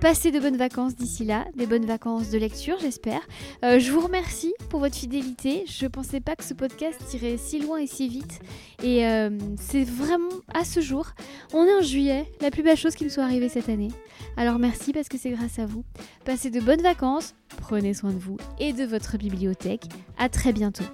Passez 0.06 0.30
de 0.30 0.40
bonnes 0.40 0.56
vacances 0.56 0.96
d'ici 0.96 1.26
là, 1.26 1.48
des 1.56 1.66
bonnes 1.66 1.88
vacances 1.88 2.30
de 2.30 2.38
lecture, 2.38 2.78
j'espère. 2.80 3.22
Euh, 3.64 3.80
je 3.80 3.92
vous 3.92 4.02
remercie 4.02 4.54
pour 4.70 4.80
votre 4.80 4.94
fidélité. 4.94 5.64
Je 5.66 5.88
pensais 5.88 6.20
pas 6.20 6.36
que 6.36 6.44
ce 6.44 6.54
podcast 6.54 7.02
irait 7.16 7.38
si 7.38 7.60
loin 7.60 7.80
et 7.80 7.88
si 7.88 8.08
vite. 8.08 8.40
Et 8.84 9.08
euh, 9.08 9.32
c'est 9.60 9.84
vraiment 9.84 10.30
à 10.54 10.64
ce 10.64 10.80
jour. 10.80 11.08
On 11.56 11.66
est 11.66 11.74
en 11.74 11.82
juillet, 11.82 12.32
la 12.40 12.52
plus 12.52 12.62
belle 12.62 12.78
chose 12.78 12.94
qui 12.94 13.04
me 13.04 13.10
soit 13.10 13.24
arrivée 13.24 13.50
cette 13.50 13.68
année. 13.68 13.90
Alors 14.38 14.60
merci 14.60 14.94
parce 14.94 15.10
que 15.10 15.18
c'est 15.18 15.32
grâce 15.32 15.58
à 15.58 15.66
vous. 15.66 15.84
Passez 16.24 16.52
de 16.52 16.60
bonnes 16.60 16.84
vacances, 16.84 17.34
prenez 17.58 17.96
soin 17.96 18.12
de 18.12 18.20
vous 18.20 18.38
et 18.60 18.74
de 18.74 18.84
votre 18.84 19.18
bibliothèque. 19.18 19.86
À 20.20 20.30
très 20.30 20.54
bientôt. 20.54 20.86